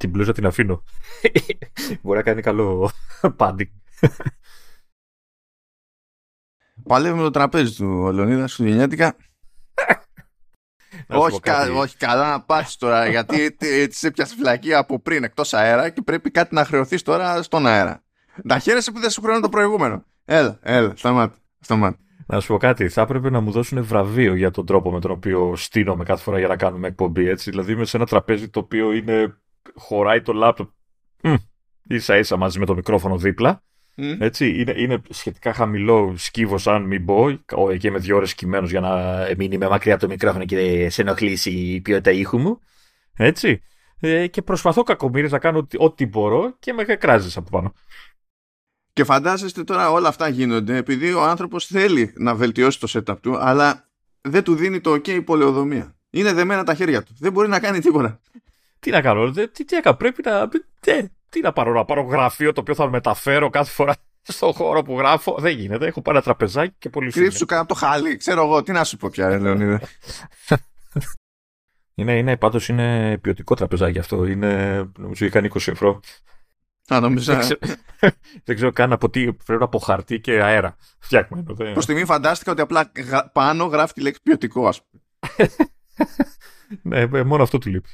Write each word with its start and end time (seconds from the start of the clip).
την 0.00 0.10
μπλούζα 0.10 0.32
την 0.32 0.46
αφήνω. 0.46 0.84
Μπορεί 2.02 2.18
να 2.18 2.24
κάνει 2.24 2.42
καλό 2.42 2.90
πάντι. 3.36 3.72
Παλεύει 6.82 7.18
το 7.18 7.30
τραπέζι 7.30 7.74
του 7.74 8.00
ο 8.02 8.12
Λεωνίδας 8.12 8.54
Χριστουγεννιάτικα. 8.54 9.16
όχι, 11.06 11.40
κα, 11.40 11.72
όχι, 11.72 11.96
καλά 11.96 12.30
να 12.30 12.42
πάθει 12.42 12.78
τώρα, 12.78 13.08
γιατί 13.14 13.52
τη 13.56 14.06
έπιασε 14.06 14.34
φυλακή 14.34 14.74
από 14.74 15.00
πριν 15.00 15.24
εκτός 15.24 15.54
αέρα 15.54 15.88
και 15.88 16.02
πρέπει 16.02 16.30
κάτι 16.30 16.54
να 16.54 16.64
χρεωθείς 16.64 17.02
τώρα 17.02 17.42
στον 17.42 17.66
αέρα. 17.66 18.02
Να 18.44 18.58
χαίρεσαι 18.58 18.92
που 18.92 19.00
δεν 19.00 19.10
σου 19.10 19.20
χρεώνει 19.20 19.40
το 19.40 19.48
προηγούμενο. 19.48 20.04
Έλα, 20.24 20.58
έλα, 20.62 20.92
σταμάτα. 20.96 21.36
σταμάτα. 21.60 21.98
Να 22.26 22.40
σου 22.40 22.46
πω 22.46 22.56
κάτι, 22.56 22.88
θα 22.88 23.00
έπρεπε 23.00 23.30
να 23.30 23.40
μου 23.40 23.50
δώσουν 23.50 23.84
βραβείο 23.84 24.34
για 24.34 24.50
τον 24.50 24.66
τρόπο 24.66 24.90
με 24.90 25.00
τον 25.00 25.10
οποίο 25.10 25.56
στείνομαι 25.56 26.04
κάθε 26.04 26.22
φορά 26.22 26.38
για 26.38 26.48
να 26.48 26.56
κάνουμε 26.56 26.88
εκπομπή. 26.88 27.28
Έτσι. 27.28 27.50
Δηλαδή 27.50 27.72
είμαι 27.72 27.84
σε 27.84 27.96
ένα 27.96 28.06
τραπέζι 28.06 28.48
το 28.48 28.58
οποίο 28.58 28.92
είναι, 28.92 29.36
χωράει 29.80 30.22
το 30.22 30.32
λάπτοπ 30.32 30.68
ίσα 31.94 32.16
ίσα 32.16 32.36
μαζί 32.36 32.58
με 32.58 32.66
το 32.66 32.74
μικρόφωνο 32.74 33.16
δίπλα. 33.16 33.62
Έτσι, 34.18 34.60
είναι, 34.60 34.74
είναι 34.76 35.00
σχετικά 35.08 35.52
χαμηλό 35.52 36.14
σκύβο, 36.16 36.56
αν 36.64 36.82
μην 36.82 37.04
πω. 37.04 37.28
Εκεί 37.70 37.86
είμαι 37.86 37.98
δύο 37.98 38.16
ώρες 38.16 38.34
κειμένο 38.34 38.66
για 38.66 38.80
να 38.80 39.26
μην 39.36 39.52
είμαι 39.52 39.68
μακριά 39.68 39.92
από 39.92 40.02
το 40.02 40.08
μικρόφωνο 40.08 40.44
και 40.44 40.90
σε 40.90 41.02
ενοχλήσει 41.02 41.50
η 41.50 41.80
ποιότητα 41.80 42.10
ήχου 42.10 42.38
μου. 42.38 42.60
Έτσι. 43.16 43.62
Ε, 44.00 44.26
και 44.26 44.42
προσπαθώ 44.42 44.82
κακομίρι 44.82 45.30
να 45.30 45.38
κάνω 45.38 45.66
ό,τι 45.76 46.06
μπορώ 46.06 46.56
και 46.58 46.72
με 46.72 46.84
κράζεις 46.84 47.36
από 47.36 47.50
πάνω. 47.50 47.72
Και 48.92 49.04
φαντάζεστε 49.04 49.64
τώρα 49.64 49.90
όλα 49.90 50.08
αυτά 50.08 50.28
γίνονται 50.28 50.76
επειδή 50.76 51.12
ο 51.12 51.22
άνθρωπος 51.22 51.66
θέλει 51.66 52.12
να 52.16 52.34
βελτιώσει 52.34 52.80
το 52.80 52.88
setup 52.92 53.20
του, 53.20 53.38
αλλά 53.38 53.88
δεν 54.20 54.42
του 54.42 54.54
δίνει 54.54 54.80
το 54.80 54.92
OK 54.92 55.08
η 55.08 55.22
πολεοδομία. 55.22 55.94
Είναι 56.10 56.32
δεμένα 56.32 56.64
τα 56.64 56.74
χέρια 56.74 57.02
του. 57.02 57.14
Δεν 57.18 57.32
μπορεί 57.32 57.48
να 57.48 57.60
κάνει 57.60 57.78
τίποτα. 57.78 58.20
Τι 58.80 58.90
να 58.90 59.00
κάνω, 59.00 59.30
τι, 59.30 59.64
τι 59.64 59.76
έκανα, 59.76 59.96
πρέπει 59.96 60.22
να. 60.24 60.48
Τι, 60.80 61.08
τι 61.28 61.40
να 61.40 61.52
πάρω, 61.52 61.72
να 61.72 61.84
πάρω 61.84 62.02
γραφείο 62.02 62.52
το 62.52 62.60
οποίο 62.60 62.74
θα 62.74 62.90
μεταφέρω 62.90 63.50
κάθε 63.50 63.70
φορά 63.70 63.94
στον 64.22 64.52
χώρο 64.52 64.82
που 64.82 64.98
γράφω. 64.98 65.36
Δεν 65.38 65.56
γίνεται. 65.56 65.86
Έχω 65.86 66.02
πάρει 66.02 66.16
ένα 66.16 66.24
τραπεζάκι 66.24 66.74
και 66.78 66.88
πολύ 66.88 67.10
Κρύψου 67.10 67.46
κάτω 67.46 67.60
από 67.60 67.68
το 67.68 67.74
χάλι. 67.74 68.16
Ξέρω 68.16 68.44
εγώ, 68.44 68.62
τι 68.62 68.72
να 68.72 68.84
σου 68.84 68.96
πω 68.96 69.08
πια, 69.08 69.38
Λεωνίδα. 69.38 69.80
είναι, 71.94 72.16
είναι, 72.16 72.36
πάντως 72.36 72.68
είναι 72.68 73.18
ποιοτικό 73.18 73.54
τραπεζάκι 73.54 73.98
αυτό. 73.98 74.26
Είναι, 74.26 74.82
νομίζω, 74.98 75.28
κάνει 75.28 75.48
20 75.54 75.68
ευρώ. 75.68 76.00
Α, 76.94 77.00
νομίζω. 77.00 77.32
Δεν 77.32 77.40
ξέρω, 77.40 77.58
δεν 78.44 78.54
ξέρω 78.54 78.72
καν 78.72 78.92
από 78.92 79.10
τι 79.10 79.32
πρέπει 79.32 79.62
από 79.62 79.78
χαρτί 79.78 80.20
και 80.20 80.42
αέρα. 80.42 80.76
Φτιάχνουμε. 80.98 81.42
Προς 81.72 81.84
στιγμή 81.84 82.04
φαντάστηκα 82.04 82.52
ότι 82.52 82.60
απλά 82.60 82.92
πάνω 83.32 83.64
γράφει 83.64 83.92
τη 83.92 84.00
λέξη 84.00 84.20
ποιοτικό, 84.22 84.68
ας 84.68 84.82
πούμε. 84.82 85.02
ναι, 87.08 87.18
ε, 87.18 87.24
μόνο 87.24 87.42
αυτό 87.42 87.58
του 87.58 87.68
λείπει. 87.68 87.88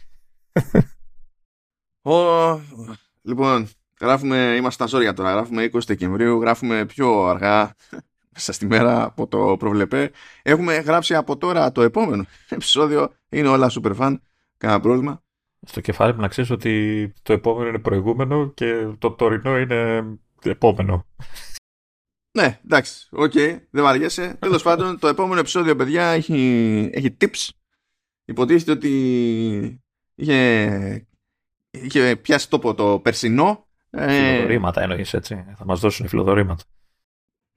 Λοιπόν, 3.23 3.69
γράφουμε, 4.01 4.37
είμαστε 4.37 4.71
στα 4.71 4.87
ζόρια 4.87 5.13
τώρα, 5.13 5.31
γράφουμε 5.33 5.71
20 5.73 5.79
Δεκεμβρίου, 5.87 6.41
γράφουμε 6.41 6.87
πιο 6.87 7.25
αργά 7.25 7.75
μέσα 8.33 8.53
στη 8.53 8.67
μέρα 8.67 9.05
από 9.05 9.27
το 9.27 9.57
προβλεπέ. 9.59 10.11
Έχουμε 10.43 10.75
γράψει 10.75 11.15
από 11.15 11.37
τώρα 11.37 11.73
το 11.73 11.83
επόμενο 11.83 12.25
επεισόδιο, 12.49 13.13
είναι 13.29 13.49
όλα 13.49 13.71
super 13.71 13.97
fun, 13.97 14.17
κανένα 14.57 14.81
πρόβλημα. 14.81 15.25
Στο 15.67 15.81
κεφάλι 15.81 16.15
μου 16.15 16.21
να 16.21 16.29
ξέρεις 16.29 16.51
ότι 16.51 17.13
το 17.23 17.33
επόμενο 17.33 17.69
είναι 17.69 17.79
προηγούμενο 17.79 18.51
και 18.51 18.95
το 18.99 19.11
τωρινό 19.11 19.59
είναι 19.59 20.05
επόμενο. 20.43 21.07
Ναι, 22.37 22.61
εντάξει, 22.65 23.09
OK, 23.11 23.33
okay, 23.35 23.59
δεν 23.71 23.83
βαριέσαι. 23.83 24.37
Τέλος 24.39 24.63
πάντων, 24.63 24.99
το 24.99 25.09
επόμενο 25.09 25.41
επεισόδιο, 25.41 25.77
παιδιά, 25.77 26.05
έχει, 26.07 26.91
έχει 26.93 27.17
tips. 27.21 27.49
Υποτίθεται 28.25 28.71
ότι 28.71 29.85
είχε 30.17 31.07
είχε 31.71 32.17
πιάσει 32.17 32.51
τόπο 32.51 32.75
το 32.75 32.99
περσινό. 32.99 33.67
Ε, 33.91 34.33
φιλοδορήματα 34.33 34.83
εννοείς 34.83 35.15
έτσι. 35.15 35.45
Θα 35.57 35.65
μας 35.65 35.81
δώσουν 35.81 36.09
φιλοδορήματα. 36.09 36.63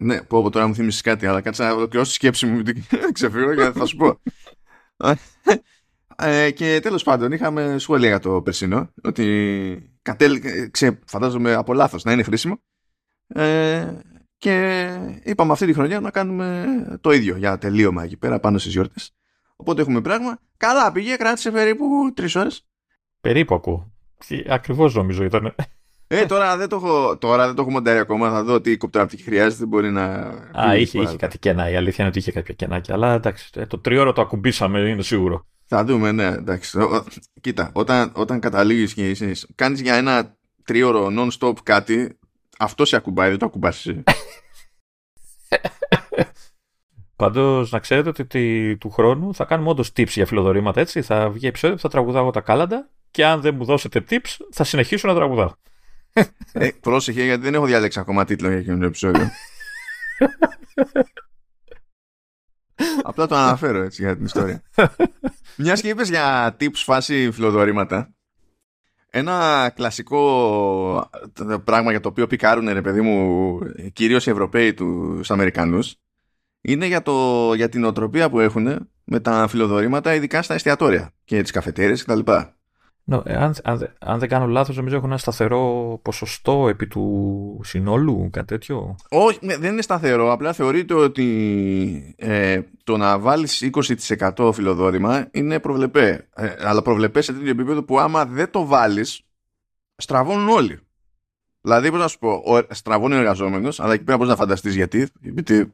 Ναι, 0.01 0.21
πω 0.21 0.37
από 0.37 0.49
τώρα 0.49 0.67
μου 0.67 0.75
θύμισες 0.75 1.01
κάτι, 1.01 1.25
αλλά 1.25 1.41
κάτσε 1.41 1.63
να 1.63 1.71
ολοκληρώσω 1.73 2.09
τη 2.09 2.15
σκέψη 2.15 2.45
μου, 2.45 2.55
μην 2.55 2.83
ξεφύγω 3.11 3.53
γιατί 3.53 3.79
θα 3.79 3.85
σου 3.85 3.95
πω. 3.95 4.19
ε, 6.15 6.51
και 6.51 6.79
τέλος 6.81 7.03
πάντων 7.03 7.31
είχαμε 7.31 7.77
σχόλια 7.77 8.07
για 8.07 8.19
το 8.19 8.41
περσινό, 8.41 8.93
ότι 9.03 9.97
κατέληξε, 10.01 10.99
φαντάζομαι 11.05 11.53
από 11.53 11.73
λάθος 11.73 12.03
να 12.03 12.11
είναι 12.11 12.23
χρήσιμο. 12.23 12.61
Ε, 13.27 13.93
και 14.37 14.87
είπαμε 15.23 15.51
αυτή 15.51 15.65
τη 15.65 15.73
χρονιά 15.73 15.99
να 15.99 16.11
κάνουμε 16.11 16.67
το 17.01 17.11
ίδιο 17.11 17.37
για 17.37 17.57
τελείωμα 17.57 18.03
εκεί 18.03 18.17
πέρα 18.17 18.39
πάνω 18.39 18.57
στις 18.57 18.71
γιορτές. 18.71 19.13
Οπότε 19.59 19.81
έχουμε 19.81 20.01
πράγμα. 20.01 20.39
Καλά 20.57 20.91
πήγε, 20.91 21.15
κράτησε 21.15 21.51
περίπου 21.51 21.85
τρεις 22.13 22.35
ώρες. 22.35 22.67
Περίπου 23.21 23.55
ακούω. 23.55 23.91
Ακριβώς 24.47 24.93
νομίζω 24.93 25.23
ήταν. 25.23 25.55
Ε, 26.07 26.25
τώρα 26.25 26.57
δεν 26.57 26.69
το 26.69 26.75
έχω, 26.75 27.17
τώρα 27.17 27.45
δεν 27.45 27.55
το 27.55 27.61
έχω 27.61 27.71
μοντάρει 27.71 27.99
ακόμα. 27.99 28.29
Θα 28.29 28.43
δω 28.43 28.61
τι 28.61 28.77
κοπτράπτυκη 28.77 29.23
χρειάζεται. 29.23 29.65
Μπορεί 29.65 29.91
να. 29.91 30.03
Α, 30.59 30.75
είχε, 30.75 31.01
είχε 31.01 31.15
κάτι 31.15 31.39
κενά. 31.39 31.69
Η 31.69 31.75
αλήθεια 31.75 31.95
είναι 31.97 32.07
ότι 32.07 32.19
είχε 32.19 32.31
κάποια 32.31 32.53
κενάκια. 32.53 32.93
Αλλά 32.93 33.13
εντάξει, 33.13 33.49
ε, 33.55 33.65
το 33.65 33.79
τριώρο 33.79 34.13
το 34.13 34.21
ακουμπήσαμε, 34.21 34.79
είναι 34.79 35.01
σίγουρο. 35.01 35.45
Θα 35.65 35.83
δούμε, 35.83 36.11
ναι, 36.11 36.25
εντάξει. 36.25 36.79
Κοίτα, 37.41 37.69
όταν, 37.73 38.11
όταν 38.15 38.39
καταλήγεις 38.39 38.93
και 38.93 39.09
είσαι, 39.09 39.31
κάνεις 39.55 39.81
για 39.81 39.95
ένα 39.95 40.37
τρίωρο 40.63 41.07
non-stop 41.17 41.53
κάτι, 41.63 42.19
αυτό 42.59 42.85
σε 42.85 42.95
ακουμπάει, 42.95 43.29
δεν 43.29 43.37
το 43.37 43.45
ακουμπάς 43.45 43.85
εσύ. 43.85 44.03
Πάντως, 47.19 47.71
να 47.71 47.79
ξέρετε 47.79 48.23
ότι 48.23 48.77
του 48.79 48.89
χρόνου 48.89 49.33
θα 49.33 49.45
κάνουμε 49.45 49.69
όντως 49.69 49.89
tips 49.89 50.07
για 50.07 50.25
φιλοδορήματα 50.25 50.79
έτσι. 50.81 51.01
Θα 51.01 51.29
βγει 51.29 51.47
επεισόδιο 51.47 51.75
που 51.75 51.81
θα 51.81 51.89
τραγουδάω 51.89 52.31
τα 52.31 52.41
κάλαντα 52.41 52.89
και 53.11 53.25
αν 53.25 53.41
δεν 53.41 53.55
μου 53.55 53.65
δώσετε 53.65 54.03
tips, 54.09 54.37
θα 54.51 54.63
συνεχίσω 54.63 55.07
να 55.07 55.15
τραγουδάω. 55.15 55.51
Ε, 56.51 56.69
πρόσεχε, 56.81 57.23
γιατί 57.23 57.43
δεν 57.43 57.53
έχω 57.53 57.65
διάλεξει 57.65 57.99
ακόμα 57.99 58.25
τίτλο 58.25 58.47
για 58.47 58.57
εκείνο 58.57 58.77
το 58.77 58.85
επεισόδιο. 58.85 59.29
Απλά 63.03 63.27
το 63.27 63.35
αναφέρω 63.35 63.81
έτσι 63.81 64.03
για 64.03 64.15
την 64.15 64.25
ιστορία. 64.25 64.63
Μιας 65.57 65.81
και 65.81 65.89
είπες 65.89 66.09
για 66.09 66.55
tips 66.59 66.71
φάση 66.73 67.31
φιλοδορήματα. 67.31 68.13
Ένα 69.09 69.69
κλασικό 69.75 71.09
πράγμα 71.63 71.91
για 71.91 71.99
το 71.99 72.09
οποίο 72.09 72.27
πικάρουν 72.27 72.69
ρε 72.69 72.81
παιδί 72.81 73.01
μου 73.01 73.59
κυρίως 73.93 74.27
οι 74.27 74.29
Ευρωπαίοι 74.29 74.73
τους 74.73 75.31
Αμερικανούς 75.31 75.95
είναι 76.61 76.85
για, 76.85 77.01
το, 77.01 77.53
για 77.53 77.69
την 77.69 77.83
οτροπία 77.83 78.29
που 78.29 78.39
έχουν 78.39 78.89
με 79.03 79.19
τα 79.19 79.47
φιλοδορήματα 79.47 80.13
ειδικά 80.13 80.41
στα 80.41 80.53
εστιατόρια 80.53 81.13
και 81.23 81.41
τις 81.41 81.51
καφετέρειες 81.51 82.03
κτλ. 82.03 82.19
No, 83.11 83.21
ε, 83.25 83.35
αν, 83.35 83.55
αν, 83.63 83.95
αν, 83.99 84.19
δεν 84.19 84.29
κάνω 84.29 84.45
λάθος, 84.45 84.75
νομίζω 84.75 84.95
έχουν 84.95 85.09
ένα 85.09 85.17
σταθερό 85.17 85.99
ποσοστό 86.01 86.67
επί 86.67 86.87
του 86.87 87.59
συνόλου, 87.63 88.29
κάτι 88.31 88.47
τέτοιο. 88.47 88.95
Όχι, 89.09 89.39
ναι, 89.41 89.57
δεν 89.57 89.71
είναι 89.71 89.81
σταθερό. 89.81 90.31
Απλά 90.31 90.53
θεωρείται 90.53 90.93
ότι 90.93 92.15
ε, 92.17 92.61
το 92.83 92.97
να 92.97 93.19
βάλεις 93.19 93.69
20% 94.37 94.51
φιλοδώρημα 94.53 95.27
είναι 95.31 95.59
προβλεπέ. 95.59 96.27
Ε, 96.35 96.53
αλλά 96.59 96.81
προβλεπέ 96.81 97.21
σε 97.21 97.33
τέτοιο 97.33 97.49
επίπεδο 97.49 97.83
που 97.83 97.99
άμα 97.99 98.25
δεν 98.25 98.51
το 98.51 98.65
βάλεις, 98.65 99.21
στραβώνουν 99.95 100.49
όλοι. 100.49 100.79
Δηλαδή, 101.61 101.91
πώς 101.91 101.99
να 101.99 102.07
σου 102.07 102.19
πω, 102.19 102.29
ο, 102.29 102.61
στραβώνει 102.69 103.13
ο 103.13 103.17
εργαζόμενος, 103.17 103.79
αλλά 103.79 103.93
εκεί 103.93 104.03
πέρα 104.03 104.17
μπορεί 104.17 104.29
να 104.29 104.35
φανταστείς 104.35 104.75
γιατί, 104.75 105.07
γιατί 105.21 105.73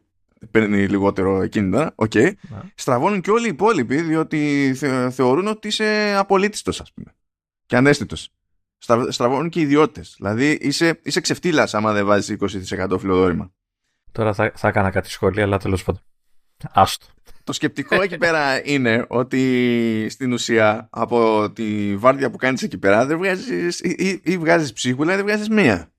παίρνει 0.51 0.87
λιγότερο 0.87 1.41
εκείνη 1.41 1.71
τώρα, 1.71 1.91
OK. 1.95 2.11
Okay. 2.13 2.31
Ναι. 2.49 2.57
Στραβώνουν 2.75 3.21
και 3.21 3.31
όλοι 3.31 3.45
οι 3.45 3.49
υπόλοιποι, 3.49 4.01
διότι 4.01 4.73
θεωρούν 5.11 5.47
ότι 5.47 5.67
είσαι 5.67 6.15
απολίτιστος, 6.17 6.81
ας 6.81 6.93
πούμε 6.93 7.15
και 7.65 7.75
αναίσθητος. 7.75 8.29
Στραβώνουν 9.09 9.49
και 9.49 9.59
οι 9.59 9.61
ιδιώτες. 9.61 10.13
Δηλαδή 10.17 10.51
είσαι, 10.61 10.99
είσαι 11.03 11.21
ξεφτύλας 11.21 11.73
άμα 11.73 11.93
δεν 11.93 12.05
βάζεις 12.05 12.37
20% 12.39 12.99
φιλοδώρημα. 12.99 13.51
Τώρα 14.11 14.33
θα, 14.33 14.51
θα 14.55 14.67
έκανα 14.67 14.89
κάτι 14.89 15.09
σχόλια, 15.09 15.43
αλλά 15.43 15.57
τέλος 15.57 15.83
πάντων. 15.83 16.01
Άστο. 16.71 17.05
Το 17.43 17.53
σκεπτικό 17.53 18.01
εκεί 18.01 18.17
πέρα 18.17 18.65
είναι 18.65 19.05
ότι 19.07 20.07
στην 20.09 20.33
ουσία 20.33 20.87
από 20.91 21.51
τη 21.51 21.95
βάρδια 21.97 22.31
που 22.31 22.37
κάνεις 22.37 22.61
εκεί 22.63 22.77
πέρα 22.77 23.05
δεν 23.05 23.17
βγάζεις, 23.17 23.79
ή, 23.79 23.95
ή, 23.97 24.21
ή 24.23 24.37
βγάζεις 24.37 24.73
ψίχουλα 24.73 25.13
ή 25.13 25.15
δεν 25.15 25.25
βγάζεις 25.25 25.49
μία. 25.49 25.91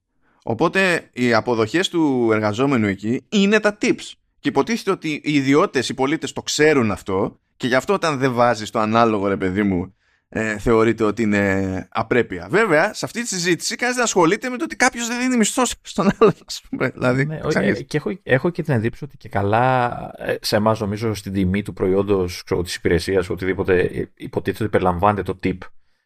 Οπότε 0.42 1.10
οι 1.12 1.34
αποδοχές 1.34 1.88
του 1.88 2.28
εργαζόμενου 2.32 2.86
εκεί 2.86 3.26
είναι 3.28 3.60
τα 3.60 3.78
tips. 3.80 4.12
Και 4.46 4.52
υποτίθεται 4.52 4.90
ότι 4.90 5.20
οι 5.24 5.34
ιδιώτες, 5.34 5.88
οι 5.88 5.94
πολίτες 5.94 6.32
το 6.32 6.42
ξέρουν 6.42 6.90
αυτό 6.90 7.40
και 7.56 7.66
γι' 7.66 7.74
αυτό 7.74 7.92
όταν 7.92 8.18
δεν 8.18 8.32
βάζεις 8.32 8.70
το 8.70 8.78
ανάλογο 8.78 9.26
ρε 9.28 9.36
παιδί 9.36 9.62
μου 9.62 9.94
ε, 10.28 10.58
θεωρείται 10.58 11.04
ότι 11.04 11.22
είναι 11.22 11.88
απρέπεια. 11.90 12.46
Βέβαια, 12.50 12.94
σε 12.94 13.04
αυτή 13.04 13.22
τη 13.22 13.28
συζήτηση 13.28 13.76
κανείς 13.76 13.94
δεν 13.94 14.04
ασχολείται 14.04 14.48
με 14.48 14.56
το 14.56 14.64
ότι 14.64 14.76
κάποιος 14.76 15.08
δεν 15.08 15.18
δίνει 15.18 15.36
μισθό 15.36 15.62
στον 15.82 16.10
άλλον, 16.18 16.34
ας 16.46 16.62
πούμε. 16.68 16.88
Δηλαδή, 16.88 17.24
ναι, 17.24 17.40
ε, 17.54 17.82
και 17.82 17.96
έχω, 17.96 18.18
έχω 18.22 18.50
και 18.50 18.62
την 18.62 18.74
εντύπωση 18.74 19.04
ότι 19.04 19.16
και 19.16 19.28
καλά 19.28 19.96
ε, 20.18 20.34
σε 20.40 20.56
εμάς, 20.56 20.80
νομίζω, 20.80 21.14
στην 21.14 21.32
τιμή 21.32 21.62
του 21.62 21.72
προϊόντος 21.72 22.42
της 22.62 22.74
υπηρεσίας, 22.74 23.30
οτιδήποτε, 23.30 23.80
ε, 23.80 24.10
υποτίθεται 24.14 24.62
ότι 24.62 24.72
περιλαμβάνεται 24.72 25.22
το 25.22 25.38
tip. 25.42 25.58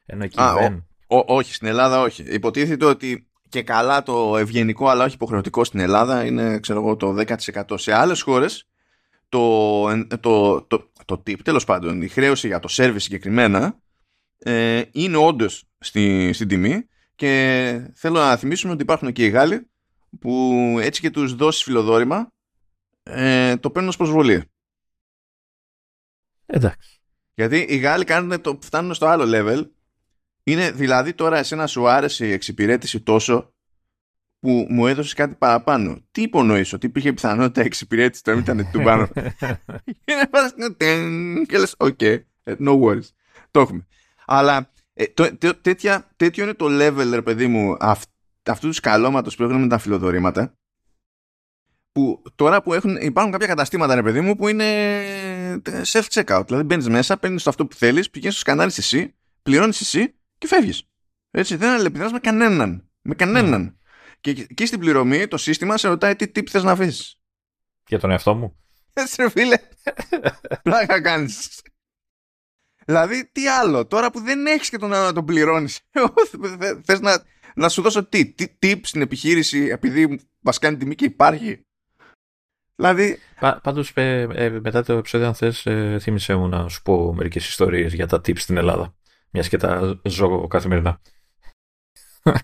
Ενώ 0.06 0.24
εκεί 0.24 0.40
Α, 0.40 0.54
δεν. 0.60 0.86
όχι, 1.06 1.54
στην 1.54 1.68
Ελλάδα 1.68 2.00
όχι. 2.00 2.22
Υποτίθεται 2.22 2.84
ότι 2.84 3.29
και 3.50 3.62
καλά 3.62 4.02
το 4.02 4.36
ευγενικό 4.36 4.88
αλλά 4.88 5.04
όχι 5.04 5.14
υποχρεωτικό 5.14 5.64
στην 5.64 5.80
Ελλάδα 5.80 6.24
είναι 6.24 6.58
ξέρω 6.58 6.80
εγώ, 6.80 6.96
το 6.96 7.14
10%. 7.16 7.62
Σε 7.74 7.92
άλλες 7.92 8.22
χώρες 8.22 8.68
το, 9.28 10.06
το, 10.06 10.18
το, 10.18 10.62
το, 10.62 10.90
το 11.04 11.22
tip, 11.26 11.38
τέλος 11.44 11.64
πάντων, 11.64 12.02
η 12.02 12.08
χρέωση 12.08 12.46
για 12.46 12.58
το 12.58 12.68
service 12.70 12.96
συγκεκριμένα 12.96 13.80
ε, 14.38 14.82
είναι 14.92 15.16
όντως 15.16 15.64
στη, 15.78 16.32
στην 16.32 16.48
τιμή 16.48 16.88
και 17.14 17.90
θέλω 17.94 18.18
να 18.18 18.36
θυμίσουμε 18.36 18.72
ότι 18.72 18.82
υπάρχουν 18.82 19.12
και 19.12 19.24
οι 19.24 19.28
Γάλλοι 19.28 19.70
που 20.20 20.76
έτσι 20.80 21.00
και 21.00 21.10
τους 21.10 21.34
δώσεις 21.34 21.62
φιλοδώρημα 21.62 22.32
ε, 23.02 23.56
το 23.56 23.70
παίρνουν 23.70 23.88
ως 23.88 23.96
προσβολή. 23.96 24.44
Εντάξει. 26.46 27.00
Γιατί 27.34 27.66
οι 27.68 27.76
Γάλλοι 27.76 28.04
κάνουν 28.04 28.40
το, 28.40 28.58
φτάνουν 28.62 28.94
στο 28.94 29.06
άλλο 29.06 29.24
level. 29.26 29.64
Είναι 30.50 30.70
δηλαδή 30.70 31.14
τώρα 31.14 31.38
εσένα 31.38 31.66
σου 31.66 31.88
άρεσε 31.88 32.26
η 32.26 32.32
εξυπηρέτηση 32.32 33.00
τόσο 33.00 33.54
που 34.40 34.66
μου 34.68 34.86
έδωσες 34.86 35.12
κάτι 35.12 35.34
παραπάνω. 35.34 35.98
Τι 36.10 36.22
υπονοείς, 36.22 36.72
ότι 36.72 36.86
υπήρχε 36.86 37.12
πιθανότητα 37.12 37.60
εξυπηρέτηση 37.60 38.22
το 38.22 38.32
ήταν 38.32 38.68
του 38.72 38.82
πάνω. 38.82 39.08
Είναι 40.10 40.26
πάρα 40.30 40.50
και 41.48 41.58
λες, 41.58 41.74
οκ, 41.78 42.02
ε, 42.02 42.24
no 42.44 42.80
worries. 42.80 43.08
Το 43.50 43.60
έχουμε. 43.60 43.86
Αλλά 44.26 44.72
ε, 44.94 45.04
το, 45.06 45.54
τέτοια, 45.60 46.10
τέτοιο 46.16 46.44
είναι 46.44 46.54
το 46.54 46.66
level, 46.68 47.10
ρε 47.10 47.22
παιδί 47.22 47.46
μου, 47.46 47.76
αυ, 47.78 48.02
αυτού 48.42 48.66
τους 48.66 48.76
σκαλώματο 48.76 49.30
που 49.36 49.42
έχουν 49.42 49.60
με 49.60 49.68
τα 49.68 49.78
φιλοδορήματα. 49.78 50.54
Που 51.92 52.22
τώρα 52.34 52.62
που 52.62 52.74
έχουν, 52.74 52.96
υπάρχουν 52.96 53.32
κάποια 53.32 53.46
καταστήματα, 53.46 53.94
ρε 53.94 54.02
παιδί 54.02 54.20
μου, 54.20 54.36
που 54.36 54.48
είναι 54.48 54.64
self-checkout. 55.92 56.42
Δηλαδή 56.46 56.64
μπαίνεις 56.64 56.88
μέσα, 56.88 57.16
παίρνεις 57.16 57.42
το 57.42 57.50
αυτό 57.50 57.66
που 57.66 57.76
θέλεις, 57.76 58.10
πηγαίνεις 58.10 58.36
στο 58.36 58.44
σκανάρι 58.44 58.72
εσύ, 58.76 59.14
πληρώνεις 59.42 59.80
εσύ 59.80 60.14
και 60.40 60.46
φεύγεις. 60.46 60.82
Έτσι, 61.30 61.56
δεν 61.56 61.70
αλληλεπιδράς 61.70 62.12
με 62.12 62.18
κανέναν. 62.18 62.90
Με 63.02 63.14
κανέναν. 63.14 63.78
Και 64.20 64.30
εκεί 64.30 64.66
στην 64.66 64.78
πληρωμή 64.78 65.28
το 65.28 65.36
σύστημα 65.36 65.76
σε 65.76 65.88
ρωτάει 65.88 66.16
τι 66.16 66.28
τύπ 66.28 66.46
θες 66.50 66.62
να 66.62 66.72
αφήσεις. 66.72 67.20
Για 67.88 67.98
τον 67.98 68.10
εαυτό 68.10 68.34
μου. 68.34 68.56
Έτσι 68.92 69.22
ρε 69.22 69.30
φίλε. 69.30 69.56
Πλάκα 70.62 71.00
κάνεις. 71.00 71.62
Δηλαδή 72.84 73.30
τι 73.32 73.48
άλλο. 73.48 73.86
Τώρα 73.86 74.10
που 74.10 74.20
δεν 74.20 74.46
έχεις 74.46 74.70
και 74.70 74.78
τον 74.78 74.92
άλλο 74.92 75.04
να 75.04 75.12
τον 75.12 75.24
πληρώνεις. 75.24 75.80
θες 76.86 77.00
να, 77.00 77.22
να 77.54 77.68
σου 77.68 77.82
δώσω 77.82 78.04
τι. 78.04 78.26
Τι 78.26 78.46
tip 78.62 78.80
στην 78.82 79.00
επιχείρηση 79.00 79.58
επειδή 79.58 80.20
μας 80.40 80.58
κάνει 80.58 80.76
τιμή 80.76 80.94
και 80.94 81.04
υπάρχει. 81.04 81.64
Δηλαδή... 82.76 83.18
Πά, 83.40 83.60
πάντως 83.62 83.92
ε, 83.94 84.26
ε, 84.32 84.50
μετά 84.50 84.82
το 84.82 84.92
επεισόδιο 84.92 85.26
αν 85.26 85.34
θες 85.34 85.66
ε, 85.66 85.98
θύμισέ 86.00 86.34
μου 86.34 86.48
να 86.48 86.68
σου 86.68 86.82
πω 86.82 87.14
μερικές 87.14 87.48
ιστορίες 87.48 87.94
για 87.94 88.06
τα 88.06 88.16
tips 88.16 88.38
στην 88.38 88.56
Ελλάδα. 88.56 88.94
Μιας 89.30 89.48
και 89.48 89.56
τα 89.56 90.00
ζω 90.04 90.46
καθημερινά. 90.46 91.00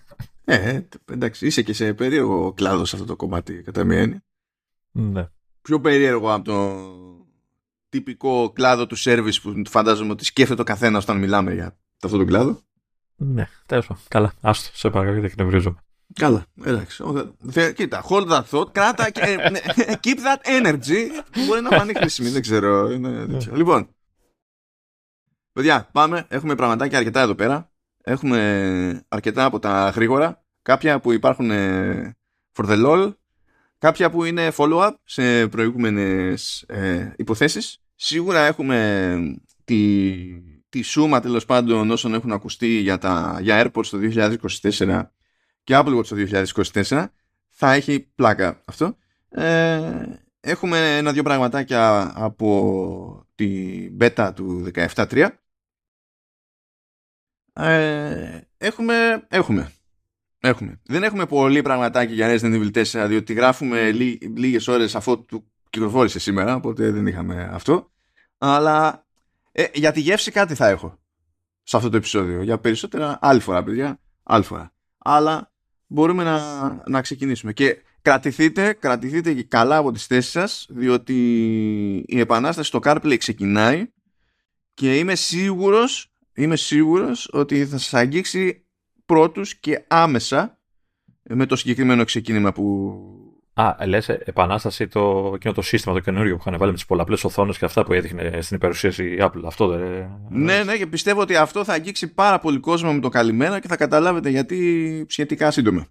Ε, 0.49 0.81
εντάξει, 1.05 1.45
είσαι 1.45 1.61
και 1.61 1.73
σε 1.73 1.93
περίεργο 1.93 2.53
κλάδος 2.53 2.89
σε 2.89 2.95
αυτό 2.95 3.07
το 3.07 3.15
κομμάτι, 3.15 3.61
κατά 3.61 3.83
μία 3.83 3.99
έννοια. 3.99 4.23
Ναι. 4.91 5.27
Πιο 5.61 5.81
περίεργο 5.81 6.33
από 6.33 6.43
το 6.43 6.79
τυπικό 7.89 8.49
κλάδο 8.49 8.87
του 8.87 8.97
service 8.99 9.35
που 9.41 9.61
φαντάζομαι 9.69 10.11
ότι 10.11 10.25
σκέφτεται 10.25 10.61
ο 10.61 10.63
καθένας 10.63 11.03
όταν 11.03 11.17
μιλάμε 11.17 11.53
για 11.53 11.77
αυτό 12.03 12.17
το 12.17 12.25
κλάδο. 12.25 12.61
Ναι, 13.15 13.47
τέλος 13.65 13.89
Καλά, 14.07 14.33
άστο, 14.41 14.77
σε 14.77 14.89
παρακαλώ, 14.89 15.15
δεν 15.15 15.25
εκνευρίζομαι. 15.25 15.77
Καλά, 16.13 16.45
εντάξει. 16.63 17.03
Κοίτα, 17.75 18.03
hold 18.09 18.29
that 18.29 18.43
thought, 18.51 18.71
κράτα 18.71 19.09
και 19.09 19.21
ε, 19.21 19.49
ναι, 19.49 19.59
keep 20.03 20.17
that 20.17 20.63
energy. 20.63 21.07
Μπορεί 21.47 21.61
να 21.61 21.69
φανεί 21.77 21.93
χρήσιμη, 21.93 22.29
δεν 22.29 22.41
ξέρω. 22.41 22.87
Λοιπόν, 23.53 23.89
παιδιά, 25.57 25.89
πάμε. 25.91 26.25
Έχουμε 26.27 26.55
πραγματάκια 26.55 26.97
αρκετά 26.97 27.21
εδώ 27.21 27.35
πέρα. 27.35 27.71
Έχουμε 28.03 29.05
αρκετά 29.07 29.45
από 29.45 29.59
τα 29.59 29.89
γρήγορα, 29.89 30.43
κάποια 30.61 30.99
που 30.99 31.11
υπάρχουν 31.11 31.51
ε, 31.51 32.17
for 32.53 32.65
the 32.65 32.85
lol, 32.85 33.13
κάποια 33.77 34.09
που 34.09 34.23
είναι 34.23 34.51
follow-up 34.57 34.91
σε 35.03 35.47
προηγούμενες 35.47 36.61
ε, 36.67 37.13
υποθέσεις. 37.17 37.81
Σίγουρα 37.95 38.45
έχουμε 38.45 39.17
τη, 39.63 40.13
τη 40.69 40.81
σούμα 40.81 41.19
τέλος 41.19 41.45
πάντων 41.45 41.91
όσων 41.91 42.13
έχουν 42.13 42.31
ακουστεί 42.31 42.67
για, 42.67 42.97
τα, 42.97 43.37
για 43.41 43.63
AirPods 43.63 43.85
το 43.85 43.97
2024 44.81 45.01
και 45.63 45.75
Apple 45.77 45.97
Watch 45.97 46.05
το 46.05 46.15
2024. 46.87 47.05
Θα 47.49 47.73
έχει 47.73 47.99
πλάκα 48.15 48.61
αυτό. 48.65 48.97
Ε, 49.29 49.81
έχουμε 50.39 50.97
ένα-δυο 50.97 51.23
πραγματάκια 51.23 52.11
από 52.15 53.27
τη 53.35 53.75
beta 53.99 54.31
του 54.35 54.71
17.3 54.73 55.27
ε, 57.59 58.47
έχουμε, 58.57 59.25
έχουμε. 59.27 59.71
Έχουμε. 60.39 60.79
Δεν 60.85 61.03
έχουμε 61.03 61.25
πολύ 61.25 61.61
πραγματάκι 61.61 62.13
για 62.13 62.35
Resident 62.35 62.71
Evil 62.73 62.83
4, 62.83 63.05
διότι 63.07 63.33
γράφουμε 63.33 63.91
λί, 63.91 64.19
λίγες 64.35 64.67
ώρες 64.67 64.95
αφού 64.95 65.25
του 65.25 65.51
κυκλοφόρησε 65.69 66.19
σήμερα, 66.19 66.55
οπότε 66.55 66.91
δεν 66.91 67.07
είχαμε 67.07 67.49
αυτό. 67.51 67.91
Αλλά 68.37 69.05
ε, 69.51 69.65
για 69.73 69.91
τη 69.91 69.99
γεύση 69.99 70.31
κάτι 70.31 70.55
θα 70.55 70.67
έχω 70.67 70.99
σε 71.63 71.77
αυτό 71.77 71.89
το 71.89 71.97
επεισόδιο. 71.97 72.41
Για 72.41 72.57
περισσότερα 72.57 73.17
άλλη 73.21 73.39
φορά, 73.39 73.63
παιδιά. 73.63 73.99
Άλλη 74.23 74.43
φορά. 74.43 74.73
Αλλά 74.97 75.51
μπορούμε 75.87 76.23
να, 76.23 76.39
να 76.87 77.01
ξεκινήσουμε. 77.01 77.53
Και 77.53 77.81
κρατηθείτε, 78.01 78.73
κρατηθείτε 78.73 79.33
και 79.33 79.43
καλά 79.43 79.77
από 79.77 79.91
τις 79.91 80.05
θέσεις 80.05 80.31
σας, 80.31 80.65
διότι 80.69 81.15
η 82.07 82.19
επανάσταση 82.19 82.67
στο 82.67 82.79
CarPlay 82.83 83.15
ξεκινάει 83.17 83.91
και 84.73 84.97
είμαι 84.97 85.15
σίγουρος 85.15 86.11
είμαι 86.37 86.55
σίγουρος 86.55 87.29
ότι 87.31 87.65
θα 87.65 87.77
σας 87.77 87.93
αγγίξει 87.93 88.65
πρώτους 89.05 89.55
και 89.55 89.85
άμεσα 89.87 90.59
με 91.23 91.45
το 91.45 91.55
συγκεκριμένο 91.55 92.03
ξεκίνημα 92.03 92.51
που... 92.51 92.93
Α, 93.53 93.75
λες, 93.85 94.09
επανάσταση 94.09 94.87
το, 94.87 95.31
εκείνο 95.35 95.53
το 95.53 95.61
σύστημα 95.61 95.93
το 95.93 95.99
καινούριο 95.99 96.35
που 96.35 96.41
είχαν 96.45 96.57
βάλει 96.59 96.71
με 96.71 96.77
τις 96.77 96.85
πολλαπλές 96.85 97.23
οθόνες 97.23 97.57
και 97.57 97.65
αυτά 97.65 97.83
που 97.83 97.93
έδειχνε 97.93 98.41
στην 98.41 98.55
υπερουσίαση 98.55 99.05
η 99.05 99.17
Apple. 99.19 99.41
Αυτό 99.45 99.67
δεν. 99.67 100.09
Ναι, 100.29 100.63
ναι, 100.63 100.77
και 100.77 100.87
πιστεύω 100.87 101.21
ότι 101.21 101.35
αυτό 101.35 101.63
θα 101.63 101.73
αγγίξει 101.73 102.13
πάρα 102.13 102.39
πολύ 102.39 102.59
κόσμο 102.59 102.93
με 102.93 102.99
το 102.99 103.09
καλημέρα 103.09 103.59
και 103.59 103.67
θα 103.67 103.75
καταλάβετε 103.75 104.29
γιατί 104.29 105.05
σχετικά 105.09 105.51
σύντομα. 105.51 105.87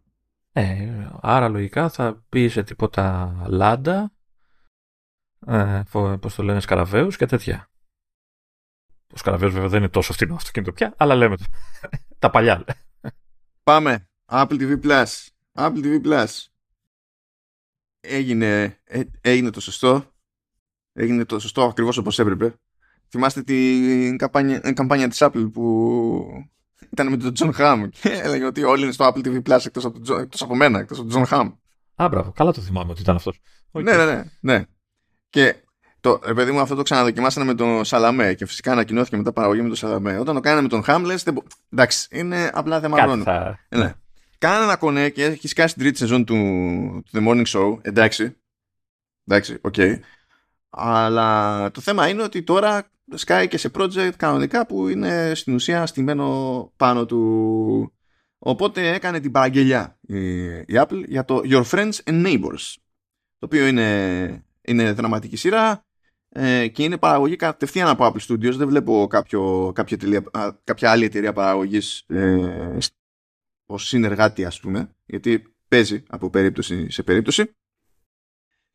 Ε, 0.52 1.08
άρα 1.20 1.48
λογικά 1.48 1.88
θα 1.88 2.24
πει 2.28 2.48
σε 2.48 2.62
τίποτα 2.62 3.34
λάντα, 3.46 4.12
ε, 5.46 5.82
πώς 6.20 6.34
το 6.34 6.42
λένε, 6.42 6.60
σκαραβαίους 6.60 7.16
και 7.16 7.26
τέτοια. 7.26 7.70
Το 9.16 9.22
Σκαραβέο 9.22 9.50
βέβαια 9.50 9.68
δεν 9.68 9.78
είναι 9.78 9.88
τόσο 9.88 10.12
φθηνό 10.12 10.34
αυτοκίνητο 10.34 10.72
πια, 10.72 10.94
αλλά 10.96 11.14
λέμε 11.14 11.36
τα 12.18 12.30
παλιά. 12.30 12.64
Πάμε. 13.62 14.08
Apple 14.26 14.60
TV 14.60 14.80
Plus. 14.82 15.06
Apple 15.52 15.82
TV 15.84 16.06
Plus. 16.06 16.26
Έγινε, 18.00 18.80
ε, 18.84 19.02
έγινε 19.20 19.50
το 19.50 19.60
σωστό. 19.60 20.04
Έγινε 20.92 21.24
το 21.24 21.38
σωστό 21.38 21.64
ακριβώς 21.64 21.96
όπως 21.96 22.18
έπρεπε. 22.18 22.54
Θυμάστε 23.08 23.42
την 23.42 24.16
καμπάνια, 24.16 24.60
την 24.60 24.74
καμπάνια 24.74 25.08
της 25.08 25.18
Apple 25.20 25.50
που 25.52 26.26
ήταν 26.92 27.08
με 27.08 27.16
τον 27.16 27.32
John 27.36 27.52
Hamm 27.58 27.88
και 27.90 28.08
έλεγε 28.24 28.44
ότι 28.44 28.62
όλοι 28.62 28.82
είναι 28.82 28.92
στο 28.92 29.12
Apple 29.12 29.26
TV 29.26 29.42
Plus 29.42 29.66
εκτός 29.66 29.84
από, 29.84 30.00
τον, 30.00 30.20
εκτός 30.20 30.42
από 30.42 30.56
μένα, 30.56 30.78
εκτός 30.78 30.98
από 30.98 31.08
τον 31.08 31.24
John 31.24 31.28
Hamm. 31.28 31.52
Α, 31.94 32.08
μπράβο. 32.08 32.32
Καλά 32.32 32.52
το 32.52 32.60
θυμάμαι 32.60 32.90
ότι 32.90 33.00
ήταν 33.00 33.16
αυτός. 33.16 33.40
Ναι, 33.70 33.96
ναι, 33.96 34.04
ναι, 34.04 34.24
ναι. 34.40 34.64
Και 35.28 35.65
το, 36.06 36.20
ρε 36.24 36.34
παιδί 36.34 36.52
μου, 36.52 36.60
αυτό 36.60 36.74
το 36.74 36.82
ξαναδοκιμάσανε 36.82 37.46
με 37.46 37.54
τον 37.54 37.84
Σαλαμέ 37.84 38.34
και 38.34 38.46
φυσικά 38.46 38.72
ανακοινώθηκε 38.72 39.16
μετά 39.16 39.32
παραγωγή 39.32 39.60
με 39.60 39.66
τον 39.66 39.76
Σαλαμέ. 39.76 40.18
Όταν 40.18 40.34
το 40.34 40.40
κάνανε 40.40 40.62
με 40.62 40.68
τον 40.68 40.82
Χάμλες, 40.82 41.24
εντάξει, 41.72 42.08
είναι 42.10 42.50
απλά 42.52 42.80
θέμα 42.80 43.02
χρόνου. 43.02 43.22
Θα... 43.22 43.58
Ναι. 43.68 43.94
Κάνε 44.38 44.64
ένα 44.64 44.76
κονέ 44.76 45.08
και 45.08 45.24
έχει 45.24 45.48
σκάσει 45.48 45.74
την 45.74 45.82
τρίτη 45.82 45.98
σεζόν 45.98 46.24
του, 46.24 46.34
του 47.10 47.18
The 47.18 47.28
Morning 47.28 47.46
Show. 47.46 47.78
Εντάξει. 47.82 48.36
Εντάξει, 49.26 49.58
OK. 49.60 49.74
Okay. 49.76 49.98
Αλλά 50.70 51.70
το 51.70 51.80
θέμα 51.80 52.08
είναι 52.08 52.22
ότι 52.22 52.42
τώρα 52.42 52.90
σκάει 53.14 53.48
και 53.48 53.58
σε 53.58 53.70
project 53.74 54.12
κανονικά 54.16 54.66
που 54.66 54.88
είναι 54.88 55.32
στην 55.34 55.54
ουσία 55.54 55.86
στημένο 55.86 56.72
πάνω 56.76 57.06
του. 57.06 57.92
Οπότε 58.38 58.88
έκανε 58.88 59.20
την 59.20 59.30
παραγγελιά 59.30 59.98
η, 60.00 60.44
η 60.46 60.66
Apple 60.68 61.02
για 61.06 61.24
το 61.24 61.40
Your 61.44 61.64
Friends 61.64 61.94
and 62.04 62.26
Neighbors. 62.26 62.74
Το 63.38 63.46
οποίο 63.46 63.66
είναι, 63.66 64.44
είναι 64.62 64.92
δραματική 64.92 65.36
σειρά 65.36 65.85
ε, 66.38 66.68
και 66.68 66.82
είναι 66.82 66.98
παραγωγή 66.98 67.36
κατευθείαν 67.36 67.88
από 67.88 68.04
Apple 68.04 68.32
Studios. 68.32 68.54
Δεν 68.54 68.68
βλέπω 68.68 69.06
κάποιο, 69.10 69.72
κάποια, 69.74 69.98
τελεία, 69.98 70.24
κάποια 70.64 70.90
άλλη 70.90 71.04
εταιρεία 71.04 71.32
παραγωγής 71.32 72.04
ε, 72.06 72.78
ως 73.66 73.86
συνεργάτη 73.86 74.44
ας 74.44 74.60
πούμε, 74.60 74.90
γιατί 75.06 75.54
παίζει 75.68 76.02
από 76.08 76.30
περίπτωση 76.30 76.90
σε 76.90 77.02
περίπτωση. 77.02 77.50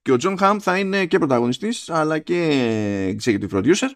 Και 0.01 0.11
ο 0.11 0.15
John 0.19 0.37
Hamm 0.37 0.57
θα 0.61 0.79
είναι 0.79 1.05
και 1.05 1.17
πρωταγωνιστής 1.17 1.89
αλλά 1.89 2.19
και 2.19 3.17
executive 3.19 3.49
producer. 3.49 3.89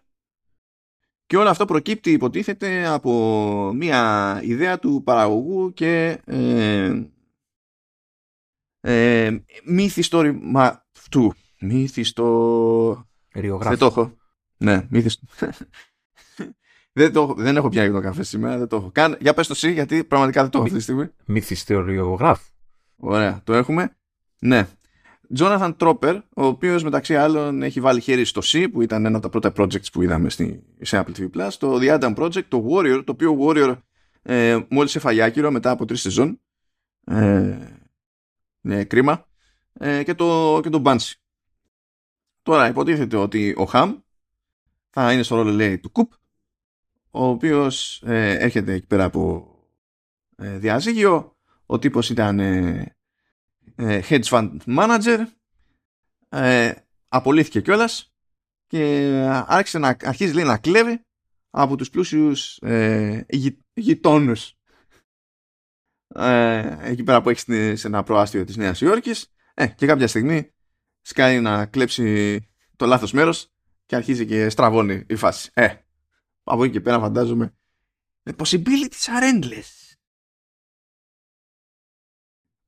Και 1.25 1.37
όλο 1.37 1.49
αυτό 1.49 1.65
προκύπτει 1.65 2.11
υποτίθεται 2.11 2.87
από 2.87 3.71
μια 3.75 4.39
ιδέα 4.43 4.79
του 4.79 5.01
παραγωγού 5.05 5.73
και 5.73 6.21
ε, 6.25 7.03
ε, 8.79 9.37
μύθιστόρημα 9.65 10.85
του. 11.11 11.35
Μύθιστο... 13.35 13.57
Δεν 13.69 13.77
το 13.77 13.85
έχω. 13.85 14.17
Ναι, 14.57 14.87
μύθις. 14.89 15.19
δεν, 16.93 17.13
το, 17.13 17.33
δεν 17.37 17.57
έχω 17.57 17.69
πια 17.69 17.91
το 17.91 18.01
καφέ 18.01 18.23
σήμερα, 18.23 18.57
δεν 18.57 18.67
το 18.67 18.75
έχω. 18.75 18.89
Κάν, 18.91 19.17
για 19.19 19.33
πες 19.33 19.47
το 19.47 19.53
εσύ, 19.55 19.71
γιατί 19.71 20.03
πραγματικά 20.03 20.41
δεν 20.41 20.51
το 20.51 20.57
έχω 20.57 20.67
αυτή 20.67 20.77
τη 20.77 20.83
στιγμή. 20.83 21.09
Μυθιστοριογράφ. 21.25 22.41
Ωραία, 22.95 23.41
το 23.43 23.53
έχουμε. 23.53 23.97
Ναι. 24.39 24.67
Jonathan 25.37 25.75
Tropper, 25.77 26.21
ο 26.35 26.45
οποίος 26.45 26.83
μεταξύ 26.83 27.15
άλλων 27.15 27.63
έχει 27.63 27.79
βάλει 27.79 28.01
χέρι 28.01 28.25
στο 28.25 28.41
C, 28.43 28.67
που 28.71 28.81
ήταν 28.81 29.05
ένα 29.05 29.17
από 29.17 29.29
τα 29.29 29.39
πρώτα 29.39 29.63
projects 29.63 29.91
που 29.91 30.01
είδαμε 30.01 30.29
στη, 30.29 30.63
σε 30.81 31.03
Apple 31.05 31.19
TV+, 31.19 31.29
Plus, 31.37 31.51
το 31.59 31.77
The 31.81 31.99
Adam 31.99 32.15
Project, 32.15 32.43
το 32.47 32.65
Warrior, 32.69 33.01
το 33.05 33.11
οποίο 33.11 33.37
Warrior 33.41 33.77
ε, 34.21 34.59
μόλις 34.69 34.95
έφαγε 34.95 35.23
άκυρο 35.23 35.51
μετά 35.51 35.71
από 35.71 35.85
τρεις 35.85 36.01
σεζόν. 36.01 36.41
Ε, 37.05 37.57
ναι, 38.61 38.83
κρίμα. 38.83 39.27
Ε, 39.73 40.03
και, 40.03 40.13
το, 40.13 40.59
και 40.63 40.69
το 40.69 40.81
Banshee. 40.85 41.13
Τώρα 42.45 42.67
υποτίθεται 42.67 43.17
ότι 43.17 43.53
ο 43.57 43.65
Χαμ 43.65 43.99
θα 44.89 45.13
είναι 45.13 45.23
στο 45.23 45.35
ρόλο 45.35 45.51
λέει 45.51 45.79
του 45.79 45.91
Κουπ, 45.91 46.11
ο 47.09 47.25
οποίος 47.25 48.01
ε, 48.05 48.37
έρχεται 48.37 48.73
εκεί 48.73 48.85
πέρα 48.87 49.03
από 49.03 49.49
ε, 50.35 50.57
διαζύγιο. 50.57 51.37
Ο 51.65 51.79
τύπος 51.79 52.09
ήταν 52.09 52.39
ε, 52.39 52.95
ε, 53.75 54.01
hedge 54.09 54.23
fund 54.23 54.57
manager, 54.65 55.25
ε, 56.29 56.73
απολύθηκε 57.07 57.61
κιόλας 57.61 58.13
και 58.67 59.11
άρχισε 59.47 59.77
να 59.77 59.97
αρχίζει 60.01 60.33
λέει, 60.33 60.45
να 60.45 60.57
κλέβει 60.57 61.01
από 61.49 61.75
τους 61.75 61.89
πλούσιους 61.89 62.57
ε, 62.57 63.25
γει, 63.29 63.57
γειτόνους. 63.73 64.53
Ε, 66.07 66.77
εκεί 66.81 67.03
πέρα 67.03 67.21
που 67.21 67.29
έχει 67.29 67.75
σε 67.75 67.87
ένα 67.87 68.03
προάστιο 68.03 68.43
της 68.43 68.57
Νέας 68.57 68.81
Υόρκης. 68.81 69.33
Ε, 69.53 69.67
και 69.67 69.85
κάποια 69.85 70.07
στιγμή 70.07 70.54
σκάει 71.05 71.41
να 71.41 71.65
κλέψει 71.65 72.39
το 72.75 72.85
λάθος 72.85 73.11
μέρος 73.11 73.51
και 73.85 73.95
αρχίζει 73.95 74.25
και 74.25 74.49
στραβώνει 74.49 75.03
η 75.07 75.15
φάση. 75.15 75.51
Ε, 75.53 75.75
από 76.43 76.63
εκεί 76.63 76.73
και 76.73 76.81
πέρα 76.81 76.99
φαντάζομαι 76.99 77.55
The 78.23 78.35
possibilities 78.35 79.05
are 79.15 79.33
endless. 79.33 79.95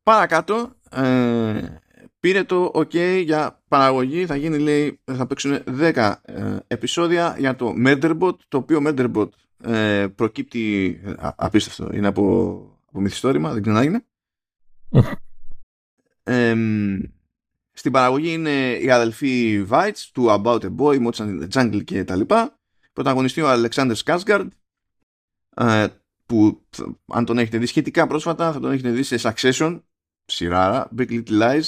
Παρακάτω 0.03 0.75
ε, 0.91 1.79
πήρε 2.19 2.43
το 2.43 2.71
OK 2.73 3.21
για 3.23 3.63
παραγωγή 3.67 4.25
θα 4.25 4.35
γίνει 4.35 4.57
λέει 4.57 4.99
θα 5.03 5.27
παίξουν 5.27 5.63
10 5.67 6.15
ε, 6.21 6.57
επεισόδια 6.67 7.35
για 7.39 7.55
το 7.55 7.73
Murderbot 7.85 8.37
το 8.47 8.57
οποίο 8.57 8.81
Murderbot 8.85 9.29
ε, 9.63 10.07
προκύπτει 10.15 10.99
απίστευτο 11.17 11.89
είναι 11.93 12.07
από, 12.07 12.23
από 12.85 12.99
μυθιστόρημα 12.99 13.53
δεν 13.53 13.61
ξέρω 13.61 13.75
να 13.75 13.83
είναι 13.83 14.05
στην 17.77 17.91
παραγωγή 17.91 18.33
είναι 18.33 18.71
οι 18.71 18.91
αδελφοί 18.91 19.63
Βάιτς 19.63 20.11
του 20.11 20.25
About 20.29 20.59
a 20.59 20.75
Boy, 20.77 21.07
Mots 21.07 21.11
and 21.11 21.41
the 21.41 21.47
Jungle 21.53 21.83
και 21.83 22.03
τα 22.03 22.15
λοιπά. 22.15 22.59
Πρωταγωνιστεί 22.93 23.41
ο 23.41 23.49
Αλεξάνδρ 23.49 23.95
Σκάσγκαρντ 23.95 24.51
που 26.25 26.65
αν 27.05 27.25
τον 27.25 27.37
έχετε 27.37 27.57
δει 27.57 27.65
σχετικά 27.65 28.07
πρόσφατα 28.07 28.51
θα 28.51 28.59
τον 28.59 28.71
έχετε 28.71 28.89
δει 28.89 29.03
σε 29.03 29.17
Succession 29.21 29.81
σειράρα, 30.25 30.89
Big 30.97 31.09
Little 31.09 31.41
Lies 31.41 31.63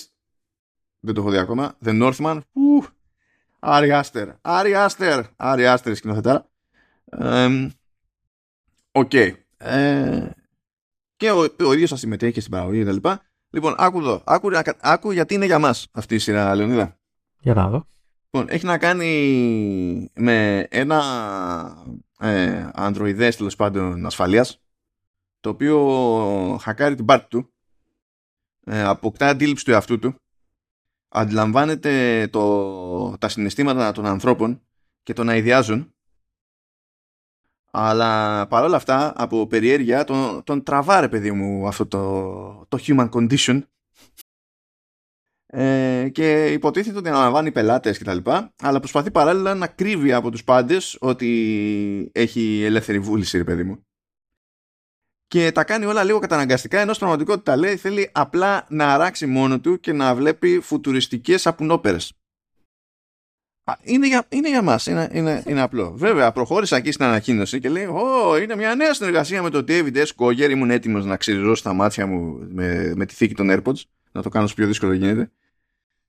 δεν 1.00 1.14
το 1.14 1.22
έχω 1.22 1.30
δει 1.30 1.38
ακόμα 1.38 1.78
The 1.86 2.02
Northman 2.02 2.40
Άρι 3.60 3.92
Άστερ 3.92 4.30
Άρι 4.42 4.76
Άστερ 4.76 5.24
Άρι 5.36 5.68
Άστερ 5.68 5.96
σκηνοθετάρα 5.96 6.50
Οκ 8.92 9.14
ε, 9.14 10.32
και 11.16 11.32
ο, 11.32 11.56
ο 11.60 11.74
ίδιος 11.74 11.90
θα 11.90 11.96
συμμετέχει 11.96 12.40
στην 12.40 12.52
παραγωγή 12.52 12.80
και 12.80 12.86
τα 12.86 12.92
λοιπά 12.92 13.29
Λοιπόν, 13.50 13.76
άκου 13.78 14.00
εδώ. 14.00 14.22
Άκου, 14.26 14.50
άκου 14.80 15.12
γιατί 15.12 15.34
είναι 15.34 15.46
για 15.46 15.60
μας 15.60 15.88
αυτή 15.92 16.16
η 16.16 16.20
σειρά, 16.20 16.56
Λεωνίδα. 16.56 16.98
Για 17.40 17.54
να 17.54 17.70
δω. 17.70 17.88
Λοιπόν, 18.32 18.48
έχει 18.50 18.66
να 18.66 18.78
κάνει 18.78 20.12
με 20.14 20.68
ένα 20.70 21.04
ε, 22.20 22.70
ανδροειδές 22.74 23.36
τέλος 23.36 23.56
πάντων 23.56 24.06
ασφαλείας 24.06 24.62
το 25.40 25.50
οποίο 25.50 26.58
χακάρει 26.62 26.96
την 26.96 27.06
πάρτη 27.06 27.28
του 27.28 27.54
ε, 28.66 28.82
αποκτά 28.82 29.28
αντίληψη 29.28 29.66
του 29.66 29.72
εαυτού 29.72 30.00
του 30.00 30.16
αντιλαμβάνεται 31.10 32.28
το, 32.28 33.18
τα 33.18 33.30
συναισθήματα 33.30 33.92
των 33.92 34.06
ανθρώπων 34.06 34.62
και 35.04 35.14
τον 35.14 35.30
αειδιάζουν 35.30 35.94
αλλά 37.72 38.48
παρόλα 38.48 38.76
αυτά, 38.76 39.14
από 39.16 39.48
περιέργεια, 39.48 40.04
τον, 40.04 40.44
τον 40.44 40.64
τραβάρε, 40.64 41.08
παιδί 41.08 41.32
μου, 41.32 41.68
αυτό 41.68 41.88
το, 41.88 42.66
το 42.68 42.80
human 42.82 43.10
condition. 43.10 43.62
Ε, 45.46 46.10
και 46.12 46.46
υποτίθεται 46.46 46.98
ότι 46.98 47.10
αναλαμβάνει 47.10 47.52
πελάτες 47.52 47.98
κτλ. 47.98 48.18
Αλλά 48.62 48.80
προσπαθεί 48.80 49.12
παράλληλα 49.12 49.54
να 49.54 49.68
κρύβει 49.68 50.14
από 50.14 50.32
τους 50.32 50.44
πάντες 50.44 50.98
ότι 51.00 52.12
έχει 52.14 52.62
ελεύθερη 52.64 53.00
βούληση, 53.00 53.38
ρε 53.38 53.44
παιδί 53.44 53.64
μου. 53.64 53.84
Και 55.28 55.52
τα 55.52 55.64
κάνει 55.64 55.86
όλα 55.86 56.04
λίγο 56.04 56.20
καταναγκαστικά, 56.20 56.80
ενώ 56.80 56.94
στην 56.94 57.06
πραγματικότητα 57.06 57.56
λέει 57.56 57.76
θέλει 57.76 58.10
απλά 58.14 58.66
να 58.70 58.94
αράξει 58.94 59.26
μόνο 59.26 59.60
του 59.60 59.80
και 59.80 59.94
να 59.94 60.16
βλέπει 60.16 60.60
φουτουριστικές 60.60 61.48
απουνόπερες 61.48 62.19
είναι 63.82 64.08
για, 64.08 64.26
είναι 64.30 64.50
για 64.50 64.62
μας, 64.62 64.86
είναι, 64.86 65.10
είναι, 65.14 65.44
είναι 65.48 65.62
απλό. 65.62 65.94
Βέβαια, 65.96 66.32
προχώρησα 66.32 66.76
εκεί 66.76 66.92
στην 66.92 67.06
ανακοίνωση 67.06 67.60
και 67.60 67.70
λέει 67.70 67.86
Ω, 67.86 68.38
είναι 68.38 68.56
μια 68.56 68.76
νέα 68.76 68.94
συνεργασία 68.94 69.42
με 69.42 69.50
το 69.50 69.64
David 69.68 69.96
S. 69.96 70.06
Koger. 70.16 70.50
Ήμουν 70.50 70.72
έτοιμος 70.72 71.06
να 71.06 71.18
ξεριζώσω 71.18 71.64
τα 71.64 71.74
μάτια 71.74 72.08
μου 72.08 72.48
με, 72.52 72.94
με 72.96 73.06
τη 73.06 73.14
θήκη 73.14 73.34
των 73.34 73.48
AirPods, 73.52 73.82
να 74.12 74.22
το 74.22 74.30
κάνω 74.30 74.46
όσο 74.46 74.56
πιο 74.56 74.68
δύσκολο 74.68 74.94
γίνεται. 74.94 75.32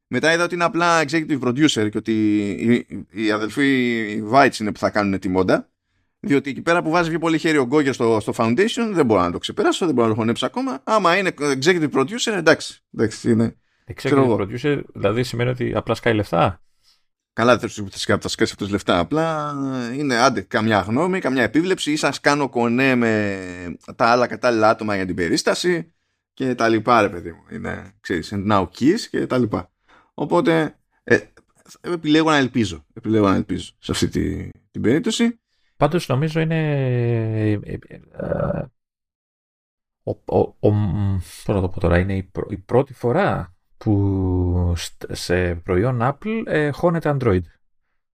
Μετά 0.06 0.32
είδα 0.32 0.44
ότι 0.44 0.54
είναι 0.54 0.64
απλά 0.64 1.04
executive 1.04 1.40
producer 1.40 1.90
και 1.90 1.96
ότι 1.96 2.12
οι, 2.48 2.86
οι 3.10 3.30
αδελφοί 3.30 4.22
Weitz 4.32 4.60
είναι 4.60 4.72
που 4.72 4.78
θα 4.78 4.90
κάνουν 4.90 5.18
τη 5.18 5.28
μόντα. 5.28 5.68
Διότι 6.20 6.50
εκεί 6.50 6.62
πέρα 6.62 6.82
που 6.82 6.90
βάζει 6.90 7.10
πιο 7.10 7.18
πολύ 7.18 7.38
χέρι 7.38 7.56
ο 7.56 7.66
Γκόγερ 7.66 7.94
στο, 7.94 8.20
στο 8.20 8.32
Foundation 8.36 8.90
δεν 8.92 9.06
μπορώ 9.06 9.20
να 9.20 9.32
το 9.32 9.38
ξεπεράσω, 9.38 9.86
δεν 9.86 9.94
μπορώ 9.94 10.06
να 10.06 10.14
το 10.14 10.20
χωνέψω 10.20 10.46
ακόμα. 10.46 10.80
Άμα 10.84 11.16
είναι 11.16 11.34
executive 11.38 11.90
producer, 11.90 12.32
εντάξει. 12.36 12.82
εντάξει 12.94 13.30
είναι, 13.30 13.56
executive 13.94 14.36
producer 14.36 14.80
δηλαδή 14.94 15.22
σημαίνει 15.22 15.50
ότι 15.50 15.72
απλά 15.74 15.94
σκάει 15.94 16.14
λεφτά; 16.14 16.62
Καλά, 17.40 17.56
δεν 17.56 17.68
θα 17.70 17.84
φυσικά 17.90 18.18
θα 18.18 18.28
σκάσει 18.28 18.52
αυτού 18.58 18.72
λεφτά. 18.72 18.98
Απλά 18.98 19.54
είναι 19.94 20.16
άντε 20.16 20.40
καμιά 20.40 20.80
γνώμη, 20.80 21.20
καμιά 21.20 21.42
επίβλεψη 21.42 21.92
ή 21.92 21.96
σας 21.96 22.20
κάνω 22.20 22.48
κονέ 22.48 22.94
με 22.94 23.38
τα 23.96 24.06
άλλα 24.06 24.26
κατάλληλα 24.26 24.68
άτομα 24.68 24.96
για 24.96 25.06
την 25.06 25.14
περίσταση 25.14 25.92
και 26.34 26.54
τα 26.54 26.68
λοιπά, 26.68 27.00
ρε 27.00 27.08
παιδί 27.08 27.32
μου. 27.32 27.42
Είναι, 27.50 27.92
ξέρεις, 28.00 28.32
now 28.50 28.62
kiss 28.78 29.00
και 29.10 29.26
τα 29.26 29.38
λοιπά. 29.38 29.70
Οπότε 30.14 30.78
ε, 31.04 31.18
επιλέγω 31.80 32.30
να 32.30 32.36
ελπίζω. 32.36 32.84
Επιλέγω 32.94 33.28
να 33.28 33.34
ελπίζω 33.34 33.72
σε 33.78 33.92
αυτή 33.92 34.08
τη, 34.08 34.50
την 34.70 34.82
περίπτωση. 34.82 35.40
Πάντως 35.76 36.08
νομίζω 36.08 36.40
είναι 36.40 36.60
ε, 37.42 37.52
ε, 37.52 37.78
ε, 37.82 38.64
ο, 40.02 40.10
ο, 40.24 40.38
ο, 40.38 40.70
πώς 41.44 41.54
να 41.54 41.60
το 41.60 41.68
πω 41.68 41.80
τώρα, 41.80 41.98
είναι 41.98 42.16
η, 42.16 42.30
η 42.48 42.56
πρώτη 42.56 42.92
φορά 42.94 43.54
που 43.84 44.74
σε 45.10 45.54
προϊόν 45.54 45.98
Apple 46.02 46.42
ε, 46.46 46.70
χώνεται 46.70 47.16
Android. 47.18 47.40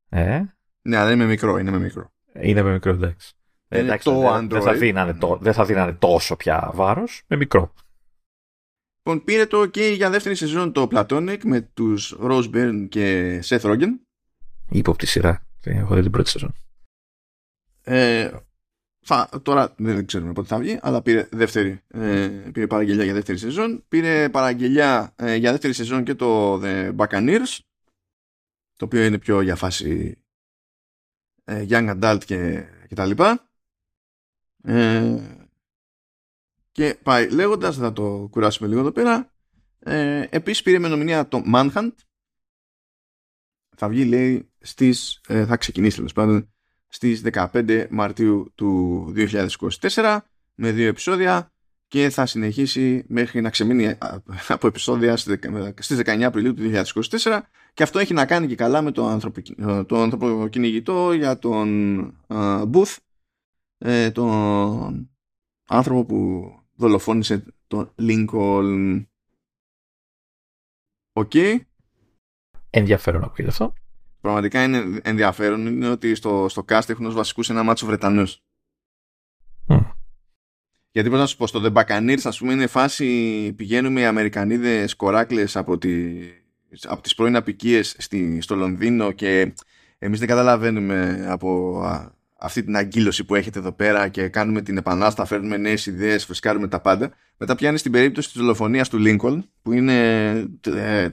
Ε; 0.09 0.43
Ναι, 0.83 0.97
αλλά 0.97 1.13
είναι 1.13 1.25
με 1.25 1.31
μικρό, 1.31 1.59
είναι 1.59 1.71
με 1.71 1.79
μικρό. 1.79 2.13
Είναι 2.41 2.63
με 2.63 2.73
μικρό, 2.73 2.93
εντάξει. 2.93 3.35
Είναι 3.69 3.81
εντάξει, 3.81 4.05
το 4.09 4.21
δεν, 4.21 4.31
Android. 4.33 4.49
Δεν 4.49 4.63
θα, 4.63 4.73
δίνανε 4.73 5.15
το, 5.15 5.39
δεν 5.41 5.53
θα 5.53 5.65
δίνανε 5.65 5.93
τόσο 5.93 6.37
πια 6.37 6.71
βάρος, 6.75 7.23
με 7.27 7.37
μικρό. 7.37 7.73
Λοιπόν, 9.03 9.25
πήρε 9.25 9.47
το 9.47 9.67
και 9.67 9.87
για 9.87 10.11
δεύτερη 10.11 10.35
σεζόν 10.35 10.73
το 10.73 10.89
Platonic 10.91 11.39
με 11.45 11.61
τους 11.61 12.17
Rose 12.21 12.51
Byrne 12.55 12.87
και 12.89 13.39
Seth 13.45 13.61
Rogen. 13.61 13.89
Υπόπτη 14.71 15.07
σειρά. 15.07 15.47
Έχω 15.65 15.95
δει 15.95 16.03
την 16.03 16.11
πρώτη 16.11 16.29
σεζόν. 16.29 16.55
Ε, 17.83 18.31
θα, 19.09 19.29
τώρα 19.43 19.75
δεν 19.77 20.07
ξέρουμε 20.07 20.33
πότε 20.33 20.47
θα 20.47 20.59
βγει, 20.59 20.79
αλλά 20.83 21.03
πήρε, 21.03 21.29
δεύτερη, 21.31 21.83
ε, 21.89 22.27
πήρε 22.53 22.67
παραγγελιά 22.67 23.05
για 23.05 23.15
δεύτερη 23.15 23.39
σεζόν. 23.39 23.85
Πήρε 23.89 24.29
παραγγελιά 24.29 25.15
ε, 25.17 25.35
για 25.35 25.51
δεύτερη 25.51 25.73
σεζόν 25.73 26.05
και 26.05 26.15
το 26.15 26.61
The 26.63 26.97
Buccaneers, 26.97 27.59
το 28.77 28.85
οποίο 28.85 29.05
είναι 29.05 29.19
πιο 29.19 29.41
για 29.41 29.57
φάση 29.57 30.19
ε, 31.45 31.67
young 31.69 32.01
adult 32.01 32.21
και, 32.25 32.65
και 32.89 32.95
τα 32.95 33.07
λοιπά. 33.07 33.51
Ε, 34.63 35.19
και 36.73 36.99
πάει 37.03 37.31
λέγοντας, 37.31 37.77
θα 37.77 37.93
το 37.93 38.29
κουράσουμε 38.31 38.69
λίγο 38.69 38.81
εδώ 38.81 38.93
πέρα, 38.93 39.33
ε, 39.79 40.27
επίσης 40.31 40.63
πήρε 40.63 40.79
με 40.79 40.89
νομινία 40.89 41.29
το 41.29 41.43
Manhunt, 41.55 41.95
θα 43.77 43.89
βγει 43.89 44.05
λέει 44.05 44.51
στις, 44.59 45.21
ε, 45.29 45.47
θα 45.47 45.57
ξεκινήσει 45.57 45.97
τέλος 45.97 46.13
πάντων 46.13 46.51
στις 46.89 47.23
15 47.33 47.87
Μαρτίου 47.91 48.53
του 48.55 49.13
2024 49.17 50.19
με 50.55 50.73
δύο 50.73 50.89
επεισόδια 50.89 51.51
και 51.89 52.11
θα 52.11 52.27
συνεχίσει 52.27 53.05
μέχρι 53.09 53.41
να 53.41 53.51
ξεμείνει 53.51 53.95
από 54.49 54.67
επεισόδια 54.67 55.17
στις 55.17 56.01
19 56.05 56.23
Απριλίου 56.23 56.55
του 56.55 56.71
2024 57.23 57.41
και 57.75 57.83
αυτό 57.83 57.99
έχει 57.99 58.15
να 58.15 58.27
κάνει 58.27 58.47
και 58.47 58.55
καλά 58.55 58.83
με 58.83 58.91
το, 58.91 59.21
το 59.87 60.01
ανθρωποκυνηγητό 60.01 61.13
για 61.13 61.39
τον 61.39 62.01
uh, 62.27 62.71
Booth 62.71 62.97
ε, 63.79 64.11
τον 64.11 65.11
άνθρωπο 65.69 66.05
που 66.05 66.51
δολοφόνησε 66.75 67.45
τον 67.67 67.95
Lincoln 67.99 69.05
OK 71.13 71.31
okay. 71.35 71.59
Ενδιαφέρον 72.71 73.21
να 73.21 73.27
ακούγεται 73.27 73.49
αυτό 73.49 73.75
πραγματικά 74.27 74.63
είναι 74.63 75.01
ενδιαφέρον 75.03 75.67
είναι 75.67 75.89
ότι 75.89 76.15
στο, 76.15 76.47
στο 76.49 76.65
cast 76.69 76.89
έχουν 76.89 77.07
ως 77.07 77.15
βασικούς 77.15 77.51
ένα 77.51 77.63
μάτσο 77.63 77.87
Βρετανούς. 77.87 78.43
Γιατί 80.91 81.11
πώς 81.11 81.19
να 81.19 81.27
σου 81.27 81.37
πω, 81.37 81.47
στο 81.47 81.63
The 81.65 81.73
Buccaneers 81.73 82.21
ας 82.25 82.39
πούμε 82.39 82.53
είναι 82.53 82.67
φάση 82.67 83.53
πηγαίνουμε 83.57 84.01
οι 84.01 84.05
Αμερικανίδες 84.05 84.97
κοράκλες 84.97 85.57
από 85.57 85.79
τη, 85.79 86.17
από 86.83 87.03
τις 87.03 87.15
πρώην 87.15 87.37
αποικίες 87.37 87.97
στο 88.39 88.55
Λονδίνο 88.55 89.13
και 89.13 89.53
εμείς 89.99 90.19
δεν 90.19 90.29
καταλαβαίνουμε 90.29 91.27
από 91.29 91.83
αυτή 92.39 92.65
την 92.65 92.77
αγκύλωση 92.77 93.25
που 93.25 93.35
έχετε 93.35 93.59
εδώ 93.59 93.73
πέρα 93.73 94.09
και 94.09 94.29
κάνουμε 94.29 94.63
την 94.63 94.77
επανάστα, 94.77 95.25
φέρνουμε 95.25 95.57
νέες 95.57 95.87
ιδέες, 95.87 96.25
φρεσκάρουμε 96.25 96.69
τα 96.69 96.81
πάντα. 96.81 97.13
Μετά 97.37 97.55
πιάνει 97.55 97.79
την 97.79 97.93
περίπτωση 97.93 98.29
της 98.29 98.41
δολοφονίας 98.41 98.89
του 98.89 98.99
Λίνκολν, 98.99 99.51
που 99.63 99.73
είναι 99.73 100.29
ε, 100.67 101.09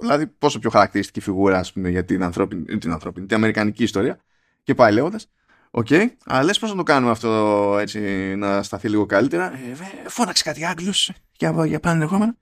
δηλαδή 0.00 0.26
πόσο 0.26 0.58
πιο 0.58 0.70
χαρακτηριστική 0.70 1.20
φιγούρα 1.20 1.58
ας 1.58 1.72
πούμε, 1.72 1.88
για 1.88 2.04
την 2.04 2.22
ανθρώπινη, 2.22 2.78
την 2.78 2.92
ανθρώπινη, 2.92 3.26
την 3.26 3.36
αμερικανική 3.36 3.82
ιστορία 3.82 4.20
και 4.62 4.74
πάει 4.74 4.92
λέγοντας. 4.92 5.30
OK, 5.70 5.86
okay. 5.90 6.06
αλλά 6.24 6.42
λες 6.42 6.58
πώς 6.58 6.70
να 6.70 6.76
το 6.76 6.82
κάνουμε 6.82 7.10
αυτό 7.10 7.76
έτσι 7.80 8.00
να 8.36 8.62
σταθεί 8.62 8.88
λίγο 8.88 9.06
καλύτερα. 9.06 9.52
Ε, 9.52 10.08
φώναξε 10.08 10.42
κάτι 10.42 10.64
Άγγλους 10.64 11.10
για, 11.36 11.66
για 11.66 11.80
πάνω 11.80 12.02
ερχόμενο. 12.02 12.36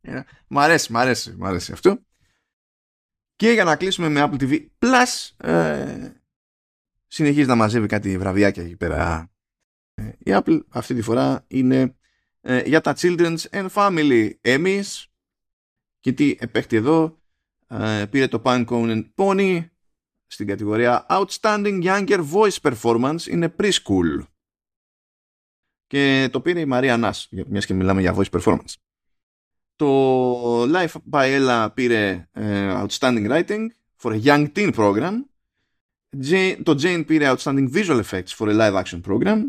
Ε, 0.00 0.20
μ' 0.46 0.58
αρέσει, 0.58 0.92
μ' 0.92 0.96
αρέσει, 0.96 1.34
μ' 1.38 1.44
αρέσει 1.44 1.72
αυτό. 1.72 1.98
Και 3.36 3.50
για 3.50 3.64
να 3.64 3.76
κλείσουμε 3.76 4.08
με 4.08 4.28
Apple 4.30 4.42
TV 4.42 4.66
Plus, 4.78 5.46
ε, 5.48 6.19
συνεχίζει 7.10 7.46
να 7.46 7.54
μαζεύει 7.54 7.86
κάτι 7.86 8.18
βραβιάκια 8.18 8.62
εκεί 8.62 8.76
πέρα. 8.76 9.30
Ε, 9.94 10.08
η 10.18 10.24
Apple 10.24 10.60
αυτή 10.68 10.94
τη 10.94 11.02
φορά 11.02 11.44
είναι 11.46 11.96
ε, 12.40 12.62
για 12.68 12.80
τα 12.80 12.94
Children's 12.98 13.42
and 13.50 13.68
Family. 13.68 14.30
Εμείς, 14.40 15.12
και 16.00 16.12
τι 16.12 16.36
επέχτη 16.38 16.76
εδώ, 16.76 17.20
ε, 17.66 18.04
πήρε 18.10 18.28
το 18.28 18.42
Pine 18.44 18.64
Pony 19.16 19.66
στην 20.26 20.46
κατηγορία 20.46 21.06
Outstanding 21.08 21.82
Younger 21.82 22.24
Voice 22.32 22.72
Performance, 22.72 23.26
είναι 23.26 23.54
preschool. 23.58 24.24
Και 25.86 26.28
το 26.32 26.40
πήρε 26.40 26.60
η 26.60 26.64
Μαρία 26.64 26.96
Νάς, 26.96 27.28
μιας 27.46 27.66
και 27.66 27.74
μιλάμε 27.74 28.00
για 28.00 28.16
voice 28.16 28.40
performance. 28.40 28.74
Το 29.76 30.62
Life 30.62 30.94
by 31.10 31.40
Ella 31.40 31.68
πήρε 31.74 32.28
Outstanding 32.86 33.30
Writing 33.30 33.66
for 34.02 34.12
a 34.12 34.20
Young 34.24 34.52
Teen 34.52 34.74
Program 34.74 35.29
το 36.62 36.78
Jane 36.82 37.02
πήρε 37.06 37.34
Outstanding 37.34 37.72
Visual 37.72 38.02
Effects 38.02 38.28
for 38.36 38.48
a 38.48 38.54
Live 38.54 38.82
Action 38.82 39.00
Program. 39.02 39.40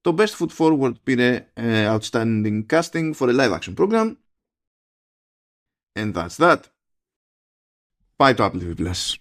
Το 0.00 0.14
Best 0.18 0.36
Foot 0.38 0.50
Forward 0.56 0.92
πήρε 1.02 1.52
uh, 1.54 1.98
Outstanding 1.98 2.66
Casting 2.66 3.12
for 3.14 3.28
a 3.28 3.34
Live 3.34 3.58
Action 3.58 3.74
Program. 3.74 4.16
And 5.92 6.14
that's 6.14 6.36
that. 6.36 6.60
Πάει 8.16 8.34
το 8.34 8.44
Apple 8.44 8.60
TV 8.62 8.74
Plus. 8.76 9.14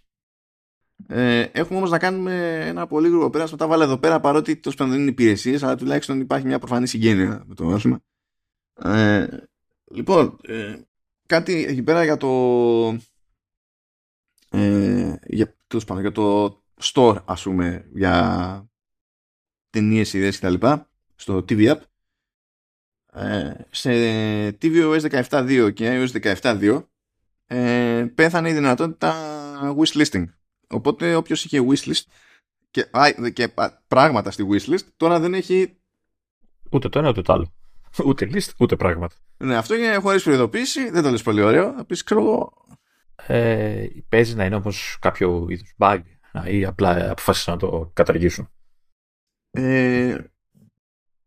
Ε, 1.08 1.42
έχουμε 1.42 1.78
όμως 1.78 1.90
να 1.90 2.00
κάνουμε 2.00 2.66
ένα 2.68 2.88
πολύ 2.88 3.08
γρήγορο 3.08 3.30
πέρασμα. 3.30 3.58
Τα 3.58 3.68
βάλε 3.68 3.84
εδώ 3.84 3.98
πέρα 3.98 4.20
παρότι 4.20 4.58
τόσο 4.58 4.78
πάντων 4.78 4.94
δεν 4.94 5.02
είναι 5.02 5.12
υπηρεσίες, 5.12 5.64
αλλά 5.64 5.76
τουλάχιστον 5.76 6.20
υπάρχει 6.20 6.46
μια 6.46 6.60
προφανή 6.60 6.88
συγγένεια 6.88 7.44
με 7.46 7.56
το 7.56 7.68
άθλημα. 7.68 8.02
Ε, 8.84 9.28
λοιπόν, 9.92 10.40
ε, 10.42 10.80
κάτι 11.26 11.66
εκεί 11.66 11.84
πέρα 11.84 12.04
για 12.04 12.18
το 12.18 12.30
ε, 14.52 15.16
για, 15.26 15.56
πάντων, 15.86 16.02
για 16.02 16.12
το 16.12 16.58
store 16.82 17.18
ας 17.26 17.44
πούμε 17.44 17.86
για 17.94 18.66
ταινίες, 19.70 20.14
ιδέες 20.14 20.40
κτλ 20.40 20.68
στο 21.16 21.38
TV 21.50 21.76
App. 21.76 21.80
Ε, 23.14 23.54
σε 23.70 23.90
tvOS 24.48 25.02
17.2 25.30 25.74
και 25.74 26.08
iOS 26.14 26.36
17.2 26.42 26.84
ε, 27.46 28.06
πέθανε 28.16 28.50
η 28.50 28.54
δυνατότητα 28.54 29.16
wishlisting. 29.78 30.26
Οπότε 30.68 31.16
όποιος 31.16 31.46
είχε 31.46 31.66
wishlist 31.70 32.04
και, 32.72 32.86
και 33.34 33.54
πράγματα 33.88 34.32
στη 34.32 34.48
wishlist 34.52 34.88
τώρα 34.98 35.20
δεν 35.20 35.34
έχει 35.34 35.78
ούτε 36.72 36.90
το 36.90 37.00
ένα 37.00 37.10
ούτε 37.10 37.22
το 37.22 37.34
άλλο. 37.34 37.54
Ούτε 38.06 38.30
list 38.34 38.50
ούτε 38.58 38.76
πράγματα. 38.76 39.16
Ναι 39.38 39.56
αυτό 39.56 39.76
είναι 39.76 39.96
χωρίς 39.96 40.24
προειδοποίηση 40.24 40.90
δεν 40.90 41.04
το 41.04 41.10
λες 41.10 41.22
πολύ 41.22 41.42
ωραίο. 41.42 41.74
Θα 41.74 41.86
πεις 41.86 42.04
ξέρω 42.04 42.54
ε, 43.28 43.88
παίζει 44.10 44.36
να 44.36 44.46
είναι 44.46 44.56
όμως 44.56 44.98
κάποιο 45.02 45.46
είδους 45.50 45.74
bug 45.78 46.02
ή 46.46 46.66
απλά 46.66 47.12
αποφάσισαν 47.12 47.54
να 47.54 47.60
το 47.60 47.92
καταργήσουν. 47.94 48.50
Ε... 49.52 50.18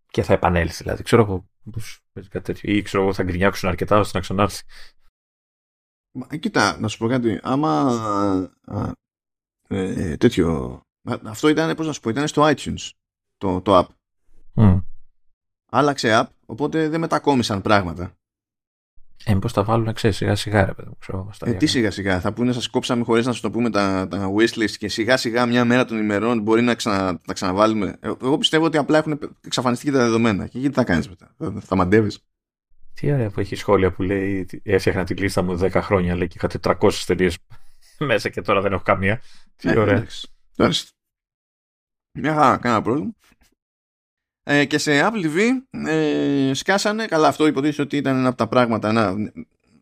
Και 0.06 0.22
θα 0.22 0.32
επανέλθει 0.32 0.82
δηλαδή. 0.82 1.02
Ξέρω 1.02 1.22
εγώ 1.22 1.46
πώς 1.70 2.00
παίζει 2.12 2.28
κάτι 2.28 2.44
τέτοιο. 2.44 2.74
Ή 2.74 2.82
ξέρω 2.82 3.02
εγώ 3.02 3.12
θα 3.12 3.22
γκρινιάξουν 3.22 3.68
αρκετά 3.68 3.98
ώστε 3.98 4.16
να 4.16 4.22
ξανάρθει. 4.22 4.62
Μα, 6.12 6.36
κοίτα, 6.36 6.78
να 6.78 6.88
σου 6.88 6.98
πω 6.98 7.08
κάτι. 7.08 7.40
Άμα 7.42 7.80
α, 8.64 8.92
ε, 9.68 10.16
τέτοιο... 10.16 10.80
Αυτό 11.24 11.48
ήταν, 11.48 11.76
πώς 11.76 11.86
να 11.86 11.92
σου 11.92 12.00
πω, 12.00 12.10
ήταν 12.10 12.28
στο 12.28 12.42
iTunes 12.44 12.90
το, 13.36 13.60
το 13.60 13.78
app. 13.78 13.86
Mm. 14.54 14.82
Άλλαξε 15.70 16.20
app, 16.20 16.32
οπότε 16.46 16.88
δεν 16.88 17.00
μετακόμισαν 17.00 17.62
πράγματα. 17.62 18.16
Ε, 19.24 19.34
μήπως 19.34 19.52
τα 19.52 19.64
βάλουν, 19.64 19.92
ξέρεις, 19.92 20.16
σιγά 20.16 20.34
σιγά, 20.34 20.64
ρε 20.64 20.74
παιδί 20.74 20.88
μου. 20.88 21.30
Ε, 21.44 21.52
τι 21.52 21.66
σιγά 21.66 21.90
σιγά, 21.90 22.20
θα 22.20 22.32
πούνε, 22.32 22.52
σας 22.52 22.68
κόψαμε 22.68 23.04
χωρίς 23.04 23.26
να 23.26 23.32
σου 23.32 23.40
το 23.40 23.50
πούμε 23.50 23.70
τα, 23.70 24.08
τα 24.10 24.32
wishlist 24.36 24.70
και 24.78 24.88
σιγά 24.88 25.16
σιγά 25.16 25.46
μια 25.46 25.64
μέρα 25.64 25.84
των 25.84 25.98
ημερών 25.98 26.40
μπορεί 26.40 26.62
να 26.62 26.74
ξανα, 26.74 27.20
τα 27.20 27.32
ξαναβάλουμε. 27.32 27.96
Ε, 28.00 28.12
εγώ 28.22 28.38
πιστεύω 28.38 28.64
ότι 28.64 28.76
απλά 28.76 28.98
έχουν 28.98 29.18
εξαφανιστεί 29.44 29.84
και 29.84 29.92
τα 29.92 29.98
δεδομένα. 29.98 30.46
Και 30.46 30.58
γιατί 30.58 30.74
θα 30.74 30.84
κάνεις 30.84 31.08
μετά, 31.08 31.34
θα, 31.38 31.54
θα 31.60 31.76
μαντεύεις. 31.76 32.18
Τι 32.94 33.12
ωραία 33.12 33.30
που 33.30 33.40
έχει 33.40 33.54
σχόλια 33.54 33.92
που 33.92 34.02
λέει 34.02 34.46
έφτιαχνα 34.62 35.04
τη 35.04 35.14
λίστα 35.14 35.42
μου 35.42 35.58
10 35.60 35.70
χρόνια 35.72 36.16
λέει 36.16 36.26
και 36.26 36.36
είχα 36.42 36.76
400 36.80 36.90
ταινίε 37.06 37.30
μέσα 37.98 38.28
και 38.28 38.40
τώρα 38.40 38.60
δεν 38.60 38.72
έχω 38.72 38.82
καμία. 38.82 39.20
Τι 39.56 39.68
ε, 39.68 39.78
ωραία. 39.78 40.06
Μια 42.18 42.34
χαρά, 42.34 42.56
κανένα 42.56 42.82
πρόβλημα. 42.82 43.12
Ε, 44.44 44.64
και 44.64 44.78
σε 44.78 45.00
Apple 45.04 45.24
TV 45.24 45.38
ε, 45.88 46.54
σκάσανε, 46.54 47.06
καλά 47.06 47.28
αυτό 47.28 47.46
υποτίθεται 47.46 47.82
ότι 47.82 47.96
ήταν 47.96 48.16
ένα 48.16 48.28
από 48.28 48.36
τα 48.36 48.48
πράγματα, 48.48 48.88
ένα, 48.88 49.14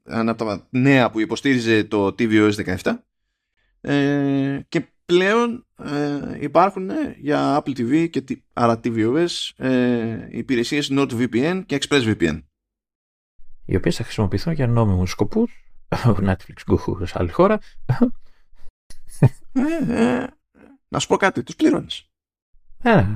ένα 0.04 0.30
από 0.30 0.44
τα 0.44 0.66
νέα 0.70 1.10
που 1.10 1.20
υποστήριζε 1.20 1.84
το 1.84 2.06
tvOS 2.06 2.52
17 2.82 2.92
ε, 3.80 4.60
και 4.68 4.88
πλέον 5.06 5.66
ε, 5.84 6.36
υπάρχουν 6.40 6.90
για 7.16 7.62
Apple 7.62 7.78
TV 7.78 8.10
και 8.10 8.42
άρα 8.52 8.80
tvOS 8.84 9.50
ε, 9.56 10.28
υπηρεσίες 10.30 10.90
NordVPN 10.92 11.62
και 11.66 11.78
ExpressVPN. 11.80 12.42
Οι 13.64 13.76
οποίες 13.76 13.96
θα 13.96 14.02
χρησιμοποιηθούν 14.02 14.52
για 14.52 14.66
νόμιμους 14.66 15.10
σκοπούς. 15.10 15.64
Netflix, 16.28 16.72
Google, 16.72 17.02
σε 17.02 17.14
άλλη 17.14 17.30
χώρα. 17.30 17.58
Ε, 19.52 20.02
ε, 20.02 20.26
να 20.88 20.98
σου 20.98 21.08
πω 21.08 21.16
κάτι, 21.16 21.42
τους 21.42 21.56
πληρώνεις. 21.56 22.10
Ε, 22.82 23.06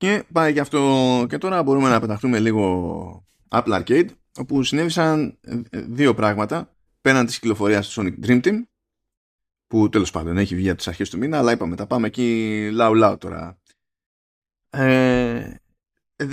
και 0.00 0.24
πάει 0.32 0.52
γι' 0.52 0.60
αυτό 0.60 1.26
και 1.28 1.38
τώρα 1.38 1.62
μπορούμε 1.62 1.88
να 1.88 2.00
πεταχτούμε 2.00 2.38
λίγο 2.38 3.26
Apple 3.48 3.82
Arcade 3.82 4.08
όπου 4.38 4.62
συνέβησαν 4.62 5.38
ε, 5.40 5.60
δύο 5.70 6.14
πράγματα 6.14 6.74
πέραν 7.00 7.26
της 7.26 7.38
κυκλοφορίας 7.38 7.88
του 7.88 8.00
Sonic 8.02 8.26
Dream 8.26 8.44
Team 8.44 8.62
που 9.66 9.88
τέλος 9.88 10.10
πάντων 10.10 10.38
έχει 10.38 10.54
βγει 10.54 10.68
από 10.68 10.76
τις 10.76 10.88
αρχές 10.88 11.10
του 11.10 11.18
μήνα 11.18 11.38
αλλά 11.38 11.52
είπαμε 11.52 11.76
τα 11.76 11.86
πάμε 11.86 12.06
εκεί 12.06 12.68
λαου 12.72 12.94
λαου 12.94 13.18
τώρα. 13.18 13.58
Ε, 14.70 15.54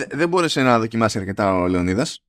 δεν 0.10 0.30
μπόρεσε 0.30 0.63
να 0.63 0.80
δοκιμάσει 0.80 1.17
αρκετά 1.17 1.56
ο 1.56 1.67
Λεωνίδας 1.67 2.23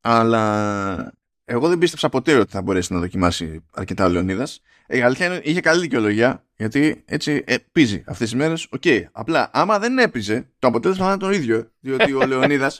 αλλά 0.00 1.12
εγώ 1.52 1.68
δεν 1.68 1.78
πίστεψα 1.78 2.08
ποτέ 2.08 2.34
ότι 2.34 2.50
θα 2.50 2.62
μπορέσει 2.62 2.92
να 2.92 2.98
δοκιμάσει 2.98 3.64
αρκετά 3.72 4.04
ο 4.04 4.08
Λεωνίδας. 4.08 4.62
Ε, 4.86 4.98
η 4.98 5.00
αλήθεια 5.00 5.26
είναι 5.26 5.40
είχε 5.44 5.60
καλή 5.60 5.80
δικαιολογία 5.80 6.44
γιατί 6.56 7.02
έτσι 7.06 7.44
ε, 7.46 7.56
πήζει 7.72 8.02
αυτές 8.06 8.30
τις 8.30 8.38
μέρες. 8.38 8.66
OK. 8.70 8.82
Okay. 8.84 9.04
Απλά 9.12 9.50
άμα 9.52 9.78
δεν 9.78 9.98
έπηζε, 9.98 10.48
το 10.58 10.68
αποτέλεσμα 10.68 11.06
θα 11.06 11.12
ήταν 11.14 11.28
το 11.28 11.34
ίδιο. 11.34 11.70
Διότι 11.80 12.12
ο 12.12 12.26
Λεωνίδας 12.26 12.72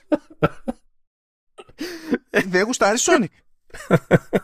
ε, 2.30 2.40
δεν 2.40 2.64
γουστάρεις 2.64 3.08
Sonic. 3.08 3.26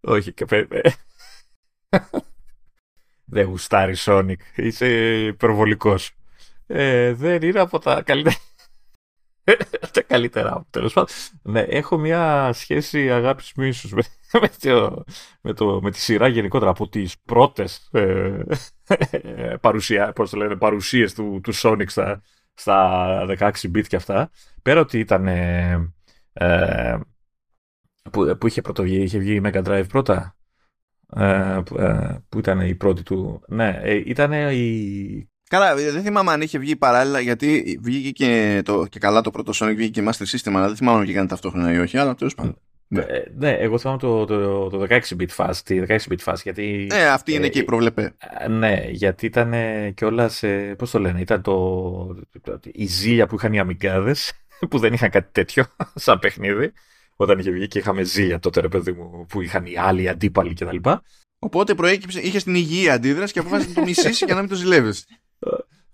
Όχι, 0.00 0.32
και 0.32 0.46
Δεν 3.24 3.46
γουστάρεις 3.46 4.04
Sonic. 4.08 4.38
Είσαι 4.54 5.16
υπερβολικός. 5.26 6.16
Ε, 6.66 7.12
δεν 7.12 7.42
είναι 7.42 7.60
από 7.60 7.78
τα 7.78 8.02
καλύτερα. 8.02 8.36
τα 9.92 10.02
καλύτερα 10.02 10.66
τέλος 10.70 10.92
πάντων. 10.92 11.14
Ναι, 11.42 11.60
έχω 11.60 11.98
μια 11.98 12.50
σχέση 12.52 13.10
αγάπης 13.10 13.52
μίσου 13.56 13.88
με, 13.96 14.02
με, 14.40 14.50
το, 14.60 15.04
με, 15.40 15.52
το, 15.52 15.80
με 15.82 15.90
τη 15.90 15.98
σειρά 15.98 16.28
γενικότερα 16.28 16.70
από 16.70 16.88
τις 16.88 17.16
πρώτες 17.24 17.88
ε, 17.92 18.42
παρουσία, 19.60 20.12
πώς 20.12 20.30
το 20.30 20.36
λένε, 20.36 20.56
παρουσίες 20.56 21.14
του, 21.14 21.40
του 21.42 21.54
Sonic 21.54 21.84
στα, 21.86 22.22
στα 22.54 23.26
16 23.38 23.50
bit 23.74 23.86
και 23.86 23.96
αυτά. 23.96 24.30
Πέρα 24.62 24.80
ότι 24.80 24.98
ήταν. 24.98 25.26
Ε, 25.26 25.92
ε, 26.32 26.98
που, 28.10 28.36
που 28.38 28.46
είχε 28.46 28.60
πρωτοβγεί, 28.60 29.02
είχε 29.02 29.18
βγει 29.18 29.34
η 29.34 29.40
Mega 29.44 29.64
Drive 29.64 29.88
πρώτα. 29.88 30.36
Ε, 31.16 31.60
που, 31.64 31.78
ε, 31.78 32.24
που 32.28 32.38
ήταν 32.38 32.60
η 32.60 32.74
πρώτη 32.74 33.02
του. 33.02 33.42
Ναι, 33.48 33.80
ε, 33.82 33.94
ήταν 33.94 34.32
η 34.32 35.28
Καλά, 35.54 35.74
δεν 35.74 36.02
θυμάμαι 36.02 36.32
αν 36.32 36.40
είχε 36.40 36.58
βγει 36.58 36.76
παράλληλα, 36.76 37.20
γιατί 37.20 37.78
βγήκε 37.82 38.10
και, 38.10 38.62
το, 38.64 38.86
και 38.86 38.98
καλά 38.98 39.20
το 39.20 39.30
πρώτο 39.30 39.52
Sonic, 39.54 39.74
βγήκε 39.76 40.00
και 40.00 40.08
Master 40.10 40.36
System, 40.36 40.52
αλλά 40.54 40.66
δεν 40.66 40.76
θυμάμαι 40.76 40.98
αν 40.98 41.04
βγήκαν 41.04 41.26
ταυτόχρονα 41.26 41.72
ή 41.72 41.78
όχι, 41.78 41.98
αλλά 41.98 42.14
τέλος 42.14 42.34
πάντων. 42.34 42.58
Ναι. 42.88 43.00
Ε, 43.00 43.24
ναι, 43.36 43.50
εγώ 43.50 43.78
θυμάμαι 43.78 43.98
το, 43.98 44.24
το, 44.24 44.68
το 44.68 44.86
16-bit 44.90 45.28
φάση, 45.28 45.64
τη 45.64 45.82
16-bit 45.88 46.18
φάση, 46.18 46.42
γιατί... 46.44 46.86
Ναι, 46.90 47.04
αυτή 47.04 47.32
είναι 47.32 47.46
ε, 47.46 47.48
και 47.48 47.58
η 47.58 47.64
προβλεπέ. 47.64 48.14
Ε, 48.38 48.48
ναι, 48.48 48.84
γιατί 48.90 49.26
ήταν 49.26 49.54
κιόλας, 49.94 50.42
ε, 50.42 50.74
πώς 50.78 50.90
το 50.90 50.98
λένε, 50.98 51.20
ήταν 51.20 51.42
το, 51.42 52.16
η 52.72 52.86
ζήλια 52.86 53.26
που 53.26 53.34
είχαν 53.34 53.52
οι 53.52 53.58
αμυγκάδες, 53.58 54.32
που 54.70 54.78
δεν 54.78 54.92
είχαν 54.92 55.10
κάτι 55.10 55.28
τέτοιο 55.32 55.64
σαν 55.94 56.18
παιχνίδι, 56.18 56.72
όταν 57.16 57.38
είχε 57.38 57.50
βγει 57.50 57.68
και 57.68 57.78
είχαμε 57.78 58.02
ζήλια 58.02 58.38
τότε, 58.38 58.60
ρε 58.60 58.68
παιδί 58.68 58.92
μου, 58.92 59.26
που 59.28 59.40
είχαν 59.40 59.66
οι 59.66 59.76
άλλοι 59.76 60.08
αντίπαλοι 60.08 60.54
κτλ. 60.54 60.76
Οπότε 61.38 61.74
προέκυψε, 61.74 62.20
είχες 62.20 62.44
την 62.44 62.54
υγιή 62.54 62.88
αντίδραση 62.88 63.32
και 63.32 63.38
αποφάσισες 63.38 63.74
να 63.74 63.80
το 63.80 63.86
μισήσεις 63.86 64.22
για 64.26 64.34
να 64.34 64.40
μην 64.40 64.48
το 64.48 64.54
ζηλεύεις. 64.54 65.06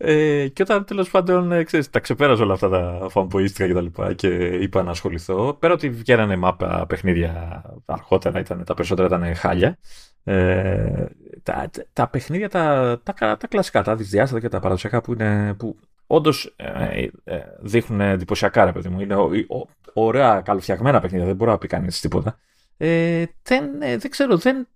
Ε, 0.02 0.48
και 0.48 0.62
όταν 0.62 0.84
τέλος 0.84 1.10
πάντων 1.10 1.52
ε, 1.52 1.62
ξέρεις, 1.62 1.90
τα 1.90 2.00
ξεπέραζα 2.00 2.42
όλα 2.42 2.52
αυτά 2.52 2.68
τα 2.68 3.06
φαμποίστικα 3.10 3.66
και 3.66 3.74
τα 3.74 3.80
λοιπά 3.80 4.12
και 4.12 4.28
είπα 4.46 4.82
να 4.82 4.90
ασχοληθώ, 4.90 5.56
πέρα 5.58 5.72
ότι 5.72 5.90
βγαίνανε 5.90 6.36
μάπα 6.36 6.86
παιχνίδια 6.88 7.62
αργότερα, 7.84 8.40
ήταν, 8.40 8.64
τα 8.64 8.74
περισσότερα 8.74 9.06
ήταν 9.16 9.34
χάλια. 9.34 9.78
Ε, 10.24 11.04
τα, 11.42 11.70
τα, 11.92 12.08
παιχνίδια, 12.08 12.48
τα, 12.48 13.00
τα, 13.02 13.36
τα, 13.36 13.46
κλασικά, 13.48 13.82
τα 13.82 13.96
δυσδιάστατα 13.96 14.40
και 14.40 14.48
τα 14.48 14.60
παραδοσιακά 14.60 15.00
που, 15.00 15.12
είναι, 15.12 15.54
που 15.54 15.78
όντως 16.06 16.54
ε, 16.56 17.06
ε, 17.24 17.38
δείχνουν 17.60 18.00
εντυπωσιακά, 18.00 18.64
ρε 18.64 18.72
παιδί 18.72 18.88
μου. 18.88 19.00
Είναι 19.00 19.14
ο, 19.14 19.30
ο, 19.48 19.68
ωραία, 19.92 20.40
καλοφτιαγμένα 20.40 21.00
παιχνίδια, 21.00 21.26
δεν 21.26 21.36
μπορώ 21.36 21.50
να 21.50 21.58
πει 21.58 21.66
κανείς 21.66 22.00
τίποτα. 22.00 22.38
Ε, 22.76 23.24
δεν, 23.42 23.82
ε, 23.82 23.96
δεν 23.96 24.10
ξέρω, 24.10 24.36
δεν, 24.36 24.68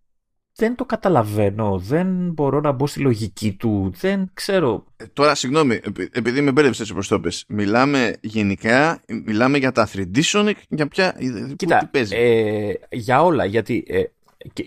δεν 0.57 0.75
το 0.75 0.85
καταλαβαίνω. 0.85 1.79
Δεν 1.79 2.31
μπορώ 2.33 2.61
να 2.61 2.73
μπω 2.73 2.87
στη 2.87 3.01
λογική 3.01 3.53
του. 3.53 3.93
Δεν 3.97 4.31
ξέρω. 4.35 4.85
Ε, 4.97 5.05
τώρα, 5.13 5.35
συγγνώμη, 5.35 5.81
επειδή 6.11 6.41
με 6.41 6.53
μπέρδεψες 6.53 6.81
έτσι 6.81 6.93
όπως 6.93 7.09
το 7.09 7.21
πες, 7.21 7.45
Μιλάμε 7.49 8.17
γενικά, 8.21 9.03
μιλάμε 9.25 9.59
για 9.59 9.73
τα 9.73 9.89
3D 9.93 10.23
Sonic, 10.33 10.55
για 10.69 10.89
ποια. 10.89 11.17
Κοίτα, 11.57 11.79
τι 11.79 11.87
παίζει; 11.87 12.17
Ε, 12.17 12.73
για 12.91 13.23
όλα. 13.23 13.45
Γιατί 13.45 13.85
ε, 13.89 14.03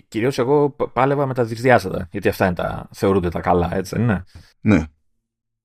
κυρίως 0.08 0.38
εγώ 0.38 0.70
πάλευα 0.92 1.26
με 1.26 1.34
τα 1.34 1.44
δυσδιάστατα. 1.44 2.08
Γιατί 2.10 2.28
αυτά 2.28 2.46
είναι 2.46 2.54
τα, 2.54 2.88
θεωρούνται 2.92 3.28
τα 3.28 3.40
καλά, 3.40 3.70
έτσι 3.74 3.94
δεν 3.94 4.04
είναι; 4.04 4.24
Ναι. 4.60 4.84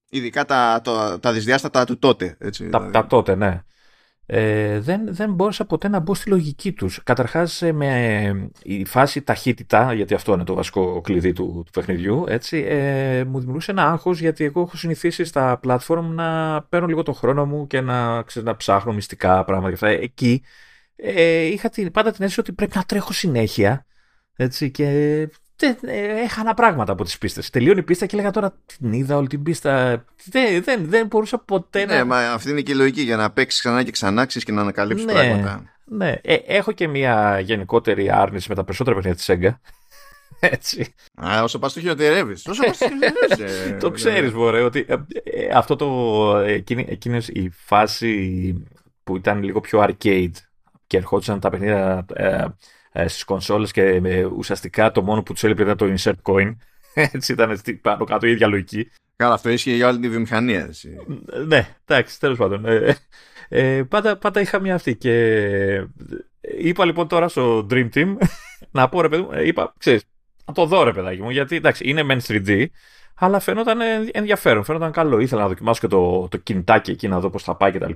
Ειδικά 0.09 0.45
τα, 0.45 0.81
τα, 0.83 1.19
τα 1.19 1.33
δυσδιάστατα 1.33 1.86
του 1.86 1.99
τότε. 1.99 2.36
Έτσι, 2.39 2.69
τα, 2.69 2.77
δηλαδή. 2.77 2.93
τα 2.93 3.07
τότε, 3.07 3.36
ναι 3.36 3.62
ε, 4.25 4.79
δεν, 4.79 5.13
δεν 5.13 5.33
μπόρεσα 5.33 5.65
ποτέ 5.65 5.88
να 5.88 5.99
μπω 5.99 6.13
στη 6.13 6.29
λογική 6.29 6.71
τους. 6.71 7.03
Καταρχάς 7.03 7.62
ε, 7.62 7.71
με 7.71 8.49
η 8.63 8.86
φάση 8.86 9.21
ταχύτητα, 9.21 9.93
γιατί 9.93 10.13
αυτό 10.13 10.33
είναι 10.33 10.43
το 10.43 10.53
βασικό 10.53 11.01
κλειδί 11.01 11.33
του, 11.33 11.62
του 11.65 11.71
παιχνιδιού, 11.71 12.25
έτσι, 12.27 12.65
ε, 12.67 13.23
μου 13.23 13.38
δημιουργούσε 13.39 13.71
ένα 13.71 13.91
άγχος 13.91 14.19
γιατί 14.19 14.43
εγώ 14.43 14.62
έχω 14.62 14.77
συνηθίσει 14.77 15.23
στα 15.23 15.59
platform 15.63 16.03
να 16.03 16.62
παίρνω 16.63 16.88
λίγο 16.88 17.03
το 17.03 17.13
χρόνο 17.13 17.45
μου 17.45 17.67
και 17.67 17.81
να, 17.81 18.21
ξέρω, 18.23 18.45
να 18.45 18.55
ψάχνω 18.55 18.93
μυστικά 18.93 19.43
πράγματα 19.43 19.67
και 19.67 19.86
αυτά. 19.86 20.03
Εκεί 20.03 20.43
ε, 20.95 21.41
είχα 21.45 21.69
την, 21.69 21.91
πάντα 21.91 22.12
την 22.12 22.21
αίσθηση 22.23 22.39
ότι 22.39 22.53
πρέπει 22.53 22.75
να 22.75 22.83
τρέχω 22.83 23.13
συνέχεια 23.13 23.86
έτσι, 24.36 24.71
και 24.71 25.29
ε, 25.61 26.21
έχανα 26.23 26.53
πράγματα 26.53 26.91
από 26.91 27.03
τις 27.03 27.17
πίστες. 27.17 27.49
Τελείωνε 27.49 27.79
η 27.79 27.83
πίστα 27.83 28.05
και 28.05 28.15
έλεγα 28.15 28.31
τώρα 28.31 28.53
την 28.77 28.93
είδα 28.93 29.17
όλη 29.17 29.27
την 29.27 29.43
πίστα. 29.43 30.03
Δεν, 30.25 30.63
δεν, 30.63 30.85
δεν 30.85 31.07
μπορούσα 31.07 31.37
ποτέ 31.37 31.79
ναι, 31.79 31.85
να. 31.85 31.95
Ναι, 31.95 32.03
μα 32.03 32.31
αυτή 32.31 32.49
είναι 32.49 32.61
και 32.61 32.71
η 32.71 32.75
λογική 32.75 33.01
για 33.01 33.15
να 33.15 33.31
παίξεις 33.31 33.59
ξανά 33.59 33.83
και 33.83 33.91
ξανά 33.91 34.25
και 34.25 34.51
να 34.51 34.61
ανακαλύψεις 34.61 35.05
ναι, 35.05 35.13
πράγματα. 35.13 35.63
Ναι, 35.85 36.15
ε, 36.21 36.33
έχω 36.33 36.71
και 36.71 36.87
μια 36.87 37.39
γενικότερη 37.39 38.11
άρνηση 38.11 38.49
με 38.49 38.55
τα 38.55 38.63
περισσότερα 38.63 38.95
παιχνίδια 38.95 39.17
της 39.17 39.25
ΣΕΓΚΑ. 39.25 39.59
Έτσι. 40.53 40.93
Α, 41.25 41.43
όσο 41.43 41.59
πας 41.59 41.73
το 41.73 41.79
χειροτερεύεις. 41.79 42.45
Όσο 42.47 42.63
πας 42.63 42.77
το 42.77 42.87
χειροτερεύεις. 42.87 43.71
Ε, 43.71 43.77
το 43.81 43.91
ξέρεις, 43.91 44.33
Μωρέ, 44.33 44.61
ότι 44.61 44.85
αυτό 45.53 45.75
το. 45.75 46.37
Εκείνη, 46.37 46.85
εκείνη 46.89 47.19
η 47.27 47.49
φάση 47.49 48.53
που 49.03 49.17
ήταν 49.17 49.43
λίγο 49.43 49.59
πιο 49.59 49.85
arcade 49.87 50.31
και 50.87 50.97
ερχόντουσαν 50.97 51.39
τα 51.39 51.49
παιχνίδια 51.49 52.05
ε, 52.93 53.08
στις 53.08 53.23
κονσόλες 53.23 53.71
και 53.71 53.82
ε, 53.82 54.23
ουσιαστικά 54.23 54.91
το 54.91 55.01
μόνο 55.01 55.23
που 55.23 55.34
τους 55.34 55.43
έλειπε 55.43 55.62
ήταν 55.62 55.77
το 55.77 55.93
insert 55.97 56.34
coin. 56.34 56.56
Έτσι 57.13 57.32
ήταν 57.32 57.62
πάνω 57.82 58.06
κάτω 58.06 58.27
η 58.27 58.32
ίδια 58.32 58.47
λογική. 58.47 58.91
Καλά, 59.15 59.34
αυτό 59.34 59.49
ίσχυε 59.49 59.75
για 59.75 59.88
όλη 59.88 59.99
τη 59.99 60.10
βιομηχανία. 60.10 60.62
Έτσι. 60.62 60.89
Ναι, 61.47 61.75
εντάξει, 61.86 62.19
τέλος 62.19 62.38
πάντων. 62.38 62.65
Ε, 62.65 62.97
ε, 63.49 63.84
πάντα, 63.84 64.17
πάντα 64.17 64.41
είχα 64.41 64.60
μια 64.60 64.75
αυτή. 64.75 64.95
Και 64.95 65.88
είπα 66.41 66.86
λοιπόν 66.86 67.08
τώρα 67.08 67.27
στο 67.27 67.67
Dream 67.69 67.89
Team 67.93 68.15
να 68.71 68.89
πω 68.89 69.01
ρε 69.01 69.10
παιδί 69.10 69.21
μου, 69.21 69.29
είπα, 69.43 69.73
ξέρεις, 69.77 70.03
να 70.45 70.53
το 70.53 70.65
δω 70.65 70.84
ρε 70.84 70.93
παιδάκι 70.93 71.21
μου, 71.21 71.29
γιατί 71.29 71.56
εντάξει, 71.56 71.89
είναι 71.89 72.06
men 72.10 72.19
3D, 72.27 72.65
αλλά 73.15 73.39
φαίνονταν 73.39 73.79
ενδιαφέρον, 74.12 74.63
φαίνονταν 74.63 74.91
καλό. 74.91 75.19
Ήθελα 75.19 75.41
να 75.41 75.47
δοκιμάσω 75.47 75.79
και 75.79 75.88
το, 75.88 76.27
το 76.27 76.38
κινητάκι 76.38 76.91
εκεί 76.91 77.08
να 77.08 77.19
δω 77.19 77.29
πώς 77.29 77.43
θα 77.43 77.56
πάει 77.56 77.71
κτλ. 77.71 77.91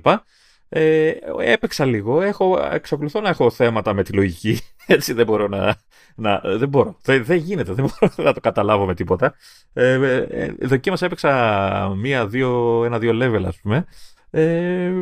Ε, 0.68 1.12
έπαιξα 1.38 1.84
λίγο. 1.84 2.20
Έχω, 2.20 2.68
εξακολουθώ 2.72 3.20
να 3.20 3.28
έχω 3.28 3.50
θέματα 3.50 3.92
με 3.92 4.02
τη 4.02 4.12
λογική. 4.12 4.60
Έτσι 4.86 5.12
δεν 5.12 5.26
μπορώ 5.26 5.48
να. 5.48 5.76
να 6.14 6.40
δεν 6.44 6.68
μπορώ. 6.68 6.96
Δεν, 7.02 7.24
δεν 7.24 7.36
γίνεται. 7.36 7.72
Δεν 7.72 7.84
μπορώ 7.84 8.12
να 8.16 8.32
το 8.32 8.40
καταλάβω 8.40 8.86
με 8.86 8.94
τίποτα. 8.94 9.34
Ε, 9.72 9.92
ε, 9.92 10.54
δοκίμασα, 10.60 11.06
έπαιξα 11.06 11.94
μία-δύο, 11.96 12.82
ένα-δύο 12.84 13.12
level, 13.14 13.42
ας 13.46 13.60
πούμε. 13.60 13.86
Ε, 14.30 14.92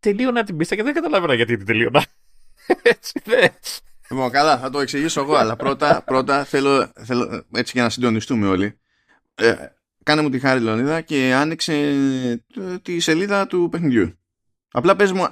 τελείωνα 0.00 0.44
την 0.44 0.56
πίστα 0.56 0.74
και 0.74 0.82
δεν 0.82 0.94
καταλάβαινα 0.94 1.34
γιατί 1.34 1.56
την 1.56 1.66
τελείωνα. 1.66 2.04
Έτσι 2.82 3.20
δεν. 3.24 3.50
Λοιπόν, 4.10 4.30
καλά, 4.30 4.58
θα 4.58 4.70
το 4.70 4.80
εξηγήσω 4.80 5.20
εγώ, 5.20 5.34
αλλά 5.34 5.56
πρώτα, 5.56 6.02
πρώτα 6.06 6.44
θέλω, 6.44 6.92
θέλω, 7.04 7.44
έτσι 7.52 7.72
για 7.74 7.82
να 7.82 7.88
συντονιστούμε 7.88 8.46
όλοι. 8.46 8.78
Ε, 9.34 9.54
κάνε 10.02 10.22
μου 10.22 10.30
τη 10.30 10.38
χάρη, 10.38 10.60
Λεωνίδα, 10.60 11.00
και 11.00 11.34
άνοιξε 11.34 11.72
ε, 11.72 12.78
τη 12.82 13.00
σελίδα 13.00 13.46
του 13.46 13.68
παιχνιδιού. 13.70 14.17
Απλά 14.70 14.96
πες 14.96 15.12
μου 15.12 15.26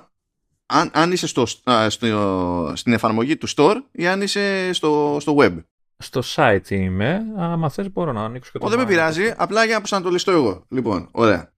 αν, 0.67 0.91
αν 0.93 1.13
είσαι 1.13 1.27
στο, 1.27 1.47
στο, 1.89 2.73
στην 2.75 2.93
εφαρμογή 2.93 3.37
του 3.37 3.49
store 3.57 3.77
ή 3.93 4.07
αν 4.07 4.23
είσαι 4.23 4.73
στο, 4.73 5.17
στο 5.21 5.37
web. 5.39 5.63
Στο 5.99 6.23
site 6.25 6.71
είμαι. 6.71 7.23
Αν 7.37 7.71
θες 7.71 7.93
μπορώ 7.93 8.13
να 8.13 8.25
ανοίξω 8.25 8.51
και 8.53 8.59
το. 8.59 8.67
Ο, 8.67 8.69
δεν 8.69 8.79
με 8.79 8.87
πειράζει. 8.87 9.35
Απλά 9.37 9.65
για 9.65 9.75
να 9.75 9.79
προσανατολιστώ 9.79 10.31
εγώ. 10.31 10.65
Λοιπόν, 10.69 11.09
ωραία. 11.11 11.53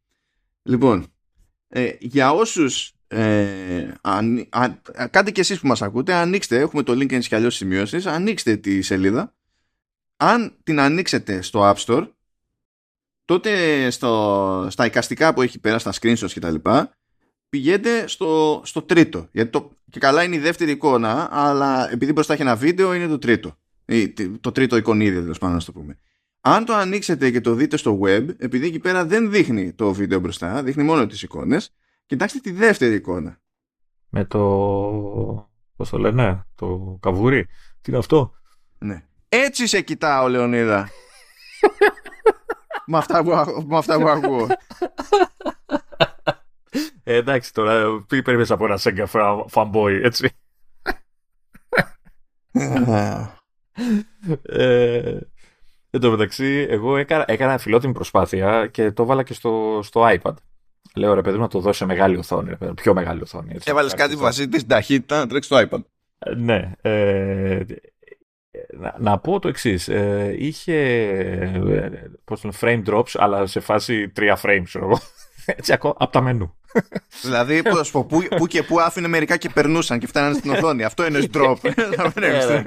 Λοιπόν, 0.62 1.06
ε, 1.68 1.90
για 1.98 2.32
όσους 2.32 2.92
ε, 3.08 3.92
αν, 4.00 4.48
κάντε 5.10 5.30
και 5.30 5.40
εσείς 5.40 5.60
που 5.60 5.66
μας 5.66 5.82
ακούτε 5.82 6.14
ανοίξτε, 6.14 6.58
έχουμε 6.58 6.82
το 6.82 6.92
link 6.92 7.12
έτσι 7.12 7.28
κι 7.28 7.34
αλλιώς 7.34 7.54
σημειώσεις 7.54 8.06
ανοίξτε 8.06 8.56
τη 8.56 8.82
σελίδα 8.82 9.34
αν 10.16 10.56
την 10.62 10.80
ανοίξετε 10.80 11.42
στο 11.42 11.70
App 11.70 11.76
Store 11.76 12.08
τότε 13.24 13.90
στο, 13.90 14.66
στα 14.70 14.86
εικαστικά 14.86 15.34
που 15.34 15.42
έχει 15.42 15.58
πέρα 15.58 15.78
στα 15.78 15.92
screenshots 16.00 16.30
και 16.32 16.40
τα 16.40 16.50
λοιπά 16.50 16.97
πηγαίνετε 17.48 18.06
στο, 18.06 18.60
στο 18.64 18.82
τρίτο. 18.82 19.28
Γιατί 19.32 19.50
το, 19.50 19.70
και 19.90 19.98
καλά 19.98 20.22
είναι 20.22 20.36
η 20.36 20.38
δεύτερη 20.38 20.70
εικόνα, 20.70 21.28
αλλά 21.30 21.92
επειδή 21.92 22.12
μπροστά 22.12 22.32
έχει 22.32 22.42
ένα 22.42 22.56
βίντεο, 22.56 22.94
είναι 22.94 23.06
το 23.06 23.18
τρίτο. 23.18 23.56
Το 24.40 24.52
τρίτο 24.52 24.76
εικονίδιο, 24.76 25.20
τέλος 25.20 25.38
πάντων, 25.38 25.56
να 25.56 25.62
το 25.62 25.72
πούμε. 25.72 25.98
Αν 26.40 26.64
το 26.64 26.74
ανοίξετε 26.74 27.30
και 27.30 27.40
το 27.40 27.54
δείτε 27.54 27.76
στο 27.76 27.98
web, 28.02 28.28
επειδή 28.38 28.66
εκεί 28.66 28.78
πέρα 28.78 29.04
δεν 29.04 29.30
δείχνει 29.30 29.72
το 29.72 29.92
βίντεο 29.92 30.20
μπροστά, 30.20 30.62
δείχνει 30.62 30.82
μόνο 30.82 31.06
τις 31.06 31.22
εικόνες, 31.22 31.74
κοιτάξτε 32.06 32.38
τη 32.38 32.50
δεύτερη 32.50 32.94
εικόνα. 32.94 33.40
Με 34.08 34.24
το... 34.24 34.38
πώς 35.76 35.88
το 35.88 35.98
λένε, 35.98 36.46
το 36.54 36.98
καβούρι. 37.00 37.44
Τι 37.80 37.90
είναι 37.90 37.98
αυτό; 37.98 38.34
Ναι. 38.78 39.04
Έτσι 39.28 39.66
σε 39.66 39.80
κοιτάω, 39.80 40.28
Λεωνίδα. 40.28 40.88
με, 42.86 42.98
αυτά 42.98 43.22
που, 43.22 43.30
με 43.66 43.76
αυτά 43.76 43.98
που 44.00 44.08
ακούω. 44.08 44.46
Ε, 47.04 47.14
εντάξει 47.14 47.52
τώρα, 47.52 48.04
τι 48.06 48.22
περίμενες 48.22 48.50
από 48.50 48.64
ένα 48.64 48.78
Sega 48.82 49.06
fanboy, 49.52 50.00
έτσι. 50.02 50.30
ε, 54.42 55.18
εν 55.90 56.00
τω 56.00 56.10
μεταξύ, 56.10 56.66
εγώ 56.70 56.96
έκανα, 56.96 57.24
έκανα 57.26 57.58
φιλότιμη 57.58 57.92
προσπάθεια 57.92 58.66
και 58.66 58.92
το 58.92 59.04
βάλα 59.04 59.22
και 59.22 59.34
στο, 59.34 59.80
στο 59.82 60.08
iPad. 60.08 60.34
Λέω 60.94 61.14
ρε 61.14 61.22
παιδί 61.22 61.38
να 61.38 61.48
το 61.48 61.60
δώσω 61.60 61.78
σε 61.78 61.84
μεγάλη 61.84 62.16
οθόνη, 62.16 62.52
ρε, 62.60 62.72
πιο 62.74 62.94
μεγάλη 62.94 63.22
οθόνη. 63.22 63.50
Έτσι, 63.54 63.70
Έβαλες 63.70 63.94
κάτι 63.94 64.14
που 64.14 64.20
βασίζεται 64.20 64.56
στην 64.56 64.68
ταχύτητα 64.68 65.18
να 65.18 65.26
τρέξει 65.26 65.48
το 65.48 65.58
iPad. 65.58 65.80
Ε, 66.18 66.34
ναι. 66.34 66.72
Ε, 66.80 67.64
να, 68.78 68.94
να, 68.98 69.18
πω 69.18 69.38
το 69.38 69.48
εξής. 69.48 69.88
Ε, 69.88 70.34
είχε 70.38 70.74
ε, 70.74 72.10
πώς 72.24 72.44
λένε, 72.44 72.56
frame 72.60 72.90
drops, 72.90 73.14
αλλά 73.14 73.46
σε 73.46 73.60
φάση 73.60 74.12
3 74.16 74.36
frames, 74.42 74.62
ξέρω 74.64 74.84
εγώ. 74.84 74.98
Έτσι 75.56 75.72
ακόμα 75.72 75.94
από 75.98 76.12
τα 76.12 76.20
μενού. 76.20 76.56
δηλαδή 77.22 77.62
που, 77.62 78.06
που, 78.06 78.22
που 78.36 78.46
και 78.46 78.62
που 78.62 78.80
άφηνε 78.80 79.08
μερικά 79.08 79.36
και 79.36 79.48
περνούσαν 79.48 79.98
και 79.98 80.06
φτάνανε 80.06 80.34
στην 80.34 80.50
οθόνη. 80.50 80.84
Αυτό 80.84 81.06
είναι 81.06 81.28
drop. 81.34 81.56
Ε, 82.14 82.62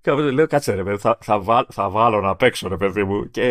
Κάπου 0.00 0.20
λέω 0.20 0.46
κάτσε 0.46 0.74
ρε 0.74 0.82
παιδί, 0.82 0.98
θα, 0.98 1.18
θα, 1.22 1.66
θα 1.68 1.90
βάλω 1.90 2.20
να 2.20 2.36
παίξω 2.36 2.68
ρε 2.68 2.76
παιδί 2.76 3.04
μου. 3.04 3.30
Και 3.30 3.42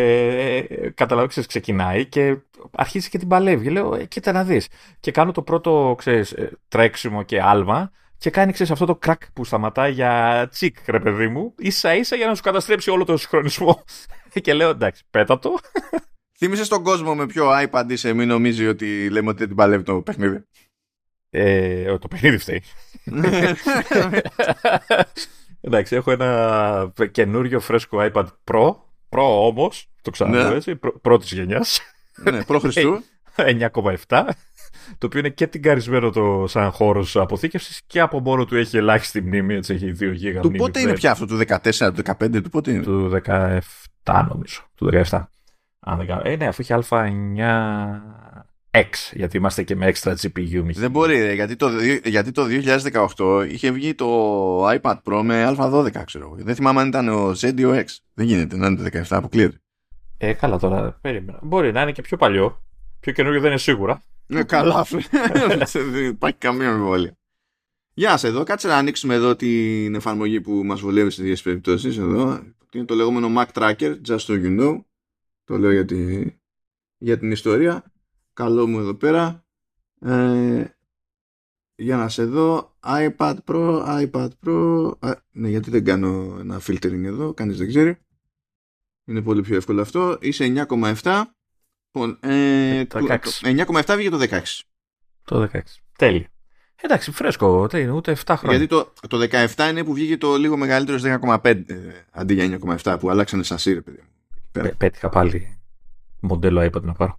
ε, 0.68 0.90
καταλαβαίνω, 0.90 1.28
ξέρεις, 1.28 1.48
ξεκινάει 1.48 2.06
και 2.06 2.36
αρχίζει 2.70 3.08
και 3.08 3.18
την 3.18 3.28
παλεύει. 3.28 3.70
Λέω, 3.70 3.94
ε, 3.94 4.04
κοίτα 4.04 4.32
να 4.32 4.44
δεις. 4.44 4.68
Και 5.00 5.10
κάνω 5.10 5.32
το 5.32 5.42
πρώτο, 5.42 5.94
ξέρεις, 5.98 6.34
τρέξιμο 6.68 7.22
και 7.22 7.42
άλμα 7.42 7.90
και 8.18 8.30
κάνει 8.30 8.52
ξέρεις, 8.52 8.72
αυτό 8.72 8.86
το 8.86 8.96
κρακ 8.96 9.32
που 9.32 9.44
σταματάει 9.44 9.92
για 9.92 10.46
τσικ, 10.50 10.76
ρε 10.86 11.00
παιδί 11.00 11.28
μου, 11.28 11.54
ίσα 11.58 11.94
ίσα 11.94 12.16
για 12.16 12.26
να 12.26 12.34
σου 12.34 12.42
καταστρέψει 12.42 12.90
όλο 12.90 13.04
το 13.04 13.16
συγχρονισμό. 13.16 13.84
και 14.42 14.54
λέω 14.54 14.68
εντάξει, 14.70 15.04
πέτα 15.10 15.38
το. 15.38 15.58
Θύμησε 16.38 16.64
στον 16.64 16.82
κόσμο 16.82 17.14
με 17.14 17.26
ποιο 17.26 17.48
iPad 17.64 17.84
είσαι, 17.88 18.12
μην 18.12 18.28
νομίζεις 18.28 18.68
ότι 18.68 19.08
λέμε 19.10 19.28
ότι 19.28 19.38
δεν 19.38 19.46
την 19.46 19.56
παλεύει 19.56 19.82
το 19.82 20.02
παιχνίδι; 20.02 20.44
Ε, 21.30 21.98
το 21.98 22.08
παιχνίδι 22.08 22.38
φταίει. 22.38 22.62
Εντάξει, 25.60 25.96
έχω 25.96 26.10
ένα 26.10 26.92
καινούριο 27.10 27.60
φρέσκο 27.60 27.98
iPad 28.00 28.26
Pro. 28.44 28.74
Pro 29.08 29.22
όμως, 29.48 29.88
το 30.02 30.10
ξαναλέω 30.10 30.48
ναι. 30.48 30.56
έτσι, 30.56 30.76
πρώτης 31.02 31.32
γενιάς. 31.32 31.80
Ναι, 32.22 32.44
προ 32.44 32.58
Χριστού. 32.58 33.02
9,7. 33.36 34.28
το 34.98 35.06
οποίο 35.06 35.18
είναι 35.18 35.28
και 35.28 35.46
τυγκαρισμένο 35.46 36.10
το 36.10 36.44
σαν 36.48 36.70
χώρος 36.70 37.16
αποθήκευσης 37.16 37.82
και 37.86 38.00
από 38.00 38.20
μόνο 38.20 38.44
του 38.44 38.56
έχει 38.56 38.76
ελάχιστη 38.76 39.20
μνήμη. 39.20 39.54
Έτσι 39.54 39.74
έχει 39.74 39.92
2 40.00 40.12
γίγα 40.12 40.40
Του 40.40 40.50
πότε 40.50 40.80
είναι 40.80 40.92
πια 40.92 41.10
αυτό, 41.10 41.26
του 41.26 41.40
14, 41.46 41.90
του 41.94 42.02
15, 42.18 42.42
του 42.42 42.50
πότε 42.50 42.70
είναι; 42.70 42.82
Του 42.82 43.20
17 43.24 44.26
νομίζω. 44.28 44.60
Του 44.74 44.90
17. 45.10 45.22
Αν 45.88 45.96
δεν 45.96 46.06
κάνω. 46.06 46.22
Ε, 46.24 46.36
ναι, 46.36 46.46
αφού 46.46 46.64
έχει 46.68 46.84
Α9X, 46.88 48.90
γιατί 49.12 49.36
είμαστε 49.36 49.62
και 49.62 49.76
με 49.76 49.92
extra 49.94 50.14
GPU. 50.22 50.62
Δεν 50.74 50.90
μπορεί, 50.90 51.22
ρε, 51.22 51.32
γιατί, 51.32 51.56
το, 51.56 51.70
γιατί 52.04 52.32
το 52.32 52.46
2018 53.16 53.46
είχε 53.50 53.70
βγει 53.70 53.94
το 53.94 54.68
iPad 54.68 54.96
Pro 55.04 55.20
με 55.24 55.54
Α12, 55.58 56.02
ξέρω 56.04 56.34
Δεν 56.38 56.54
θυμάμαι 56.54 56.80
αν 56.80 56.88
ήταν 56.88 57.08
ο 57.08 57.30
Z 57.30 57.58
ή 57.58 57.64
ο 57.64 57.74
X. 57.74 57.84
Δεν 58.14 58.26
γίνεται 58.26 58.56
να 58.56 58.66
είναι 58.66 58.90
το 58.90 58.98
17, 58.98 59.02
αποκλείεται. 59.08 59.60
Ε, 60.18 60.32
καλά 60.32 60.58
τώρα, 60.58 60.98
περίμενα. 61.00 61.38
Μπορεί 61.42 61.72
να 61.72 61.82
είναι 61.82 61.92
και 61.92 62.02
πιο 62.02 62.16
παλιό. 62.16 62.62
Πιο 63.00 63.12
καινούριο 63.12 63.40
δεν 63.40 63.50
είναι 63.50 63.58
σίγουρα. 63.58 64.02
Ναι, 64.26 64.42
καλά. 64.42 64.86
δεν 65.92 66.04
υπάρχει 66.14 66.38
καμία 66.38 66.68
αμφιβολία. 66.68 67.16
Γεια 67.94 68.10
σας, 68.10 68.24
εδώ 68.24 68.42
κάτσε 68.42 68.68
να 68.68 68.76
ανοίξουμε 68.76 69.14
εδώ 69.14 69.36
την 69.36 69.94
εφαρμογή 69.94 70.40
που 70.40 70.62
μας 70.64 70.80
βολεύει 70.80 71.10
σε 71.10 71.22
δύο 71.22 71.36
περιπτώσεις. 71.42 71.98
Εδώ 71.98 72.40
είναι 72.72 72.84
το 72.84 72.94
λεγόμενο 72.94 73.28
Mac 73.36 73.62
Tracker, 73.62 73.94
just 74.08 74.18
so 74.18 74.32
you 74.32 74.60
know. 74.60 74.80
Το 75.46 75.58
λέω 75.58 75.72
για, 75.72 75.86
για 76.98 77.18
την 77.18 77.30
ιστορία. 77.30 77.84
Καλό 78.32 78.66
μου 78.66 78.78
εδώ 78.78 78.94
πέρα. 78.94 79.44
Ε, 80.00 80.64
για 81.74 81.96
να 81.96 82.08
σε 82.08 82.24
δω. 82.24 82.76
iPad 82.84 83.36
Pro, 83.44 83.84
iPad 84.06 84.28
Pro. 84.44 84.92
ναι, 85.30 85.48
γιατί 85.48 85.70
δεν 85.70 85.84
κάνω 85.84 86.36
ένα 86.40 86.60
filtering 86.66 87.04
εδώ, 87.04 87.34
κανείς 87.34 87.58
δεν 87.58 87.68
ξέρει. 87.68 87.98
Είναι 89.04 89.22
πολύ 89.22 89.42
πιο 89.42 89.56
εύκολο 89.56 89.80
αυτό. 89.80 90.18
Είσαι 90.20 90.66
9,7. 90.68 91.22
Λοιπόν, 91.92 92.18
ε, 92.20 92.84
9,7 92.88 93.94
βγήκε 93.96 94.10
το 94.10 94.18
16. 94.18 94.42
Το 95.24 95.48
16. 95.52 95.58
Τέλειο. 95.98 96.26
Εντάξει, 96.76 97.10
φρέσκο, 97.10 97.68
δεν 97.68 97.82
είναι 97.82 97.90
ούτε 97.90 98.16
7 98.24 98.34
χρόνια. 98.38 98.58
Γιατί 98.58 98.74
το, 98.74 98.92
το 99.08 99.28
17 99.56 99.68
είναι 99.70 99.84
που 99.84 99.92
βγήκε 99.92 100.16
το 100.16 100.36
λίγο 100.36 100.56
μεγαλύτερο 100.56 101.20
10,5 101.22 101.64
αντί 102.10 102.34
για 102.34 102.58
9,7 102.82 102.96
που 103.00 103.10
αλλάξανε 103.10 103.42
σαν 103.42 103.58
σύρε, 103.58 103.80
παιδί 103.80 104.00
μου. 104.02 104.15
Πέτυχα 104.76 105.08
πάλι 105.08 105.56
μοντέλο 106.20 106.62
iPad 106.62 106.82
να 106.82 106.92
πάρω. 106.92 107.18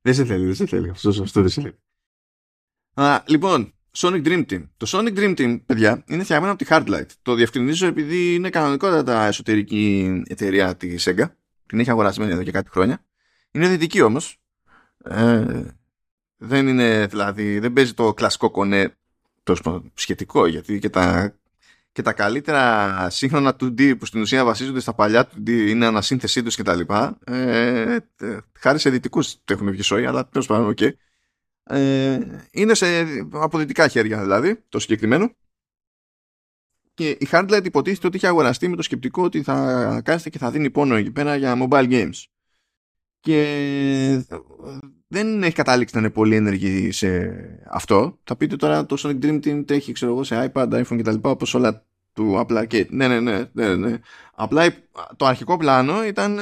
Δεν 0.00 0.14
σε 0.14 0.24
θέλει, 0.24 0.44
δεν 0.44 0.54
σε 0.54 0.66
θέλει. 0.66 0.88
Αυτό, 0.88 1.08
αυτό 1.08 1.40
δεν 1.40 1.50
σε 1.50 1.60
θέλει. 1.60 1.78
Α, 2.94 3.22
λοιπόν, 3.26 3.72
Sonic 3.96 4.24
Dream 4.26 4.46
Team. 4.50 4.68
Το 4.76 4.86
Sonic 4.88 5.18
Dream 5.18 5.38
Team, 5.38 5.60
παιδιά, 5.66 6.04
είναι 6.06 6.22
φτιαγμένο 6.22 6.52
από 6.52 6.64
τη 6.64 6.70
Hardlight. 6.70 7.10
Το 7.22 7.34
διευκρινίζω 7.34 7.86
επειδή 7.86 8.34
είναι 8.34 8.50
κανονικότατα 8.50 9.26
εσωτερική 9.26 10.22
εταιρεία 10.26 10.76
της 10.76 11.08
Sega. 11.08 11.24
Την 11.66 11.80
έχει 11.80 11.90
αγορασμένη 11.90 12.32
εδώ 12.32 12.42
και 12.42 12.50
κάτι 12.50 12.70
χρόνια. 12.70 13.04
Είναι 13.50 13.68
δυτική 13.68 14.02
όμως. 14.02 14.40
Ε, 15.04 15.64
δεν 16.36 16.68
είναι, 16.68 17.06
δηλαδή, 17.06 17.58
δεν 17.58 17.72
παίζει 17.72 17.94
το 17.94 18.14
κλασικό 18.14 18.50
κονέ 18.50 18.96
τόσο 19.42 19.90
σχετικό, 19.94 20.46
γιατί 20.46 20.78
και 20.78 20.88
τα, 20.88 21.34
και 21.92 22.02
τα 22.02 22.12
καλύτερα 22.12 23.10
σύγχρονα 23.10 23.56
2D 23.60 23.98
που 23.98 24.06
στην 24.06 24.20
ουσία 24.20 24.44
βασίζονται 24.44 24.80
στα 24.80 24.94
παλιά 24.94 25.28
2D 25.36 25.48
είναι 25.48 25.86
ανασύνθεσή 25.86 26.42
τους 26.42 26.56
κτλ. 26.56 26.80
Ε, 27.24 27.96
ε, 28.16 28.38
χάρη 28.58 28.78
σε 28.78 28.90
δυτικούς 28.90 29.34
το 29.44 29.52
έχουν 29.52 29.70
βγει 29.70 29.82
σόι, 29.82 30.06
αλλά 30.06 30.28
τέλος 30.28 30.46
πάντων, 30.46 30.74
okay. 30.76 30.90
Ε, 31.64 32.18
είναι 32.50 32.74
σε 32.74 32.86
αποδυτικά 33.32 33.88
χέρια 33.88 34.20
δηλαδή 34.20 34.62
το 34.68 34.78
συγκεκριμένο 34.78 35.34
και 36.94 37.10
η 37.10 37.28
Hardlight 37.30 37.62
υποτίθεται 37.64 38.06
ότι 38.06 38.16
είχε 38.16 38.26
αγοραστεί 38.26 38.68
με 38.68 38.76
το 38.76 38.82
σκεπτικό 38.82 39.22
ότι 39.22 39.42
θα 39.42 40.00
κάθεται 40.04 40.30
και 40.30 40.38
θα 40.38 40.50
δίνει 40.50 40.70
πόνο 40.70 40.94
εκεί 40.94 41.10
πέρα 41.10 41.36
για 41.36 41.56
mobile 41.60 41.90
games 41.90 42.24
και 43.20 44.24
δεν 45.12 45.42
έχει 45.42 45.54
καταλήξει 45.54 45.94
να 45.94 46.00
είναι 46.00 46.10
πολύ 46.10 46.36
ενεργή 46.36 46.92
σε 46.92 47.32
αυτό. 47.70 48.18
Θα 48.24 48.36
πείτε 48.36 48.56
τώρα 48.56 48.86
το 48.86 48.96
Sonic 48.98 49.24
Dream 49.24 49.46
Team 49.46 49.62
τρέχει 49.66 49.92
ξέρω 49.92 50.12
εγώ, 50.12 50.24
σε 50.24 50.52
iPad, 50.52 50.72
iPhone 50.72 50.98
κτλ. 50.98 51.14
όπως 51.22 51.54
όλα 51.54 51.84
του 52.12 52.38
απλά 52.38 52.64
και 52.64 52.86
ναι, 52.90 53.08
ναι, 53.08 53.20
ναι, 53.20 53.48
ναι, 53.52 53.74
ναι. 53.74 53.98
Απλά 54.34 54.74
το 55.16 55.26
αρχικό 55.26 55.56
πλάνο 55.56 56.04
ήταν 56.04 56.38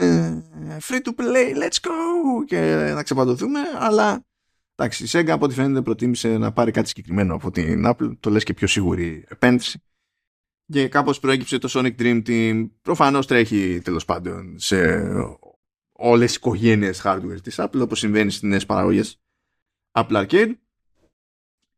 ε, 0.00 0.42
free 0.88 1.00
to 1.04 1.20
play, 1.20 1.62
let's 1.62 1.80
go 1.80 2.44
και 2.46 2.90
να 2.94 3.02
ξεπαντωθούμε, 3.02 3.60
αλλά 3.78 4.24
εντάξει, 4.74 5.04
η 5.04 5.08
Sega 5.10 5.30
από 5.30 5.44
ό,τι 5.44 5.54
φαίνεται 5.54 5.82
προτίμησε 5.82 6.38
να 6.38 6.52
πάρει 6.52 6.70
κάτι 6.70 6.88
συγκεκριμένο 6.88 7.34
από 7.34 7.50
την 7.50 7.84
Apple, 7.86 8.16
το 8.20 8.30
λες 8.30 8.44
και 8.44 8.54
πιο 8.54 8.66
σίγουρη 8.66 9.24
επένδυση 9.28 9.82
και 10.72 10.88
κάπως 10.88 11.20
προέκυψε 11.20 11.58
το 11.58 11.68
Sonic 11.72 11.94
Dream 11.98 12.22
Team 12.26 12.68
προφανώς 12.82 13.26
τρέχει 13.26 13.80
τέλος 13.84 14.04
πάντων 14.04 14.54
σε 14.58 15.02
όλες 15.96 16.32
οι 16.32 16.36
οικογένειες 16.36 17.02
hardware 17.04 17.40
της 17.42 17.56
Apple 17.58 17.80
όπως 17.80 17.98
συμβαίνει 17.98 18.30
στις 18.30 18.42
νέες 18.42 18.66
παραγωγές. 18.66 19.20
Apple 19.92 20.26
Arcade. 20.26 20.52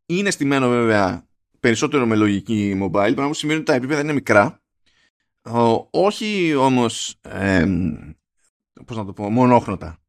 Είναι 0.07 0.31
στημένο 0.31 0.69
βέβαια 0.69 1.27
περισσότερο 1.61 2.07
με 2.07 2.17
λογική 2.17 2.79
mobile 2.83 2.91
πράγμα 2.91 3.27
που 3.27 3.35
σημαίνει 3.35 3.59
ότι 3.59 3.69
τα 3.69 3.75
επίπεδα 3.75 4.01
είναι 4.01 4.13
μικρά. 4.13 4.61
Όχι 5.91 6.55
όμως 6.55 7.17
ε, 7.21 7.67
πώς 8.87 8.97
να 8.97 9.05
το 9.05 9.13
πω 9.13 9.31
μονόχρωτα 9.31 10.01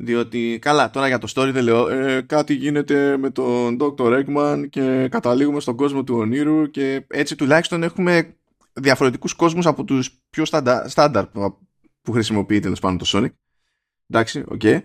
διότι 0.00 0.58
καλά 0.60 0.90
τώρα 0.90 1.06
για 1.06 1.18
το 1.18 1.32
story 1.34 1.50
δεν 1.52 1.64
λέω 1.64 1.88
ε, 1.88 2.20
κάτι 2.20 2.54
γίνεται 2.54 3.16
με 3.16 3.30
τον 3.30 3.76
Dr. 3.80 4.24
Eggman 4.24 4.64
και 4.70 5.08
καταλήγουμε 5.10 5.60
στον 5.60 5.76
κόσμο 5.76 6.04
του 6.04 6.14
ονείρου 6.16 6.70
και 6.70 7.04
έτσι 7.08 7.36
τουλάχιστον 7.36 7.82
έχουμε 7.82 8.36
διαφορετικούς 8.72 9.34
κόσμους 9.34 9.66
από 9.66 9.84
τους 9.84 10.20
πιο 10.30 10.44
στάνταρ 10.86 11.26
που 12.02 12.12
χρησιμοποιεί 12.12 12.60
τέλος 12.60 12.80
πάντων 12.80 12.96
το 12.96 13.04
Sonic. 13.08 13.32
Εντάξει, 14.06 14.44
OK. 14.48 14.60
Okay. 14.64 14.80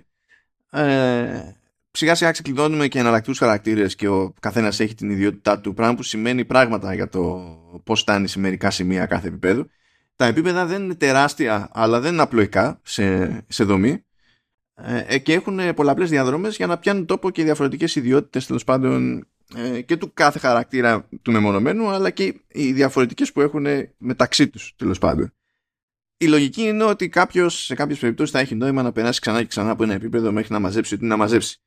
Ε, 0.69 1.53
σιγά 1.91 2.15
σιγά 2.15 2.31
ξεκλειδώνουμε 2.31 2.87
και 2.87 2.99
εναλλακτικούς 2.99 3.37
χαρακτήρες 3.37 3.95
και 3.95 4.07
ο 4.07 4.33
καθένας 4.39 4.79
έχει 4.79 4.95
την 4.95 5.09
ιδιότητά 5.09 5.59
του. 5.59 5.73
Πράγμα 5.73 5.95
που 5.95 6.03
σημαίνει 6.03 6.45
πράγματα 6.45 6.93
για 6.93 7.09
το 7.09 7.43
πώς 7.83 8.01
φτάνει 8.01 8.27
σε 8.27 8.39
μερικά 8.39 8.71
σημεία 8.71 9.05
κάθε 9.05 9.27
επίπεδο. 9.27 9.67
Τα 10.15 10.25
επίπεδα 10.25 10.65
δεν 10.65 10.83
είναι 10.83 10.95
τεράστια, 10.95 11.69
αλλά 11.73 11.99
δεν 11.99 12.13
είναι 12.13 12.21
απλοϊκά 12.21 12.79
σε, 12.83 13.27
σε 13.47 13.63
δομή. 13.63 14.03
Ε, 14.75 15.17
και 15.17 15.33
έχουν 15.33 15.73
πολλαπλές 15.73 16.09
διαδρομές 16.09 16.55
για 16.55 16.67
να 16.67 16.77
πιάνουν 16.77 17.05
τόπο 17.05 17.29
και 17.29 17.43
διαφορετικές 17.43 17.95
ιδιότητες 17.95 18.45
τέλος 18.45 18.63
πάντων 18.63 19.27
ε, 19.55 19.81
και 19.81 19.97
του 19.97 20.13
κάθε 20.13 20.39
χαρακτήρα 20.39 21.07
του 21.21 21.31
μεμονωμένου 21.31 21.89
αλλά 21.89 22.09
και 22.09 22.41
οι 22.47 22.71
διαφορετικές 22.71 23.31
που 23.31 23.41
έχουν 23.41 23.65
μεταξύ 23.97 24.47
τους 24.47 24.73
τέλος 24.75 24.99
πάντων 24.99 25.33
η 26.23 26.27
λογική 26.27 26.61
είναι 26.61 26.83
ότι 26.83 27.09
κάποιος 27.09 27.65
σε 27.65 27.75
κάποιες 27.75 27.99
περιπτώσεις 27.99 28.31
θα 28.31 28.39
έχει 28.39 28.55
νόημα 28.55 28.81
να 28.81 28.91
περάσει 28.91 29.19
ξανά 29.19 29.39
και 29.39 29.47
ξανά 29.47 29.69
από 29.69 29.83
ένα 29.83 29.93
επίπεδο 29.93 30.31
μέχρι 30.31 30.53
να 30.53 30.59
μαζέψει 30.59 30.93
ό,τι 30.93 31.05
να 31.05 31.17
μαζέψει. 31.17 31.57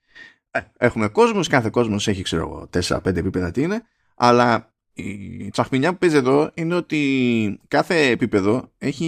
Ε, 0.50 0.60
έχουμε 0.76 1.08
κόσμο, 1.08 1.44
κάθε 1.44 1.70
κόσμος 1.70 2.08
έχει, 2.08 2.22
ξέρω 2.22 2.42
εγώ, 2.42 2.68
4-5 2.88 3.16
επίπεδα 3.16 3.50
τι 3.50 3.62
είναι, 3.62 3.82
αλλά 4.14 4.74
η 4.92 5.50
τσαχμινιά 5.50 5.92
που 5.92 5.98
παίζει 5.98 6.16
εδώ 6.16 6.50
είναι 6.54 6.74
ότι 6.74 7.60
κάθε 7.68 8.06
επίπεδο 8.06 8.72
έχει, 8.78 9.06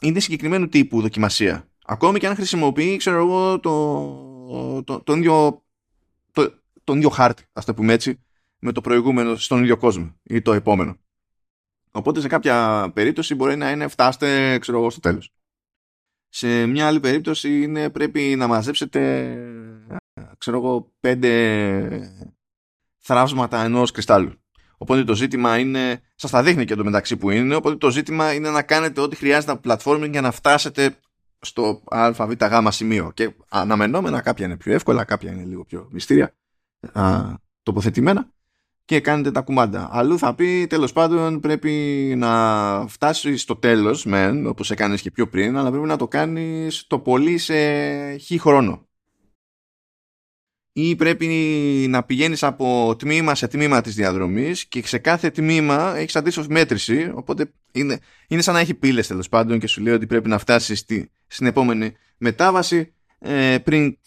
είναι 0.00 0.20
συγκεκριμένου 0.20 0.68
τύπου 0.68 1.00
δοκιμασία. 1.00 1.68
Ακόμη 1.84 2.18
και 2.18 2.26
αν 2.26 2.34
χρησιμοποιεί, 2.34 2.96
ξέρω 2.96 3.16
εγώ, 3.16 3.60
το, 3.60 4.82
το, 4.82 5.02
τον, 5.02 5.18
ίδιο, 5.18 5.64
το, 6.32 6.52
τον 6.84 6.96
ίδιο 6.96 7.08
χάρτη, 7.08 7.44
ας 7.52 7.64
το 7.64 7.74
πούμε 7.74 7.92
έτσι, 7.92 8.22
με 8.58 8.72
το 8.72 8.80
προηγούμενο 8.80 9.36
στον 9.36 9.62
ίδιο 9.62 9.76
κόσμο 9.76 10.14
ή 10.22 10.42
το 10.42 10.52
επόμενο. 10.52 10.96
Οπότε 11.90 12.20
σε 12.20 12.28
κάποια 12.28 12.90
περίπτωση 12.94 13.34
μπορεί 13.34 13.56
να 13.56 13.70
είναι 13.70 13.88
φτάστε 13.88 14.58
ξέρω 14.58 14.78
εγώ 14.78 14.90
στο 14.90 15.00
τέλος. 15.00 15.32
Σε 16.28 16.66
μια 16.66 16.86
άλλη 16.86 17.00
περίπτωση 17.00 17.62
είναι 17.62 17.90
πρέπει 17.90 18.34
να 18.36 18.46
μαζέψετε 18.46 19.00
ξέρω 20.38 20.56
εγώ 20.56 20.92
πέντε 21.00 22.28
θραύσματα 22.98 23.62
ενός 23.62 23.90
κρυστάλλου. 23.90 24.32
Οπότε 24.78 25.04
το 25.04 25.14
ζήτημα 25.14 25.58
είναι, 25.58 26.00
σας 26.14 26.30
τα 26.30 26.42
δείχνει 26.42 26.64
και 26.64 26.74
το 26.74 26.84
μεταξύ 26.84 27.16
που 27.16 27.30
είναι, 27.30 27.54
οπότε 27.54 27.76
το 27.76 27.90
ζήτημα 27.90 28.32
είναι 28.32 28.50
να 28.50 28.62
κάνετε 28.62 29.00
ό,τι 29.00 29.16
χρειάζεται 29.16 29.52
από 29.52 29.70
platforming 29.70 30.10
για 30.10 30.20
να 30.20 30.30
φτάσετε 30.30 30.96
στο 31.40 31.82
αβ 31.88 32.32
γ 32.32 32.70
σημείο. 32.70 33.12
Και 33.14 33.34
αναμενόμενα 33.48 34.20
κάποια 34.20 34.46
είναι 34.46 34.56
πιο 34.56 34.72
εύκολα, 34.72 35.04
κάποια 35.04 35.32
είναι 35.32 35.44
λίγο 35.44 35.64
πιο 35.64 35.88
μυστήρια 35.90 36.34
α, 36.92 37.34
τοποθετημένα 37.62 38.32
και 38.88 39.00
κάνετε 39.00 39.30
τα 39.30 39.40
κουμάντα. 39.40 39.88
Αλλού 39.92 40.18
θα 40.18 40.34
πει 40.34 40.66
τέλος 40.68 40.92
πάντων 40.92 41.40
πρέπει 41.40 41.72
να 42.16 42.86
φτάσει 42.88 43.36
στο 43.36 43.56
τέλος 43.56 44.04
μεν 44.04 44.46
όπως 44.46 44.70
έκανες 44.70 45.02
και 45.02 45.10
πιο 45.10 45.28
πριν 45.28 45.56
αλλά 45.56 45.70
πρέπει 45.70 45.86
να 45.86 45.96
το 45.96 46.08
κάνεις 46.08 46.84
το 46.86 46.98
πολύ 46.98 47.38
σε 47.38 47.54
χι 48.16 48.38
χρόνο. 48.38 48.86
Ή 50.72 50.96
πρέπει 50.96 51.26
να 51.88 52.02
πηγαίνεις 52.02 52.42
από 52.42 52.96
τμήμα 52.98 53.34
σε 53.34 53.48
τμήμα 53.48 53.80
της 53.80 53.94
διαδρομής 53.94 54.64
και 54.64 54.86
σε 54.86 54.98
κάθε 54.98 55.30
τμήμα 55.30 55.96
έχεις 55.96 56.16
αντίστοιχη 56.16 56.46
μέτρηση 56.50 57.10
οπότε 57.14 57.52
είναι, 57.72 57.98
είναι 58.28 58.42
σαν 58.42 58.54
να 58.54 58.60
έχει 58.60 58.74
πύλες 58.74 59.06
τέλος 59.06 59.28
πάντων 59.28 59.58
και 59.58 59.66
σου 59.66 59.82
λέει 59.82 59.94
ότι 59.94 60.06
πρέπει 60.06 60.28
να 60.28 60.38
φτάσεις 60.38 60.78
στη, 60.78 61.10
στην 61.26 61.46
επόμενη 61.46 61.92
μετάβαση 62.18 62.92
ε, 63.18 63.58
πριν 63.58 63.98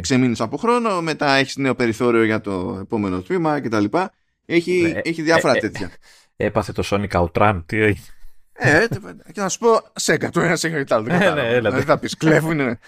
ξεμείνεις 0.00 0.40
από 0.40 0.56
χρόνο 0.56 1.02
μετά 1.02 1.34
έχεις 1.34 1.56
νέο 1.56 1.74
περιθώριο 1.74 2.24
για 2.24 2.40
το 2.40 2.78
επόμενο 2.80 3.20
τμήμα 3.20 3.60
κτλ. 3.60 3.84
Έχει, 4.46 4.92
ε, 4.96 5.00
έχει 5.08 5.22
διάφορα 5.22 5.52
ε, 5.56 5.58
τέτοια. 5.58 5.90
Έπαθε 6.36 6.72
το 6.72 6.82
Sonic 6.86 7.10
Outran, 7.10 7.62
τι 7.66 7.76
έγινε; 7.76 8.06
Ε, 8.52 8.86
και 9.32 9.40
να 9.40 9.48
σου 9.48 9.58
πω, 9.58 9.80
Σέγγα, 9.94 10.30
το 10.30 10.40
ένα 10.40 10.56
Σέγγα 10.56 10.78
ή 10.78 10.84
το 10.84 10.94
άλλο. 10.94 11.70
Δεν 11.70 11.82
θα 11.82 11.98
πεις, 11.98 12.16
κλέβουν, 12.16 12.78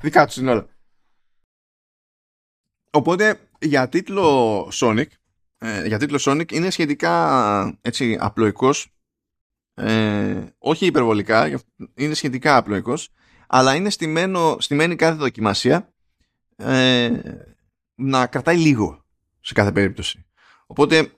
δικά 0.00 0.26
τους 0.26 0.36
είναι 0.36 0.50
όλα. 0.50 0.66
Οπότε 2.90 3.40
για 3.58 3.88
τίτλο 3.88 4.68
Sonic, 4.72 5.06
ε, 5.58 5.86
για 5.86 5.98
τίτλο 5.98 6.18
Sonic 6.20 6.52
είναι 6.52 6.70
σχετικά 6.70 7.78
έτσι 7.80 8.16
απλοϊκός, 8.20 8.94
ε, 9.74 10.44
όχι 10.58 10.86
υπερβολικά, 10.86 11.60
είναι 11.94 12.14
σχετικά 12.14 12.56
απλοϊκός, 12.56 13.12
αλλά 13.46 13.74
είναι 13.74 13.90
στημένο, 13.90 14.56
στημένη 14.60 14.96
κάθε 14.96 15.16
δοκιμασία 15.16 15.92
ε, 16.56 17.10
να 17.94 18.26
κρατάει 18.26 18.56
λίγο 18.56 19.04
σε 19.40 19.52
κάθε 19.52 19.72
περίπτωση. 19.72 20.26
Οπότε 20.66 21.10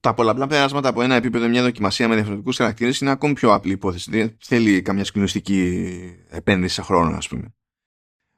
τα 0.00 0.14
πολλαπλά 0.14 0.46
περάσματα 0.46 0.88
από 0.88 1.02
ένα 1.02 1.14
επίπεδο 1.14 1.48
μια 1.48 1.62
δοκιμασία 1.62 2.08
με 2.08 2.14
διαφορετικούς 2.14 2.56
χαρακτήρες 2.56 3.00
είναι 3.00 3.10
ακόμη 3.10 3.32
πιο 3.32 3.52
απλή 3.52 3.72
υπόθεση. 3.72 4.10
Δεν 4.10 4.36
θέλει 4.40 4.82
καμιά 4.82 5.04
συγκλονιστική 5.04 5.90
επένδυση 6.28 6.74
σε 6.74 6.82
χρόνο, 6.82 7.16
ας 7.16 7.28
πούμε. 7.28 7.52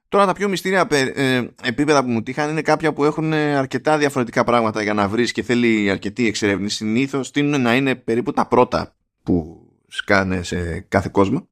Τώρα 0.09 0.27
τα 0.27 0.33
πιο 0.33 0.49
μυστήρια 0.49 0.87
ε, 0.91 1.49
επίπεδα 1.63 2.03
που 2.03 2.11
μου 2.11 2.23
τύχαν 2.23 2.51
είναι 2.51 2.63
κάποια 2.63 2.93
που 2.93 3.05
έχουν 3.05 3.33
αρκετά 3.33 3.99
διαφορετικά 3.99 4.45
πράγματα 4.45 4.83
για 4.83 4.95
να 4.95 5.09
βρεις 5.09 5.33
και 5.33 5.43
θέλει 5.43 5.91
αρκετή 5.91 6.27
εξερεύνηση. 6.27 6.77
Συνήθως 6.77 7.31
τείνουν 7.31 7.61
να 7.61 7.77
είναι 7.77 7.95
περίπου 7.95 8.33
τα 8.33 8.47
πρώτα 8.47 8.97
που 9.23 9.67
σκάνε 9.89 10.43
σε 10.43 10.81
κάθε 10.81 11.09
κόσμο. 11.13 11.49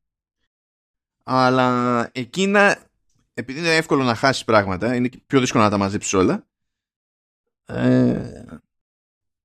Αλλά 1.24 2.08
εκείνα, 2.12 2.78
επειδή 3.34 3.58
είναι 3.58 3.76
εύκολο 3.76 4.02
να 4.02 4.14
χάσεις 4.14 4.44
πράγματα, 4.44 4.94
είναι 4.94 5.08
πιο 5.26 5.40
δύσκολο 5.40 5.62
να 5.62 5.70
τα 5.70 5.78
μαζέψεις 5.78 6.12
όλα. 6.14 6.46
Ε, 7.66 8.30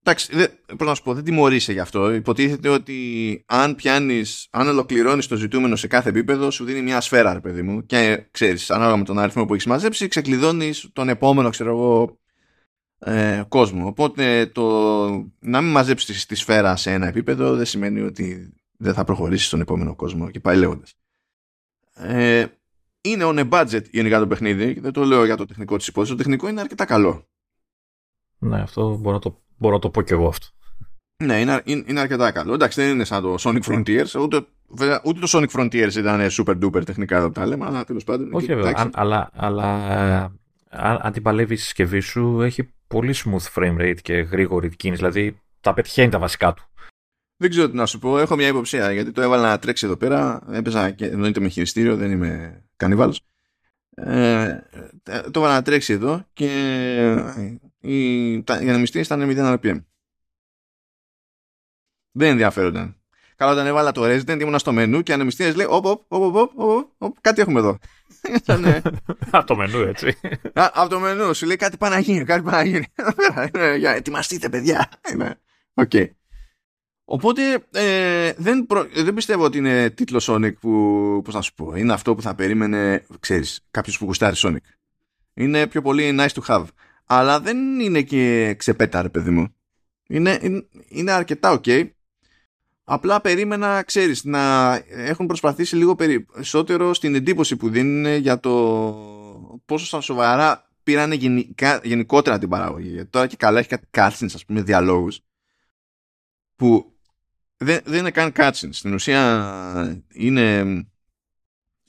Εντάξει, 0.06 0.36
δεν, 0.36 0.52
να 0.80 0.96
σου 0.96 1.04
πω, 1.04 1.13
δεν 1.13 1.24
τιμωρείσαι 1.24 1.74
γι' 1.74 1.80
αυτό. 1.80 2.13
Υποτίθεται 2.13 2.70
ότι 2.70 3.44
αν 3.48 3.76
πιάνεις, 3.76 4.48
αν 4.52 4.68
ολοκληρώνεις 4.68 5.28
το 5.28 5.36
ζητούμενο 5.36 5.76
σε 5.76 5.88
κάθε 5.88 6.10
επίπεδο, 6.10 6.52
σου 6.52 6.66
δίνει 6.66 6.82
μια 6.82 7.02
σφαίρα, 7.02 7.34
ρε 7.34 7.39
παιδί 7.39 7.62
μου. 7.62 7.86
Και 7.86 8.28
ξέρεις, 8.32 8.72
ανάλογα 8.72 8.98
με 8.98 9.04
τον 9.04 9.20
αριθμό 9.20 9.46
που 9.46 9.54
έχεις 9.54 9.66
μαζέψει, 9.66 10.08
ξεκλειδώνεις 10.08 10.89
τον 10.94 11.10
επόμενο, 11.10 11.50
ξέρω 11.50 11.70
εγώ, 11.70 12.20
ε, 13.00 13.44
κόσμο. 13.48 13.88
Οπότε 13.88 14.46
το 14.46 14.63
να 15.39 15.62
μην 15.62 15.72
μαζέψεις 15.72 16.26
τη 16.26 16.36
σφαίρα 16.36 16.76
σε 16.76 16.92
ένα 16.92 17.08
επίπεδο 17.08 17.56
δεν 17.56 17.66
σημαίνει 17.66 18.02
ότι 18.02 18.54
δεν 18.78 18.94
θα 18.94 19.04
προχωρήσεις 19.04 19.48
στον 19.48 19.62
επόμενο 19.62 19.96
κόσμο 19.96 20.30
και 20.30 20.39
πάει 20.39 20.58
λέγοντας. 20.58 20.94
Ε, 21.94 22.46
είναι 23.02 23.24
on 23.28 23.39
a 23.39 23.50
budget 23.50 23.89
γενικά 23.89 24.20
το 24.20 24.28
παιχνίδι. 24.28 24.80
Δεν 24.80 24.92
το 24.92 25.04
λέω 25.04 25.26
για 25.26 25.38
το 25.38 25.46
τεχνικό 25.46 25.78
της 25.78 25.88
υπόθεσης. 25.88 26.16
Το 26.16 26.24
τεχνικό 26.24 26.48
είναι 26.48 26.62
αρκετά 26.62 26.86
καλό. 26.86 27.28
Ναι, 28.38 28.62
αυτό 28.62 28.98
μπορώ 28.98 29.16
να 29.16 29.22
το 29.22 29.43
Μπορώ 29.58 29.74
να 29.74 29.80
το 29.80 29.89
πω 29.89 30.02
κι 30.02 30.13
εγώ 30.13 30.28
αυτό. 30.28 30.48
Ναι, 31.24 31.39
είναι, 31.39 31.62
είναι, 31.66 32.00
αρκετά 32.00 32.32
καλό. 32.32 32.54
Εντάξει, 32.54 32.82
δεν 32.82 32.92
είναι 32.92 33.04
σαν 33.04 33.22
το 33.22 33.36
Sonic 33.39 33.62
Frontiers. 33.62 34.20
Ούτε, 34.22 34.46
ούτε 35.04 35.20
το 35.20 35.28
Sonic 35.28 35.60
Frontiers 35.60 35.94
ήταν 35.96 36.28
super 36.30 36.63
duper 36.63 36.86
τεχνικά 36.86 37.18
εδώ 37.18 37.30
τα 37.30 37.46
λέμε, 37.46 37.66
αλλά 37.66 37.84
τέλος 37.84 38.04
πάντων. 38.04 38.34
Όχι, 38.34 38.56
βέβαια. 38.56 38.89
αλλά, 38.94 39.30
αλλά 39.34 39.92
ε, 39.92 40.32
αν, 40.70 41.00
αν 41.02 41.12
την 41.12 41.22
παλεύεις 41.22 41.60
η 41.60 41.63
συσκευή 41.63 42.00
σου, 42.00 42.42
έχει 42.42 42.74
πολύ 42.88 43.16
smooth 43.18 43.54
frame 43.56 43.78
rate 43.82 44.02
και 44.02 44.13
γρήγορη 44.13 44.76
κίνηση. 44.76 45.00
Δηλαδή, 45.02 45.42
τα 45.62 45.74
πετυχαίνει 45.74 46.10
τα 46.10 46.20
βασικά 46.20 46.54
του. 46.54 46.63
Δεν 47.38 47.50
ξέρω 47.50 47.70
τι 47.70 47.76
να 47.76 47.86
σου 47.86 48.00
πω. 48.00 48.20
Έχω 48.20 48.36
μια 48.36 48.48
υποψία 48.48 48.92
γιατί 48.92 49.12
το 49.12 49.22
έβαλα 49.22 49.50
να 49.50 49.60
τρέξει 49.60 49.86
εδώ 49.86 49.96
πέρα. 49.96 50.42
Έπαιζα 50.52 50.89
και 50.89 51.06
εννοείται 51.06 51.39
με 51.39 51.48
χειριστήριο, 51.48 51.96
δεν 51.96 52.12
είμαι 52.12 52.62
κανιβάλος. 52.76 53.22
Ε, 53.96 54.60
το 55.04 55.39
έβαλα 55.39 55.54
να 55.54 55.62
τρέξει 55.62 55.94
εδώ 55.94 56.26
και 56.34 56.50
οι, 57.84 58.32
οι 58.34 58.43
ανεμιστήρες 58.48 59.06
ήταν 59.06 59.30
0 59.30 59.60
RPM. 59.60 59.84
Δεν 62.12 62.30
ενδιαφέρονταν. 62.30 62.98
Καλά, 63.36 63.52
όταν 63.52 63.65
έβαλα 63.65 63.91
το 63.91 64.04
Resident 64.04 64.41
ήμουν 64.41 64.60
στο 64.60 64.72
μενού 64.72 65.02
και 65.02 65.12
οι 65.12 65.13
ανεμιστήρες 65.13 65.56
λέει: 65.56 65.65
Οπ, 65.69 65.86
οπ, 65.86 66.08
οπ, 66.08 66.36
οπ, 66.98 67.15
κάτι 67.22 67.41
έχουμε 67.41 67.60
εδώ. 67.60 67.78
Από 69.32 69.46
το 69.46 69.56
μενού, 69.56 69.80
έτσι. 69.80 70.17
Από 70.54 70.89
το 70.89 71.00
μενού, 71.00 71.34
σου 71.34 71.46
λέει 71.46 71.56
κάτι 71.56 71.78
πάει 71.78 71.89
να 71.89 72.00
γίνει, 72.00 72.24
κάτι 72.24 72.41
πάει 72.41 72.63
να 72.63 72.69
γίνει. 72.69 72.86
Για 73.80 73.91
ετοιμαστείτε, 73.91 74.50
παιδιά. 74.50 74.89
Οκ. 75.74 75.91
Οπότε 77.06 77.63
ε, 77.72 78.34
δεν, 78.38 78.67
δεν 78.93 79.13
πιστεύω 79.13 79.43
ότι 79.43 79.58
είναι 79.58 79.89
τίτλος 79.89 80.22
Sonic 80.28 80.54
που, 80.60 80.72
πώς 81.24 81.34
να 81.34 81.41
σου 81.41 81.54
πω, 81.54 81.76
είναι 81.76 81.93
αυτό 81.93 82.15
που 82.15 82.22
θα 82.22 82.36
περίμενε, 82.36 83.06
ξέρεις, 83.19 83.65
κάποιος 83.72 83.98
που 83.98 84.06
γουστάρει 84.06 84.36
Sonic. 84.38 84.65
Είναι 85.34 85.67
πιο 85.67 85.82
πολύ 85.82 86.15
nice 86.19 86.41
to 86.41 86.41
have 86.48 86.65
αλλά 87.06 87.39
δεν 87.39 87.80
είναι 87.80 88.02
και 88.02 88.54
ξεπέτα 88.58 89.02
ρε 89.02 89.10
παιδί 89.10 89.30
μου. 89.30 89.56
Είναι, 90.08 90.63
είναι, 90.88 91.12
αρκετά 91.12 91.60
ok. 91.62 91.89
Απλά 92.84 93.22
περίμενα, 93.22 93.84
ξέρεις, 93.84 94.24
να 94.24 94.74
έχουν 94.88 95.26
προσπαθήσει 95.26 95.76
λίγο 95.76 95.96
περισσότερο 95.96 96.94
στην 96.94 97.16
εντύπωση 97.16 97.56
που 97.56 97.70
δίνουν 97.70 98.16
για 98.16 98.39
το 98.39 98.52
πόσο 99.66 99.86
στα 99.86 100.02
σοβαρά 100.02 100.70
πήραν 100.84 101.12
γενικά, 101.12 101.82
γενικότερα 101.84 102.39
την 102.39 102.50
παραγωγή. 102.50 103.06
τώρα 103.06 103.28
και 103.28 103.36
καλά 103.36 103.60
έχει 103.60 103.70
κάτι 103.70 103.88
cutscenes, 103.92 104.32
ας 104.34 104.46
πούμε, 104.46 104.62
διαλόγους 104.62 105.20
που 106.56 106.94
δεν, 107.58 107.80
δεν 107.86 108.00
είναι 108.00 108.12
καν 108.12 108.32
cutscenes. 108.36 108.70
Στην 108.72 108.94
ουσία 108.94 110.04
είναι 110.13 110.60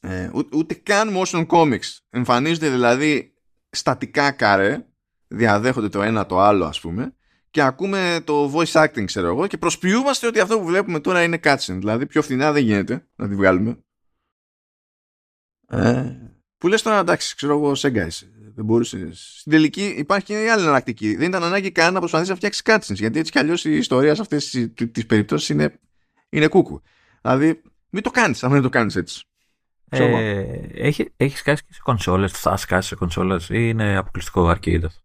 ε, 0.00 0.30
ούτε 0.52 0.74
καν 0.74 1.16
motion 1.16 1.46
comics. 1.46 1.98
Εμφανίζονται 2.10 2.70
δηλαδή 2.70 3.34
στατικά 3.70 4.30
καρέ 4.30 4.86
διαδέχονται 5.34 5.88
το 5.88 6.02
ένα 6.02 6.26
το 6.26 6.40
άλλο 6.40 6.64
ας 6.64 6.80
πούμε 6.80 7.14
και 7.50 7.62
ακούμε 7.62 8.20
το 8.24 8.52
voice 8.54 8.84
acting 8.84 9.04
ξέρω 9.04 9.26
εγώ 9.26 9.46
και 9.46 9.58
προσποιούμαστε 9.58 10.26
ότι 10.26 10.40
αυτό 10.40 10.58
που 10.58 10.64
βλέπουμε 10.64 11.00
τώρα 11.00 11.22
είναι 11.22 11.40
cutscene 11.42 11.76
δηλαδή 11.78 12.06
πιο 12.06 12.22
φθηνά 12.22 12.52
δεν 12.52 12.62
γίνεται 12.62 13.06
να 13.16 13.28
τη 13.28 13.34
βγάλουμε 13.34 13.78
ε, 15.68 16.16
που 16.58 16.68
λες 16.68 16.82
τώρα 16.82 16.98
εντάξει 16.98 17.34
ξέρω 17.36 17.52
εγώ 17.52 17.74
σε 17.74 17.90
δεν 18.54 18.64
μπορούσες. 18.64 19.34
Στην 19.38 19.52
τελική 19.52 19.84
υπάρχει 19.84 20.24
και 20.24 20.50
άλλη 20.50 20.62
εναλλακτική. 20.62 21.16
Δεν 21.16 21.28
ήταν 21.28 21.44
ανάγκη 21.44 21.70
καν 21.70 21.92
να 21.92 21.98
προσπαθήσεις 21.98 22.30
να 22.30 22.36
φτιάξεις 22.36 22.62
cutscenes 22.64 22.98
γιατί 22.98 23.18
έτσι 23.18 23.32
κι 23.32 23.38
αλλιώς 23.38 23.64
η 23.64 23.76
ιστορία 23.76 24.14
σε 24.14 24.20
αυτές 24.20 24.50
τις 24.92 25.06
περιπτώσεις 25.06 25.48
είναι, 25.48 25.80
είναι 26.28 26.46
κούκου. 26.46 26.82
Δηλαδή 27.22 27.62
μην 27.88 28.02
το 28.02 28.10
κάνεις 28.10 28.44
αν 28.44 28.50
δεν 28.50 28.62
το 28.62 28.68
κάνεις 28.68 28.96
έτσι. 28.96 29.24
Ε, 29.88 30.44
έχει, 30.74 31.12
έχεις 31.16 31.38
σκάσει 31.38 31.62
και 31.62 31.72
σε 31.72 31.80
κονσόλες, 31.82 32.32
θα 32.32 32.56
σκάσεις 32.56 32.88
σε 32.88 32.94
κονσόλες 32.94 33.48
ή 33.48 33.68
είναι 33.68 33.96
αποκλειστικό 33.96 34.50
arcade 34.50 34.84
αυτό. 34.84 35.02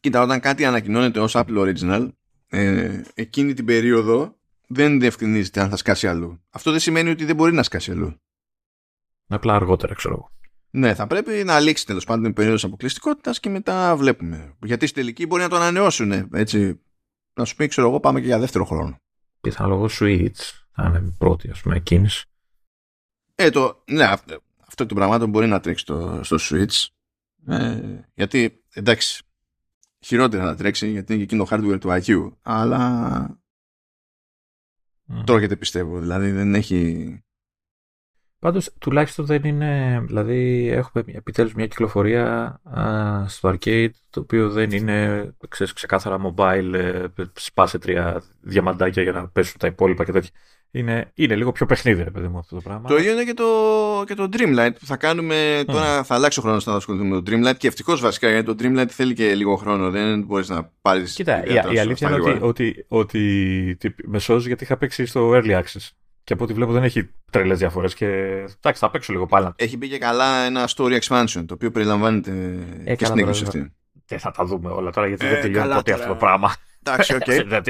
Κοίτα, 0.00 0.22
όταν 0.22 0.40
κάτι 0.40 0.64
ανακοινώνεται 0.64 1.20
ως 1.20 1.32
Apple 1.36 1.58
Original, 1.58 2.08
ε, 2.48 3.02
εκείνη 3.14 3.54
την 3.54 3.64
περίοδο 3.64 4.36
δεν 4.66 5.00
διευκρινίζεται 5.00 5.60
αν 5.60 5.70
θα 5.70 5.76
σκάσει 5.76 6.08
αλλού. 6.08 6.42
Αυτό 6.50 6.70
δεν 6.70 6.80
σημαίνει 6.80 7.10
ότι 7.10 7.24
δεν 7.24 7.36
μπορεί 7.36 7.52
να 7.52 7.62
σκάσει 7.62 7.90
αλλού. 7.90 8.20
Απλά 9.26 9.54
αργότερα, 9.54 9.94
ξέρω 9.94 10.14
εγώ. 10.14 10.30
Ναι, 10.70 10.94
θα 10.94 11.06
πρέπει 11.06 11.44
να 11.44 11.60
λήξει 11.60 11.86
τέλος 11.86 12.04
πάντων 12.04 12.30
η 12.30 12.32
περίοδος 12.32 12.64
αποκλειστικότητας 12.64 13.40
και 13.40 13.48
μετά 13.48 13.96
βλέπουμε. 13.96 14.56
Γιατί 14.62 14.86
στη 14.86 15.00
τελική 15.00 15.26
μπορεί 15.26 15.42
να 15.42 15.48
το 15.48 15.56
ανανεώσουν. 15.56 16.12
Έτσι. 16.32 16.80
Να 17.34 17.44
σου 17.44 17.56
πει, 17.56 17.68
ξέρω 17.68 17.88
εγώ, 17.88 18.00
πάμε 18.00 18.20
και 18.20 18.26
για 18.26 18.38
δεύτερο 18.38 18.64
χρόνο. 18.64 18.96
Πιθανολογώ 19.40 19.88
Switch 20.00 20.60
θα 20.72 20.84
είναι 20.86 21.14
πρώτη, 21.18 21.50
ας 21.50 21.60
πούμε, 21.60 21.80
κίνηση. 21.80 22.24
Ε, 23.34 23.50
το, 23.50 23.82
ναι, 23.90 24.04
αυτό, 24.04 24.42
αυτό 24.66 24.86
το 24.86 24.94
πραγμάτων 24.94 25.30
μπορεί 25.30 25.46
να 25.46 25.60
τρέξει 25.60 25.82
στο, 25.82 26.20
στο 26.22 26.36
Switch. 26.40 26.86
Ε, 27.46 27.80
γιατί, 28.14 28.62
εντάξει, 28.72 29.24
χειρότερα 30.04 30.44
να 30.44 30.56
τρέξει 30.56 30.90
γιατί 30.90 31.14
είναι 31.14 31.24
και 31.24 31.34
εκείνο 31.34 31.44
το 31.44 31.56
hardware 31.56 31.80
του 31.80 31.88
IQ 31.88 32.32
αλλά 32.42 33.40
mm. 35.12 35.22
τρώγεται 35.26 35.56
πιστεύω 35.56 35.98
δηλαδή 35.98 36.30
δεν 36.30 36.54
έχει 36.54 37.22
Πάντως 38.40 38.72
τουλάχιστον 38.78 39.24
δεν 39.24 39.44
είναι 39.44 40.02
δηλαδή 40.06 40.68
έχουμε 40.68 41.04
επιτέλους 41.06 41.54
μια 41.54 41.66
κυκλοφορία 41.66 42.60
α, 42.64 43.28
στο 43.28 43.48
arcade 43.48 43.90
το 44.10 44.20
οποίο 44.20 44.50
δεν 44.50 44.70
είναι 44.70 45.30
ξέρεις, 45.48 45.72
ξεκάθαρα 45.72 46.18
mobile 46.20 46.72
ε, 46.72 47.06
σπάσε 47.32 47.78
τρία 47.78 48.22
διαμαντάκια 48.40 49.02
για 49.02 49.12
να 49.12 49.28
πέσουν 49.28 49.58
τα 49.58 49.66
υπόλοιπα 49.66 50.04
και 50.04 50.12
τέτοια 50.12 50.30
είναι, 50.70 51.10
είναι 51.14 51.36
λίγο 51.36 51.52
πιο 51.52 51.66
παιχνίδι, 51.66 52.02
ρε 52.02 52.10
παιδί 52.10 52.28
μου, 52.28 52.38
αυτό 52.38 52.54
το 52.54 52.60
πράγμα. 52.60 52.88
Το 52.88 52.96
ίδιο 52.96 53.12
είναι 53.12 53.24
και 53.24 53.34
το, 53.34 53.44
και 54.06 54.14
το 54.14 54.28
Dreamlight 54.32 54.72
που 54.78 54.86
θα 54.86 54.96
κάνουμε. 54.96 55.62
Τώρα 55.66 56.04
θα 56.04 56.14
αλλάξει 56.14 56.38
ο 56.38 56.42
χρόνος 56.42 56.66
να 56.66 56.74
ασχοληθούμε 56.74 57.14
με 57.14 57.22
το 57.22 57.32
Dreamlight 57.32 57.56
και 57.56 57.66
ευτυχώς 57.66 58.00
βασικά 58.00 58.30
γιατί 58.30 58.54
το 58.54 58.54
Dreamlight 58.58 58.88
θέλει 58.88 59.14
και 59.14 59.34
λίγο 59.34 59.56
χρόνο. 59.56 59.90
Δεν 59.90 60.22
μπορείς 60.22 60.48
να 60.48 60.70
πάρεις. 60.82 61.14
Κοίτα, 61.14 61.46
η, 61.46 61.74
η 61.74 61.78
αλήθεια 61.78 62.08
είναι 62.08 62.20
ότι, 62.20 62.38
ότι, 62.40 62.84
ότι, 62.88 63.96
με 64.04 64.18
σώζει 64.18 64.46
γιατί 64.46 64.64
είχα 64.64 64.76
παίξει 64.76 65.06
στο 65.06 65.30
Early 65.34 65.58
Access. 65.58 65.88
Και 66.24 66.32
από 66.32 66.44
ό,τι 66.44 66.52
βλέπω 66.52 66.72
δεν 66.72 66.82
έχει 66.82 67.10
τρελές 67.30 67.58
διαφορές. 67.58 67.94
Και 67.94 68.06
εντάξει, 68.06 68.80
θα 68.80 68.90
παίξω 68.90 69.12
λίγο 69.12 69.26
πάλι. 69.26 69.48
Έχει 69.56 69.76
μπει 69.76 69.88
και 69.88 69.98
καλά 69.98 70.44
ένα 70.44 70.68
story 70.76 70.98
expansion 71.00 71.44
το 71.46 71.54
οποίο 71.54 71.70
περιλαμβάνεται 71.70 72.58
ε, 72.84 72.94
και 72.94 73.04
στην 73.04 73.18
έκδοση 73.18 73.44
αυτή. 73.44 73.72
Δεν 74.06 74.18
θα 74.18 74.30
τα 74.30 74.44
δούμε 74.44 74.70
όλα 74.70 74.90
τώρα 74.90 75.06
γιατί 75.06 75.26
ε, 75.26 75.28
δεν 75.28 75.40
τελειώνει 75.40 75.74
ποτέ 75.74 75.92
αυτό 75.92 76.08
το 76.08 76.14
πράγμα. 76.14 76.54
Εντάξει, 76.82 77.14
οκ. 77.14 77.26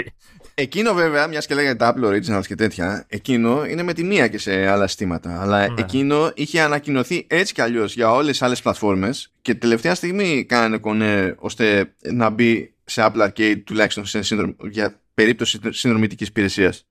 Εκείνο 0.55 0.93
βέβαια, 0.93 1.27
μιας 1.27 1.47
και 1.47 1.55
λέγεται 1.55 1.93
Apple 1.95 2.05
Originals 2.05 2.47
και 2.47 2.55
τέτοια, 2.55 3.05
εκείνο 3.09 3.65
είναι 3.65 3.83
με 3.83 3.93
τη 3.93 4.05
μία 4.05 4.29
και 4.29 4.39
σε 4.39 4.67
άλλα 4.67 4.87
στήματα. 4.87 5.41
Αλλά 5.41 5.69
ναι. 5.69 5.75
εκείνο 5.79 6.31
είχε 6.35 6.61
ανακοινωθεί 6.61 7.27
έτσι 7.29 7.55
κι 7.55 7.61
αλλιώς 7.61 7.95
για 7.95 8.13
όλες 8.13 8.31
τις 8.31 8.43
άλλες 8.43 8.63
πλατφόρμες 8.63 9.33
και 9.43 9.55
τελευταία 9.55 9.95
στιγμή 9.95 10.45
κάνανε 10.45 10.79
κονέ 10.79 11.35
ώστε 11.39 11.95
να 12.13 12.31
μπει 12.31 12.75
σε 12.85 13.03
Apple 13.05 13.29
Arcade 13.29 13.63
τουλάχιστον 13.65 14.07
σε 14.07 14.55
για 14.71 15.01
περίπτωση 15.15 15.59
συνδρομητικής 15.69 16.29
υπηρεσίας. 16.29 16.85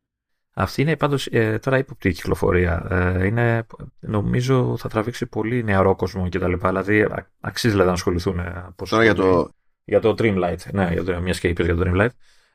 Αυτή 0.54 0.82
είναι 0.82 0.96
πάντως 0.96 1.26
ε, 1.26 1.60
τώρα 1.62 1.78
ύποπτη 1.78 2.12
κυκλοφορία. 2.12 2.88
Ε, 2.90 3.26
είναι, 3.26 3.66
νομίζω 4.00 4.78
θα 4.78 4.90
τραβήξει 4.90 5.26
πολύ 5.26 5.64
νεαρό 5.64 5.96
κόσμο 5.96 6.30
κτλ. 6.30 6.54
Δηλαδή 6.54 7.08
αξίζει 7.40 7.72
δηλαδή, 7.72 7.88
να 7.90 7.96
ασχοληθούν. 7.96 8.40
Ε, 8.40 8.74
τώρα 8.90 9.04
για 9.04 9.14
το... 9.14 9.50
Για 9.90 10.00
το 10.00 10.16
Dreamlight. 10.18 10.72
Ναι, 10.72 10.90
για 10.92 11.04
το, 11.04 11.22
μιας 11.22 11.40
και 11.40 11.48
είπες 11.48 11.66
για 11.66 11.76
το 11.76 11.84
Dreamlight. 11.86 12.10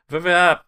Βέβαια, 0.07 0.65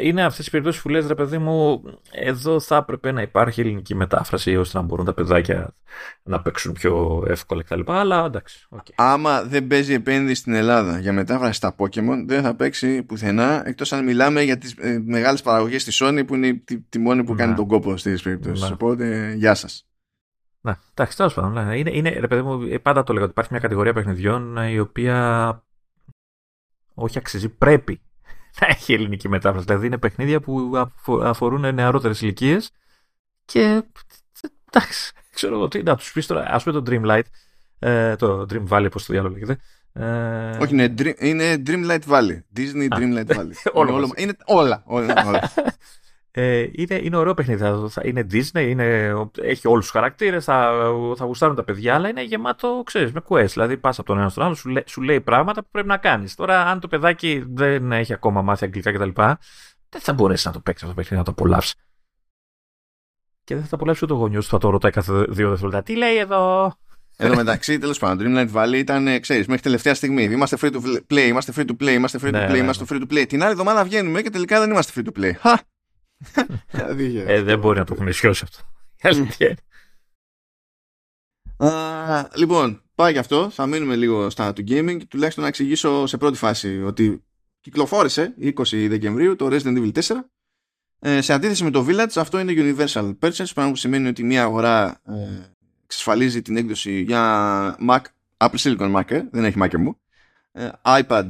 είναι 0.00 0.24
αυτές 0.24 0.46
οι 0.46 0.50
περιπτώσεις 0.50 0.82
που 0.82 0.88
λες 0.88 1.06
ρε 1.06 1.14
παιδί 1.14 1.38
μου, 1.38 1.82
εδώ 2.10 2.60
θα 2.60 2.76
έπρεπε 2.76 3.12
να 3.12 3.22
υπάρχει 3.22 3.60
ελληνική 3.60 3.94
μετάφραση 3.94 4.56
ώστε 4.56 4.78
να 4.78 4.84
μπορούν 4.84 5.04
τα 5.04 5.14
παιδάκια 5.14 5.74
να 6.22 6.42
παίξουν 6.42 6.72
πιο 6.72 7.24
εύκολα 7.28 7.62
κτλ. 7.62 7.80
Αλλά 7.86 8.24
εντάξει. 8.24 8.66
Okay. 8.70 8.92
Άμα 8.94 9.42
δεν 9.42 9.66
παίζει 9.66 9.92
επένδυση 9.92 10.40
στην 10.40 10.54
Ελλάδα 10.54 10.98
για 10.98 11.12
μετάφραση 11.12 11.52
στα 11.52 11.74
Pokémon, 11.78 12.24
δεν 12.26 12.42
θα 12.42 12.54
παίξει 12.54 13.02
πουθενά 13.02 13.62
εκτός 13.66 13.92
αν 13.92 14.04
μιλάμε 14.04 14.42
για 14.42 14.58
τις 14.58 14.74
ε, 14.78 15.02
μεγάλες 15.04 15.42
παραγωγές 15.42 15.84
της 15.84 16.02
Sony 16.02 16.22
που 16.26 16.34
είναι 16.34 16.62
τη, 16.64 16.80
τη 16.80 16.98
μόνη 16.98 17.24
που 17.24 17.34
κάνει 17.34 17.54
τον 17.54 17.66
κόπο 17.66 17.96
στις 17.96 18.22
περιπτώσεις. 18.22 18.68
Ναι. 18.68 18.74
Οπότε, 18.74 19.34
γεια 19.36 19.54
σας. 19.54 19.86
Ναι, 20.60 20.74
εντάξει, 20.94 21.16
τέλος 21.16 21.34
πάντων. 21.34 21.52
Ναι. 21.52 21.78
Είναι, 21.78 21.90
είναι, 21.92 22.08
ρε 22.10 22.26
παιδί 22.26 22.42
μου, 22.42 22.62
ε, 22.70 22.78
πάντα 22.78 23.02
το 23.02 23.12
λέγω 23.12 23.24
ότι 23.24 23.32
υπάρχει 23.32 23.52
μια 23.52 23.60
κατηγορία 23.60 23.92
παιχνιδιών 23.92 24.58
ε, 24.58 24.70
η 24.70 24.78
οποία 24.78 25.65
όχι 26.98 27.18
αξίζει, 27.18 27.48
πρέπει 27.48 28.00
να 28.60 28.66
έχει 28.66 28.92
ελληνική 28.92 29.28
μετάφραση. 29.28 29.66
Δηλαδή 29.66 29.86
είναι 29.86 29.98
παιχνίδια 29.98 30.40
που 30.40 30.72
αφορούν 31.22 31.74
νεαρότερες 31.74 32.20
ηλικίες 32.20 32.70
και 33.44 33.82
εντάξει, 34.70 35.12
ξέρω 35.30 35.54
εγώ 35.54 35.68
τι 35.68 35.82
να 35.82 35.96
τους 35.96 36.12
πεις 36.12 36.26
τώρα. 36.26 36.42
Α 36.42 36.60
πούμε 36.62 36.80
το 36.80 36.90
Dreamlight, 36.90 37.26
ε, 37.78 38.16
το 38.16 38.46
Dream 38.50 38.68
Valley, 38.68 38.88
πώς 38.90 39.04
το 39.04 39.12
διάλογο 39.12 39.34
λέγεται. 39.34 39.58
Ε... 39.92 40.56
Όχι, 40.60 40.72
είναι, 40.72 40.94
dream, 40.98 41.12
είναι 41.18 41.62
Dreamlight 41.66 42.02
Valley. 42.08 42.38
Disney 42.56 42.88
Dreamlight 42.88 43.26
Valley. 43.26 43.52
είναι, 43.88 44.08
είναι 44.16 44.36
όλα. 44.44 44.82
όλα, 44.86 45.24
όλα. 45.26 45.52
Ε, 46.38 46.68
είναι, 46.72 46.94
είναι 47.02 47.16
ωραίο 47.16 47.34
παιχνίδι. 47.34 47.64
Θα, 47.88 48.02
είναι 48.04 48.26
Disney, 48.30 48.66
είναι, 48.68 49.14
έχει 49.40 49.68
όλους 49.68 49.84
τους 49.84 49.90
χαρακτήρες, 49.90 50.44
θα, 50.44 50.72
θα 51.16 51.24
γουστάρουν 51.24 51.56
τα 51.56 51.64
παιδιά, 51.64 51.94
αλλά 51.94 52.08
είναι 52.08 52.22
γεμάτο, 52.22 52.82
ξέρεις, 52.86 53.12
με 53.12 53.20
quest. 53.28 53.46
Δηλαδή, 53.46 53.76
πας 53.76 53.98
από 53.98 54.06
τον 54.06 54.18
ένα 54.18 54.28
στον 54.28 54.44
άλλο, 54.44 54.54
σου, 54.54 54.68
λέ, 54.68 54.82
σου 54.86 55.02
λέει 55.02 55.20
πράγματα 55.20 55.62
που 55.62 55.68
πρέπει 55.70 55.88
να 55.88 55.96
κάνεις. 55.96 56.34
Τώρα, 56.34 56.66
αν 56.66 56.80
το 56.80 56.88
παιδάκι 56.88 57.44
δεν 57.48 57.92
έχει 57.92 58.12
ακόμα 58.12 58.42
μάθει 58.42 58.64
αγγλικά 58.64 58.92
κτλ., 58.92 59.08
δεν 59.88 60.00
θα 60.00 60.12
μπορέσεις 60.12 60.44
να 60.44 60.52
το 60.52 60.60
παίξεις 60.60 60.82
αυτό 60.82 60.94
το 60.94 61.02
παιχνίδι, 61.02 61.16
να 61.16 61.24
το 61.24 61.30
απολαύσεις. 61.30 61.74
Και 63.44 63.54
δεν 63.54 63.62
θα 63.62 63.68
το 63.68 63.76
απολαύσει 63.76 64.04
ούτε 64.04 64.12
ο 64.12 64.16
γονιός 64.16 64.44
του, 64.44 64.50
θα 64.50 64.58
το 64.58 64.70
ρωτάει 64.70 64.92
κάθε 64.92 65.12
δύο 65.12 65.48
δευτερόλεπτα. 65.48 65.82
Τι 65.82 65.96
λέει 65.96 66.16
εδώ; 66.16 66.72
Εδώ 67.16 67.34
μεταξύ, 67.34 67.78
τέλος 67.78 67.98
πάντων, 67.98 68.26
Dreamlight 68.26 68.52
Valley 68.52 68.76
ήταν, 68.76 69.20
ξέρεις, 69.20 69.46
μέχρι 69.46 69.62
τελευταία 69.62 69.94
στιγμή. 69.94 70.22
Είμαστε 70.22 70.56
free 70.60 70.72
to 70.72 70.98
play, 71.10 71.26
είμαστε 71.26 71.52
free 71.56 71.66
to 71.66 71.84
play, 71.84 71.92
είμαστε 71.92 72.18
free 72.22 72.28
to 72.28 72.30
ναι, 72.30 72.46
play, 72.46 72.50
ναι, 72.50 72.58
είμαστε 72.58 72.84
ναι. 72.94 73.00
free 73.00 73.08
to 73.08 73.14
play. 73.14 73.26
Την 73.28 73.42
άλλη 73.42 73.50
εβδομάδα 73.50 73.84
βγαίνουμε 73.84 74.22
και 74.22 74.30
τελικά 74.30 74.60
δεν 74.60 74.70
είμαστε 74.70 75.00
free 75.00 75.08
to 75.08 75.20
play. 75.20 75.32
Χα! 75.38 75.56
ε, 77.26 77.42
δεν 77.42 77.58
μπορεί 77.58 77.78
να 77.78 77.84
το 77.84 77.94
έχουν 77.94 78.06
ισιώσει 78.06 78.44
αυτό. 78.44 78.64
λοιπόν, 82.40 82.82
πάει 82.94 83.12
και 83.12 83.18
αυτό. 83.18 83.50
Θα 83.50 83.66
μείνουμε 83.66 83.96
λίγο 83.96 84.30
στα 84.30 84.52
του 84.52 84.64
gaming. 84.68 85.00
Τουλάχιστον 85.08 85.42
να 85.42 85.48
εξηγήσω 85.48 86.06
σε 86.06 86.16
πρώτη 86.16 86.36
φάση 86.36 86.82
ότι 86.82 87.24
κυκλοφόρησε 87.60 88.34
20 88.40 88.52
Δεκεμβρίου 88.88 89.36
το 89.36 89.46
Resident 89.50 89.78
Evil 89.78 89.92
4. 89.92 90.00
Ε, 90.98 91.20
σε 91.20 91.32
αντίθεση 91.32 91.64
με 91.64 91.70
το 91.70 91.86
Village, 91.88 92.16
αυτό 92.16 92.38
είναι 92.38 92.52
Universal 92.56 93.16
Purchase, 93.18 93.50
πράγμα 93.54 93.70
που 93.70 93.76
σημαίνει 93.76 94.08
ότι 94.08 94.24
μια 94.24 94.42
αγορά 94.42 95.00
ε, 95.04 95.52
εξασφαλίζει 95.84 96.42
την 96.42 96.56
έκδοση 96.56 97.00
για 97.00 97.76
Mac, 97.88 98.00
Apple 98.36 98.58
Silicon 98.58 98.94
Mac, 98.94 99.10
ε, 99.10 99.22
δεν 99.30 99.44
έχει 99.44 99.58
Mac 99.60 99.76
μου, 99.76 100.00
ε, 100.52 100.68
iPad 100.82 101.28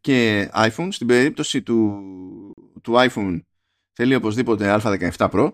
και 0.00 0.48
iPhone. 0.54 0.88
Στην 0.90 1.06
περίπτωση 1.06 1.62
του, 1.62 2.02
του 2.82 2.94
iPhone 2.96 3.40
θέλει 4.00 4.14
οπωσδήποτε 4.14 4.78
Α17 4.82 5.10
Pro. 5.16 5.52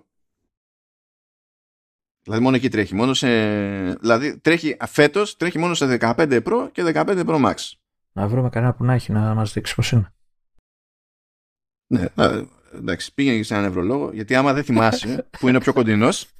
Δηλαδή 2.22 2.42
μόνο 2.42 2.56
εκεί 2.56 2.68
τρέχει. 2.68 2.94
Μόνο 2.94 3.14
σε... 3.14 3.28
Δηλαδή 3.94 4.38
τρέχει 4.38 4.76
φέτος 4.86 5.36
τρέχει 5.36 5.58
μόνο 5.58 5.74
σε 5.74 5.98
15 6.00 6.42
Pro 6.44 6.68
και 6.72 6.82
15 6.94 7.26
Pro 7.26 7.44
Max. 7.44 7.54
Να 8.12 8.28
βρούμε 8.28 8.48
κανένα 8.48 8.74
που 8.74 8.84
να 8.84 8.92
έχει 8.92 9.12
να 9.12 9.34
μας 9.34 9.52
δείξει 9.52 9.74
πώς 9.74 9.92
είναι. 9.92 10.12
Ναι, 11.86 12.04
εντάξει, 12.74 13.14
πήγαινε 13.14 13.42
σε 13.42 13.54
έναν 13.54 13.66
νευρολόγο, 13.66 14.10
γιατί 14.12 14.34
άμα 14.34 14.52
δεν 14.52 14.64
θυμάσαι, 14.64 15.28
που 15.38 15.48
είναι 15.48 15.56
ο 15.56 15.60
πιο 15.60 15.72
κοντινός, 15.72 16.30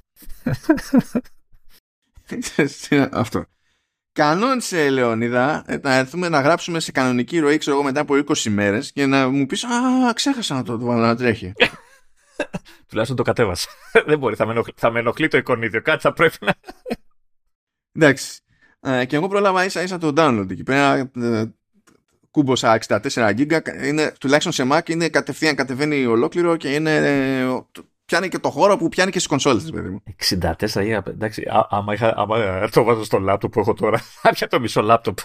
αυτό. 3.11 3.45
Κανόνισε, 4.11 4.89
Λεωνίδα, 4.89 5.63
ε, 5.67 5.77
να 5.77 5.95
έρθουμε 5.95 6.29
να 6.29 6.41
γράψουμε 6.41 6.79
σε 6.79 6.91
κανονική 6.91 7.39
ροή, 7.39 7.57
ξέρω 7.57 7.75
εγώ, 7.75 7.85
μετά 7.85 8.01
από 8.01 8.13
20 8.13 8.49
μέρες 8.49 8.91
και 8.91 9.05
να 9.05 9.29
μου 9.29 9.45
πεις 9.45 9.63
«Α, 9.63 10.13
ξέχασα 10.13 10.55
να 10.55 10.63
το 10.63 10.79
βάλω 10.79 11.01
να 11.01 11.15
τρέχει». 11.15 11.53
Τουλάχιστον 12.87 13.17
το 13.17 13.23
κατέβασα. 13.23 13.69
Δεν 14.07 14.19
μπορεί, 14.19 14.35
θα 14.35 14.45
με, 14.45 14.51
ενοχλεί, 14.51 14.73
θα 14.77 14.91
με 14.91 14.99
ενοχλεί 14.99 15.27
το 15.27 15.37
εικονίδιο. 15.37 15.81
Κάτι 15.81 16.01
θα 16.01 16.13
πρέπει 16.13 16.37
να. 16.41 16.53
Εντάξει. 17.91 18.41
Ε, 18.79 19.05
και 19.05 19.15
εγώ 19.15 19.27
πρόλαβα 19.27 19.65
ίσα 19.65 19.81
ίσα 19.81 19.97
το 19.97 20.13
download 20.15 20.47
εκεί 20.49 20.63
πέρα. 20.63 21.11
Ε, 21.15 21.43
κούμποσα 22.31 22.79
64 22.87 22.99
GB. 23.13 23.59
Είναι, 23.83 24.13
τουλάχιστον 24.19 24.51
σε 24.51 24.67
Mac 24.71 24.89
είναι 24.89 25.09
κατευθείαν 25.09 25.55
κατεβαίνει 25.55 26.05
ολόκληρο 26.05 26.55
και 26.55 26.73
είναι. 26.73 26.95
Ε, 26.95 27.65
πιάνει 28.05 28.29
και 28.29 28.39
το 28.39 28.49
χώρο 28.49 28.77
που 28.77 28.89
πιάνει 28.89 29.11
και 29.11 29.17
στις 29.17 29.29
κονσόλες, 29.29 29.69
παιδί 29.71 29.89
μου. 29.89 30.03
64 30.29 30.55
GB. 30.73 31.07
Εντάξει, 31.07 31.43
άμα, 31.69 31.93
είχα, 31.93 32.13
άμα 32.17 32.69
το 32.69 32.83
βάζω 32.83 33.03
στο 33.03 33.19
λάπτοπ 33.19 33.51
που 33.51 33.59
έχω 33.59 33.73
τώρα, 33.73 33.97
θα 34.21 34.29
πια 34.29 34.47
το 34.47 34.59
μισό 34.59 34.81
λάπτοπ 34.81 35.17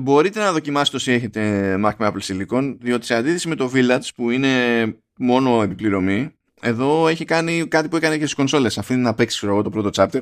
μπορείτε 0.00 0.40
να 0.40 0.52
δοκιμάσετε 0.52 0.96
όσοι 0.96 1.12
έχετε 1.12 1.74
Mac 1.84 1.92
με 1.98 2.12
Apple 2.12 2.20
Silicon 2.20 2.76
διότι 2.80 3.06
σε 3.06 3.14
αντίθεση 3.14 3.48
με 3.48 3.54
το 3.54 3.70
Village 3.74 4.08
που 4.14 4.30
είναι 4.30 4.48
μόνο 5.18 5.62
επιπληρωμή 5.62 6.32
εδώ 6.64 7.08
έχει 7.08 7.24
κάνει 7.24 7.68
κάτι 7.68 7.88
που 7.88 7.96
έκανε 7.96 8.14
και 8.14 8.22
στις 8.22 8.34
κονσόλες. 8.34 8.78
Αφήνει 8.78 9.00
να 9.00 9.14
παίξεις 9.14 9.42
εγώ 9.42 9.62
το 9.62 9.70
πρώτο 9.70 9.90
chapter 9.92 10.20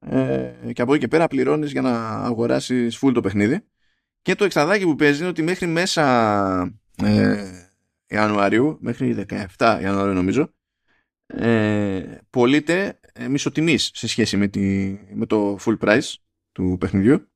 ε, 0.00 0.72
και 0.72 0.82
από 0.82 0.92
εκεί 0.92 1.00
και 1.00 1.08
πέρα 1.08 1.26
πληρώνεις 1.26 1.72
για 1.72 1.80
να 1.80 2.08
αγοράσεις 2.08 2.98
full 3.02 3.12
το 3.14 3.20
παιχνίδι. 3.20 3.64
Και 4.22 4.34
το 4.34 4.44
εξτραδάκι 4.44 4.84
που 4.84 4.94
παίζει 4.94 5.18
είναι 5.18 5.28
ότι 5.28 5.42
μέχρι 5.42 5.66
μέσα 5.66 6.76
ε, 7.02 7.44
Ιανουαρίου 8.06 8.78
μέχρι 8.80 9.26
17 9.56 9.78
Ιανουαρίου 9.82 10.12
νομίζω 10.12 10.54
ε, 11.26 12.18
πωλείται 12.30 13.00
ε, 13.12 13.28
μισοτιμής 13.28 13.90
σε 13.94 14.08
σχέση 14.08 14.36
με, 14.36 14.48
τη, 14.48 14.96
με 15.14 15.26
το 15.26 15.58
full 15.64 15.78
price 15.78 16.14
του 16.52 16.76
παιχνιδιού 16.80 17.28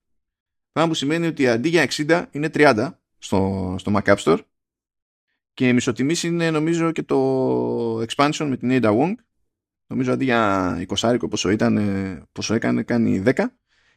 Πράγμα 0.73 0.91
που 0.91 0.97
σημαίνει 0.97 1.27
ότι 1.27 1.49
αντί 1.49 1.69
για 1.69 1.89
60 1.91 2.25
είναι 2.31 2.51
30 2.55 2.91
στο, 3.19 3.75
στο 3.79 3.93
Mac 3.95 4.15
App 4.15 4.17
Store 4.17 4.39
και 5.55 5.69
η 5.69 5.73
μισοτιμής 5.73 6.23
είναι 6.23 6.51
νομίζω 6.51 6.93
και 6.93 7.03
το 7.03 8.01
expansion 8.01 8.47
με 8.49 8.57
την 8.57 8.71
Ada 8.73 8.89
Wong. 8.89 9.15
Νομίζω 9.87 10.13
αντί 10.13 10.25
για 10.25 10.87
20 11.01 11.17
πόσο, 11.31 11.51
ήταν, 11.51 12.29
πόσο 12.33 12.55
έκανε 12.55 12.83
κάνει 12.83 13.23
10. 13.27 13.45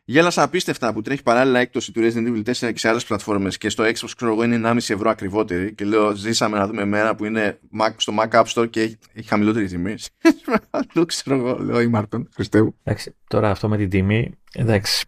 Γέλασα 0.05 0.43
απίστευτα 0.43 0.93
που 0.93 1.01
τρέχει 1.01 1.23
παράλληλα 1.23 1.59
έκπτωση 1.59 1.91
του 1.91 2.01
Resident 2.03 2.27
Evil 2.27 2.43
4 2.43 2.43
και 2.43 2.77
σε 2.77 2.89
άλλες 2.89 3.05
πλατφόρμες 3.05 3.57
και 3.57 3.69
στο 3.69 3.83
Xbox 3.83 4.09
ξέρω 4.15 4.31
εγώ 4.31 4.43
είναι 4.43 4.69
1,5 4.69 4.75
ευρώ 4.75 5.09
ακριβότερη 5.09 5.73
και 5.73 5.85
λέω 5.85 6.15
ζήσαμε 6.15 6.57
να 6.57 6.67
δούμε 6.67 6.85
μέρα 6.85 7.15
που 7.15 7.25
είναι 7.25 7.59
στο 7.95 8.13
Mac 8.19 8.29
App 8.29 8.45
Store 8.45 8.69
και 8.69 8.81
έχει, 8.81 8.97
έχει 9.13 9.27
χαμηλότερη 9.27 9.67
τιμή. 9.67 9.95
Το 10.93 11.05
ξέρω 11.05 11.35
εγώ, 11.35 11.57
λέω 11.63 11.81
η 11.81 11.87
Μάρτον, 11.87 12.29
πιστεύω. 12.35 12.75
Εντάξει, 12.83 13.15
τώρα 13.27 13.49
αυτό 13.49 13.69
με 13.69 13.77
την 13.77 13.89
τιμή, 13.89 14.31
εντάξει, 14.53 15.05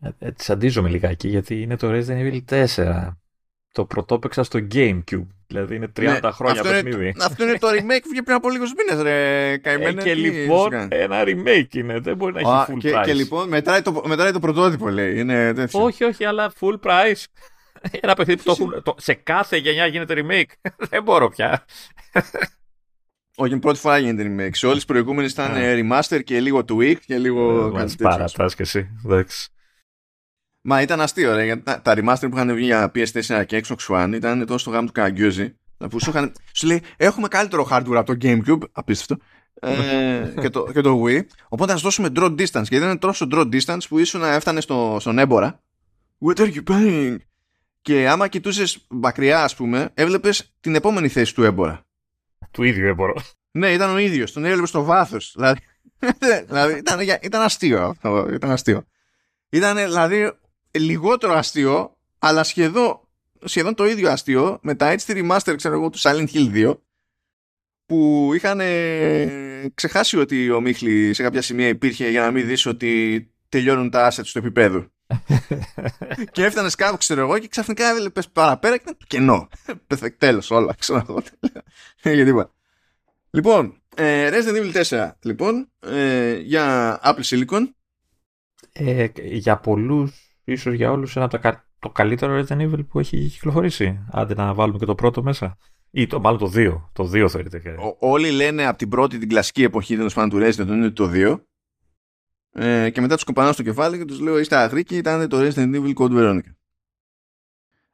ε, 0.00 0.08
ε, 0.18 0.30
τη 0.32 0.44
αντίζομαι 0.52 0.88
λιγάκι 0.88 1.28
γιατί 1.28 1.62
είναι 1.62 1.76
το 1.76 1.88
Resident 1.90 2.40
Evil 2.48 2.66
4. 2.66 3.08
Το 3.72 3.84
πρωτόπαιξα 3.84 4.42
στο 4.42 4.58
GameCube. 4.74 5.26
Δηλαδή 5.46 5.74
είναι 5.74 5.92
30 5.96 6.02
ναι, 6.02 6.30
χρόνια 6.30 6.60
αυτό 6.60 6.72
παιχνίδι. 6.72 7.02
Είναι, 7.02 7.24
αυτό 7.24 7.44
είναι 7.44 7.58
το 7.58 7.68
remake 7.68 8.00
που 8.02 8.08
βγήκε 8.08 8.22
πριν 8.22 8.36
από 8.36 8.50
λίγους 8.50 8.72
μήνες, 8.72 9.02
ρε 9.02 9.56
καημένε. 9.56 10.00
Ε, 10.00 10.04
και 10.04 10.14
λοιπόν 10.14 10.74
ένα 10.88 11.22
remake 11.26 11.74
είναι. 11.74 11.98
Δεν 11.98 12.16
μπορεί 12.16 12.32
να 12.32 12.40
έχει 12.40 12.72
full 12.72 12.78
και, 12.78 12.92
price. 12.96 13.02
Και 13.04 13.12
λοιπόν 13.12 13.48
μετράει 13.48 13.82
το, 13.82 14.02
μετράει 14.06 14.32
το 14.32 14.38
πρωτότυπο, 14.38 14.88
λέει. 14.88 15.18
Είναι 15.18 15.54
όχι, 15.72 16.04
όχι, 16.04 16.24
αλλά 16.24 16.52
full 16.60 16.78
price. 16.82 17.24
Ένα 18.00 18.14
παιχνίδι 18.14 18.42
που 18.42 18.44
το 18.44 18.56
έχουν, 18.58 18.82
το, 18.82 18.94
σε 18.98 19.14
κάθε 19.14 19.56
γενιά 19.56 19.86
γίνεται 19.86 20.14
remake. 20.16 20.70
Δεν 20.90 21.02
μπορώ 21.02 21.28
πια. 21.28 21.64
Όχι, 23.36 23.58
πρώτη 23.58 23.78
φορά 23.78 23.98
γίνεται 23.98 24.22
remake. 24.22 24.54
Σε 24.54 24.66
όλες 24.66 24.76
τις 24.76 24.86
προηγούμενες 24.86 25.32
ήταν 25.32 25.52
remaster 25.54 26.20
και 26.24 26.40
λίγο 26.40 26.64
tweak 26.68 26.96
και 27.06 27.18
λίγο. 27.18 27.72
Παρατάς 27.98 28.54
και 28.54 28.62
εσύ. 28.62 28.88
Εντάξει. 29.04 29.50
Μα 30.60 30.82
ήταν 30.82 31.00
αστείο, 31.00 31.34
ρε, 31.34 31.44
γιατί 31.44 31.62
τα, 31.62 31.94
remaster 31.96 32.26
που 32.30 32.36
είχαν 32.36 32.54
βγει 32.54 32.64
για 32.64 32.90
PS4 32.94 33.44
και 33.46 33.64
Xbox 33.66 33.96
One 33.96 34.12
ήταν 34.14 34.46
τόσο 34.46 34.58
στο 34.58 34.70
γάμο 34.70 34.86
του 34.86 34.92
Καγκιόζη. 34.92 35.54
Που 35.90 36.00
σου, 36.00 36.10
είχαν, 36.10 36.32
σου 36.52 36.66
λέει, 36.66 36.82
έχουμε 36.96 37.28
καλύτερο 37.28 37.68
hardware 37.70 37.94
από 37.94 38.04
το 38.04 38.16
GameCube, 38.22 38.60
απίστευτο, 38.72 39.24
ε, 39.60 40.34
και, 40.40 40.48
το, 40.48 40.66
και 40.72 40.80
το 40.80 41.02
Wii. 41.04 41.20
Οπότε 41.48 41.72
να 41.72 41.78
σου 41.78 41.84
δώσουμε 41.84 42.08
draw 42.16 42.40
distance. 42.40 42.64
Και 42.68 42.76
ήταν 42.76 42.98
τόσο 42.98 43.26
draw 43.30 43.48
distance 43.54 43.82
που 43.88 43.98
ήσουν 43.98 44.20
να 44.20 44.32
έφτανε 44.34 44.60
στο, 44.60 44.96
στον 45.00 45.18
έμπορα. 45.18 45.60
What 46.26 46.40
are 46.40 46.52
you 46.54 46.62
paying? 46.70 47.16
Και 47.82 48.08
άμα 48.08 48.28
κοιτούσες 48.28 48.86
μακριά, 48.88 49.42
ας 49.42 49.54
πούμε, 49.54 49.90
έβλεπες 49.94 50.54
την 50.60 50.74
επόμενη 50.74 51.08
θέση 51.08 51.34
του 51.34 51.44
έμπορα. 51.44 51.86
Του 52.50 52.62
ίδιου 52.62 52.86
έμπορα. 52.86 53.12
Ναι, 53.50 53.72
ήταν 53.72 53.94
ο 53.94 53.98
ίδιος. 53.98 54.32
Τον 54.32 54.44
έβλεπες 54.44 54.68
στο 54.68 54.82
βάθος. 54.82 55.32
Δηλαδή, 55.36 55.60
δηλαδή 56.48 56.78
ήταν, 56.78 57.00
ήταν 57.22 57.42
αστείο 57.42 57.82
αυτό. 57.82 58.28
Ήταν 58.32 58.50
αστείο. 58.50 58.84
Ήταν 59.48 59.76
δηλαδή 59.76 60.32
λιγότερο 60.78 61.32
αστείο, 61.32 61.96
αλλά 62.18 62.42
σχεδόν 62.42 63.00
σχεδόν 63.44 63.74
το 63.74 63.86
ίδιο 63.86 64.10
αστείο 64.10 64.58
με 64.62 64.74
τα 64.74 64.94
HD 64.98 65.10
Remaster 65.10 65.54
ξέρω 65.56 65.74
εγώ, 65.74 65.90
του 65.90 65.98
Silent 65.98 66.26
Hill 66.32 66.52
2 66.54 66.76
που 67.86 68.30
είχαν 68.34 68.60
ξεχάσει 69.74 70.18
ότι 70.18 70.50
ο 70.50 70.60
Μίχλη 70.60 71.14
σε 71.14 71.22
κάποια 71.22 71.42
σημεία 71.42 71.68
υπήρχε 71.68 72.10
για 72.10 72.20
να 72.20 72.30
μην 72.30 72.46
δεις 72.46 72.66
ότι 72.66 73.30
τελειώνουν 73.48 73.90
τα 73.90 74.12
assets 74.12 74.26
του 74.32 74.38
επίπεδου. 74.38 74.92
και 76.32 76.44
έφτανες 76.44 76.74
κάπου, 76.74 76.96
ξέρω 76.96 77.20
εγώ, 77.20 77.38
και 77.38 77.48
ξαφνικά 77.48 77.88
έβλεπε 77.88 78.22
παραπέρα 78.32 78.76
και 78.76 78.82
ήταν 78.82 78.96
κενό. 79.06 79.48
Τέλος 80.18 80.50
όλα, 80.50 80.74
ξέρω 80.78 81.04
εγώ. 81.08 81.22
Για 82.24 82.50
Λοιπόν, 83.30 83.82
ε, 83.96 84.30
Resident 84.32 84.72
Evil 84.72 84.84
4, 84.84 85.10
λοιπόν, 85.22 85.70
ε, 85.80 86.36
για 86.36 86.98
Apple 87.04 87.22
Silicon. 87.24 87.62
Ε, 88.72 89.06
για 89.16 89.56
πολλούς, 89.56 90.29
ίσως 90.52 90.74
για 90.74 90.90
όλους, 90.90 91.16
ένα 91.16 91.28
το, 91.28 91.40
το 91.78 91.90
καλύτερο 91.90 92.40
Resident 92.40 92.60
Evil 92.60 92.86
που 92.88 92.98
έχει 92.98 93.18
κυκλοφορήσει. 93.18 94.06
Άντε 94.10 94.34
να 94.34 94.54
βάλουμε 94.54 94.78
και 94.78 94.84
το 94.84 94.94
πρώτο 94.94 95.22
μέσα. 95.22 95.56
Ή 95.90 96.06
το, 96.06 96.20
μάλλον 96.20 96.38
το 96.38 96.50
2. 96.54 96.82
Το 96.92 97.04
2 97.04 97.28
θεωρείται. 97.28 97.74
όλοι 97.98 98.30
λένε 98.30 98.66
από 98.66 98.78
την 98.78 98.88
πρώτη 98.88 99.18
την 99.18 99.28
κλασική 99.28 99.62
εποχή 99.62 99.96
τέλος 99.96 100.14
πάντων 100.14 100.40
του 100.40 100.46
Resident 100.46 100.68
είναι 100.68 100.90
το 100.90 101.10
2. 101.14 101.40
Ε, 102.52 102.90
και 102.90 103.00
μετά 103.00 103.14
τους 103.14 103.24
κοπανάω 103.24 103.52
στο 103.52 103.62
κεφάλι 103.62 103.98
και 103.98 104.04
τους 104.04 104.20
λέω: 104.20 104.38
Είστε 104.38 104.56
αγρίκοι, 104.56 104.96
ήταν 104.96 105.28
το 105.28 105.38
Resident 105.40 105.74
Evil 105.74 105.94
Code 105.94 106.12
Veronica. 106.12 106.54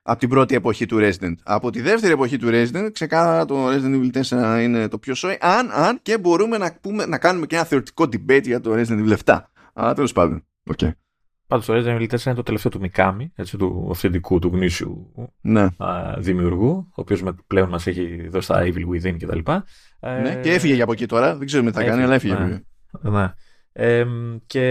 Από 0.03 0.19
την 0.19 0.29
πρώτη 0.29 0.55
εποχή 0.55 0.87
του 0.87 0.99
Resident. 1.01 1.35
Από 1.43 1.71
τη 1.71 1.81
δεύτερη 1.81 2.13
εποχή 2.13 2.37
του 2.37 2.49
Resident, 2.51 2.89
ξεκάθαρα 2.93 3.45
το 3.45 3.69
Resident 3.69 4.11
Evil 4.13 4.23
4 4.23 4.61
είναι 4.63 4.89
το 4.89 4.99
πιο 4.99 5.15
σόι. 5.15 5.39
Αν, 5.41 5.71
αν 5.73 5.99
και 6.03 6.19
μπορούμε 6.19 6.59
να, 6.59 6.79
πούμε, 6.81 7.07
να 7.07 7.19
κάνουμε 7.19 7.47
και 7.47 7.55
ένα 7.55 7.65
θεωρητικό 7.65 8.05
debate 8.05 8.43
για 8.43 8.61
το 8.61 8.73
Resident 8.75 9.09
Evil 9.09 9.17
7. 9.25 9.41
Αλλά 9.73 9.95
τέλος 9.95 10.13
πάντων. 10.13 10.47
Okay. 10.77 10.91
Πάντως 11.47 11.67
το 11.67 11.75
Resident 11.77 12.01
Evil 12.01 12.09
4 12.09 12.27
είναι 12.27 12.35
το 12.35 12.43
τελευταίο 12.43 12.71
του 12.71 12.81
Mikami, 12.83 13.27
έτσι, 13.35 13.57
του 13.57 13.89
αυθεντικού, 13.91 14.39
του 14.39 14.51
γνήσιου 14.53 15.13
ναι. 15.41 15.63
α, 15.77 16.15
δημιουργού, 16.19 16.89
ο 16.89 16.95
οποίος 16.95 17.23
πλέον 17.47 17.69
μας 17.69 17.87
έχει 17.87 18.29
δώσει 18.29 18.49
τα 18.49 18.63
Evil 18.63 18.87
Within 18.95 19.17
κτλ. 19.19 19.39
Ναι, 20.01 20.41
και 20.43 20.53
έφυγε 20.53 20.75
για 20.75 20.83
από 20.83 20.93
εκεί 20.93 21.07
τώρα. 21.07 21.37
Δεν 21.37 21.47
ξέρουμε 21.47 21.71
τι 21.71 21.77
θα 21.77 21.85
κάνει, 21.85 22.03
αλλά 22.03 22.15
έφυγε. 22.15 22.35
Ναι. 22.35 22.61
ναι. 23.11 23.33
Ε, 23.79 24.07
και 24.47 24.65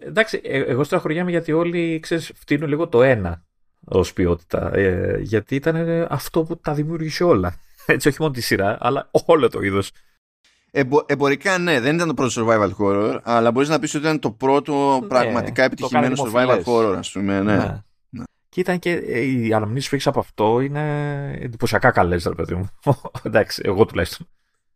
εντάξει, 0.00 0.40
ε, 0.44 0.58
εγώ 0.58 0.84
στραχωριάμαι 0.84 1.30
γιατί 1.30 1.52
όλοι 1.52 2.00
ξέρεις, 2.00 2.32
φτύνουν 2.34 2.68
λίγο 2.68 2.88
το 2.88 3.02
ένα 3.02 3.44
ως 3.84 4.12
ποιότητα. 4.12 4.74
Ε, 4.74 5.18
γιατί 5.20 5.54
ήταν 5.54 6.06
αυτό 6.08 6.42
που 6.42 6.58
τα 6.58 6.74
δημιούργησε 6.74 7.24
όλα. 7.24 7.54
Έτσι, 7.86 8.08
όχι 8.08 8.16
μόνο 8.20 8.32
τη 8.32 8.40
σειρά, 8.40 8.76
αλλά 8.80 9.10
όλο 9.26 9.48
το 9.48 9.60
είδος. 9.60 9.90
Εμπο, 10.76 11.00
εμπορικά 11.06 11.58
ναι, 11.58 11.80
δεν 11.80 11.94
ήταν 11.94 12.08
το 12.08 12.14
πρώτο 12.14 12.32
survival 12.36 12.70
horror, 12.78 13.18
αλλά 13.22 13.50
μπορείς 13.50 13.68
να 13.68 13.78
πεις 13.78 13.94
ότι 13.94 14.04
ήταν 14.04 14.18
το 14.18 14.30
πρώτο 14.30 14.98
ναι, 15.02 15.06
πραγματικά 15.06 15.62
επιτυχημένο 15.62 16.24
survival 16.24 16.62
horror, 16.64 16.94
ας 16.98 17.12
πούμε. 17.12 17.40
Ναι. 17.40 17.56
ναι. 17.56 17.82
ναι. 18.10 18.24
Και 18.48 18.60
ήταν 18.60 18.78
και 18.78 18.92
οι 18.92 19.52
αναμνήσεις 19.52 19.88
που 19.88 19.94
έχεις 19.94 20.06
από 20.06 20.18
αυτό 20.18 20.60
είναι 20.60 21.38
εντυπωσιακά 21.40 21.90
καλές, 21.90 22.24
ρε 22.24 22.34
παιδί 22.34 22.54
μου. 22.54 22.68
Εντάξει, 23.22 23.62
εγώ 23.64 23.84
τουλάχιστον. 23.84 24.28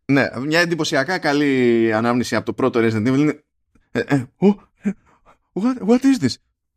Ναι, 0.05 0.27
μια 0.45 0.59
εντυπωσιακά 0.59 1.17
καλή 1.17 1.93
ανάμνηση 1.93 2.35
από 2.35 2.45
το 2.45 2.53
πρώτο 2.53 2.79
Resident 2.83 3.07
Evil 3.07 3.17
είναι 3.17 3.43
ε, 3.91 3.99
ε, 3.99 4.25
what, 5.53 5.87
what 5.87 5.99
is 5.99 6.23
this? 6.23 6.33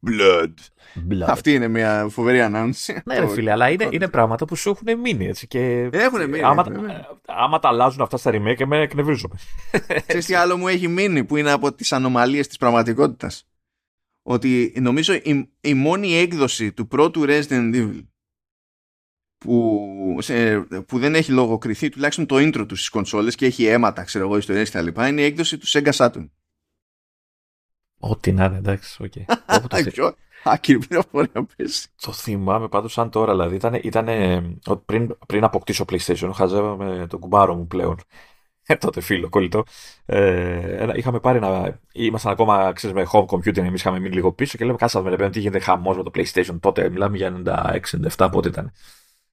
Blood. 0.06 0.52
Blood. 1.10 1.26
Αυτή 1.26 1.54
είναι 1.54 1.68
μια 1.68 2.06
φοβερή 2.10 2.40
ανάμνηση. 2.40 3.02
Ναι, 3.04 3.18
ρε 3.18 3.28
φίλε, 3.28 3.50
αλλά 3.50 3.70
είναι, 3.70 3.88
είναι 3.90 4.08
πράγματα 4.08 4.44
που 4.44 4.56
σου 4.56 4.70
έχουν 4.70 5.00
μείνει 5.00 5.26
έτσι. 5.26 5.46
Και 5.46 5.88
έχουν 5.92 6.28
μείνει. 6.28 6.42
Άμα, 6.42 6.64
άμα 7.26 7.58
τα 7.58 7.68
αλλάζουν 7.68 8.02
αυτά 8.02 8.16
στα 8.16 8.30
remake, 8.34 8.60
εμένα 8.60 8.82
εκνευρίζομαι. 8.82 9.34
Ξέρεις 10.06 10.26
τι 10.26 10.34
άλλο 10.34 10.56
μου 10.56 10.68
έχει 10.68 10.88
μείνει 10.88 11.24
που 11.24 11.36
είναι 11.36 11.50
από 11.50 11.72
τις 11.72 11.92
ανομαλίες 11.92 12.46
της 12.46 12.56
πραγματικότητας; 12.56 13.48
Ότι 14.22 14.74
νομίζω 14.80 15.14
η, 15.14 15.52
η 15.60 15.74
μόνη 15.74 16.14
έκδοση 16.14 16.72
του 16.72 16.86
πρώτου 16.86 17.24
Resident 17.26 17.74
Evil 17.74 18.06
που, 19.38 20.16
σε, 20.20 20.60
που 20.60 20.98
δεν 20.98 21.14
έχει 21.14 21.32
λογοκριθεί 21.32 21.88
τουλάχιστον 21.88 22.26
το 22.26 22.36
intro 22.36 22.64
τους 22.68 22.78
στις 22.78 22.88
κονσόλες 22.88 23.34
και 23.34 23.46
έχει 23.46 23.64
αίματα, 23.64 24.04
ξέρω 24.04 24.24
εγώ, 24.24 24.36
ιστορίες 24.36 24.70
και 24.70 24.76
τα 24.76 24.82
λοιπά, 24.82 25.08
είναι 25.08 25.20
η 25.20 25.24
έκδοση 25.24 25.58
του 25.58 25.66
Sega 25.68 25.92
Saturn. 25.92 26.28
Ό,τι 28.04 28.32
να 28.32 28.44
είναι, 28.44 28.56
εντάξει, 28.56 29.02
OK. 29.02 29.12
Okay. 29.16 29.92
Πιο 29.92 30.14
άκυρη 30.44 30.78
πληροφορία 30.78 31.46
πέσει. 31.56 31.88
Το 32.00 32.12
θυμάμαι 32.12 32.68
πάντως 32.68 32.92
σαν 32.92 33.10
τώρα, 33.10 33.32
δηλαδή 33.32 33.54
ήταν, 33.54 33.74
ήταν 33.82 34.06
πριν, 34.84 35.16
πριν 35.26 35.44
αποκτήσω 35.44 35.84
PlayStation, 35.88 36.30
χαζεύαμε 36.34 37.06
τον 37.08 37.20
κουμπάρο 37.20 37.54
μου 37.54 37.66
πλέον. 37.66 37.96
Ε, 38.66 38.76
τότε 38.76 39.00
φίλο, 39.00 39.28
κολλητό. 39.28 39.64
Ε, 40.06 40.86
είχαμε 40.94 41.20
πάρει 41.20 41.36
ένα. 41.36 41.80
Ήμασταν 41.92 42.32
ακόμα 42.32 42.72
ξέρεις, 42.72 42.96
με 42.96 43.06
home 43.12 43.26
computing, 43.26 43.56
εμείς 43.56 43.80
είχαμε 43.80 43.98
μείνει 43.98 44.14
λίγο 44.14 44.32
πίσω 44.32 44.58
και 44.58 44.64
λέμε 44.64 44.76
κάτσε 44.76 45.02
ρε 45.02 45.30
τι 45.30 45.40
γίνεται 45.40 45.58
χαμός 45.58 45.96
με 45.96 46.02
το 46.02 46.10
PlayStation. 46.14 46.56
Τότε 46.60 46.88
μιλάμε 46.88 47.16
για 47.16 47.42
96-97 48.16 48.28
πότε 48.32 48.48
ήταν. 48.48 48.72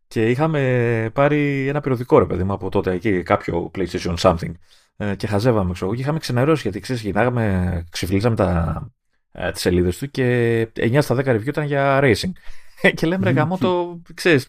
Και 0.07 0.29
είχαμε 0.29 1.11
πάρει 1.13 1.67
ένα 1.67 1.81
περιοδικό 1.81 2.19
ρε 2.19 2.25
παιδί 2.25 2.43
μου 2.43 2.53
από 2.53 2.69
τότε 2.69 2.91
εκεί, 2.91 3.23
κάποιο 3.23 3.71
PlayStation 3.75 4.15
something. 4.17 4.51
Ε, 5.01 5.15
και 5.15 5.27
χαζεύαμε, 5.27 5.73
ξέρω 5.73 5.95
και 5.95 6.01
είχαμε 6.01 6.19
ξενερώσει 6.19 6.61
γιατί 6.61 6.79
ξέρεις, 6.79 7.01
γυρνάγαμε, 7.01 7.85
ξεφυλίζαμε 7.89 8.35
τα, 8.35 8.87
ε, 9.31 9.51
τις 9.51 9.61
σελίδες 9.61 9.97
του 9.97 10.11
και 10.11 10.61
9 10.75 11.01
στα 11.01 11.15
10 11.15 11.25
review 11.25 11.47
ήταν 11.47 11.65
για 11.65 11.99
racing. 12.03 12.31
και 12.95 13.07
λέμε 13.07 13.25
ρε 13.25 13.31
γαμό 13.31 13.57
το, 13.57 14.01
ξέρεις, 14.13 14.47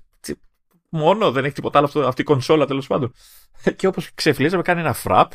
μόνο 0.88 1.32
δεν 1.32 1.44
έχει 1.44 1.54
τίποτα 1.54 1.78
άλλο 1.78 1.86
αυτό, 1.86 2.00
αυτή 2.00 2.20
η 2.20 2.24
κονσόλα 2.24 2.66
τέλος 2.66 2.86
πάντων. 2.86 3.12
και 3.76 3.86
όπως 3.86 4.10
ξεφυλίζαμε 4.14 4.62
κάνει 4.62 4.80
ένα 4.80 4.92
φραπ, 4.92 5.32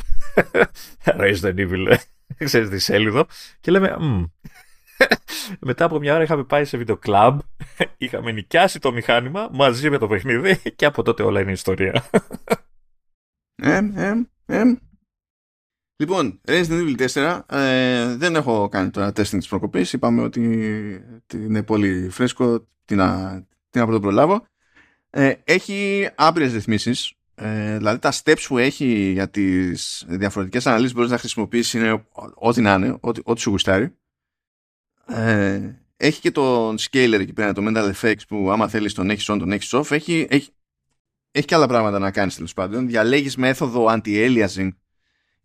Resident 1.22 1.56
Evil, 1.56 1.96
ξέρεις, 2.38 2.70
τη 2.70 2.80
σέλιδο 2.80 3.26
και 3.60 3.72
λέμε, 3.72 3.98
μετά 5.60 5.86
από 5.86 6.00
μια 6.00 6.14
ώρα 6.14 6.24
είχαμε 6.24 6.44
πάει 6.44 6.66
σε 6.66 6.78
βιντεοκλαμπ, 6.78 7.40
είχαμε 7.98 8.32
νοικιάσει 8.32 8.80
το 8.80 8.92
μηχάνημα 8.92 9.50
μαζί 9.52 9.90
με 9.90 9.98
το 9.98 10.08
παιχνίδι 10.08 10.60
και 10.76 10.86
από 10.86 11.04
τότε 11.04 11.24
όλα 11.24 11.42
είναι 11.42 11.52
ιστορία. 11.52 12.06
Ε, 13.56 13.80
ε, 13.96 14.14
ε. 14.46 14.64
Λοιπόν, 15.98 16.42
Resident 16.48 16.98
Evil 16.98 17.08
4 17.08 17.42
ε, 17.50 18.16
δεν 18.16 18.36
έχω 18.36 18.68
κάνει 18.70 18.90
τώρα 18.90 19.08
testing 19.08 19.38
της 19.38 19.48
προκοπής. 19.48 19.94
Είπαμε 19.94 20.22
ότι 20.22 20.42
είναι 21.34 21.64
πολύ 21.64 22.10
φρέσκο, 22.10 22.68
τι 22.86 22.96
να, 22.96 23.42
τι 23.70 23.80
να 23.80 24.00
προλάβω. 24.00 24.46
Ε, 25.10 25.34
έχει 25.44 26.10
άπειρες 26.16 26.54
ρυθμίσεις. 26.54 27.14
Ε, 27.36 27.78
δηλαδή 27.78 28.00
τα 28.00 28.14
steps 28.24 28.46
που 28.48 28.58
έχει 28.58 29.12
για 29.12 29.30
τις 29.30 30.06
διαφορετικές 30.08 30.68
αναλύσεις 30.68 30.94
μπορείς 30.94 31.12
να 31.12 31.18
χρησιμοποιήσεις 31.18 31.74
είναι 31.74 32.06
ό,τι 32.36 32.62
να 32.62 32.74
είναι, 32.74 32.98
ό,τι, 33.00 33.22
ό,τι 33.24 33.42
σου 33.42 33.50
γουστάρει. 33.50 33.96
Ε, 35.08 35.76
έχει 35.98 36.22
και 36.22 36.32
τον 36.32 36.78
scaler 36.80 37.20
εκεί 37.20 37.34
πέρα, 37.34 37.54
το 37.54 37.62
mental 37.68 37.92
effects 37.94 38.28
που 38.28 38.52
άμα 38.52 38.68
θέλεις 38.68 38.94
τον 38.94 39.10
έχεις 39.10 39.32
on, 39.32 39.38
τον 39.40 39.52
έχεις 39.52 39.74
off. 39.74 39.92
Έχει, 39.92 40.28
έχει, 40.30 40.50
έχει 41.32 41.46
και 41.46 41.56
άλλα 41.56 41.68
πράγματα 41.68 42.00
να 42.00 42.12
κάνεις 42.12 42.36
τέλος 42.36 42.54
πάντων. 42.54 42.88
Διαλέγεις 42.88 43.36
μέθοδο 43.36 43.86
anti-aliasing 43.90 44.70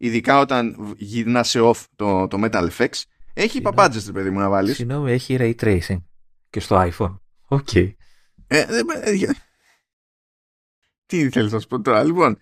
ειδικά 0.01 0.38
όταν 0.38 0.94
γυρνάς 0.98 1.48
σε 1.48 1.59
off 1.62 1.84
το, 1.96 2.28
το 2.28 2.38
MetalFX, 2.44 2.88
έχει 3.34 3.61
παπάντζες, 3.61 4.07
ρε 4.07 4.12
παιδί 4.12 4.30
μου, 4.30 4.38
να 4.38 4.48
βάλεις. 4.48 4.76
Συγγνώμη, 4.76 5.12
έχει 5.12 5.36
Ray 5.40 5.55
Tracing 5.61 6.03
και 6.51 6.61
στο 6.61 6.90
iPhone. 6.90 7.18
OK. 7.48 7.68
Okay. 7.72 7.92
Ε, 8.46 8.61
ε, 8.61 9.28
τι 11.07 11.30
θέλεις 11.30 11.53
να 11.53 11.61
σου 11.61 11.66
πω 11.66 11.80
τώρα, 11.80 12.05
λοιπόν. 12.05 12.38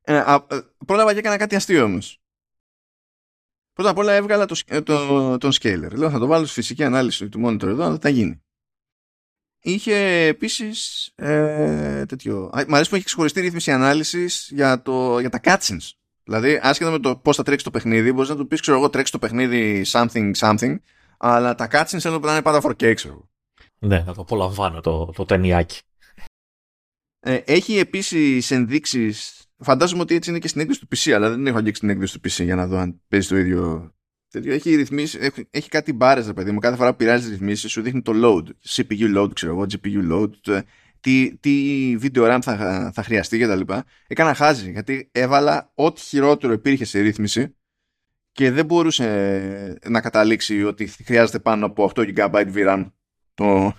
Ε, 0.00 0.16
α, 0.16 0.46
ε, 0.50 0.60
πρόλαβα 0.86 1.12
και 1.12 1.18
έκανα 1.18 1.36
κάτι 1.36 1.54
αστείο 1.54 1.84
όμως. 1.84 2.22
Πρώτα 3.72 3.90
απ' 3.90 3.98
όλα 3.98 4.12
έβγαλα 4.12 4.46
το, 4.46 4.60
ε, 4.66 4.80
το, 4.80 5.38
τον 5.38 5.50
scaler. 5.60 5.90
Λέω 5.92 6.10
θα 6.10 6.18
το 6.18 6.26
βάλω 6.26 6.44
στη 6.44 6.54
φυσική 6.54 6.84
ανάλυση 6.84 7.28
του 7.28 7.40
monitor 7.44 7.62
εδώ, 7.62 7.84
αλλά 7.84 7.98
θα 7.98 8.08
γίνει. 8.08 8.42
Είχε 9.60 10.26
επίσης 10.26 11.06
ε, 11.14 12.06
τέτοιο. 12.06 12.50
Μ' 12.68 12.74
αρέσει 12.74 12.90
που 12.90 12.96
έχει 12.96 13.04
ξεχωριστή 13.04 13.40
ρύθμιση 13.40 13.70
ανάλυσης 13.70 14.48
για, 14.52 14.82
για 15.20 15.30
τα 15.30 15.40
cutscenes. 15.42 15.90
Δηλαδή, 16.24 16.60
άσχετα 16.62 16.90
με 16.90 16.98
το 16.98 17.16
πώς 17.16 17.36
θα 17.36 17.42
τρέξει 17.42 17.64
το 17.64 17.70
παιχνίδι, 17.70 18.12
μπορείς 18.12 18.28
να 18.28 18.36
του 18.36 18.46
πεις, 18.46 18.60
ξέρω 18.60 18.76
εγώ, 18.76 18.90
τρέξει 18.90 19.12
το 19.12 19.18
παιχνίδι 19.18 19.84
something, 19.86 20.32
something, 20.36 20.76
αλλά 21.18 21.54
τα 21.54 21.68
cutscenes 21.72 21.98
θέλω 21.98 22.18
να 22.18 22.32
είναι 22.32 22.42
πάντα 22.42 22.60
4K, 22.62 22.94
ξέρω 22.94 23.28
Ναι, 23.78 24.02
να 24.06 24.14
το 24.14 24.20
απολαμβάνω 24.20 24.80
το, 24.80 25.12
το 25.16 25.24
ταινιάκι. 25.24 25.80
Ε, 27.20 27.34
έχει 27.34 27.78
επίσης 27.78 28.50
ενδείξεις. 28.50 29.46
Φαντάζομαι 29.58 30.02
ότι 30.02 30.14
έτσι 30.14 30.30
είναι 30.30 30.38
και 30.38 30.48
στην 30.48 30.60
έκδοση 30.60 30.80
του 30.80 30.96
PC, 30.96 31.10
αλλά 31.10 31.30
δεν 31.30 31.46
έχω 31.46 31.58
αγγίξει 31.58 31.80
την 31.80 31.90
έκδοση 31.90 32.20
του 32.20 32.28
PC 32.28 32.44
για 32.44 32.54
να 32.54 32.66
δω 32.66 32.76
αν 32.76 33.00
παίζει 33.08 33.28
το 33.28 33.36
ίδιο. 33.36 33.94
Έχει, 34.32 34.74
ρυθμίσει, 34.74 35.18
έχει, 35.20 35.46
έχει 35.50 35.68
κάτι 35.68 35.92
μπάρες, 35.92 36.26
ρε 36.26 36.32
παιδί 36.32 36.50
μου. 36.50 36.58
Κάθε 36.58 36.76
φορά 36.76 36.90
που 36.90 36.96
πειράζει 36.96 37.30
ρυθμίσεις, 37.30 37.70
σου 37.70 37.82
δείχνει 37.82 38.02
το 38.02 38.12
load. 38.14 38.48
CPU 38.68 39.18
load, 39.18 39.34
ξέρω 39.34 39.52
εγώ, 39.52 39.66
GPU 39.70 40.12
load, 40.12 40.62
τι, 41.02 41.36
τι 41.36 41.96
βίντεο 41.98 42.24
RAM 42.26 42.38
θα, 42.42 42.90
θα 42.94 43.02
χρειαστεί 43.02 43.38
και 43.38 43.46
τα 43.46 43.56
λοιπά. 43.56 43.84
Έκανα 44.06 44.34
χάζι 44.34 44.70
γιατί 44.70 45.08
έβαλα 45.12 45.72
ό,τι 45.74 46.00
χειρότερο 46.00 46.52
υπήρχε 46.52 46.84
σε 46.84 47.00
ρύθμιση 47.00 47.56
και 48.32 48.50
δεν 48.50 48.64
μπορούσε 48.64 49.78
να 49.88 50.00
καταλήξει 50.00 50.64
ότι 50.64 50.86
χρειάζεται 50.86 51.38
πάνω 51.38 51.66
από 51.66 51.90
8 51.94 52.16
GB 52.16 52.52
VRAM 52.54 52.90
το, 53.34 53.74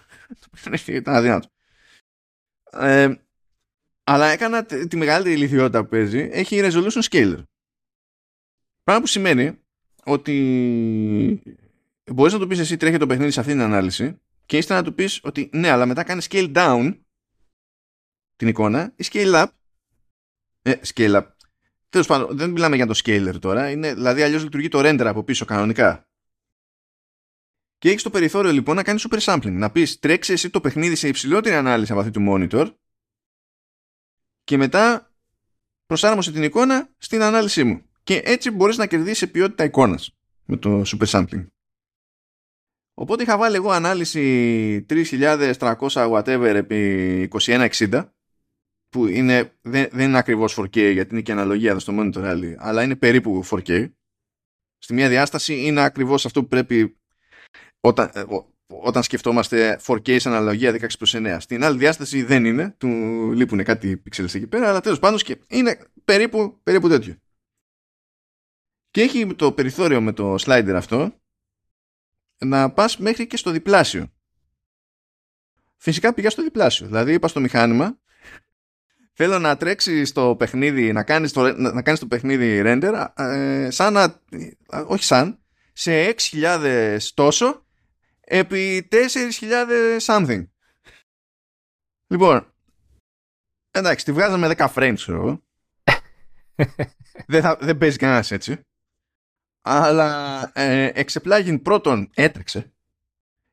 ήταν 0.88 1.16
αδύνατο. 1.16 1.48
Ε, 2.72 3.14
αλλά 4.04 4.28
έκανα 4.28 4.66
τη 4.66 4.98
μεγαλύτερη 4.98 5.36
ηλικιότητα 5.36 5.84
που 5.84 5.90
παίζει 5.90 6.30
έχει 6.32 6.60
resolution 6.64 7.02
scaler. 7.10 7.44
Πράγμα 8.84 9.02
που 9.02 9.08
σημαίνει 9.08 9.60
ότι 10.04 11.42
μπορείς 12.12 12.34
να 12.34 12.40
το 12.40 12.48
πεις 12.48 12.60
εσύ 12.60 12.78
τρέχει 12.78 12.98
το 12.98 13.08
παιχνίδι 13.08 13.32
σε 13.32 13.40
αυτή 13.40 13.52
την 13.52 13.62
ανάλυση 13.62 14.22
και 14.46 14.58
ύστερα 14.58 14.80
να 14.80 14.86
του 14.86 14.94
πεις 14.94 15.20
ότι 15.24 15.50
ναι, 15.54 15.70
αλλά 15.70 15.86
μετά 15.86 16.04
κάνεις 16.04 16.28
scale 16.30 16.54
down 16.56 16.98
την 18.36 18.48
εικόνα 18.48 18.94
ή 18.96 19.06
scale 19.12 19.34
up. 19.34 19.48
Ε, 20.62 20.74
scale 20.94 21.16
up. 21.16 21.26
Τέλος 21.90 22.08
πάντων, 22.08 22.38
δεν 22.38 22.50
μιλάμε 22.50 22.76
για 22.76 22.86
το 22.88 23.00
scaler 23.04 23.36
τώρα. 23.40 23.70
Είναι, 23.70 23.94
δηλαδή, 23.94 24.22
αλλιώς 24.22 24.44
λειτουργεί 24.44 24.68
το 24.68 24.80
render 24.80 25.06
από 25.06 25.24
πίσω 25.24 25.46
κανονικά. 25.46 26.08
Και 27.78 27.90
έχεις 27.90 28.04
το 28.04 28.10
περιθώριο 28.10 28.52
λοιπόν 28.52 28.76
να 28.76 28.84
κάνεις 28.84 29.08
super 29.10 29.20
sampling. 29.20 29.52
Να 29.52 29.72
πεις 29.72 30.00
τρέξει 30.00 30.34
εσύ 30.34 30.50
το 30.50 30.62
παιχνίδι 30.62 30.96
σε 30.96 31.08
υψηλότερη 31.08 31.56
ανάλυση 31.56 31.92
από 31.92 32.02
αυτή 32.02 32.14
του 32.14 32.26
monitor 32.30 32.74
και 34.44 34.58
μετά 34.58 35.12
προσάρμοσε 35.86 36.32
την 36.32 36.44
εικόνα 36.44 36.90
στην 36.98 37.22
ανάλυση 37.22 37.64
μου. 37.64 37.82
Και 38.04 38.22
έτσι 38.26 38.52
μπορείς 38.52 38.78
να 38.78 38.86
κερδίσεις 38.86 39.32
ποιότητα 39.32 39.64
εικόνας 39.64 40.16
με 40.46 40.58
το 40.58 40.82
super 40.86 41.06
sampling. 41.06 41.46
Οπότε 42.94 43.24
είχα 43.24 43.38
βάλει 43.38 43.56
εγώ 43.56 43.72
ανάλυση 43.72 44.86
3300 44.90 45.78
whatever 45.90 46.54
επί 46.56 47.30
2160 47.32 48.10
που 48.94 49.08
είναι, 49.08 49.54
δεν, 49.62 49.88
δεν 49.92 50.08
είναι 50.08 50.18
ακριβώς 50.18 50.60
4K 50.60 50.92
γιατί 50.92 51.14
είναι 51.14 51.22
και 51.22 51.32
αναλογία 51.32 51.70
εδώ 51.70 51.80
στο 51.80 51.94
monitor 52.00 52.22
άλλη, 52.22 52.56
αλλά 52.60 52.84
είναι 52.84 52.96
περίπου 52.96 53.44
4K. 53.50 53.92
Στη 54.78 54.94
μία 54.94 55.10
διάσταση 55.10 55.66
είναι 55.66 55.82
ακριβώς 55.82 56.26
αυτό 56.26 56.42
που 56.42 56.48
πρέπει 56.48 56.98
όταν, 57.80 58.12
ε, 58.14 58.24
όταν 58.68 59.04
σκεφτόμαστε 59.04 59.80
4K 59.86 60.20
σε 60.20 60.30
αναλογία 60.30 60.72
16 60.72 60.98
προς 60.98 61.16
9. 61.16 61.38
Στην 61.40 61.64
άλλη 61.64 61.78
διάσταση 61.78 62.24
δεν 62.24 62.46
είναι, 62.46 62.76
του 62.78 62.88
λείπουν 63.32 63.64
κάτι 63.64 64.02
pixels 64.06 64.36
εκεί 64.36 64.48
πέρα, 64.48 64.70
αλλά 64.70 64.82
τέλος 64.82 65.00
πάντων 65.00 65.20
είναι 65.48 65.80
περίπου, 66.06 66.60
περίπου 66.64 66.90
τέτοιο. 66.90 67.16
Και 68.90 69.02
έχει 69.02 69.36
το 69.36 69.52
περιθώριο 69.52 70.02
με 70.02 70.12
το 70.12 70.36
slider 70.40 70.74
αυτό 70.76 71.22
να 72.38 72.72
πας 72.72 72.98
μέχρι 72.98 73.28
και 73.28 73.38
στο 73.38 73.52
διπλάσιο. 73.52 74.14
Φυσικά 75.78 76.14
πήγα 76.14 76.30
στο 76.30 76.44
διπλάσιο. 76.44 76.86
Δηλαδή 76.86 77.14
είπα 77.14 77.28
στο 77.28 77.40
μηχάνημα 77.40 77.98
θέλω 79.14 79.40
να 79.40 79.58
τρέξει 79.58 80.06
στο 80.06 80.36
παιχνίδι, 80.40 80.92
να 80.92 81.04
κάνεις 81.04 81.32
το, 81.32 81.58
να 81.58 81.82
κάνεις 81.82 82.00
το 82.00 82.08
παιχνίδι 82.08 82.62
render 82.66 83.08
ε, 83.16 83.70
σαν 83.70 83.94
να, 83.94 84.22
όχι 84.88 85.04
σαν, 85.04 85.40
σε 85.74 86.16
6.000 86.32 86.98
τόσο 87.14 87.66
επί 88.20 88.88
4.000 88.92 90.00
something. 90.06 90.48
Λοιπόν, 92.08 92.54
εντάξει, 93.72 94.06
τη 94.06 94.12
βγάζαμε 94.12 94.54
10 94.58 94.74
frames, 94.74 94.94
ξέρω 94.96 95.44
δεν, 97.32 97.42
θα, 97.42 97.58
δεν 97.62 97.78
παίζει 97.78 97.98
κανένας 97.98 98.32
έτσι. 98.32 98.60
Αλλά 99.62 100.52
ε, 100.54 100.92
εξεπλάγιν 100.94 101.62
πρώτον 101.62 102.10
έτρεξε 102.14 102.74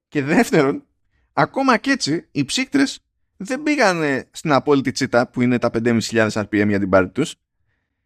και 0.09 0.23
δεύτερον, 0.23 0.87
ακόμα 1.33 1.77
και 1.77 1.91
έτσι, 1.91 2.29
οι 2.31 2.45
ψύκτρες 2.45 3.05
δεν 3.43 3.63
πήγαν 3.63 4.25
στην 4.31 4.53
απόλυτη 4.53 4.93
τσίτα 4.93 5.29
που 5.29 5.41
είναι 5.41 5.59
τα 5.59 5.71
5.500 5.85 6.29
RPM 6.31 6.69
για 6.69 6.79
την 6.79 6.89
πάρτη 6.89 7.13
τους. 7.13 7.35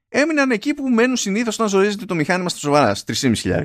Έμειναν 0.09 0.51
εκεί 0.51 0.75
που 0.75 0.89
μένουν 0.89 1.17
συνήθως 1.17 1.55
όταν 1.55 1.69
ζορίζεται 1.69 2.05
το 2.05 2.15
μηχάνημα 2.15 2.49
στα 2.49 2.59
σοβαρά, 2.59 2.97
3.500. 3.07 3.63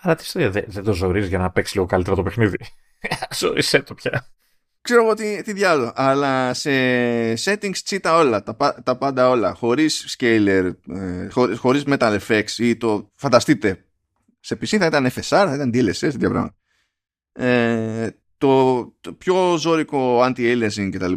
Άρα 0.00 0.14
τι 0.14 0.48
δεν, 0.48 0.64
δεν 0.66 0.82
το 0.84 0.92
ζορίζεις 0.92 1.28
για 1.28 1.38
να 1.38 1.50
παίξει 1.50 1.74
λίγο 1.74 1.86
καλύτερα 1.86 2.16
το 2.16 2.22
παιχνίδι. 2.22 2.56
Ζορίσε 3.38 3.82
το 3.82 3.94
πια. 3.94 4.26
Ξέρω 4.80 5.02
εγώ 5.02 5.14
τι, 5.14 5.42
τι 5.42 5.52
διάλογο. 5.52 5.92
Αλλά 5.94 6.54
σε 6.54 6.70
settings 7.32 7.76
τσίτα 7.84 8.16
όλα, 8.16 8.42
τα, 8.42 8.80
τα 8.82 8.96
πάντα 8.96 9.28
όλα. 9.28 9.54
Χωρίς 9.54 10.16
scaler, 10.18 10.72
ε, 10.88 11.28
χωρί, 11.28 11.56
χωρίς 11.56 11.82
metal 11.86 12.18
effects 12.20 12.58
ή 12.58 12.76
το 12.76 13.12
φανταστείτε. 13.14 13.84
Σε 14.40 14.54
PC 14.54 14.76
θα 14.78 14.86
ήταν 14.86 15.06
FSR, 15.06 15.20
θα 15.28 15.54
ήταν 15.54 15.70
DLSS, 15.74 15.96
τέτοια 15.98 16.30
πράγματα. 16.30 16.56
Ε, 17.32 18.08
το, 18.38 18.84
το 19.00 19.12
πιο 19.12 19.56
ζώρικο 19.56 20.24
anti-aliasing 20.24 20.90
κτλ. 20.92 21.12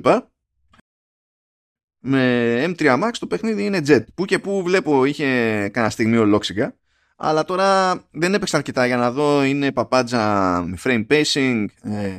Με 2.02 2.64
M3 2.66 3.04
Max 3.04 3.12
το 3.20 3.28
παιχνίδι 3.28 3.66
είναι 3.66 3.82
jet. 3.88 4.04
Που 4.16 4.26
και 4.26 4.40
που 4.40 4.64
βλέπω 4.64 5.06
είχε 5.06 5.26
κανένα 5.70 5.90
στιγμή 5.90 6.18
ολόξιγκα 6.18 6.80
αλλά 7.22 7.46
τώρα 7.46 8.00
δεν 8.12 8.34
έπαιξα 8.34 8.58
αρκετά 8.58 8.86
για 8.86 8.98
να 8.98 9.12
δω 9.12 9.44
είναι 9.44 9.72
παπάντζα 9.72 10.20
με 10.68 10.78
frame 10.84 11.06
pacing 11.08 11.66
ε, 11.82 12.10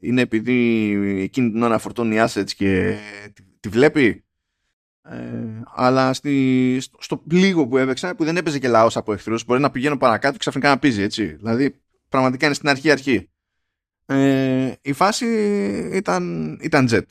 είναι 0.00 0.20
επειδή 0.20 0.90
εκείνη 1.22 1.50
την 1.50 1.62
ώρα 1.62 1.78
φορτώνει 1.78 2.16
assets 2.18 2.52
και 2.56 2.96
τη, 3.60 3.68
βλέπει 3.68 4.24
ε, 5.02 5.16
αλλά 5.74 6.12
στη, 6.12 6.78
στο, 6.80 6.98
στο 7.00 7.22
λίγο 7.30 7.66
που 7.66 7.78
έπαιξα 7.78 8.14
που 8.14 8.24
δεν 8.24 8.36
έπαιζε 8.36 8.58
και 8.58 8.68
λαός 8.68 8.96
από 8.96 9.12
εχθρούς 9.12 9.44
μπορεί 9.44 9.60
να 9.60 9.70
πηγαίνω 9.70 9.96
παρακάτω 9.96 10.32
και 10.32 10.38
ξαφνικά 10.38 10.68
να 10.68 10.78
πίζει 10.78 11.02
έτσι 11.02 11.26
δηλαδή 11.26 11.80
πραγματικά 12.08 12.46
είναι 12.46 12.54
στην 12.54 12.68
αρχή 12.68 12.90
αρχή 12.90 13.30
ε, 14.06 14.72
η 14.82 14.92
φάση 14.92 15.26
ήταν, 15.92 16.52
ήταν 16.62 16.88
jet 16.90 17.04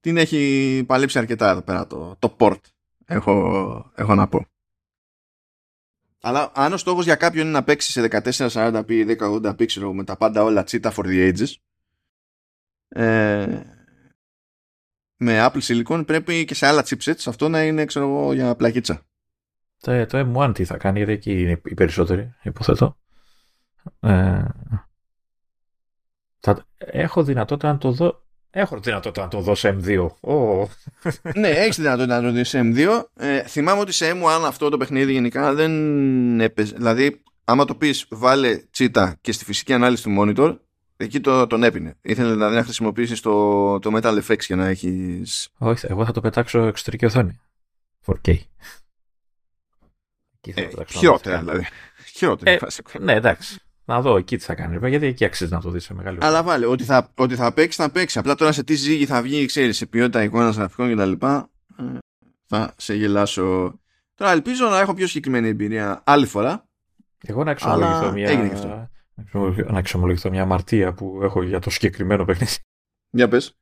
την 0.00 0.16
έχει 0.16 0.84
παλέψει 0.86 1.18
αρκετά 1.18 1.50
εδώ 1.50 1.62
πέρα 1.62 1.86
το, 1.86 2.16
το 2.18 2.36
port 2.38 2.60
έχω, 3.06 3.92
έχω 3.94 4.14
να 4.14 4.28
πω. 4.28 4.46
Αλλά 6.20 6.52
αν 6.54 6.72
ο 6.72 6.76
στόχος 6.76 7.04
για 7.04 7.14
κάποιον 7.14 7.46
είναι 7.46 7.54
να 7.54 7.64
παίξει 7.64 7.92
σε 7.92 8.08
1440p 8.10 8.90
ή 8.90 9.16
1080p 9.20 9.92
με 9.92 10.04
τα 10.04 10.16
πάντα 10.16 10.42
όλα 10.42 10.64
cheetah 10.66 10.92
for 10.92 11.04
the 11.04 11.32
ages 11.32 11.54
ε, 12.88 13.62
με 15.16 15.46
Apple 15.46 15.60
Silicon 15.62 16.06
πρέπει 16.06 16.44
και 16.44 16.54
σε 16.54 16.66
άλλα 16.66 16.84
chipsets 16.88 17.22
αυτό 17.26 17.48
να 17.48 17.64
είναι 17.64 17.84
ξέρω 17.84 18.06
εγώ 18.06 18.32
για 18.32 18.56
πλακίτσα. 18.56 19.06
Το, 19.80 20.06
το 20.06 20.32
M1 20.34 20.54
τι 20.54 20.64
θα 20.64 20.76
κάνει 20.76 20.98
γιατί 20.98 21.12
εκεί 21.12 21.40
είναι 21.40 21.60
οι 21.64 21.74
περισσότεροι 21.74 22.34
υποθέτω. 22.42 22.98
Ε, 24.00 24.44
θα, 26.40 26.66
έχω 26.76 27.22
δυνατότητα 27.22 27.72
να 27.72 27.78
το 27.78 27.90
δω 27.90 28.26
Έχω 28.50 28.78
δυνατότητα 28.80 29.22
να 29.22 29.28
το 29.28 29.40
δω 29.40 29.54
σε 29.54 29.78
M2. 29.82 30.06
Oh. 30.20 30.66
ναι, 31.34 31.48
έχεις 31.48 31.76
δυνατότητα 31.76 32.20
να 32.20 32.28
το 32.28 32.34
δεις 32.34 32.48
σε 32.48 32.60
M2. 32.62 33.02
Ε, 33.16 33.42
θυμάμαι 33.42 33.80
ότι 33.80 33.92
σε 33.92 34.12
M1 34.12 34.42
αυτό 34.46 34.68
το 34.68 34.76
παιχνίδι 34.76 35.12
γενικά 35.12 35.54
δεν 35.54 36.40
έπαιζε. 36.40 36.74
Δηλαδή, 36.76 37.22
άμα 37.44 37.64
το 37.64 37.74
πεις 37.74 38.06
βάλε 38.10 38.56
τσίτα 38.56 39.18
και 39.20 39.32
στη 39.32 39.44
φυσική 39.44 39.72
ανάλυση 39.72 40.02
του 40.02 40.16
monitor, 40.18 40.58
εκεί 40.96 41.20
το, 41.20 41.46
τον 41.46 41.62
έπινε. 41.62 41.96
Ήθελε 42.02 42.30
δηλαδή 42.32 42.54
να 42.54 42.64
χρησιμοποιήσεις 42.64 43.20
το, 43.20 43.78
το 43.78 43.90
Metal 43.94 44.20
FX 44.28 44.38
για 44.38 44.56
να 44.56 44.66
έχει. 44.66 45.22
Όχι, 45.58 45.86
εγώ 45.88 46.04
θα 46.04 46.12
το 46.12 46.20
πετάξω 46.20 46.62
εξωτερική 46.62 47.04
οθόνη. 47.04 47.40
4K. 48.06 48.38
Ε, 50.54 50.68
χειρότερα 50.88 51.38
δηλαδή. 51.38 51.66
Χειρότερα. 52.14 52.50
Ε, 52.50 52.58
ναι, 52.98 53.12
εντάξει. 53.12 53.58
Να 53.88 54.00
δω 54.00 54.16
εκεί 54.16 54.36
τι 54.36 54.44
θα 54.44 54.54
κάνει. 54.54 54.88
Γιατί 54.88 55.06
εκεί 55.06 55.24
αξίζει 55.24 55.52
να 55.52 55.60
το 55.60 55.70
δεις 55.70 55.84
σε 55.84 55.94
μεγάλο 55.94 56.18
Αλλά 56.22 56.42
βάλε, 56.42 56.66
ότι 56.66 56.84
θα, 56.84 57.12
ότι 57.14 57.34
θα 57.34 57.52
παίξει, 57.52 57.82
θα 57.82 57.90
παίξει. 57.90 58.18
Απλά 58.18 58.34
τώρα 58.34 58.52
σε 58.52 58.62
τι 58.62 58.74
ζύγι 58.74 59.06
θα 59.06 59.22
βγει, 59.22 59.46
ξέρεις, 59.46 59.76
σε 59.76 59.86
ποιότητα 59.86 60.22
εικόνας 60.22 60.56
γραφικών 60.56 60.96
κτλ. 60.96 61.26
Ε, 61.26 61.42
θα 62.46 62.74
σε 62.76 62.94
γελάσω. 62.94 63.78
Τώρα 64.14 64.30
ελπίζω 64.30 64.68
να 64.68 64.78
έχω 64.80 64.94
πιο 64.94 65.06
συγκεκριμένη 65.06 65.48
εμπειρία 65.48 66.02
άλλη 66.04 66.26
φορά. 66.26 66.68
Εγώ 67.26 67.44
να 67.44 67.50
εξομολογηθώ 67.50 68.12
μια. 68.12 68.60
Να 69.66 69.78
εξομολογηθώ 69.78 70.30
μια 70.30 70.42
αμαρτία 70.42 70.92
που 70.92 71.20
έχω 71.22 71.42
για 71.42 71.58
το 71.58 71.70
συγκεκριμένο 71.70 72.24
παιχνίδι. 72.24 72.56
Για 73.10 73.28
πες. 73.28 73.58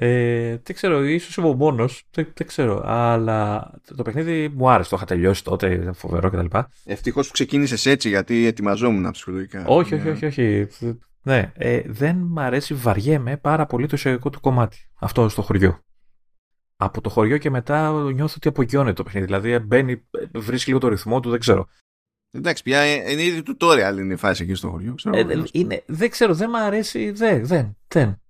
Ε, 0.00 0.60
δεν 0.62 0.74
ξέρω, 0.74 1.04
ίσως 1.04 1.36
είμαι 1.36 1.48
ο 1.48 1.54
μόνος. 1.54 2.04
Δεν, 2.10 2.32
δεν, 2.34 2.46
ξέρω. 2.46 2.82
Αλλά 2.84 3.70
το 3.96 4.02
παιχνίδι 4.02 4.48
μου 4.48 4.70
άρεσε. 4.70 4.90
Το 4.90 4.96
είχα 4.96 5.04
τελειώσει 5.04 5.44
τότε, 5.44 5.72
ήταν 5.72 5.94
φοβερό 5.94 6.30
κτλ. 6.30 6.58
Ευτυχώς 6.84 7.26
που 7.26 7.32
ξεκίνησες 7.32 7.86
έτσι, 7.86 8.08
γιατί 8.08 8.46
ετοιμαζόμουν 8.46 9.10
ψυχολογικά. 9.10 9.64
Όχι, 9.66 9.94
όχι, 9.94 10.08
όχι. 10.08 10.26
όχι. 10.26 10.68
Ναι, 11.22 11.52
ε, 11.54 11.80
δεν 11.86 12.16
μ' 12.16 12.38
αρέσει, 12.38 12.74
βαριέμαι 12.74 13.36
πάρα 13.36 13.66
πολύ 13.66 13.86
το 13.86 13.96
εισαγωγικό 13.96 14.30
του 14.30 14.40
κομμάτι. 14.40 14.90
Αυτό 14.98 15.28
στο 15.28 15.42
χωριό. 15.42 15.80
Από 16.76 17.00
το 17.00 17.08
χωριό 17.08 17.38
και 17.38 17.50
μετά 17.50 17.92
νιώθω 18.12 18.34
ότι 18.36 18.48
απογειώνεται 18.48 18.94
το 18.94 19.02
παιχνίδι. 19.02 19.26
Δηλαδή 19.26 19.58
μπαίνει, 19.58 20.06
βρίσκει 20.34 20.68
λίγο 20.68 20.80
το 20.80 20.88
ρυθμό 20.88 21.20
του, 21.20 21.30
δεν 21.30 21.40
ξέρω. 21.40 21.68
Εντάξει, 22.30 22.62
πια 22.62 23.10
είναι 23.10 23.22
ήδη 23.22 23.42
tutorial 23.46 23.98
είναι 23.98 24.12
η 24.12 24.16
φάση 24.16 24.42
εκεί 24.42 24.54
στο 24.54 24.68
χωριό. 24.68 24.94
Ξέρω, 24.94 25.16
ε, 25.16 25.42
είναι, 25.52 25.82
δεν 25.86 26.10
ξέρω, 26.10 26.34
δεν 26.34 26.50
μ' 26.50 26.56
αρέσει. 26.56 27.10
Δεν, 27.10 27.46
δεν, 27.46 27.76
δεν. 27.88 28.20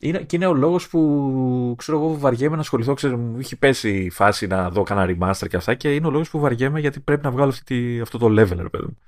Είναι, 0.00 0.22
και 0.22 0.36
είναι 0.36 0.46
ο 0.46 0.54
λόγος 0.54 0.88
που 0.88 1.74
ξέρω 1.78 1.98
εγώ 1.98 2.18
βαριέμαι 2.18 2.54
να 2.54 2.60
ασχοληθώ. 2.60 2.94
Ξέρω, 2.94 3.16
μου 3.16 3.38
έχει 3.38 3.56
πέσει 3.56 4.04
η 4.04 4.10
φάση 4.10 4.46
να 4.46 4.70
δω 4.70 4.82
κανένα 4.82 5.16
remaster 5.18 5.48
και 5.48 5.56
αυτά 5.56 5.74
και 5.74 5.94
είναι 5.94 6.06
ο 6.06 6.10
λόγος 6.10 6.30
που 6.30 6.38
βαριέμαι 6.38 6.80
γιατί 6.80 7.00
πρέπει 7.00 7.24
να 7.24 7.30
βγάλω 7.30 7.50
αυτή, 7.50 8.00
αυτό 8.02 8.18
το 8.18 8.26
level, 8.26 8.56
ρε 8.56 8.68
παιδί 8.68 8.84
μου. 8.84 8.98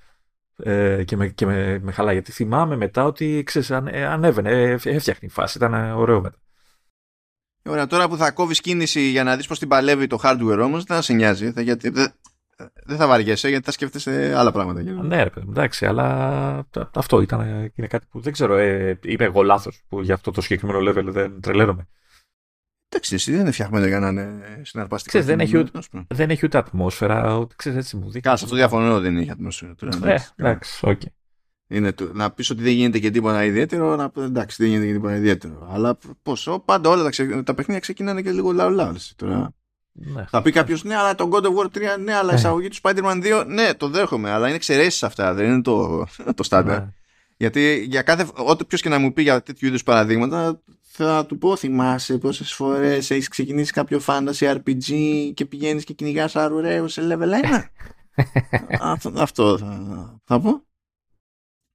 Ε, 0.62 1.04
και 1.04 1.16
με, 1.16 1.28
και 1.28 1.46
με, 1.46 1.78
με 1.78 1.92
χαλάει. 1.92 2.14
Γιατί 2.14 2.32
θυμάμαι 2.32 2.76
μετά 2.76 3.04
ότι 3.04 3.42
ξέρεις, 3.46 3.70
αν, 3.70 3.86
ε, 3.86 4.06
ανέβαινε, 4.06 4.50
ε, 4.50 4.70
έφτιαχνε 4.70 5.18
η 5.20 5.28
φάση, 5.28 5.58
ήταν 5.58 5.74
ωραίο 5.74 6.20
μετά. 6.20 6.36
Ωραία, 7.64 7.86
τώρα 7.86 8.08
που 8.08 8.16
θα 8.16 8.30
κόβεις 8.30 8.60
κίνηση 8.60 9.00
για 9.00 9.24
να 9.24 9.36
δεις 9.36 9.46
πώς 9.46 9.58
την 9.58 9.68
παλεύει 9.68 10.06
το 10.06 10.18
hardware 10.22 10.60
όμως, 10.62 10.84
δεν 10.84 10.96
θα 10.96 11.02
σε 11.02 11.12
νοιάζει. 11.12 11.52
γιατί, 11.56 11.92
δεν 12.84 12.96
θα 12.96 13.06
βαριέσαι 13.06 13.48
γιατί 13.48 13.64
θα 13.64 13.70
σκέφτεσαι 13.70 14.34
άλλα 14.36 14.52
πράγματα. 14.52 14.82
Ναι, 14.82 15.22
ρε 15.22 15.30
παιδί 15.30 15.46
εντάξει, 15.48 15.86
αλλά 15.86 16.68
αυτό 16.94 17.20
ήταν 17.20 17.70
είναι 17.74 17.86
κάτι 17.86 18.06
που 18.10 18.20
δεν 18.20 18.32
ξέρω. 18.32 18.56
Ε, 18.56 18.98
είμαι 19.04 19.24
εγώ 19.24 19.42
λάθος 19.42 19.82
που 19.88 20.02
για 20.02 20.14
αυτό 20.14 20.30
το 20.30 20.40
συγκεκριμένο 20.40 20.90
level 20.90 21.04
δεν 21.04 21.40
τρελαίνομαι. 21.40 21.88
Εντάξει, 22.88 23.14
εσύ 23.14 23.32
δεν 23.32 23.40
είναι 23.40 23.50
φτιαγμένο 23.50 23.86
για 23.86 24.00
να 24.00 24.08
είναι 24.08 24.60
συναρπαστικό. 24.62 25.18
Ξέρεις, 25.18 25.26
δεν, 25.26 25.40
έχει 25.40 25.58
ούτε, 25.58 25.80
δεν 26.08 26.30
έχει 26.30 26.46
ούτε 26.46 26.58
ατμόσφαιρα. 26.58 27.36
Ούτε, 27.36 27.54
ξέρεις, 27.56 27.78
έτσι 27.78 27.96
μου 27.96 28.04
δείχνει. 28.04 28.20
Κάτσε, 28.20 28.44
αυτό 28.44 28.56
διαφωνώ, 28.56 29.00
δεν 29.00 29.16
έχει 29.16 29.30
ατμόσφαιρα. 29.30 29.74
Ναι, 30.00 30.14
εντάξει, 30.36 30.86
OK. 30.86 31.00
Okay. 31.00 31.08
Είναι 31.72 31.92
το, 31.92 32.10
να 32.14 32.30
πεις 32.30 32.50
ότι 32.50 32.62
δεν 32.62 32.72
γίνεται 32.72 32.98
και 32.98 33.10
τίποτα 33.10 33.44
ιδιαίτερο, 33.44 33.96
να, 33.96 34.12
εντάξει 34.16 34.62
δεν 34.62 34.70
γίνεται 34.70 34.86
και 34.86 34.92
τίποτα 34.92 35.16
ιδιαίτερο. 35.16 35.68
Αλλά 35.72 35.98
πόσο, 36.22 36.58
πάντα 36.58 36.90
όλα 36.90 37.02
τα, 37.02 37.10
ξε, 37.10 37.42
τα 37.42 37.54
παιχνίδια 37.54 37.80
ξεκινάνε 37.80 38.22
και 38.22 38.30
λίγο 38.30 38.52
λάου 38.52 38.70
λάου. 38.70 38.94
Τώρα. 39.16 39.54
Ναι. 39.92 40.24
Θα 40.28 40.42
πει 40.42 40.50
κάποιος, 40.50 40.84
ναι, 40.84 40.96
αλλά 40.96 41.14
το 41.14 41.28
God 41.32 41.42
of 41.42 41.54
War 41.54 41.94
3, 41.94 41.98
ναι, 42.00 42.14
αλλά 42.14 42.30
η 42.30 42.32
ναι. 42.32 42.38
εισαγωγή 42.38 42.68
του 42.68 42.76
Spider-Man 42.82 43.42
2, 43.42 43.44
ναι, 43.46 43.74
το 43.74 43.88
δέχομαι, 43.88 44.30
αλλά 44.30 44.46
είναι 44.46 44.56
εξαιρέσεις 44.56 45.02
αυτά, 45.02 45.34
δεν 45.34 45.46
είναι 45.46 45.62
το, 45.62 46.06
το 46.34 46.42
στάνταρ. 46.42 46.78
Ναι. 46.78 46.88
Γιατί 47.36 47.86
για 47.88 48.02
κάθε, 48.02 48.28
ό,τι 48.34 48.64
ποιος 48.64 48.80
και 48.80 48.88
να 48.88 48.98
μου 48.98 49.12
πει 49.12 49.22
για 49.22 49.42
τέτοιου 49.42 49.66
είδους 49.66 49.82
παραδείγματα, 49.82 50.62
θα 50.80 51.26
του 51.26 51.38
πω, 51.38 51.56
θυμάσαι 51.56 52.18
πόσες 52.18 52.52
φορές 52.52 53.10
έχεις 53.10 53.28
ξεκινήσει 53.28 53.72
κάποιο 53.72 54.00
fantasy 54.06 54.56
RPG 54.56 54.92
και 55.34 55.44
πηγαίνεις 55.44 55.84
και 55.84 55.92
κυνηγάς 55.92 56.36
αρουραίου 56.36 56.88
σε 56.88 57.02
level 57.04 57.28
1. 57.28 57.64
αυτό, 58.80 59.12
αυτό 59.16 59.58
θα, 59.58 60.20
θα 60.24 60.40
πω. 60.40 60.64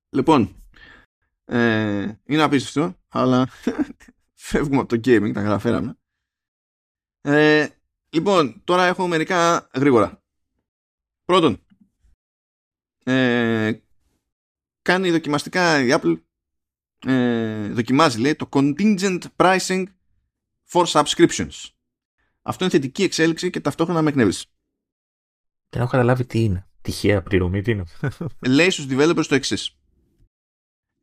Λοιπόν, 0.10 0.64
ε, 1.46 2.12
είναι 2.26 2.42
απίστευτο, 2.42 2.96
αλλά 3.10 3.48
φεύγουμε 4.34 4.80
από 4.80 4.88
το 4.88 4.96
gaming, 4.96 5.32
τα 5.34 5.42
καταφέραμε. 5.42 5.98
Ε, 7.22 7.68
λοιπόν, 8.16 8.62
τώρα 8.64 8.86
έχω 8.86 9.08
μερικά 9.08 9.70
γρήγορα. 9.74 10.24
Πρώτον, 11.26 11.66
ε, 13.04 13.72
κάνει 14.82 15.12
δοκιμαστικά 15.12 15.80
η 15.84 15.88
Apple, 15.92 16.20
ε, 17.06 17.68
δοκιμάζει 17.68 18.20
λέει 18.20 18.36
το 18.36 18.50
contingent 18.52 19.22
pricing 19.36 19.84
for 20.72 20.86
subscriptions. 20.86 21.70
Αυτό 22.42 22.64
είναι 22.64 22.74
θετική 22.74 23.04
εξέλιξη 23.04 23.50
και 23.50 23.60
ταυτόχρονα 23.60 24.02
με 24.02 24.10
εκνεύρισε. 24.10 24.46
Δεν 25.70 25.82
έχω 25.82 25.92
καταλάβει 25.92 26.26
τι 26.26 26.44
είναι. 26.44 26.68
Τυχαία 26.82 27.24
πληρωμή, 27.24 27.62
τι 27.62 27.72
είναι. 27.72 27.84
λέει 28.48 28.70
στους 28.70 28.86
developers 28.90 29.26
το 29.26 29.36
εξής 29.36 29.78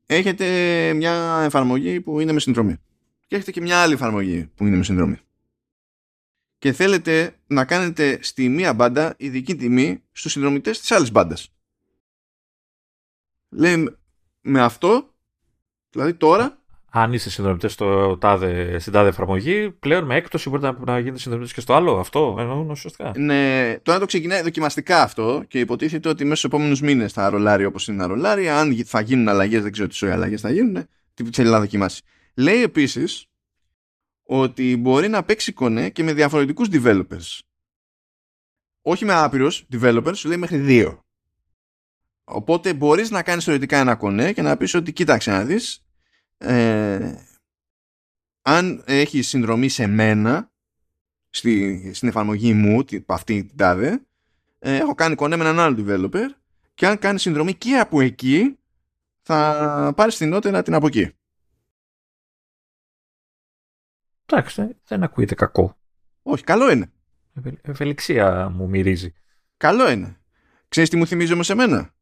έχετε 0.07 0.47
μια 0.95 1.43
εφαρμογή 1.45 2.01
που 2.01 2.21
είναι 2.21 2.33
με 2.33 2.41
συνδρομή. 2.41 2.77
Και 3.27 3.37
έχετε 3.37 3.51
και 3.51 3.61
μια 3.61 3.83
άλλη 3.83 3.93
εφαρμογή 3.93 4.47
που 4.55 4.67
είναι 4.67 4.77
με 4.77 4.85
συνδρομή. 4.85 5.19
Και 6.63 6.73
θέλετε 6.73 7.37
να 7.47 7.65
κάνετε 7.65 8.19
στη 8.23 8.49
μία 8.49 8.75
μπάντα 8.75 9.15
ειδική 9.17 9.57
τιμή 9.57 10.03
στους 10.13 10.33
συνδρομητές 10.33 10.81
της 10.81 10.91
άλλης 10.91 11.13
μπάντας. 11.13 11.53
Λέει 13.49 13.97
με 14.41 14.63
αυτό, 14.63 15.15
δηλαδή 15.91 16.15
τώρα 16.15 16.59
αν 16.91 17.13
είστε 17.13 17.31
συνδρομητές 17.31 17.73
στην 17.73 18.93
τάδε 18.93 19.09
εφαρμογή, 19.09 19.71
πλέον 19.71 20.05
με 20.05 20.17
έκπτωση 20.17 20.49
μπορείτε 20.49 20.73
να, 20.73 20.79
να 20.93 20.99
γίνετε 20.99 21.19
συνδρομητές 21.19 21.55
και 21.55 21.61
στο 21.61 21.75
άλλο. 21.75 21.99
Αυτό 21.99 22.37
εννοούν 22.39 22.71
ουσιαστικά. 22.71 23.13
Ναι, 23.17 23.77
τώρα 23.83 23.99
το 23.99 24.07
ξεκινάει 24.07 24.43
δοκιμαστικά 24.43 25.03
αυτό 25.03 25.45
και 25.49 25.61
υποτίθεται 25.61 26.09
ότι 26.09 26.25
μέσα 26.25 26.37
στους 26.37 26.51
επόμενους 26.51 26.81
μήνες 26.81 27.13
θα 27.13 27.31
ρολάρει 27.31 27.65
όπως 27.65 27.89
είναι 27.89 27.97
να 27.97 28.07
ρολάρει. 28.07 28.49
Αν 28.49 28.85
θα 28.85 29.01
γίνουν 29.01 29.29
αλλαγές, 29.29 29.63
δεν 29.63 29.73
ξέρω 29.73 29.89
τι 29.89 30.07
αλλαγές 30.07 30.41
θα 30.41 30.51
γίνουν. 30.51 30.87
Τι 31.15 31.25
θέλει 31.33 31.51
να 31.51 31.59
δοκιμάσει. 31.59 32.03
Λέει 32.35 32.63
επίσης 32.63 33.27
ότι 34.23 34.77
μπορεί 34.77 35.09
να 35.09 35.23
παίξει 35.25 35.53
κονέ 35.53 35.91
και 35.91 36.03
με 36.03 36.13
διαφορετικούς 36.13 36.69
developers. 36.73 37.39
Όχι 38.83 39.05
με 39.05 39.13
άπειρους 39.13 39.67
developers, 39.73 40.13
σου 40.15 40.29
λέει 40.29 40.37
μέχρι 40.37 40.59
δύο. 40.59 41.05
Οπότε 42.25 42.75
μπορείς 42.75 43.11
να 43.11 43.23
κάνεις 43.23 43.45
θεωρητικά 43.45 43.79
ένα 43.79 43.95
κονέ 43.95 44.33
και 44.33 44.43
να 44.43 44.57
πεις 44.57 44.75
ότι 44.75 44.93
κοίταξε 44.93 45.31
να 45.31 45.45
δεις 45.45 45.85
ε, 46.39 47.15
αν 48.43 48.83
έχει 48.87 49.23
συνδρομή 49.23 49.69
σε 49.69 49.87
μένα 49.87 50.51
στη, 51.31 51.91
στην 51.95 52.09
εφαρμογή 52.09 52.53
μου, 52.53 52.85
αυτή 53.07 53.45
την 53.45 53.57
τάδε, 53.57 54.03
ε, 54.59 54.77
έχω 54.77 54.95
κάνει 54.95 55.15
κονέ 55.15 55.37
με 55.37 55.45
έναν 55.45 55.61
άλλο 55.61 55.85
developer 55.87 56.27
και 56.75 56.87
αν 56.87 56.99
κάνει 56.99 57.19
συνδρομή 57.19 57.55
και 57.55 57.79
από 57.79 58.01
εκεί 58.01 58.59
θα 59.23 59.93
πάρεις 59.97 60.15
φθηνότερα 60.15 60.63
την 60.63 60.75
από 60.75 60.87
εκεί. 60.87 61.11
Εντάξει, 64.33 64.77
δεν 64.85 65.03
ακούγεται 65.03 65.35
κακό. 65.35 65.77
Όχι, 66.23 66.45
καλό 66.45 66.71
είναι. 66.71 66.93
Ευελιξία 67.63 68.49
μου 68.49 68.69
μυρίζει. 68.69 69.15
Καλό 69.57 69.91
είναι. 69.91 70.17
Ξέρεις 70.69 70.91
τι 70.91 70.97
μου 70.97 71.07
θυμίζει 71.07 71.33
όμως 71.33 71.51
εμένα; 71.51 71.95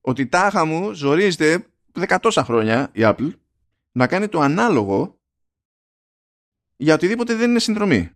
Ότι 0.00 0.26
τάχα 0.26 0.64
μου 0.64 0.92
ζορίζεται 0.92 1.66
δεκατόσα 1.92 2.44
χρόνια 2.44 2.90
η 2.92 3.00
Apple 3.02 3.30
να 3.92 4.06
κάνει 4.06 4.28
το 4.28 4.40
ανάλογο 4.40 5.20
για 6.76 6.94
οτιδήποτε 6.94 7.34
δεν 7.34 7.50
είναι 7.50 7.58
συνδρομή. 7.58 8.10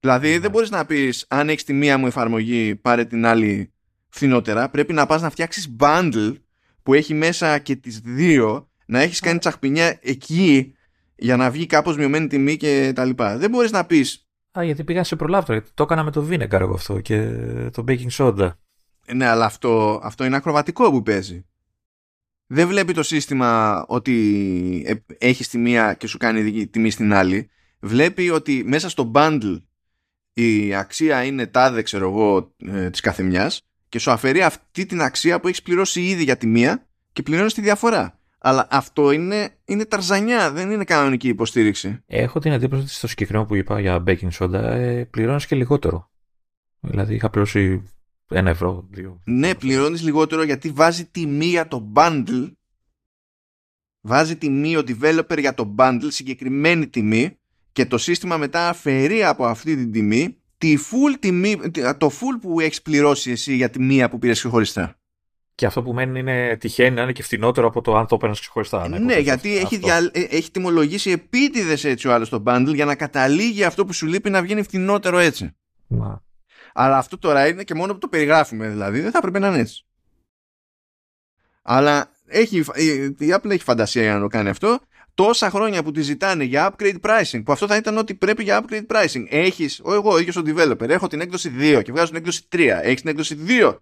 Δηλαδή 0.00 0.30
δεν 0.30 0.40
ναι. 0.40 0.48
μπορείς 0.48 0.70
να 0.70 0.86
πεις 0.86 1.26
αν 1.28 1.48
έχεις 1.48 1.64
τη 1.64 1.72
μία 1.72 1.98
μου 1.98 2.06
εφαρμογή 2.06 2.76
πάρε 2.76 3.04
την 3.04 3.26
άλλη 3.26 3.72
φθηνότερα. 4.08 4.70
Πρέπει 4.70 4.92
να 4.92 5.06
πας 5.06 5.22
να 5.22 5.30
φτιάξεις 5.30 5.76
bundle 5.78 6.34
που 6.82 6.94
έχει 6.94 7.14
μέσα 7.14 7.58
και 7.58 7.76
τις 7.76 8.00
δύο 8.00 8.70
να 8.86 9.00
έχεις 9.00 9.20
κάνει 9.20 9.38
τσαχπινιά 9.38 9.98
εκεί 10.02 10.74
για 11.16 11.36
να 11.36 11.50
βγει 11.50 11.66
κάπως 11.66 11.96
μειωμένη 11.96 12.26
τιμή 12.26 12.56
και 12.56 12.92
τα 12.94 13.04
λοιπά. 13.04 13.38
Δεν 13.38 13.50
μπορείς 13.50 13.70
να 13.70 13.84
πεις 13.84 14.28
Α, 14.58 14.64
γιατί 14.64 14.84
πήγα 14.84 15.04
σε 15.04 15.16
προλάβτο. 15.16 15.62
Το 15.74 15.82
έκανα 15.82 16.02
με 16.02 16.10
το 16.10 16.28
Vinegar 16.30 16.60
εγώ 16.60 16.74
αυτό 16.74 17.00
και 17.00 17.30
το 17.72 17.84
Baking 17.88 18.10
Soda. 18.10 18.50
Ναι, 19.14 19.26
αλλά 19.26 19.44
αυτό, 19.44 20.00
αυτό 20.02 20.24
είναι 20.24 20.36
ακροβατικό 20.36 20.90
που 20.90 21.02
παίζει 21.02 21.44
δεν 22.46 22.68
βλέπει 22.68 22.92
το 22.92 23.02
σύστημα 23.02 23.84
ότι 23.88 24.84
ε, 24.86 24.94
έχεις 25.18 25.48
τη 25.48 25.58
μία 25.58 25.94
και 25.94 26.06
σου 26.06 26.18
κάνει 26.18 26.66
τιμή 26.66 26.90
στην 26.90 27.12
άλλη. 27.12 27.50
Βλέπει 27.80 28.30
ότι 28.30 28.64
μέσα 28.66 28.88
στο 28.88 29.10
bundle 29.14 29.62
η 30.32 30.74
αξία 30.74 31.24
είναι 31.24 31.46
τάδε, 31.46 31.82
ξέρω 31.82 32.08
εγώ, 32.08 32.54
ε, 32.56 32.90
της 32.90 33.00
καθεμιάς 33.00 33.62
και 33.88 33.98
σου 33.98 34.10
αφαιρεί 34.10 34.42
αυτή 34.42 34.86
την 34.86 35.00
αξία 35.02 35.40
που 35.40 35.48
έχεις 35.48 35.62
πληρώσει 35.62 36.00
ήδη 36.00 36.22
για 36.22 36.36
τη 36.36 36.46
μία 36.46 36.86
και 37.12 37.22
πληρώνεις 37.22 37.54
τη 37.54 37.60
διαφορά. 37.60 38.18
Αλλά 38.46 38.66
αυτό 38.70 39.10
είναι, 39.10 39.56
είναι 39.64 39.84
ταρζανιά, 39.84 40.52
δεν 40.52 40.70
είναι 40.70 40.84
κανονική 40.84 41.28
υποστήριξη. 41.28 42.02
Έχω 42.06 42.38
την 42.38 42.52
εντύπωση 42.52 42.82
ότι 42.82 42.90
στο 42.90 43.06
συγκεκριμένο 43.06 43.46
που 43.46 43.54
είπα 43.54 43.80
για 43.80 44.02
baking 44.06 44.30
soda 44.38 44.52
ε, 44.52 45.04
πληρώνεις 45.10 45.46
και 45.46 45.56
λιγότερο. 45.56 46.10
Δηλαδή 46.80 47.14
είχα 47.14 47.30
πληρώσει 47.30 47.82
ένα 48.28 48.50
ευρώ, 48.50 48.86
δύο. 48.90 49.20
Ναι, 49.24 49.54
πληρώνεις 49.54 50.02
λιγότερο 50.02 50.42
γιατί 50.42 50.70
βάζει 50.70 51.04
τιμή 51.04 51.44
για 51.46 51.68
το 51.68 51.92
bundle. 51.94 52.52
Βάζει 54.00 54.36
τιμή 54.36 54.76
ο 54.76 54.82
developer 54.86 55.38
για 55.38 55.54
το 55.54 55.74
bundle, 55.78 56.08
συγκεκριμένη 56.08 56.88
τιμή 56.88 57.38
και 57.72 57.86
το 57.86 57.98
σύστημα 57.98 58.36
μετά 58.36 58.68
αφαιρεί 58.68 59.24
από 59.24 59.44
αυτή 59.44 59.76
την 59.76 59.92
τιμή 59.92 60.36
τη 60.58 60.76
full 60.78 61.16
τιμή, 61.20 61.70
το 61.98 62.10
full 62.10 62.40
που 62.40 62.60
έχεις 62.60 62.82
πληρώσει 62.82 63.30
εσύ 63.30 63.54
για 63.54 63.70
τη 63.70 63.80
μία 63.80 64.08
που 64.08 64.18
πήρες 64.18 64.38
ξεχωριστά. 64.38 64.98
Και 65.54 65.66
αυτό 65.66 65.82
που 65.82 65.92
μένει 65.92 66.18
είναι 66.18 66.56
τυχαίνει 66.56 66.94
να 66.94 67.02
είναι 67.02 67.12
και 67.12 67.22
φθηνότερο 67.22 67.66
από 67.66 67.80
το 67.80 67.96
αν 67.96 68.06
το 68.06 68.16
παίρνει 68.16 68.34
ξεχωριστά. 68.34 68.88
Ναι, 68.88 68.98
ναι 68.98 69.18
γιατί 69.18 69.56
έχει, 69.56 69.76
δια, 69.76 70.10
ε, 70.12 70.20
έχει 70.20 70.50
τιμολογήσει 70.50 71.10
επίτηδες 71.10 71.84
έτσι 71.84 72.08
ο 72.08 72.12
άλλος 72.12 72.28
το 72.28 72.42
bundle 72.46 72.74
για 72.74 72.84
να 72.84 72.94
καταλήγει 72.94 73.64
αυτό 73.64 73.84
που 73.84 73.92
σου 73.92 74.06
λείπει 74.06 74.30
να 74.30 74.42
βγαίνει 74.42 74.62
φθηνότερο 74.62 75.18
έτσι. 75.18 75.56
Μα. 75.86 76.22
Αλλά 76.72 76.98
αυτό 76.98 77.18
τώρα 77.18 77.48
είναι 77.48 77.62
και 77.62 77.74
μόνο 77.74 77.92
που 77.92 77.98
το 77.98 78.08
περιγράφουμε 78.08 78.68
δηλαδή. 78.68 79.00
Δεν 79.00 79.10
θα 79.10 79.18
έπρεπε 79.18 79.38
να 79.38 79.48
είναι 79.48 79.58
έτσι. 79.58 79.84
Αλλά 81.62 82.10
έχει, 82.26 82.58
η 83.18 83.34
Apple 83.34 83.50
έχει 83.50 83.62
φαντασία 83.62 84.02
για 84.02 84.14
να 84.14 84.20
το 84.20 84.26
κάνει 84.26 84.48
αυτό. 84.48 84.78
Τόσα 85.14 85.50
χρόνια 85.50 85.82
που 85.82 85.90
τη 85.90 86.02
ζητάνε 86.02 86.44
για 86.44 86.74
upgrade 86.74 87.00
pricing, 87.00 87.42
που 87.44 87.52
αυτό 87.52 87.66
θα 87.66 87.76
ήταν 87.76 87.98
ότι 87.98 88.14
πρέπει 88.14 88.42
για 88.42 88.64
upgrade 88.64 88.86
pricing. 88.86 89.24
Έχεις, 89.28 89.82
εγώ 89.86 90.18
ίδιος 90.18 90.36
ο 90.36 90.42
developer, 90.46 90.88
έχω 90.88 91.06
την 91.06 91.20
έκδοση 91.20 91.52
2 91.58 91.80
και 91.84 91.92
βγάζω 91.92 92.06
την 92.06 92.16
έκδοση 92.16 92.42
3. 92.52 92.58
Έχεις 92.82 93.00
την 93.00 93.10
έκδοση 93.10 93.38
2. 93.48 93.78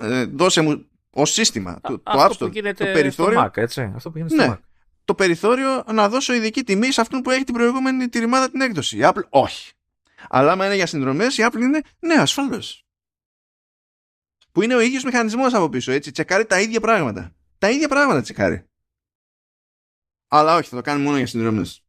Ε, 0.00 0.24
δώσε 0.24 0.60
μου 0.60 0.86
ως 1.16 1.32
σύστημα 1.32 1.78
το, 1.82 1.98
το 1.98 2.02
App 2.04 2.30
Store, 2.30 2.74
το 2.76 2.84
περιθώριο. 2.84 3.44
Mac, 3.44 3.56
έτσι. 3.56 3.92
Αυτό 3.94 4.10
που 4.10 4.18
γίνεται 4.18 4.34
ναι, 4.34 4.44
στο 4.44 4.52
Mac. 4.52 4.58
Το 5.04 5.14
περιθώριο 5.14 5.84
να 5.92 6.08
δώσω 6.08 6.32
ειδική 6.34 6.62
τιμή 6.62 6.92
σε 6.92 7.00
αυτόν 7.00 7.20
που 7.20 7.30
έχει 7.30 7.44
την 7.44 7.54
προηγούμενη 7.54 8.08
τη 8.08 8.18
ρημάδα 8.18 8.50
την 8.50 8.60
έκδοση. 8.60 8.96
Η 8.96 9.00
Apple 9.02 9.22
όχι. 9.28 9.72
Αλλά 10.28 10.52
άμα 10.52 10.66
είναι 10.66 10.74
για 10.74 10.86
συνδρομές, 10.86 11.38
η 11.38 11.46
Apple 11.50 11.60
είναι 11.60 11.80
ναι, 11.98 12.14
ασφαλώς. 12.14 12.84
Που 14.52 14.62
είναι 14.62 14.74
ο 14.74 14.80
ίδιος 14.80 15.04
μηχανισμός 15.04 15.54
από 15.54 15.68
πίσω, 15.68 15.92
έτσι. 15.92 16.10
Τσεκάρει 16.10 16.44
τα 16.44 16.60
ίδια 16.60 16.80
πράγματα. 16.80 17.32
Τα 17.58 17.70
ίδια 17.70 17.88
πράγματα 17.88 18.20
τσεκάρει. 18.20 18.64
Αλλά 20.28 20.56
όχι, 20.56 20.68
θα 20.68 20.76
το 20.76 20.82
κάνει 20.82 21.02
μόνο 21.02 21.16
για 21.16 21.26
συνδρομές. 21.26 21.84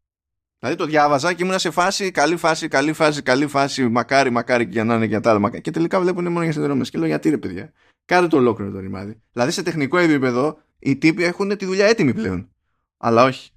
Δηλαδή 0.59 0.77
το 0.77 0.85
διάβαζα 0.85 1.33
και 1.33 1.43
ήμουν 1.43 1.59
σε 1.59 1.71
φάση, 1.71 2.11
καλή 2.11 2.37
φάση, 2.37 2.67
καλή 2.67 2.93
φάση, 2.93 3.21
καλή 3.21 3.47
φάση, 3.47 3.87
μακάρι, 3.87 4.29
μακάρι 4.29 4.65
και 4.65 4.71
για 4.71 4.83
να 4.83 4.95
είναι 4.95 5.05
για 5.05 5.19
τα 5.19 5.29
άλλα. 5.29 5.59
Και 5.59 5.71
τελικά 5.71 5.99
βλέπουν 5.99 6.27
μόνο 6.27 6.43
για 6.43 6.51
συνδρομές. 6.51 6.89
Και 6.89 6.97
λέω 6.97 7.07
γιατί 7.07 7.29
ρε 7.29 7.37
παιδιά. 7.37 7.73
Κάντε 8.07 8.27
το 8.27 8.37
ολόκληρο 8.37 8.71
το 8.71 8.79
ρημάδι. 8.79 9.21
Δηλαδή 9.31 9.51
σε 9.51 9.63
τεχνικό 9.63 9.97
επίπεδο 9.97 10.57
οι 10.79 10.97
τύποι 10.97 11.23
έχουν 11.23 11.57
τη 11.57 11.65
δουλειά 11.65 11.85
έτοιμη 11.85 12.13
πλέον. 12.13 12.49
Αλλά 12.97 13.23
όχι. 13.23 13.51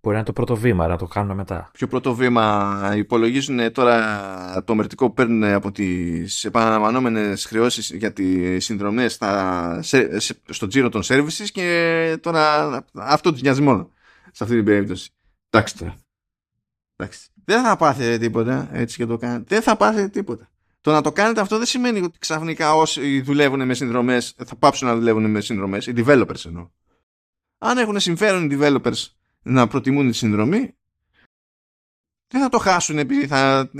Μπορεί 0.00 0.18
να 0.18 0.24
είναι 0.24 0.32
το 0.32 0.32
πρώτο 0.32 0.56
βήμα, 0.56 0.86
να 0.86 0.96
το 0.96 1.06
κάνουμε 1.06 1.34
μετά. 1.34 1.70
Ποιο 1.72 1.86
πρώτο 1.86 2.14
βήμα 2.14 2.92
υπολογίζουν 2.96 3.72
τώρα 3.72 4.62
το 4.64 4.74
μερτικό 4.74 5.06
που 5.06 5.14
παίρνουν 5.14 5.44
από 5.44 5.72
τις 5.72 6.44
επαναλαμβανόμενες 6.44 7.44
χρεώσεις 7.44 7.90
για 7.90 8.12
τις 8.12 8.64
συνδρομές 8.64 9.18
στο 10.48 10.66
τζίρο 10.66 10.88
των 10.88 11.02
services 11.04 11.46
και 11.52 12.18
τώρα 12.22 12.84
αυτό 12.94 13.32
τους 13.32 13.42
νοιάζει 13.42 13.62
μόνο 13.62 13.90
σε 14.32 14.44
αυτή 14.44 14.56
την 14.56 14.64
περίπτωση. 14.64 15.10
Εντάξει 15.50 15.78
τώρα. 15.78 15.96
Εντάξει. 16.96 17.28
Δεν 17.44 17.62
θα 17.62 17.76
πάθετε 17.76 18.18
τίποτα 18.18 18.68
έτσι 18.72 18.96
και 18.96 19.06
το 19.06 19.16
κάνετε. 19.16 19.44
Δεν 19.48 19.62
θα 19.62 19.76
πάθετε 19.76 20.08
τίποτα. 20.08 20.48
Το 20.86 20.92
να 20.92 21.00
το 21.00 21.12
κάνετε 21.12 21.40
αυτό 21.40 21.56
δεν 21.56 21.66
σημαίνει 21.66 22.00
ότι 22.00 22.18
ξαφνικά 22.18 22.74
όσοι 22.74 23.20
δουλεύουν 23.20 23.66
με 23.66 23.74
συνδρομές 23.74 24.34
θα 24.46 24.56
πάψουν 24.56 24.88
να 24.88 24.94
δουλεύουν 24.94 25.30
με 25.30 25.40
συνδρομές, 25.40 25.86
οι 25.86 25.92
developers 25.96 26.44
εννοώ. 26.44 26.70
Αν 27.58 27.78
έχουν 27.78 28.00
συμφέρον 28.00 28.50
οι 28.50 28.56
developers 28.60 29.06
να 29.42 29.66
προτιμούν 29.66 30.06
τη 30.06 30.12
συνδρομή, 30.12 30.76
δεν 32.26 32.40
θα 32.40 32.48
το 32.48 32.58
χάσουν 32.58 32.98
επειδή 32.98 33.26
θα 33.26 33.70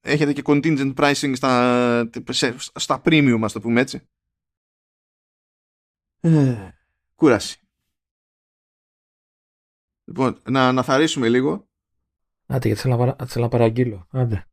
έχετε 0.00 0.32
και 0.32 0.42
contingent 0.44 0.94
pricing 0.94 1.32
στα, 1.36 2.10
στα 2.74 3.02
premium, 3.04 3.40
ας 3.42 3.52
το 3.52 3.60
πούμε 3.60 3.80
έτσι. 3.80 4.08
Ε, 6.20 6.70
κούραση. 7.14 7.60
Λοιπόν, 10.04 10.40
να 10.48 10.68
αναθαρίσουμε 10.68 11.28
λίγο. 11.28 11.68
Άντε, 12.46 12.66
γιατί 12.66 12.80
θέλω 12.80 13.18
να 13.34 13.48
παραγγείλω. 13.48 14.06
Άντε. 14.10 14.44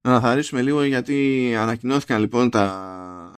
Να 0.00 0.10
αναθαρίσουμε 0.10 0.62
λίγο 0.62 0.82
γιατί 0.82 1.54
ανακοινώθηκαν 1.58 2.20
λοιπόν 2.20 2.50
τα, 2.50 3.32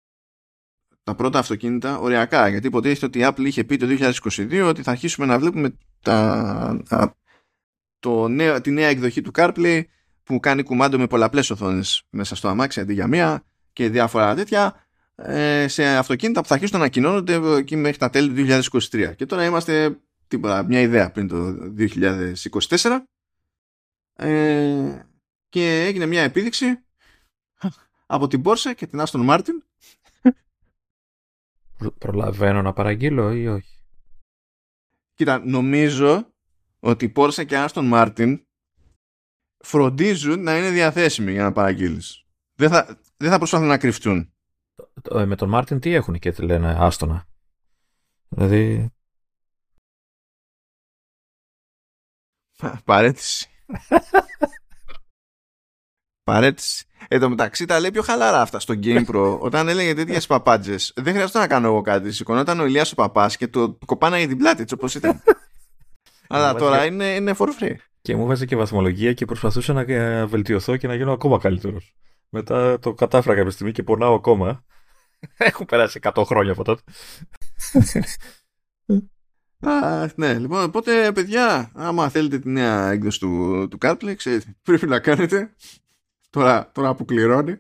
τα 1.04 1.16
πρώτα 1.16 1.40
αυτοκίνητα 1.40 1.98
οριακά. 1.98 2.48
Γιατί 2.48 2.68
υποτίθεται 2.68 3.06
ότι 3.06 3.20
η 3.20 3.24
Apple 3.26 3.46
είχε 3.46 3.64
πει 3.64 3.78
το 3.78 3.88
2022 3.90 4.66
ότι 4.68 4.84
θα 4.84 4.92
αρχίσουμε 4.92 5.26
να 5.26 5.40
βλέπουμε 5.40 5.78
τα, 6.02 6.84
το 8.00 8.28
νέο, 8.28 8.62
τη 8.62 8.72
νέα 8.72 8.88
εκδοχή 8.88 9.22
του 9.22 9.32
CarPlay 9.36 9.84
που 10.24 10.40
κάνει 10.40 10.64
κουμάντο 10.64 10.98
με 10.98 11.08
πολλαπλές 11.08 11.50
οθόνες 11.50 12.04
μέσα 12.10 12.36
στο 12.36 12.48
αμάξι 12.48 12.80
αντί 12.80 12.94
για 12.94 13.08
μία 13.08 13.44
και 13.74 13.90
διάφορα 13.90 14.36
τέτοια 14.36 14.88
ε, 15.16 15.68
σε 15.68 15.86
αυτοκίνητα 15.86 16.42
που 16.42 16.48
θα 16.48 16.54
αρχίσουν 16.54 16.78
να 16.78 16.84
ανακοινώνονται 16.84 17.58
εκεί 17.58 17.76
μέχρι 17.76 17.98
τα 17.98 18.10
τέλη 18.10 18.30
του 18.30 18.62
2023. 18.72 19.16
Και 19.16 19.26
τώρα 19.26 19.46
είμαστε 19.46 20.00
τίποτα, 20.28 20.64
μια 20.64 20.82
ιδέα 20.82 21.12
πριν 21.12 21.28
το 21.28 21.56
2024 21.78 23.00
ε, 24.16 25.00
και 25.50 25.86
έγινε 25.86 26.06
μια 26.06 26.22
επίδειξη 26.22 26.84
από 28.06 28.28
την 28.28 28.42
Porsche 28.46 28.74
και 28.76 28.88
την 28.88 29.00
Aston 29.00 29.30
Martin 29.30 29.64
Προλαβαίνω 31.98 32.62
να 32.62 32.74
παραγγείλω 32.74 33.32
ή 33.32 33.48
όχι; 33.48 33.80
Κοίτα, 35.14 35.46
νομίζω 35.46 36.34
ότι 36.80 37.06
η 37.06 37.14
Porsche 37.16 37.46
και 37.46 37.56
η 37.56 37.66
Aston 37.68 37.92
Martin 37.94 38.42
φροντίζουν 39.64 40.44
να 40.44 40.58
είναι 40.58 40.70
διαθέσιμοι 40.70 41.32
για 41.32 41.44
να 41.44 41.52
παραγγείλεις. 41.52 42.26
Δεν 42.56 42.70
θα, 42.70 43.02
δεν 43.18 43.30
θα 43.30 43.38
προσπαθούν 43.38 43.68
να 43.68 43.78
κρυφτούν. 43.78 44.34
Ε, 45.12 45.26
με 45.26 45.36
τον 45.36 45.50
Μάρτιν 45.50 45.80
τι 45.80 45.94
έχουν 45.94 46.20
και 46.20 46.32
τι 46.32 46.42
λένε 46.42 46.76
άστονα; 46.80 47.28
Δηλαδή... 48.30 48.94
Παρέτηση. 52.86 53.50
Παρέτηση. 56.30 56.86
Εν 57.08 57.20
τω 57.20 57.30
μεταξύ 57.30 57.66
τα 57.66 57.80
λέει 57.80 57.92
πιο 57.92 58.02
χαλαρά 58.02 58.42
αυτά 58.42 58.60
στο 58.60 58.74
GamePro. 58.84 59.38
Όταν 59.48 59.68
έλεγε 59.68 59.94
τέτοιες 59.94 60.28
παπάντζες, 60.28 60.94
δεν 60.96 61.14
χρειάζεται 61.14 61.40
να 61.40 61.48
κάνω 61.48 61.68
εγώ 61.68 61.82
κάτι. 61.82 62.12
Σηκωνόταν 62.12 62.60
ο 62.60 62.66
Ηλίας 62.66 62.92
ο 62.92 62.96
παπάς 62.96 63.38
και 63.38 63.48
το 63.48 63.78
κοπάναγε 63.86 64.28
την 64.28 64.38
πλάτη 64.38 64.62
έτσι 64.62 64.74
όπως 64.74 64.96
ήταν. 64.96 65.22
Αλλά 66.28 66.56
τώρα 66.56 66.86
είναι, 66.86 67.06
είναι 67.06 67.34
for 67.38 67.48
free. 67.60 67.76
Και 68.02 68.16
μου 68.16 68.26
βάζει 68.26 68.46
και 68.46 68.56
βαθμολογία 68.56 69.14
και 69.14 69.26
προσπαθούσα 69.26 69.74
να 69.74 69.86
βελτιωθώ 70.26 70.78
και 70.78 70.88
να 70.88 70.96
γίνω 70.96 71.12
ακόμα 71.12 71.40
καλύτερος. 71.40 71.96
Μετά 72.30 72.80
το 72.80 72.94
κατάφερα 72.94 73.36
κάποια 73.36 73.52
στιγμή 73.52 73.72
και 73.72 73.84
πονάω 73.84 74.14
ακόμα. 74.14 74.64
Έχουν 75.38 75.66
περάσει 75.66 76.00
100 76.04 76.24
χρόνια 76.26 76.52
από 76.52 76.64
τότε. 76.64 76.82
Α, 79.62 80.08
ναι, 80.16 80.34
λοιπόν, 80.34 80.64
οπότε 80.64 81.12
παιδιά, 81.12 81.72
άμα 81.74 82.10
θέλετε 82.10 82.40
τη 82.40 82.50
νέα 82.50 82.92
έκδοση 82.92 83.20
του, 83.20 83.68
του 83.70 83.78
CarPlay, 83.82 84.14
ξέρετε, 84.16 84.56
πρέπει 84.64 84.88
να 84.88 85.00
κάνετε. 85.00 85.54
Τώρα, 86.30 86.72
τώρα 86.74 86.96
που 86.96 87.06
κληρώνει. 87.06 87.60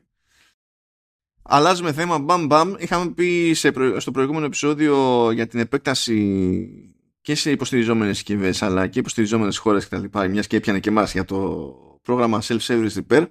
Αλλάζουμε 1.41 1.93
θέμα, 1.93 2.20
μπαμ 2.20 2.45
μπαμ. 2.45 2.74
Είχαμε 2.78 3.11
πει 3.11 3.53
σε 3.53 3.72
στο 3.97 4.11
προηγούμενο 4.11 4.45
επεισόδιο 4.45 5.32
για 5.32 5.47
την 5.47 5.59
επέκταση 5.59 6.95
και 7.22 7.36
σε 7.36 7.51
υποστηριζόμενες 7.51 8.15
συσκευές, 8.15 8.61
αλλά 8.61 8.88
και 8.88 8.99
υποστηριζόμενες 8.99 9.57
χώρες 9.57 9.88
κτλ. 9.88 10.28
Μιας 10.30 10.47
και 10.47 10.55
έπιανε 10.55 10.80
και 10.80 10.89
εμάς 10.89 11.11
για 11.11 11.26
το 11.26 11.74
πρόγραμμα 12.01 12.41
Self-Service 12.43 12.91
Repair. 12.93 13.28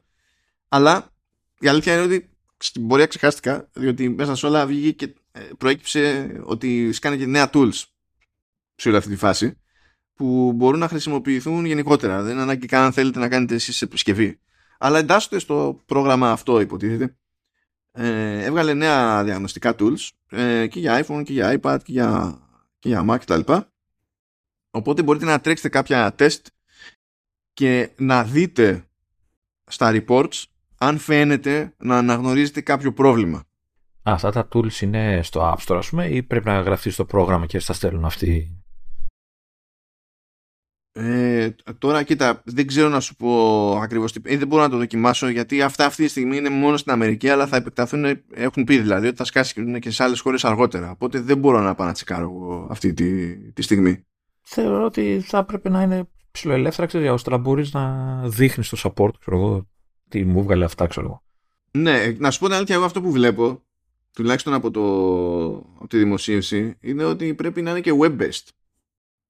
Αλλά 0.68 1.10
η 1.58 1.68
αλήθεια 1.68 1.92
είναι 1.92 2.02
ότι 2.02 2.30
στην 2.58 2.86
πορεία 2.86 3.06
ξεχάστηκα, 3.06 3.68
διότι 3.72 4.08
μέσα 4.08 4.34
σε 4.34 4.46
όλα 4.46 4.66
βγήκε 4.66 5.06
και 5.06 5.14
ε, 5.32 5.40
προέκυψε 5.58 6.32
ότι 6.44 6.92
σκάνε 6.92 7.16
και 7.16 7.26
νέα 7.26 7.50
tools 7.52 7.82
σε 8.74 8.88
όλη 8.88 8.96
αυτή 8.96 9.10
τη 9.10 9.16
φάση 9.16 9.58
που 10.14 10.52
μπορούν 10.52 10.78
να 10.78 10.88
χρησιμοποιηθούν 10.88 11.64
γενικότερα. 11.64 12.22
Δεν 12.22 12.32
είναι 12.32 12.42
ανάγκη 12.42 12.66
καν 12.66 12.82
αν 12.82 12.92
θέλετε 12.92 13.18
να 13.18 13.28
κάνετε 13.28 13.54
εσείς 13.54 13.82
επισκευή. 13.82 14.40
Αλλά 14.78 14.98
εντάσσονται 14.98 15.38
στο 15.38 15.82
πρόγραμμα 15.86 16.30
αυτό 16.30 16.60
υποτίθεται. 16.60 17.16
Ε, 17.92 18.44
έβγαλε 18.44 18.74
νέα 18.74 19.24
διαγνωστικά 19.24 19.74
tools 19.78 20.08
ε, 20.30 20.66
και 20.66 20.80
για 20.80 21.04
iPhone 21.06 21.22
και 21.24 21.32
για 21.32 21.60
iPad 21.60 21.78
και 21.84 21.92
για, 21.92 22.38
και 22.78 22.88
για 22.88 23.04
Mac 23.08 23.16
κτλ. 23.20 23.52
Οπότε 24.70 25.02
μπορείτε 25.02 25.24
να 25.24 25.40
τρέξετε 25.40 25.68
κάποια 25.68 26.14
τεστ 26.14 26.46
και 27.52 27.90
να 27.96 28.24
δείτε 28.24 28.84
στα 29.64 29.90
reports 29.94 30.42
αν 30.78 30.98
φαίνεται 30.98 31.74
να 31.78 31.98
αναγνωρίζετε 31.98 32.60
κάποιο 32.60 32.92
πρόβλημα. 32.92 33.44
αυτά 34.02 34.30
τα 34.30 34.48
tools 34.52 34.80
είναι 34.80 35.20
στο 35.22 35.54
App 35.54 35.66
Store, 35.66 35.76
ας 35.76 35.88
πούμε, 35.88 36.06
ή 36.06 36.22
πρέπει 36.22 36.46
να 36.46 36.60
γραφτεί 36.60 36.90
στο 36.90 37.04
πρόγραμμα 37.04 37.46
και 37.46 37.58
στα 37.58 37.72
στέλνουν 37.72 38.04
αυτοί; 38.04 38.62
Ε, 41.00 41.54
τώρα 41.78 42.02
κοίτα, 42.02 42.42
δεν 42.44 42.66
ξέρω 42.66 42.88
να 42.88 43.00
σου 43.00 43.16
πω 43.16 43.72
ακριβώς 43.82 44.12
τι, 44.12 44.20
ε, 44.24 44.36
δεν 44.36 44.48
μπορώ 44.48 44.62
να 44.62 44.68
το 44.68 44.76
δοκιμάσω 44.76 45.28
γιατί 45.28 45.62
αυτά 45.62 45.84
αυτή 45.84 46.02
τη 46.02 46.08
στιγμή 46.08 46.36
είναι 46.36 46.48
μόνο 46.48 46.76
στην 46.76 46.92
Αμερική 46.92 47.28
αλλά 47.28 47.46
θα 47.46 47.56
επεκταθούν, 47.56 48.04
έχουν 48.34 48.64
πει 48.64 48.78
δηλαδή 48.78 49.06
ότι 49.06 49.16
θα 49.16 49.24
σκάσει 49.24 49.78
και 49.78 49.90
σε 49.90 50.02
άλλες 50.02 50.20
χώρες 50.20 50.44
αργότερα 50.44 50.90
οπότε 50.90 51.20
δεν 51.20 51.38
μπορώ 51.38 51.60
να 51.60 51.74
πάω 51.74 51.86
να 51.86 51.92
τσεκάρω 51.92 52.66
αυτή 52.70 52.92
τη, 52.92 53.36
τη 53.52 53.62
στιγμή. 53.62 54.04
Θεωρώ 54.42 54.84
ότι 54.84 55.22
θα 55.26 55.38
έπρεπε 55.38 55.68
να 55.68 55.82
είναι 55.82 56.08
ψηλοελεύθερα 56.30 56.86
ξέρω, 56.86 57.12
ώστε 57.12 57.30
να 57.30 57.36
μπορεί 57.36 57.68
να 57.72 58.18
δείχνει 58.28 58.64
το 58.64 58.76
support 58.82 59.14
ξέρω 59.20 59.36
εγώ, 59.36 59.68
τι 60.08 60.24
μου 60.24 60.42
βγάλε 60.42 60.64
αυτά, 60.64 60.86
ξέρω 60.86 61.06
εγώ. 61.06 61.22
Ναι, 61.70 62.14
να 62.18 62.30
σου 62.30 62.38
πω 62.38 62.46
την 62.46 62.54
αλήθεια, 62.54 62.74
εγώ 62.74 62.84
αυτό 62.84 63.00
που 63.00 63.10
βλέπω, 63.10 63.62
τουλάχιστον 64.14 64.54
από, 64.54 64.70
το, 64.70 64.82
από 65.78 65.86
τη 65.88 65.98
δημοσίευση, 65.98 66.76
είναι 66.80 67.04
ότι 67.04 67.34
πρέπει 67.34 67.62
να 67.62 67.70
είναι 67.70 67.80
και 67.80 67.92
web-based. 68.00 68.48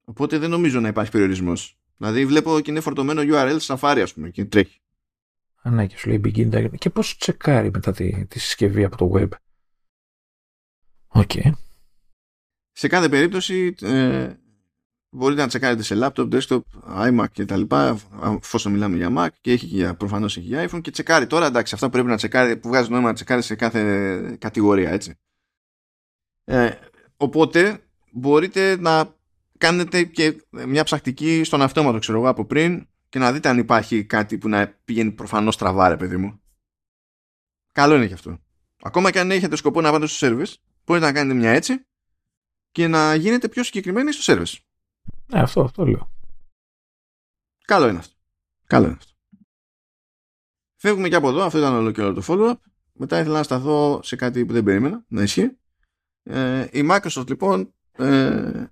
Οπότε 0.08 0.38
δεν 0.38 0.50
νομίζω 0.50 0.80
να 0.80 0.88
υπάρχει 0.88 1.10
περιορισμός. 1.10 1.78
Δηλαδή 1.96 2.26
βλέπω 2.26 2.60
και 2.60 2.70
είναι 2.70 2.80
φορτωμένο 2.80 3.22
URL 3.24 3.58
Safari, 3.58 4.00
ας 4.02 4.14
πούμε, 4.14 4.30
και 4.30 4.44
τρέχει. 4.44 4.80
Α, 5.62 5.70
ναι, 5.70 5.86
και 5.86 5.96
σου 5.96 6.08
λέει 6.08 6.20
begin 6.24 6.78
Και 6.78 6.90
πώς 6.90 7.16
τσεκάρει 7.16 7.70
μετά 7.70 7.92
τη, 7.92 8.26
τη 8.26 8.38
συσκευή 8.38 8.84
από 8.84 8.96
το 8.96 9.10
web. 9.14 9.28
OK. 11.08 11.30
Okay. 11.34 11.50
Σε 12.72 12.88
κάθε 12.88 13.08
περίπτωση, 13.08 13.74
ε, 13.80 14.34
μπορείτε 15.10 15.40
να 15.40 15.48
τσεκάρετε 15.48 15.82
σε 15.82 15.94
laptop, 15.98 16.28
desktop, 16.32 16.60
iMac 16.88 17.26
και 17.32 17.44
τα 17.44 17.56
λοιπά, 17.56 17.98
εφόσον 18.40 18.72
μιλάμε 18.72 18.96
για 18.96 19.12
Mac 19.16 19.28
και 19.40 19.52
έχει 19.52 19.66
και 19.66 19.92
προφανώς 19.92 20.36
έχει 20.36 20.46
για 20.46 20.68
iPhone 20.70 20.80
και 20.80 20.90
τσεκάρει 20.90 21.26
τώρα, 21.26 21.46
εντάξει, 21.46 21.74
αυτά 21.74 21.86
που 21.86 21.92
πρέπει 21.92 22.08
να 22.08 22.16
τσεκάρει, 22.16 22.56
που 22.56 22.68
βγάζει 22.68 22.90
νόημα 22.90 23.08
να 23.08 23.14
τσεκάρει 23.14 23.42
σε 23.42 23.54
κάθε 23.54 24.36
κατηγορία, 24.38 24.90
έτσι. 24.90 25.18
Ε, 26.44 26.70
οπότε, 27.16 27.82
μπορείτε 28.12 28.76
να 28.80 29.16
κάνετε 29.58 30.04
και 30.04 30.46
μια 30.50 30.84
ψακτική 30.84 31.44
στον 31.44 31.62
αυτόματο, 31.62 31.98
ξέρω 31.98 32.18
εγώ, 32.18 32.28
από 32.28 32.44
πριν 32.44 32.88
και 33.08 33.18
να 33.18 33.32
δείτε 33.32 33.48
αν 33.48 33.58
υπάρχει 33.58 34.04
κάτι 34.04 34.38
που 34.38 34.48
να 34.48 34.68
πηγαίνει 34.84 35.12
προφανώς 35.12 35.56
στραβά, 35.56 35.88
ρε 35.88 35.96
παιδί 35.96 36.16
μου. 36.16 36.40
Καλό 37.72 37.94
είναι 37.94 38.06
και 38.06 38.14
αυτό. 38.14 38.38
Ακόμα 38.82 39.10
και 39.10 39.20
αν 39.20 39.30
έχετε 39.30 39.56
σκοπό 39.56 39.80
να 39.80 39.90
πάτε 39.90 40.06
στο 40.06 40.26
service, 40.26 40.54
μπορείτε 40.84 41.06
να 41.06 41.12
κάνετε 41.12 41.38
μια 41.38 41.50
έτσι 41.50 41.86
και 42.70 42.88
να 42.88 43.14
γίνετε 43.14 43.48
πιο 43.48 43.62
συγκεκριμένοι 43.62 44.12
στο 44.12 44.34
service. 44.34 44.56
Ναι, 45.26 45.40
αυτό, 45.40 45.60
αυτό 45.60 45.86
λέω. 45.86 46.12
Καλό 47.64 47.88
είναι 47.88 47.98
αυτό. 47.98 48.14
Καλό 48.66 48.86
είναι 48.86 48.96
αυτό. 48.98 49.12
Φεύγουμε 50.76 51.08
και 51.08 51.14
από 51.14 51.28
εδώ. 51.28 51.44
Αυτό 51.44 51.58
ήταν 51.58 51.74
όλο 51.74 51.90
και 51.90 52.02
όλο 52.02 52.14
το 52.14 52.22
follow-up. 52.26 52.58
Μετά 52.92 53.18
ήθελα 53.18 53.36
να 53.36 53.42
σταθώ 53.42 54.00
σε 54.02 54.16
κάτι 54.16 54.44
που 54.44 54.52
δεν 54.52 54.64
περίμενα 54.64 55.04
να 55.08 55.22
ισχύει. 55.22 55.58
Ε, 56.22 56.68
η 56.72 56.88
Microsoft 56.90 57.28
λοιπόν 57.28 57.74
ε, 57.92 58.66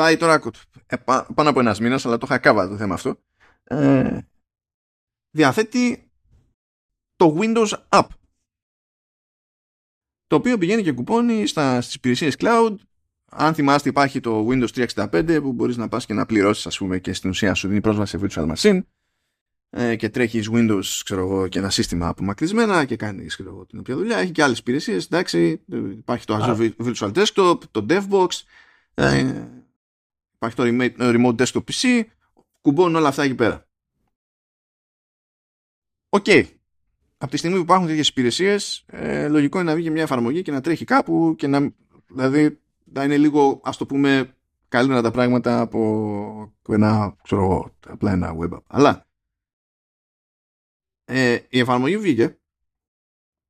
πάει 0.00 0.16
τώρα 0.16 0.42
ε, 0.86 0.96
πάνω 1.34 1.50
από 1.50 1.60
ένας 1.60 1.80
μήνας, 1.80 2.06
αλλά 2.06 2.18
το 2.18 2.26
είχα 2.28 2.38
κάβα 2.38 2.68
το 2.68 2.76
θέμα 2.76 2.94
αυτό. 2.94 3.20
Ε, 3.64 4.18
διαθέτει 5.30 6.10
το 7.16 7.36
Windows 7.40 7.72
App 7.88 8.06
το 10.26 10.36
οποίο 10.36 10.58
πηγαίνει 10.58 10.82
και 10.82 10.92
κουπώνει 10.92 11.46
στα, 11.46 11.80
στις 11.80 11.94
υπηρεσίες 11.94 12.36
cloud 12.38 12.74
αν 13.30 13.54
θυμάστε 13.54 13.88
υπάρχει 13.88 14.20
το 14.20 14.46
Windows 14.50 14.86
365 14.94 15.38
που 15.42 15.52
μπορείς 15.52 15.76
να 15.76 15.88
πας 15.88 16.06
και 16.06 16.14
να 16.14 16.26
πληρώσεις 16.26 16.66
ας 16.66 16.78
πούμε 16.78 16.98
και 16.98 17.12
στην 17.12 17.30
ουσία 17.30 17.54
σου 17.54 17.68
δίνει 17.68 17.80
πρόσβαση 17.80 18.18
σε 18.18 18.26
virtual 18.26 18.54
machine 18.54 18.80
ε, 19.70 19.96
και 19.96 20.08
τρέχεις 20.08 20.48
Windows 20.52 20.84
ξέρω 21.04 21.20
εγώ, 21.20 21.48
και 21.48 21.58
ένα 21.58 21.70
σύστημα 21.70 22.08
απομακρυσμένα 22.08 22.84
και 22.84 22.96
κάνεις 22.96 23.34
ξέρω 23.34 23.50
εγώ, 23.50 23.66
την 23.66 23.78
οποία 23.78 23.96
δουλειά. 23.96 24.18
Έχει 24.18 24.32
και 24.32 24.42
άλλες 24.42 24.58
υπηρεσίες, 24.58 25.04
εντάξει, 25.04 25.60
υπάρχει 25.90 26.24
το 26.26 26.38
Azure 26.40 26.70
Virtual 26.84 27.12
Desktop, 27.12 27.58
το 27.70 27.86
DevBox, 27.88 28.26
ε, 28.94 29.46
υπάρχει 30.46 30.56
το 30.56 31.04
Remote 31.14 31.36
Desktop 31.36 31.62
PC, 31.70 32.02
κουμπώνουν 32.60 32.94
όλα 32.94 33.08
αυτά 33.08 33.22
εκεί 33.22 33.34
πέρα. 33.34 33.68
OK. 36.08 36.24
Okay. 36.26 36.44
από 37.18 37.30
τη 37.30 37.36
στιγμή 37.36 37.56
που 37.56 37.62
υπάρχουν 37.62 37.86
τέτοιες 37.86 38.08
υπηρεσίες, 38.08 38.84
ε, 38.86 39.28
λογικό 39.28 39.60
είναι 39.60 39.70
να 39.70 39.76
βγει 39.76 39.90
μια 39.90 40.02
εφαρμογή 40.02 40.42
και 40.42 40.50
να 40.50 40.60
τρέχει 40.60 40.84
κάπου 40.84 41.34
και 41.38 41.46
να. 41.46 41.74
Δηλαδή, 42.06 42.60
να 42.84 43.04
είναι 43.04 43.18
λίγο, 43.18 43.60
ας 43.64 43.76
το 43.76 43.86
πούμε, 43.86 44.36
καλύτερα 44.68 45.02
τα 45.02 45.10
πράγματα 45.10 45.60
από 45.60 46.54
ένα, 46.68 47.16
ξέρω 47.22 47.42
εγώ, 47.42 47.76
απλά 47.86 48.12
ένα 48.12 48.36
web 48.40 48.54
app. 48.54 48.62
Αλλά 48.66 49.06
ε, 51.04 51.38
η 51.48 51.58
εφαρμογή 51.58 51.98
βγήκε 51.98 52.38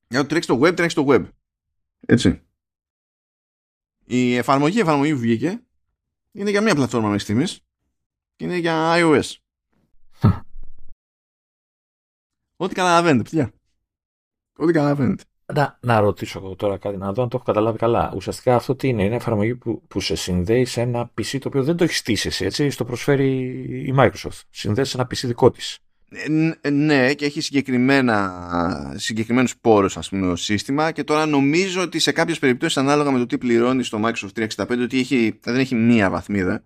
για 0.09 0.19
να 0.19 0.27
τρέξει 0.27 0.49
το 0.49 0.61
web, 0.63 0.77
τρέξει 0.77 0.97
το 0.97 1.07
web. 1.09 1.29
Έτσι. 2.01 2.43
Η 4.05 4.37
εφαρμογή, 4.37 4.77
η 4.77 4.81
εφαρμογή 4.81 5.13
που 5.13 5.19
βγήκε 5.19 5.65
είναι 6.33 6.51
για 6.51 6.61
μια 6.61 6.75
πλατφόρμα 6.75 7.07
μέχρι 7.07 7.23
στιγμής 7.23 7.61
και 8.37 8.45
είναι 8.45 8.57
για 8.57 8.95
iOS. 8.97 9.35
Ό,τι 12.57 12.75
καταλαβαίνετε, 12.75 13.23
παιδιά. 13.23 13.53
Ό,τι 14.57 14.73
καταλαβαίνετε. 14.73 15.25
Να, 15.55 15.79
να 15.83 16.01
ρωτήσω 16.01 16.55
τώρα 16.59 16.79
κάτι, 16.79 16.97
να 16.97 17.13
δω 17.13 17.23
αν 17.23 17.29
το 17.29 17.37
έχω 17.37 17.45
καταλάβει 17.45 17.79
καλά. 17.79 18.13
Ουσιαστικά 18.15 18.55
αυτό 18.55 18.77
τι 18.77 18.89
είναι, 18.89 19.05
είναι 19.05 19.15
εφαρμογή 19.15 19.57
που, 19.57 19.83
που 19.89 20.01
σε 20.01 20.15
συνδέει 20.15 20.65
σε 20.65 20.81
ένα 20.81 21.13
PC 21.19 21.39
το 21.41 21.49
οποίο 21.49 21.65
δεν 21.65 21.77
το 21.77 21.85
έχεις 21.85 21.99
στήσει 21.99 22.29
εσύ, 22.29 22.45
έτσι, 22.45 22.71
στο 22.71 22.85
προσφέρει 22.85 23.29
η 23.89 23.95
Microsoft. 23.99 24.41
Συνδέει 24.51 24.85
σε 24.85 24.97
ένα 24.97 25.07
PC 25.07 25.27
δικό 25.27 25.51
της. 25.51 25.79
Ε, 26.61 26.71
ναι, 26.71 27.15
και 27.15 27.25
έχει 27.25 27.41
συγκεκριμένα, 27.41 28.95
συγκεκριμένους 28.97 29.57
πόρους 29.57 29.97
ας 29.97 30.09
πούμε, 30.09 30.37
σύστημα 30.37 30.93
και 30.93 31.05
τώρα 31.05 31.27
νομίζω 31.27 31.83
ότι 31.83 31.99
σε 31.99 32.13
κάποιες 32.13 32.39
περιπτώσεις 32.39 32.77
ανάλογα 32.77 33.11
με 33.11 33.19
το 33.19 33.27
τι 33.27 33.39
πληρώνεις 33.39 33.87
στο 33.87 34.01
Microsoft 34.05 34.47
365 34.57 34.69
ότι 34.83 34.99
έχει, 34.99 35.39
δεν 35.43 35.57
έχει 35.57 35.75
μία 35.75 36.11
βαθμίδα 36.11 36.65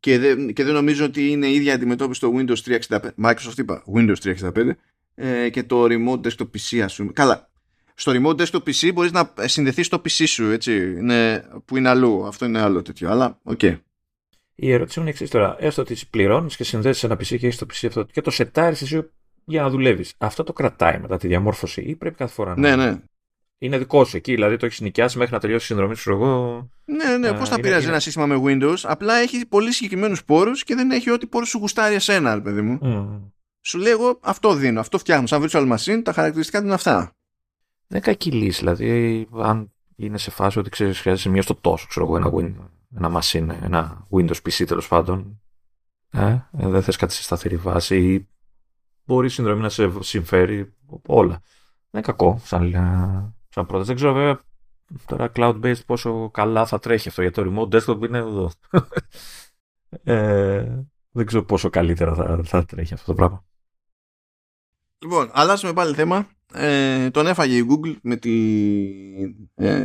και 0.00 0.18
δεν, 0.18 0.52
και 0.52 0.64
δεν 0.64 0.74
νομίζω 0.74 1.04
ότι 1.04 1.30
είναι 1.30 1.46
η 1.46 1.54
ίδια 1.54 1.74
αντιμετώπιση 1.74 2.18
στο 2.18 2.32
Windows 2.36 2.78
365 2.88 2.98
Microsoft 3.24 3.58
είπα 3.58 3.84
Windows 3.94 4.16
365 4.22 4.70
ε, 5.14 5.48
και 5.48 5.62
το 5.62 5.84
Remote 5.84 6.20
Desktop 6.20 6.48
PC 6.56 6.78
ας 6.78 6.96
πούμε. 6.96 7.12
Καλά, 7.12 7.50
στο 7.94 8.12
Remote 8.14 8.36
Desktop 8.36 8.62
PC 8.62 8.92
μπορείς 8.94 9.12
να 9.12 9.32
συνδεθείς 9.40 9.86
στο 9.86 9.96
PC 9.96 10.26
σου 10.26 10.50
έτσι, 10.50 10.76
είναι, 10.82 11.44
που 11.64 11.76
είναι 11.76 11.88
αλλού, 11.88 12.26
αυτό 12.26 12.44
είναι 12.44 12.60
άλλο 12.60 12.82
τέτοιο, 12.82 13.10
αλλά 13.10 13.38
OK. 13.42 13.58
Okay. 13.62 13.78
Η 14.60 14.72
ερώτηση 14.72 14.98
μου 14.98 15.04
είναι 15.04 15.14
εξής 15.14 15.30
τώρα. 15.30 15.56
Έστω 15.58 15.82
ότι 15.82 15.96
πληρώνεις 16.10 16.56
και 16.56 16.64
συνδέσεις 16.64 17.04
ένα 17.04 17.14
PC 17.14 17.24
και 17.26 17.34
έχεις 17.34 17.58
το 17.58 17.66
PC 17.72 17.86
αυτό 17.86 18.02
και 18.02 18.20
το 18.20 18.30
σετάρεις 18.30 18.82
εσύ 18.82 19.10
για 19.44 19.62
να 19.62 19.70
δουλεύεις. 19.70 20.14
Αυτό 20.18 20.44
το 20.44 20.52
κρατάει 20.52 20.98
μετά 20.98 21.16
τη 21.16 21.26
διαμόρφωση 21.26 21.80
ή 21.80 21.96
πρέπει 21.96 22.16
κάθε 22.16 22.32
φορά 22.32 22.56
να. 22.56 22.76
Ναι, 22.76 22.84
ναι. 22.84 22.98
Είναι 23.58 23.78
δικό 23.78 24.04
σου 24.04 24.16
εκεί, 24.16 24.34
δηλαδή 24.34 24.56
το 24.56 24.66
έχεις 24.66 24.80
νοικιάσει 24.80 25.18
μέχρι 25.18 25.32
να 25.32 25.40
τελειώσει 25.40 25.64
η 25.64 25.66
συνδρομή 25.66 25.94
σου. 25.94 26.10
Εγώ. 26.10 26.68
Ναι, 26.84 27.16
ναι, 27.16 27.32
πώς 27.32 27.48
θα 27.48 27.60
πειράζει 27.60 27.82
είναι... 27.82 27.90
ένα 27.90 28.00
σύστημα 28.00 28.26
με 28.26 28.42
Windows. 28.44 28.76
Απλά 28.82 29.14
έχει 29.14 29.46
πολύ 29.46 29.72
συγκεκριμένους 29.72 30.24
πόρους 30.24 30.64
και 30.64 30.74
δεν 30.74 30.90
έχει 30.90 31.10
ό,τι 31.10 31.26
πόρους 31.26 31.48
σου 31.48 31.58
γουστάρει 31.58 31.94
εσένα, 31.94 32.42
παιδί 32.42 32.60
μου. 32.60 32.78
Mm. 32.82 33.30
Σου 33.60 33.78
λέω 33.78 33.92
εγώ 33.92 34.18
αυτό 34.22 34.54
δίνω, 34.54 34.80
αυτό 34.80 34.98
φτιάχνω. 34.98 35.26
Σαν 35.26 35.46
virtual 35.48 35.76
machine, 35.76 36.00
τα 36.04 36.12
χαρακτηριστικά 36.12 36.58
του 36.58 36.64
είναι 36.64 36.74
αυτά. 36.74 36.96
Δεν 36.96 37.10
είναι 37.88 38.00
κακή 38.00 38.30
λύση, 38.30 38.58
δηλαδή 38.58 39.28
αν 39.40 39.72
είναι 39.96 40.18
σε 40.18 40.30
φάση 40.30 40.58
ότι 40.58 40.70
ξέρεις, 40.70 41.00
χρειάζεσαι 41.00 41.28
μία 41.28 41.42
στο 41.42 41.54
τόσο, 41.54 41.86
ξέρω 41.88 42.06
εγώ, 42.06 42.16
ένα 42.16 42.30
Windows 42.34 42.77
ένα 42.98 43.20
machine, 43.20 43.48
ένα 43.62 44.06
Windows 44.10 44.36
PC 44.42 44.64
τέλος 44.66 44.88
πάντων, 44.88 45.40
ε, 46.10 46.26
ε, 46.26 46.68
δεν 46.68 46.82
θες 46.82 46.96
κάτι 46.96 47.12
σε 47.12 47.22
σταθερή 47.22 47.56
βάση 47.56 48.12
ή 48.12 48.28
μπορεί 49.04 49.26
η 49.26 49.30
συνδρομή 49.30 49.60
να 49.60 49.68
σε 49.68 50.02
συμφέρει 50.02 50.74
όλα. 51.06 51.42
Δεν 51.90 52.02
είναι 52.02 52.02
κακό 52.02 52.40
σαν, 52.44 52.70
σαν 53.48 53.66
πρόταση. 53.66 53.86
Δεν 53.86 53.96
ξέρω 53.96 54.12
βέβαια 54.12 54.40
τώρα 55.06 55.30
cloud-based 55.34 55.84
πόσο 55.86 56.30
καλά 56.30 56.66
θα 56.66 56.78
τρέχει 56.78 57.08
αυτό 57.08 57.22
για 57.22 57.30
το 57.30 57.42
remote 57.46 57.74
desktop 57.74 58.02
είναι 58.02 58.18
εδώ. 58.18 58.50
ε, 60.04 60.84
δεν 61.10 61.26
ξέρω 61.26 61.44
πόσο 61.44 61.70
καλύτερα 61.70 62.14
θα, 62.14 62.40
θα 62.44 62.64
τρέχει 62.64 62.94
αυτό 62.94 63.06
το 63.06 63.14
πράγμα. 63.14 63.44
Λοιπόν, 64.98 65.30
αλλάζουμε 65.32 65.72
πάλι 65.72 65.94
θέμα. 65.94 66.28
Ε, 66.52 67.10
τον 67.10 67.26
έφαγε 67.26 67.56
η 67.56 67.66
Google 67.70 67.96
με 68.02 68.16
τη 68.16 68.32
ε, 69.54 69.82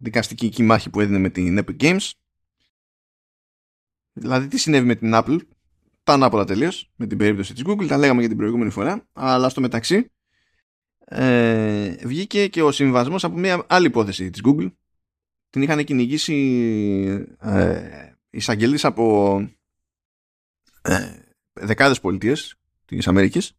δικαστική 0.00 0.62
μάχη 0.62 0.90
που 0.90 1.00
έδινε 1.00 1.18
με 1.18 1.30
την 1.30 1.64
Epic 1.64 1.76
Games. 1.80 2.10
Δηλαδή 4.12 4.48
τι 4.48 4.58
συνέβη 4.58 4.86
με 4.86 4.94
την 4.94 5.10
Apple; 5.14 5.38
Τα 6.02 6.12
ανάποδα 6.12 6.44
τελείως 6.44 6.90
με 6.96 7.06
την 7.06 7.18
περίπτωση 7.18 7.54
της 7.54 7.62
Google. 7.66 7.86
Τα 7.86 7.98
λέγαμε 7.98 8.20
για 8.20 8.28
την 8.28 8.38
προηγούμενη 8.38 8.70
φορά. 8.70 9.06
Αλλά 9.12 9.48
στο 9.48 9.60
μεταξύ 9.60 10.10
ε, 10.98 12.06
βγήκε 12.06 12.48
και 12.48 12.62
ο 12.62 12.72
συμβασμός 12.72 13.24
από 13.24 13.36
μια 13.36 13.64
άλλη 13.68 13.86
υπόθεση 13.86 14.30
της 14.30 14.40
Google. 14.44 14.72
Την 15.50 15.62
είχαν 15.62 15.84
κυνηγήσει 15.84 16.34
ε, 17.40 18.12
εισαγγελείς 18.30 18.84
από 18.84 19.36
ε, 20.82 21.12
δεκάδες 21.52 22.00
πολιτείες 22.00 22.54
της 22.84 23.08
Αμερικής 23.08 23.52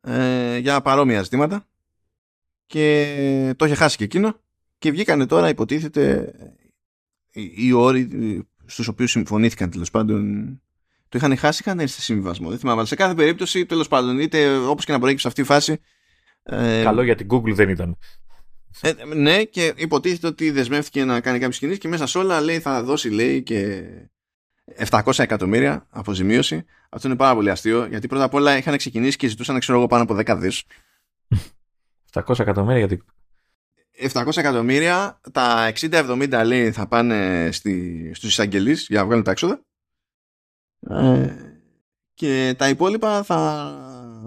ε, 0.00 0.56
για 0.56 0.80
παρόμοια 0.80 1.22
ζητήματα 1.22 1.66
και 2.66 3.54
το 3.56 3.64
είχε 3.64 3.74
χάσει 3.74 3.96
και 3.96 4.04
εκείνο 4.04 4.41
και 4.82 4.90
βγήκανε 4.90 5.26
τώρα 5.26 5.48
υποτίθεται 5.48 6.32
οι 7.32 7.72
όροι 7.72 8.08
στους 8.66 8.88
οποίους 8.88 9.10
συμφωνήθηκαν 9.10 9.70
τέλος 9.70 9.90
πάντων 9.90 10.46
το 11.08 11.18
είχαν 11.18 11.36
χάσει, 11.36 11.62
είχαν 11.64 11.80
έρθει 11.80 11.94
σε 11.94 12.00
συμβιβασμό. 12.00 12.48
Δεν 12.48 12.58
θυμάμαι, 12.58 12.78
αλλά 12.78 12.86
σε 12.86 12.94
κάθε 12.94 13.14
περίπτωση 13.14 13.66
τέλος 13.66 13.88
πάντων, 13.88 14.18
είτε 14.18 14.56
όπως 14.56 14.84
και 14.84 14.92
να 14.92 14.98
προέκυψε 14.98 15.28
αυτή 15.28 15.40
η 15.40 15.44
φάση. 15.44 15.80
Ε, 16.42 16.82
Καλό 16.82 17.02
για 17.02 17.14
την 17.14 17.26
Google 17.30 17.52
δεν 17.52 17.68
ήταν. 17.68 17.98
Ε, 18.80 18.92
ναι, 19.14 19.44
και 19.44 19.72
υποτίθεται 19.76 20.26
ότι 20.26 20.50
δεσμεύτηκε 20.50 21.04
να 21.04 21.20
κάνει 21.20 21.38
κάποιες 21.38 21.58
κινήσεις 21.58 21.80
και 21.80 21.88
μέσα 21.88 22.06
σε 22.06 22.18
όλα 22.18 22.40
λέει 22.40 22.58
θα 22.58 22.82
δώσει 22.82 23.10
λέει 23.10 23.42
και 23.42 23.82
700 24.88 25.18
εκατομμύρια 25.18 25.86
αποζημίωση. 25.90 26.64
Αυτό 26.88 27.08
είναι 27.08 27.16
πάρα 27.16 27.34
πολύ 27.34 27.50
αστείο, 27.50 27.86
γιατί 27.86 28.06
πρώτα 28.06 28.24
απ' 28.24 28.34
όλα 28.34 28.56
είχαν 28.56 28.76
ξεκινήσει 28.76 29.16
και 29.16 29.28
ζητούσαν, 29.28 29.58
ξέρω 29.58 29.78
εγώ, 29.78 29.86
πάνω 29.86 30.02
από 30.02 30.16
10 30.18 30.36
δις. 30.38 30.62
700 32.12 32.38
εκατομμύρια 32.38 32.78
γιατί 32.78 33.02
700 33.98 34.36
εκατομμύρια, 34.36 35.20
τα 35.32 35.72
60-70 35.80 36.42
λέει 36.44 36.72
θα 36.72 36.86
πάνε 36.86 37.48
στη, 37.52 38.10
στους 38.14 38.30
εισαγγελείς 38.30 38.86
για 38.88 38.98
να 39.00 39.06
βγάλουν 39.06 39.24
τα 39.24 39.30
έξοδα 39.30 39.64
ε, 40.90 41.34
και 42.14 42.54
τα 42.58 42.68
υπόλοιπα 42.68 43.22
θα 43.22 43.72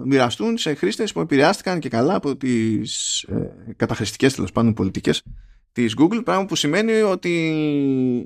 μοιραστούν 0.06 0.58
σε 0.58 0.74
χρήστες 0.74 1.12
που 1.12 1.20
επηρεάστηκαν 1.20 1.80
και 1.80 1.90
καλά 1.90 2.16
από 2.16 2.36
τις 2.36 3.22
ε, 3.24 3.74
καταχρηστικές 3.76 4.36
τέλος 4.36 4.52
πάντων 4.52 4.74
πολιτικές 4.74 5.24
της 5.72 5.94
Google 5.98 6.22
πράγμα 6.24 6.46
που 6.46 6.56
σημαίνει 6.56 7.02
ότι 7.02 7.30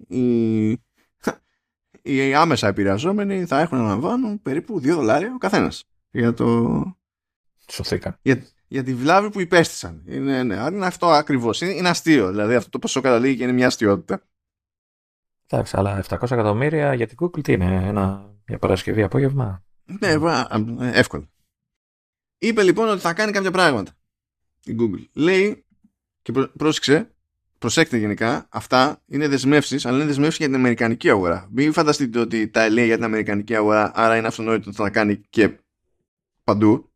οι, 0.08 0.70
οι 2.02 2.34
άμεσα 2.34 2.68
επηρεαζόμενοι 2.68 3.46
θα 3.46 3.60
έχουν 3.60 3.78
να 3.78 3.84
λαμβάνουν 3.84 4.42
περίπου 4.42 4.78
2 4.78 4.82
δολάρια 4.82 5.34
ο 5.34 5.38
καθένας 5.38 5.84
για 6.12 6.34
το... 6.34 6.84
Σωθήκαν. 7.72 8.18
Για, 8.22 8.44
για 8.72 8.84
τη 8.84 8.94
βλάβη 8.94 9.30
που 9.30 9.40
υπέστησαν. 9.40 10.04
Είναι, 10.06 10.44
ναι, 10.44 10.56
είναι 10.56 10.86
αυτό 10.86 11.08
ακριβώς. 11.08 11.62
Είναι, 11.62 11.72
είναι 11.72 11.90
αστείο. 11.90 12.30
Δηλαδή 12.30 12.56
αυτό 12.56 12.70
το 12.70 12.80
ποσό 12.80 13.02
καταλήγει 13.02 13.38
και 13.38 13.44
είναι 13.44 13.52
μια 13.52 13.68
αστείωτα. 13.68 14.22
Εντάξει, 15.48 15.78
αλλά 15.78 16.04
700 16.10 16.32
εκατομμύρια 16.32 16.94
για 16.94 17.08
την 17.08 17.18
Google 17.22 17.44
τι 17.44 17.54
είναι, 17.54 17.84
ένα, 17.88 18.34
μια 18.48 18.58
Παρασκευή 18.58 19.04
απόγευμα; 19.04 19.64
Ναι, 20.00 20.16
εύκολο. 20.80 21.30
Είπε 22.38 22.64
λοιπόν 22.64 22.90
ότι 22.90 23.00
θα 23.00 23.14
κάνει 23.14 23.32
κάποια 23.32 23.52
πράγματα 23.52 23.92
η 24.64 24.76
Google. 24.80 25.06
Λέει 25.14 25.66
και 26.22 26.32
πρόσεξε, 26.32 27.12
προσέξτε 27.58 27.98
γενικά, 27.98 28.48
αυτά 28.50 29.02
είναι 29.06 29.28
δεσμεύσεις, 29.28 29.86
αλλά 29.86 29.98
είναι 29.98 30.06
δεσμεύσεις 30.06 30.38
για 30.38 30.46
την 30.46 30.56
Αμερικανική 30.56 31.10
αγορά. 31.10 31.48
Μην 31.52 31.74
φανταστείτε 31.74 32.20
ότι 32.20 32.50
τα 32.50 32.70
λέει 32.70 32.86
για 32.86 32.96
την 32.96 33.04
Αμερικανική 33.04 33.56
αγορά, 33.56 33.92
άρα 33.96 34.18
είναι 34.18 34.28
αυτονόητο 34.28 34.70
ότι 34.70 34.78
θα 34.78 34.90
κάνει 34.90 35.22
και 35.30 35.60
παντού 36.44 36.89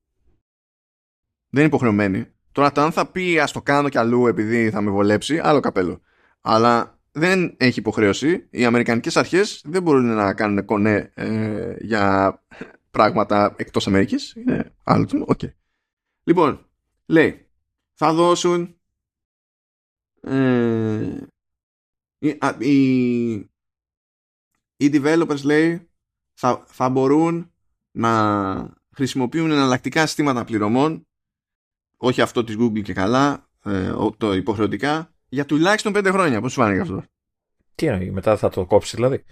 δεν 1.54 1.62
είναι 1.62 1.74
υποχρεωμένη. 1.74 2.26
Τώρα 2.51 2.72
το 2.72 2.82
αν 2.82 2.91
θα 2.91 3.06
πει 3.12 3.39
ας 3.39 3.51
το 3.51 3.62
κάνω 3.62 3.89
κι 3.89 3.97
αλλού 3.97 4.28
επειδή 4.28 4.70
θα 4.70 4.82
με 4.82 4.91
βολέψει, 4.91 5.39
άλλο 5.39 5.60
καπέλο. 5.60 6.01
Αλλά 6.41 6.99
δεν 7.12 7.56
έχει 7.58 7.80
υποχρέωση. 7.80 8.47
Οι 8.49 8.66
Αμερικανικές 8.66 9.18
αρχές 9.18 9.62
δεν 9.66 9.84
μπορούν 9.84 10.06
να 10.06 10.34
κάνουν 10.34 10.66
κονέ 10.66 11.12
ε, 11.14 11.76
για 11.80 12.43
πράγματα 12.91 13.54
εκτός 13.58 13.88
Αμερικής. 13.88 14.34
Είναι 14.36 14.76
άλλο 14.84 15.06
του. 15.06 15.26
Okay. 15.30 15.51
Λοιπόν, 16.24 16.66
λέει, 17.06 17.47
θα 17.93 18.14
δώσουν 18.14 18.76
ε, 20.22 21.18
οι, 22.18 22.38
οι, 22.58 23.32
οι 24.76 24.89
developers 24.93 25.41
λέει 25.43 25.89
θα, 26.34 26.64
θα 26.66 26.89
μπορούν 26.89 27.51
να 27.91 28.74
χρησιμοποιούν 28.95 29.51
εναλλακτικά 29.51 30.06
συστήματα 30.06 30.43
πληρωμών 30.43 31.08
όχι 32.04 32.22
αυτό 32.22 32.43
της 32.43 32.56
Google 32.60 32.82
και 32.82 32.93
καλά, 32.93 33.49
ε, 33.64 33.91
το 34.18 34.34
υποχρεωτικά, 34.34 35.14
για 35.30 35.45
τουλάχιστον 35.45 35.93
πέντε 35.93 36.12
χρόνια. 36.12 36.41
Πώς 36.41 36.51
σου 36.51 36.60
φάνηκε 36.60 36.82
αυτό; 36.82 37.04
Τι 37.76 37.86
εννοεί, 37.86 38.12
μετά 38.12 38.38
θα 38.38 38.49
το 38.49 38.66
κόψεις 38.66 38.93
δηλαδή; 38.93 39.24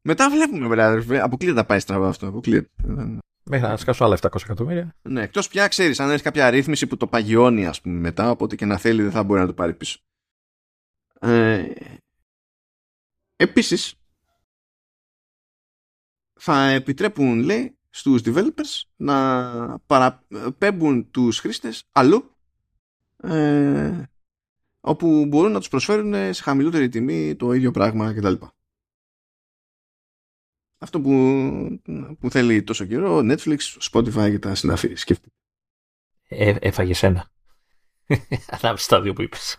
Μετά 0.00 0.30
βλέπουμε, 0.30 0.68
βέβαια, 0.68 1.24
αποκλείεται 1.24 1.56
να 1.56 1.64
πάει 1.64 1.78
στραβά 1.78 2.08
αυτό. 2.08 2.26
Αποκλείεται. 2.26 2.68
Μέχρι 3.42 3.66
να 3.66 3.76
σκάσω 3.76 4.04
άλλα 4.04 4.18
700 4.22 4.42
εκατομμύρια. 4.42 4.94
Ναι, 5.02 5.22
εκτός 5.22 5.48
πια 5.48 5.68
ξέρεις, 5.68 6.00
αν 6.00 6.10
έχει 6.10 6.22
κάποια 6.22 6.46
αρρύθμιση 6.46 6.86
που 6.86 6.96
το 6.96 7.06
παγιώνει, 7.06 7.66
ας 7.66 7.80
πούμε, 7.80 7.98
μετά, 7.98 8.30
οπότε 8.30 8.56
και 8.56 8.64
να 8.64 8.76
θέλει 8.76 9.02
δεν 9.02 9.10
θα 9.10 9.22
μπορεί 9.22 9.40
να 9.40 9.46
το 9.46 9.54
πάρει 9.54 9.74
πίσω. 9.74 9.98
Ε, 11.20 11.64
Επίσης, 13.36 13.94
θα 16.32 16.68
επιτρέπουν, 16.68 17.38
λέει, 17.38 17.75
στους 17.96 18.22
developers 18.24 18.82
να 18.96 19.78
παραπέμπουν 19.78 21.10
τους 21.10 21.38
χρήστες 21.38 21.84
αλλού 21.92 22.36
ε, 23.22 24.02
όπου 24.80 25.26
μπορούν 25.26 25.52
να 25.52 25.58
τους 25.58 25.68
προσφέρουν 25.68 26.34
σε 26.34 26.42
χαμηλότερη 26.42 26.88
τιμή 26.88 27.36
το 27.36 27.52
ίδιο 27.52 27.70
πράγμα 27.70 28.14
κτλ. 28.14 28.34
Αυτό 30.78 31.00
που, 31.00 31.10
που 32.20 32.30
θέλει 32.30 32.62
τόσο 32.62 32.84
καιρό, 32.84 33.18
Netflix, 33.18 33.58
Spotify 33.90 34.30
και 34.30 34.38
τα 34.38 34.54
συναφή. 34.54 34.94
Σκέφτε. 34.94 35.28
Ε, 36.28 36.56
έφαγες 36.60 37.02
ένα. 37.02 37.30
Ανάμεσα 38.60 38.84
στα 38.84 39.00
δύο 39.00 39.12
που 39.12 39.22
είπες. 39.22 39.56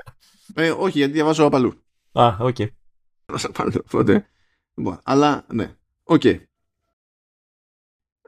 Ε, 0.54 0.72
όχι, 0.72 0.98
γιατί 0.98 1.14
διαβάζω 1.14 1.46
απ' 1.46 1.56
αλλού. 1.56 1.84
Α, 2.12 2.38
OK. 2.40 2.56
Okay. 2.60 2.68
Οπότε. 3.86 4.28
Λοιπόν, 4.74 5.00
αλλά 5.04 5.46
ναι. 5.54 5.76
OK. 6.04 6.22
Okay. 6.24 6.47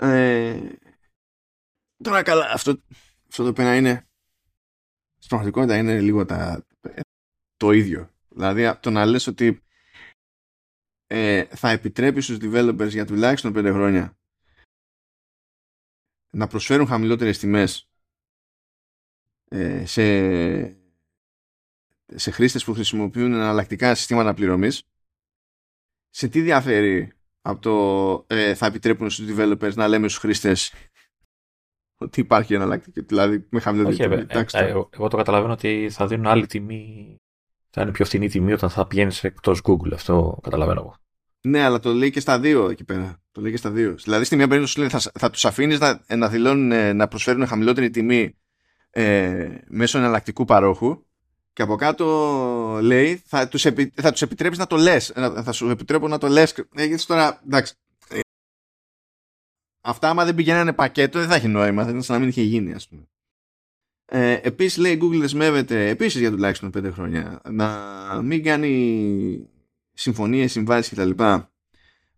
Ε, 0.02 0.78
τώρα 2.04 2.24
καλά, 2.24 2.52
αυτό, 2.52 2.84
αυτό 3.30 3.44
το 3.44 3.54
πέρα 3.54 3.76
είναι. 3.76 4.08
Στην 5.16 5.30
πραγματικότητα 5.30 5.78
είναι 5.78 6.02
λίγο 6.02 6.26
τα, 6.26 6.66
το 7.58 7.72
ίδιο. 7.72 8.10
Δηλαδή, 8.30 8.80
το 8.80 8.90
να 8.90 9.06
λες 9.06 9.28
ότι 9.28 9.64
ε, 11.08 11.46
θα 11.46 11.70
επιτρέπει 11.70 12.22
στους 12.22 12.38
developers 12.42 12.90
για 12.90 13.06
τουλάχιστον 13.06 13.54
5 13.56 13.70
χρόνια 13.74 14.18
να 16.30 16.48
προσφέρουν 16.48 16.88
χαμηλότερες 16.88 17.40
τιμές 17.40 17.90
ε, 19.50 19.86
σε, 19.86 20.04
σε 22.06 22.32
χρήστες 22.32 22.64
που 22.64 22.74
χρησιμοποιούν 22.74 23.34
εναλλακτικά 23.34 23.96
συστήματα 23.96 24.34
πληρωμής 24.34 24.84
σε 26.10 26.28
τι 26.28 26.42
διαφέρει 26.42 27.19
από 27.42 27.62
το 27.62 28.36
ε, 28.36 28.56
θα 28.56 28.66
επιτρέπουν 28.66 29.10
στους 29.10 29.26
developers 29.30 29.74
να 29.74 29.88
λέμε 29.88 30.08
στους 30.08 30.22
χρήστες 30.22 30.74
ότι 31.98 32.20
υπάρχει 32.20 32.54
εναλλακτική, 32.54 33.02
δηλαδή 33.02 33.48
με 33.50 33.60
χαμηλότερη 33.60 33.96
τιμή. 33.96 34.26
Ε, 34.30 34.46
ε, 34.52 34.66
εγώ, 34.66 34.90
εγώ 34.94 35.08
το 35.08 35.18
καταλαβαίνω 35.18 35.54
ότι 35.54 35.90
θα 35.92 36.08
δίνουν 36.08 36.28
άλλη 36.28 36.46
τιμή 36.46 37.20
θα 37.70 37.82
είναι 37.82 37.92
πιο 37.92 38.06
φθηνή 38.06 38.30
τιμή 38.30 38.54
όταν 38.54 38.70
θα 38.70 38.88
πηγαίνεις 38.88 39.24
εκτός 39.24 39.62
Google. 39.64 39.94
Αυτό 39.94 40.40
καταλαβαίνω 40.42 40.80
εγώ. 40.80 40.96
Ναι, 41.42 41.64
αλλά 41.64 41.80
το 41.80 41.94
λέει 41.94 42.10
και 42.10 42.20
στα 42.20 42.40
δύο 42.40 42.70
εκεί 42.70 42.84
πέρα. 42.84 43.22
Το 43.32 43.42
λέει 43.42 43.52
και 43.52 43.58
στα 43.58 43.72
δύο. 43.72 43.96
Δηλαδή, 44.04 44.24
στη 44.24 44.36
μία 44.36 44.48
περίπτωση 44.48 44.80
λέει, 44.80 44.90
θα, 44.90 45.12
θα 45.20 45.30
τους 45.30 45.46
αφήνεις 45.46 45.80
να, 45.80 46.02
να 46.16 46.28
δηλώνουν 46.30 46.72
ε, 46.72 46.94
να 46.94 47.08
προσφέρουν 47.08 47.48
χαμηλότερη 47.48 47.90
τιμή 47.90 48.38
ε, 48.90 49.58
μέσω 49.68 49.98
εναλλακτικού 49.98 50.46
παρόχου. 50.46 51.04
Και 51.60 51.66
από 51.66 51.76
κάτω 51.76 52.80
λέει, 52.82 53.22
θα 53.26 53.48
τους 53.48 53.66
επι, 53.66 53.92
θα 53.96 54.12
τους 54.12 54.22
επιτρέψεις 54.22 54.60
να 54.60 54.68
το 54.68 54.78
λες. 54.78 55.12
Θα 55.44 55.52
σου 55.52 55.70
επιτρέπω 55.70 56.08
να 56.08 56.18
το 56.18 56.28
λες. 56.28 56.52
Ε, 56.52 56.86
γιατί 56.86 57.06
τώρα, 57.06 57.42
εντάξει. 57.46 57.74
Ε, 58.10 58.20
αυτά, 59.82 60.10
άμα 60.10 60.26
δεν 60.26 60.36
πηγαίνανε 60.36 60.74
πακέτο, 60.74 61.20
δεν 61.20 61.28
θα 61.28 61.36
έχει 61.36 61.48
νόημα. 61.48 61.84
Θα 61.84 61.90
ήταν 61.90 62.02
σαν 62.02 62.16
να 62.16 62.20
μην 62.20 62.30
είχε 62.30 62.42
γίνει, 62.42 62.74
ας 62.74 62.88
πούμε. 62.88 63.08
Ε, 64.06 64.40
επίσης 64.44 64.78
λέει 64.78 64.94
η 64.94 65.00
Google 65.02 65.20
δεσμεύεται 65.20 65.90
επίσης 65.90 66.20
για 66.20 66.32
τουλάχιστον 66.32 66.72
5 66.78 66.92
χρόνια 66.92 67.42
να 67.50 68.22
μην 68.24 68.44
κάνει 68.44 69.50
συμφωνίες, 69.94 70.52
συμβάσεις 70.52 70.98
κτλ. 70.98 71.24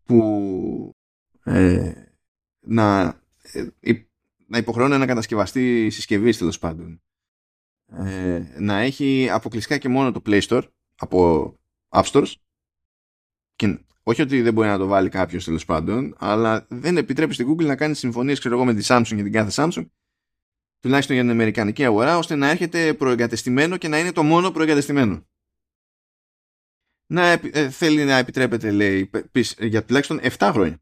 που 0.05 0.95
ε, 1.43 1.93
να, 2.59 3.01
ε, 3.79 3.93
να 4.45 4.57
υποχρεώνει 4.57 4.97
να 4.97 5.05
κατασκευαστεί 5.05 5.89
συσκευής 5.89 6.37
τέλος 6.37 6.59
πάντων. 6.59 7.01
Ε, 7.97 8.43
να 8.57 8.79
έχει 8.79 9.29
αποκλειστικά 9.29 9.77
και 9.77 9.89
μόνο 9.89 10.11
το 10.11 10.21
Play 10.25 10.41
Store 10.41 10.63
από 10.95 11.53
App 11.89 12.03
Stores 12.03 12.33
και 13.55 13.79
όχι 14.03 14.21
ότι 14.21 14.41
δεν 14.41 14.53
μπορεί 14.53 14.67
να 14.67 14.77
το 14.77 14.87
βάλει 14.87 15.09
κάποιος 15.09 15.43
τέλος 15.43 15.65
πάντων, 15.65 16.15
αλλά 16.17 16.65
δεν 16.69 16.97
επιτρέπει 16.97 17.33
στην 17.33 17.51
Google 17.51 17.65
να 17.65 17.75
κάνει 17.75 17.95
συμφωνίες 17.95 18.45
με 18.45 18.73
τη 18.73 18.85
Samsung 18.87 19.03
και 19.07 19.23
την 19.23 19.31
κάθε 19.31 19.63
Samsung 19.63 19.85
τουλάχιστον 20.81 21.15
για 21.15 21.23
την 21.23 21.33
Αμερικανική 21.33 21.85
αγορά, 21.85 22.17
ώστε 22.17 22.35
να 22.35 22.49
έρχεται 22.49 22.93
προεγκατεστημένο 22.93 23.77
και 23.77 23.87
να 23.87 23.99
είναι 23.99 24.11
το 24.11 24.23
μόνο 24.23 24.51
προεγκατεστημένο. 24.51 25.25
Να, 27.05 27.27
ε, 27.27 27.69
θέλει 27.69 28.03
να 28.03 28.17
επιτρέπεται, 28.17 28.71
λέει, 28.71 29.09
για 29.59 29.85
τουλάχιστον 29.85 30.19
7 30.37 30.49
χρόνια. 30.53 30.81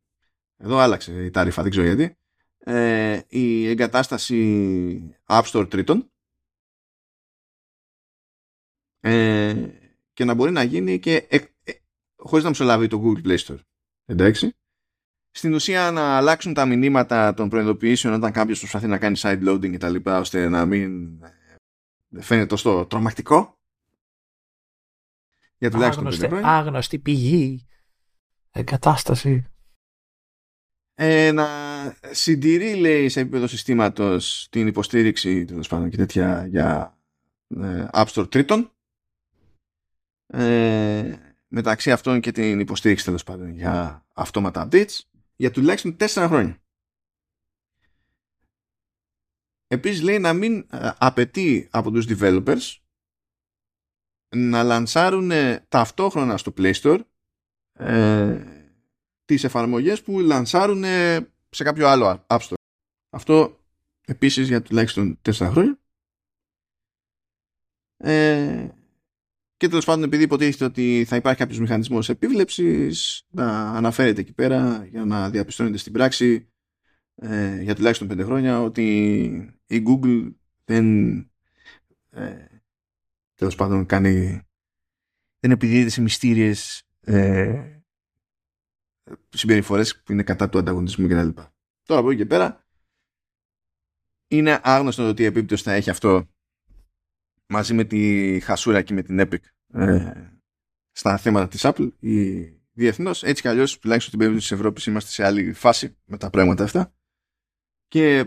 Εδώ 0.58 0.78
άλλαξε 0.78 1.24
η 1.24 1.30
ταρήφα, 1.30 1.62
δεν 1.62 1.72
ξέρω 1.72 1.86
γιατί. 1.86 2.18
Ε, 2.58 3.20
η 3.28 3.68
εγκατάσταση 3.68 5.16
App 5.26 5.44
Store 5.44 5.70
τρίτων 5.70 6.12
ε, 9.00 9.56
και 10.14 10.26
να 10.26 10.34
μπορεί 10.34 10.52
να 10.52 10.64
γίνει 10.64 11.00
και 11.00 11.26
ε, 11.30 11.38
ε, 11.64 11.72
χωρίς 12.16 12.44
να 12.44 12.50
μεσολαβεί 12.50 12.88
το 12.88 13.04
Google 13.04 13.28
Play 13.28 13.38
Store. 13.38 13.60
Εντάξει 14.06 14.54
στην 15.32 15.54
ουσία 15.54 15.92
να 15.92 16.18
αλλάξουν 16.18 16.54
τα 16.54 16.66
μηνύματα 16.66 17.34
των 17.34 17.50
προειδοποιήσεων 17.50 18.14
όταν 18.14 18.32
κάποιος 18.32 18.60
προσπαθεί 18.60 18.88
να 18.88 18.98
κάνει 18.98 19.20
side 19.20 19.48
loading 19.48 19.74
κτλ. 19.74 19.96
ώστε 20.10 20.50
να 20.50 20.66
μην 20.66 21.22
ε, 21.24 22.22
φαίνεται 22.22 22.48
τόσο 22.48 22.86
τρομακτικό. 22.90 23.58
Για 25.58 25.72
τουλάχιστον 25.72 26.08
Άγνωστη, 26.08 26.40
άγνωστη 26.44 27.00
πηγή, 27.00 27.68
εγκατάσταση. 28.52 29.46
Ε, 30.94 31.32
να 31.32 31.48
συντηρεί, 32.12 32.76
λέει, 32.76 33.10
σε 33.10 33.20
επίπεδο 33.20 33.48
συστήματος 33.48 34.48
την 34.52 34.68
υποστήριξη 34.68 35.46
τέλος 35.46 35.68
πάντων 35.68 35.90
και 35.90 35.98
τέτοια 35.98 36.46
για 36.46 36.98
ε, 37.48 37.88
App 37.92 38.06
Store 38.06 38.32
τρίτων. 38.32 38.72
Ε, 40.34 41.16
μεταξύ 41.48 41.92
αυτών 41.92 42.20
και 42.20 42.32
την 42.32 42.60
υποστήριξη 42.60 43.06
τέλος 43.06 43.24
πάντων 43.24 43.50
για 43.50 44.06
αυτόματα 44.14 44.68
updates 44.72 45.00
για 45.36 45.52
τουλάχιστον 45.52 45.96
4 46.00 46.26
χρόνια. 46.28 46.62
Επίσης 49.68 50.02
λέει 50.02 50.20
να 50.20 50.34
μην 50.34 50.68
ε, 50.72 50.92
απαιτεί 50.98 51.68
από 51.72 51.92
τους 51.92 52.06
developers 52.10 52.78
να 54.36 54.64
λανσάρουν 54.64 55.32
ταυτόχρονα 55.68 56.38
στο 56.38 56.54
Play 56.58 56.74
Store 56.74 57.00
ε, 57.74 58.44
τις 59.26 59.44
εφαρμογές 59.44 60.02
που 60.02 60.20
λανσάρουν 60.20 60.84
σε 61.50 61.64
κάποιο 61.64 61.88
άλλο 61.88 62.26
App 62.28 62.40
Store. 62.40 62.54
Αυτό 63.10 63.60
επίσης 64.06 64.48
για 64.48 64.62
τουλάχιστον 64.62 65.20
4 65.22 65.32
χρόνια. 65.34 65.80
Ε, 67.98 68.70
και 69.60 69.68
τέλος 69.68 69.86
πάντων, 69.86 70.04
επειδή 70.04 70.24
υποτίθεται 70.24 70.66
ότι 70.66 71.06
θα 71.08 71.16
υπάρχει 71.16 71.40
κάποιος 71.40 71.60
μηχανισμός 71.60 72.10
επίβλεψης, 72.10 73.24
να 73.30 73.72
αναφέρεται 73.72 74.22
εκεί 74.22 74.34
πέρα 74.34 74.88
για 74.90 75.06
να 75.06 75.30
διαπιστώνεται 75.30 75.78
στην 75.78 75.94
πράξη 75.94 76.50
ε, 77.16 77.62
για 77.62 77.76
τουλάχιστον 77.76 78.08
πέντε 78.08 78.24
χρόνια 78.24 78.62
ότι 78.62 78.96
η 79.68 79.84
Google 79.88 80.34
δεν 80.66 81.18
ε, 82.10 82.46
τέλος 83.36 83.56
πάντων 83.56 83.86
κάνει 83.86 84.42
δεν 85.40 85.52
επιδίδεται 85.52 85.90
σε 85.90 86.02
μυστήριες 86.02 86.84
ε, 87.02 87.80
συμπεριφορές 89.30 90.02
που 90.02 90.12
είναι 90.12 90.24
κατά 90.24 90.50
του 90.50 90.58
ανταγωνισμού 90.58 91.08
κτλ. 91.08 91.30
Τώρα 91.84 92.00
από 92.00 92.10
εκεί 92.10 92.18
και 92.18 92.26
πέρα 92.26 92.66
είναι 94.28 94.60
άγνωστο 94.64 95.08
ότι 95.08 95.22
η 95.22 95.26
επίπτωση 95.26 95.64
θα 95.64 95.74
έχει 95.74 95.90
αυτό 95.90 96.30
μαζί 97.50 97.74
με 97.74 97.84
τη 97.84 98.40
χασούρα 98.40 98.82
και 98.82 98.94
με 98.94 99.02
την 99.02 99.20
Epic 99.22 99.40
ε, 99.74 100.14
στα 100.92 101.18
θέματα 101.18 101.48
της 101.48 101.62
Apple 101.64 101.92
ή 102.00 102.44
διεθνώς. 102.72 103.24
Έτσι 103.24 103.42
κι 103.42 103.48
αλλιώς, 103.48 103.80
τουλάχιστον 103.80 104.08
στην 104.08 104.20
περίπτωση 104.20 104.48
της 104.48 104.58
Ευρώπης, 104.58 104.86
είμαστε 104.86 105.10
σε 105.10 105.26
άλλη 105.26 105.54
φάση 105.54 105.98
με 106.06 106.18
τα 106.18 106.30
πράγματα 106.30 106.64
αυτά 106.64 106.94
και 107.88 108.26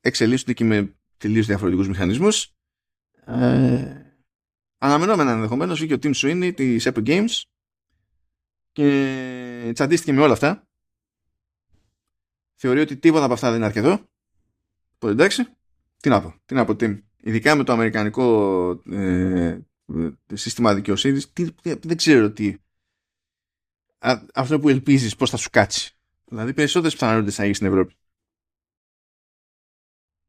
εξελίσσονται 0.00 0.52
και 0.52 0.64
με 0.64 0.96
τελείως 1.16 1.46
διαφορετικούς 1.46 1.88
μηχανισμούς. 1.88 2.54
Ε, 3.26 4.02
αναμενόμενα 4.78 5.32
ενδεχομένως 5.32 5.78
βγήκε 5.78 5.94
ο 5.94 5.98
Tim 6.02 6.14
Sweeney 6.14 6.52
της 6.56 6.88
Epic 6.88 7.06
Games 7.06 7.42
και 8.72 9.70
τσαντίστηκε 9.74 10.12
με 10.12 10.20
όλα 10.20 10.32
αυτά. 10.32 10.68
Θεωρεί 12.54 12.80
ότι 12.80 12.96
τίποτα 12.96 13.24
από 13.24 13.32
αυτά 13.32 13.48
δεν 13.48 13.56
είναι 13.56 13.66
αρκετό. 13.66 14.08
Οπότε 14.94 15.12
εντάξει, 15.12 15.44
τι 15.96 16.08
να 16.08 16.22
πω, 16.22 16.34
τι 16.44 16.54
να 16.54 16.64
πω 16.64 16.72
Tim 16.72 17.00
ειδικά 17.26 17.54
με 17.54 17.64
το 17.64 17.72
αμερικανικό 17.72 18.70
ε, 18.90 19.58
σύστημα 20.32 20.74
δικαιοσύνη, 20.74 21.22
δεν 21.62 21.96
ξέρω 21.96 22.30
τι. 22.30 22.56
αυτό 24.34 24.60
που 24.60 24.68
ελπίζεις 24.68 25.16
πώς 25.16 25.30
θα 25.30 25.36
σου 25.36 25.50
κάτσει. 25.50 25.96
Δηλαδή, 26.24 26.54
περισσότερες 26.54 26.92
πιθανότητες 26.92 27.34
θα 27.34 27.42
έχεις 27.42 27.56
στην 27.56 27.68
Ευρώπη. 27.68 27.94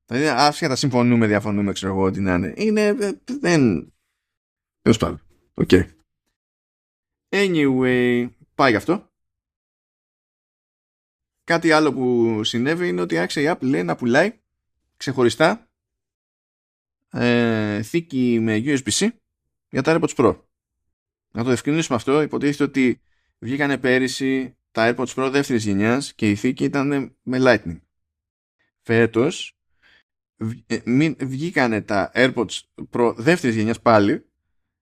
Δηλαδή, 0.05 0.27
άσχετα 0.27 0.75
συμφωνούμε, 0.75 1.27
διαφωνούμε, 1.27 1.71
ξέρω 1.71 1.93
εγώ 1.93 2.11
τι 2.11 2.19
να 2.19 2.33
είναι. 2.33 2.53
Είναι. 2.57 2.85
Ε, 2.85 3.11
δεν. 3.39 3.93
Τέλος 4.81 4.97
πάντων. 4.97 5.21
OK. 5.53 5.69
Anyway, 7.29 8.29
πάει 8.55 8.69
γι' 8.69 8.75
αυτό. 8.75 9.11
Κάτι 11.43 11.71
άλλο 11.71 11.93
που 11.93 12.43
συνέβη 12.43 12.87
είναι 12.87 13.01
ότι 13.01 13.17
άρχισε 13.17 13.41
η 13.41 13.45
Apple 13.49 13.61
λέει, 13.61 13.83
να 13.83 13.95
πουλάει 13.95 14.39
ξεχωριστά 14.97 15.67
ε, 17.09 17.81
θήκη 17.81 18.39
με 18.41 18.61
USB-C 18.65 19.09
για 19.69 19.81
τα 19.81 19.99
AirPods 19.99 20.15
Pro. 20.15 20.39
Να 21.31 21.43
το 21.43 21.51
ευκρινίσουμε 21.51 21.97
αυτό, 21.97 22.21
υποτίθεται 22.21 22.63
ότι 22.63 23.01
βγήκανε 23.39 23.77
πέρυσι 23.77 24.57
τα 24.71 24.95
AirPods 24.95 25.13
Pro 25.15 25.29
δεύτερης 25.31 25.65
γενιάς 25.65 26.13
και 26.13 26.29
η 26.29 26.35
θήκη 26.35 26.63
ήταν 26.63 27.15
με 27.21 27.37
Lightning. 27.41 27.79
φέτος 28.81 29.57
ε, 30.67 30.79
βγήκανε 31.19 31.81
τα 31.81 32.11
AirPods 32.13 32.59
Pro 32.91 33.13
δεύτερης 33.17 33.55
γενιάς 33.55 33.81
πάλι 33.81 34.25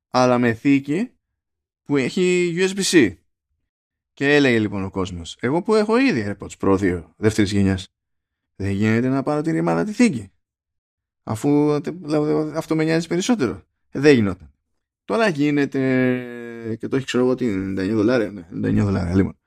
αλλά 0.10 0.38
με 0.38 0.53
θήκη 0.53 1.12
που 1.84 1.98
έχει 1.98 2.53
USB-C 2.57 3.16
και 4.14 4.36
έλεγε 4.36 4.60
λοιπόν 4.60 4.84
ο 4.84 4.90
κόσμος 4.90 5.38
εγώ 5.40 5.62
που 5.62 5.76
έχω 5.76 5.98
ήδη 5.98 6.26
AirPods 6.28 6.57
Pro 6.60 6.78
2 6.80 7.03
δεύτερης 7.16 7.52
γενιάς 7.52 7.88
δεν 8.56 8.72
γίνεται 8.72 9.07
να 9.07 9.24
πάρω 9.24 9.41
τη 9.41 9.52
ρημάδα 9.52 9.84
τη 9.84 9.91
θήκη 9.91 10.32
αφού 11.24 11.80
αυτό 12.56 12.76
με 12.76 12.84
νοιάζει 12.84 13.07
περισσότερο 13.07 13.64
ε, 13.90 13.99
δεν 13.99 14.16
γινόταν 14.16 14.55
τώρα 15.06 15.27
γίνεται 15.30 15.80
και 16.80 16.88
το 16.88 16.95
έχει 16.95 17.06
ξέρω 17.06 17.23
εγώ 17.23 17.36
τι 17.36 17.45
99 17.77 17.90
δολάρια 17.91 18.32
ναι, 18.32 18.69
99 18.69 18.84
δολάρια 18.84 19.15
λοιπόν. 19.15 19.38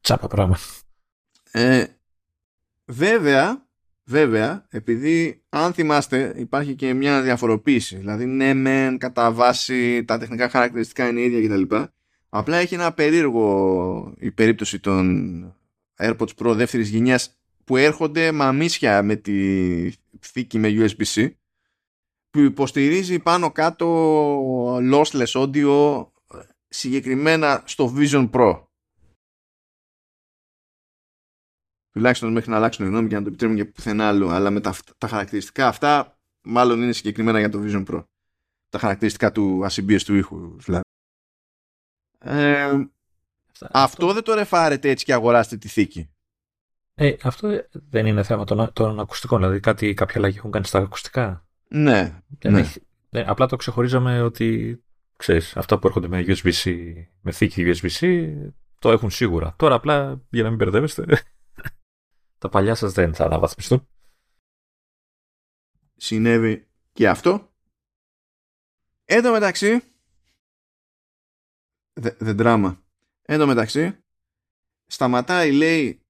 τσάπα 0.00 0.26
πράγμα 0.26 0.58
ε, 1.50 1.84
βέβαια 2.84 3.66
Βέβαια, 4.04 4.66
επειδή 4.70 5.42
αν 5.48 5.72
θυμάστε 5.72 6.32
υπάρχει 6.36 6.74
και 6.74 6.94
μια 6.94 7.22
διαφοροποίηση, 7.22 7.96
δηλαδή 7.96 8.24
ναι 8.26 8.54
μεν 8.54 8.98
κατά 8.98 9.32
βάση 9.32 10.04
τα 10.04 10.18
τεχνικά 10.18 10.48
χαρακτηριστικά 10.48 11.08
είναι 11.08 11.20
ίδια 11.20 11.48
κτλ. 11.48 11.76
Απλά 12.28 12.56
έχει 12.56 12.74
ένα 12.74 12.92
περίεργο 12.92 14.14
η 14.18 14.30
περίπτωση 14.30 14.80
των 14.80 15.56
AirPods 15.98 16.34
Pro 16.36 16.54
δεύτερης 16.54 16.88
γενιάς 16.88 17.38
που 17.64 17.76
έρχονται 17.76 18.32
μαμίσια 18.32 19.02
με 19.02 19.16
τη 19.16 19.32
θήκη 20.20 20.58
με 20.58 20.68
USB-C 20.70 21.30
που 22.32 22.38
υποστηρίζει 22.38 23.18
πάνω 23.18 23.52
κάτω 23.52 23.86
lossless 24.92 25.32
audio 25.32 26.06
συγκεκριμένα 26.68 27.62
στο 27.66 27.94
Vision 27.96 28.30
Pro. 28.30 28.62
τουλάχιστον 31.92 32.32
μέχρι 32.32 32.50
να 32.50 32.56
αλλάξουν 32.56 32.86
γνώμη 32.86 33.08
και 33.08 33.14
να 33.14 33.22
το 33.22 33.28
επιτρέπουν 33.28 33.56
και 33.56 33.64
πουθενά 33.64 34.08
άλλο. 34.08 34.28
Αλλά 34.28 34.50
με 34.50 34.60
τα, 34.60 34.74
τα 34.98 35.08
χαρακτηριστικά 35.08 35.68
αυτά, 35.68 36.18
μάλλον 36.42 36.82
είναι 36.82 36.92
συγκεκριμένα 36.92 37.38
για 37.38 37.48
το 37.48 37.62
Vision 37.64 37.84
Pro. 37.86 38.04
Τα 38.68 38.78
χαρακτηριστικά 38.78 39.32
του 39.32 39.64
ασυμπίες 39.64 40.04
του 40.04 40.14
ήχου, 40.14 40.60
δηλαδή. 40.60 40.82
Ε, 42.18 42.86
αυτό, 43.60 44.12
δεν 44.12 44.22
το 44.22 44.34
ρεφάρετε 44.34 44.88
έτσι 44.88 45.04
και 45.04 45.12
αγοράστε 45.12 45.56
τη 45.56 45.68
θήκη. 45.68 46.10
Ε, 46.94 47.14
αυτό 47.22 47.48
δεν 47.72 48.06
είναι 48.06 48.22
θέμα 48.22 48.44
των, 48.44 48.72
των 48.72 49.00
ακουστικών, 49.00 49.38
δηλαδή 49.38 49.60
κάτι, 49.60 49.94
κάποια 49.94 50.14
αλλαγή 50.18 50.38
έχουν 50.38 50.50
κάνει 50.50 50.66
στα 50.66 50.78
ακουστικά. 50.78 51.46
Ναι. 51.74 52.22
ναι. 52.44 52.64
ναι. 53.10 53.20
απλά 53.26 53.46
το 53.46 53.56
ξεχωρίζαμε 53.56 54.22
ότι 54.22 54.82
ξέρεις, 55.16 55.56
αυτά 55.56 55.78
που 55.78 55.86
έρχονται 55.86 56.08
με 56.08 56.24
USB-C, 56.26 56.92
με 57.20 57.32
θήκη 57.32 57.64
USB-C, 57.66 58.32
το 58.78 58.90
έχουν 58.90 59.10
σίγουρα. 59.10 59.54
Τώρα 59.58 59.74
απλά 59.74 60.22
για 60.30 60.42
να 60.42 60.48
μην 60.48 60.58
μπερδεύεστε, 60.58 61.04
τα 62.38 62.48
παλιά 62.48 62.74
σας 62.74 62.92
δεν 62.92 63.14
θα 63.14 63.24
αναβαθμιστούν. 63.24 63.88
Συνέβη 65.96 66.66
και 66.92 67.08
αυτό. 67.08 67.52
Εν 69.04 69.22
τω 69.22 69.30
μεταξύ, 69.30 69.82
the, 72.00 72.36
drama, 72.40 72.76
εν 73.22 73.38
τω 73.38 73.46
μεταξύ, 73.46 73.98
σταματάει 74.86 75.52
λέει 75.52 76.00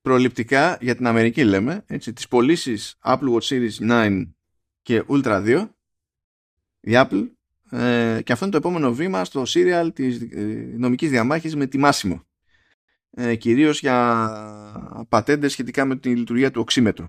προληπτικά 0.00 0.78
για 0.80 0.96
την 0.96 1.06
Αμερική 1.06 1.44
λέμε, 1.44 1.84
έτσι, 1.86 2.12
τις 2.12 2.28
πωλήσεις 2.28 2.98
Apple 3.02 3.34
Watch 3.34 3.42
Series 3.42 3.72
9 3.80 4.30
και 4.82 5.04
Ultra 5.08 5.66
2 5.66 5.68
η 6.80 6.92
Apple 6.94 7.30
ε, 7.70 8.20
και 8.24 8.32
αυτό 8.32 8.44
είναι 8.44 8.52
το 8.52 8.68
επόμενο 8.68 8.92
βήμα 8.92 9.24
στο 9.24 9.42
serial 9.46 9.90
της 9.94 10.20
ε, 10.20 10.74
νομικής 10.76 11.10
διαμάχης 11.10 11.56
με 11.56 11.66
τη 11.66 11.78
Massimo 11.82 12.20
ε, 13.10 13.36
κυρίως 13.36 13.80
για 13.80 15.06
πατέντες 15.08 15.52
σχετικά 15.52 15.84
με 15.84 15.96
τη 15.96 16.16
λειτουργία 16.16 16.50
του 16.50 16.60
οξύμετρου. 16.60 17.06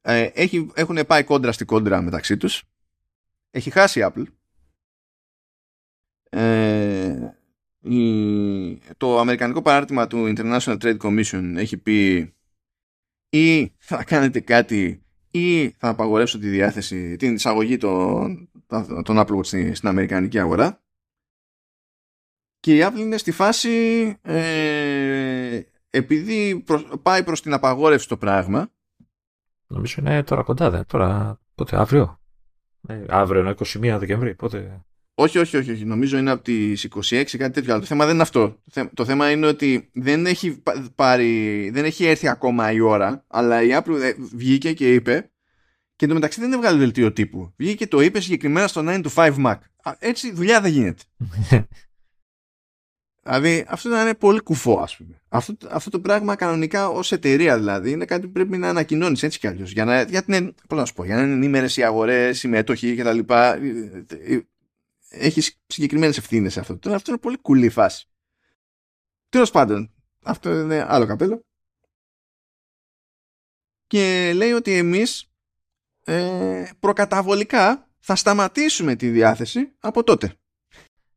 Ε, 0.00 0.22
έχει, 0.22 0.70
έχουν 0.74 0.98
πάει 1.06 1.24
κόντρα 1.24 1.52
στην 1.52 1.66
κόντρα 1.66 2.02
μεταξύ 2.02 2.36
τους. 2.36 2.64
Έχει 3.50 3.70
χάσει 3.70 4.00
η 4.00 4.02
Apple. 4.06 4.24
Ε, 6.30 7.30
η, 7.80 8.76
το 8.96 9.18
αμερικανικό 9.18 9.62
παράρτημα 9.62 10.06
του 10.06 10.32
International 10.36 10.78
Trade 10.78 10.98
Commission 10.98 11.54
έχει 11.56 11.76
πει 11.76 12.32
ή 13.32 13.72
θα 13.78 14.04
κάνετε 14.04 14.40
κάτι 14.40 15.02
ή 15.30 15.70
θα 15.70 15.88
απαγορεύσω 15.88 16.38
τη 16.38 16.48
διάθεση, 16.48 17.16
την 17.16 17.34
εισαγωγή 17.34 17.76
των, 17.76 18.48
των 19.04 19.16
Apple 19.18 19.36
Watch 19.36 19.70
στην 19.72 19.88
αμερικανική 19.88 20.38
αγορά. 20.38 20.82
Και 22.60 22.76
η 22.76 22.80
Apple 22.82 22.98
είναι 22.98 23.16
στη 23.16 23.30
φάση 23.30 23.70
ε, 24.22 25.60
επειδή 25.90 26.64
πάει 27.02 27.24
προς 27.24 27.42
την 27.42 27.52
απαγόρευση 27.52 28.08
το 28.08 28.16
πράγμα. 28.16 28.70
Νομίζω 29.66 29.94
είναι 29.98 30.22
τώρα 30.22 30.42
κοντά, 30.42 30.70
δεν. 30.70 30.86
Τώρα, 30.86 31.40
πότε, 31.54 31.76
αύριο. 31.76 32.20
Ε, 32.88 33.04
αύριο 33.08 33.40
είναι 33.40 33.54
21 33.58 33.96
Δεκεμβρίου, 33.98 34.34
πότε. 34.36 34.84
Όχι, 35.22 35.38
όχι, 35.38 35.56
όχι, 35.56 35.70
όχι. 35.70 35.84
Νομίζω 35.84 36.18
είναι 36.18 36.30
από 36.30 36.42
τις 36.42 36.88
26 36.94 37.24
κάτι 37.24 37.52
τέτοιο. 37.52 37.72
Αλλά 37.72 37.80
το 37.80 37.86
θέμα 37.86 38.04
δεν 38.04 38.14
είναι 38.14 38.22
αυτό. 38.22 38.60
Το 38.94 39.04
θέμα 39.04 39.30
είναι 39.30 39.46
ότι 39.46 39.90
δεν 39.92 40.26
έχει, 40.26 40.62
πάρει, 40.94 41.70
δεν 41.70 41.84
έχει 41.84 42.04
έρθει 42.04 42.28
ακόμα 42.28 42.72
η 42.72 42.80
ώρα, 42.80 43.24
αλλά 43.28 43.62
η 43.62 43.68
Apple 43.72 44.00
ε, 44.00 44.12
βγήκε 44.32 44.72
και 44.72 44.94
είπε 44.94 45.30
και 45.96 46.04
εντωμεταξύ 46.04 46.40
δεν 46.40 46.52
έβγαλε 46.52 46.78
δελτίο 46.78 47.12
τύπου. 47.12 47.52
Βγήκε 47.56 47.74
και 47.74 47.86
το 47.86 48.00
είπε 48.00 48.20
συγκεκριμένα 48.20 48.66
στο 48.66 48.82
9 48.84 49.02
to 49.02 49.08
5 49.14 49.34
Mac. 49.44 49.56
Έτσι 49.98 50.32
δουλειά 50.32 50.60
δεν 50.60 50.72
γίνεται. 50.72 51.02
Δηλαδή 53.24 53.64
αυτό 53.68 54.00
είναι 54.00 54.14
πολύ 54.14 54.40
κουφό 54.40 54.80
ας 54.80 54.96
πούμε. 54.96 55.22
Αυτό, 55.28 55.56
αυτό 55.70 55.90
το 55.90 56.00
πράγμα 56.00 56.34
κανονικά 56.34 56.88
ως 56.88 57.12
εταιρεία 57.12 57.58
δηλαδή 57.58 57.90
είναι 57.90 58.04
κάτι 58.04 58.26
που 58.26 58.32
πρέπει 58.32 58.56
να 58.56 58.68
ανακοινώνεις 58.68 59.22
έτσι 59.22 59.38
κι 59.38 59.46
αλλιώς. 59.46 59.72
Για 59.72 59.84
να, 59.84 60.02
για, 60.02 60.22
την, 60.22 60.54
πώς 60.68 60.78
να 60.78 60.84
σου 60.84 60.94
πω, 60.94 61.04
για 61.04 61.16
να 61.16 61.22
είναι 61.22 61.32
ενήμερες 61.32 61.76
οι 61.76 61.82
αγορές, 61.82 62.42
οι 62.42 62.48
μέτοχοι 62.48 62.94
κτλ. 62.94 63.18
Έχεις 65.14 65.60
συγκεκριμένες 65.66 66.18
ευθύνες 66.18 66.52
σε 66.52 66.60
αυτό. 66.60 66.78
Τώρα 66.78 66.96
αυτό 66.96 67.10
είναι 67.10 67.20
πολύ 67.20 67.38
κουλή 67.38 67.68
φάση. 67.68 68.06
Τέλος 69.28 69.50
πάντων, 69.50 69.94
αυτό 70.22 70.60
είναι 70.60 70.86
άλλο 70.88 71.06
καπέλο. 71.06 71.44
Και 73.86 74.32
λέει 74.34 74.52
ότι 74.52 74.76
εμείς 74.76 75.32
ε, 76.04 76.70
προκαταβολικά 76.78 77.90
θα 77.98 78.16
σταματήσουμε 78.16 78.96
τη 78.96 79.08
διάθεση 79.08 79.72
από 79.78 80.04
τότε. 80.04 80.34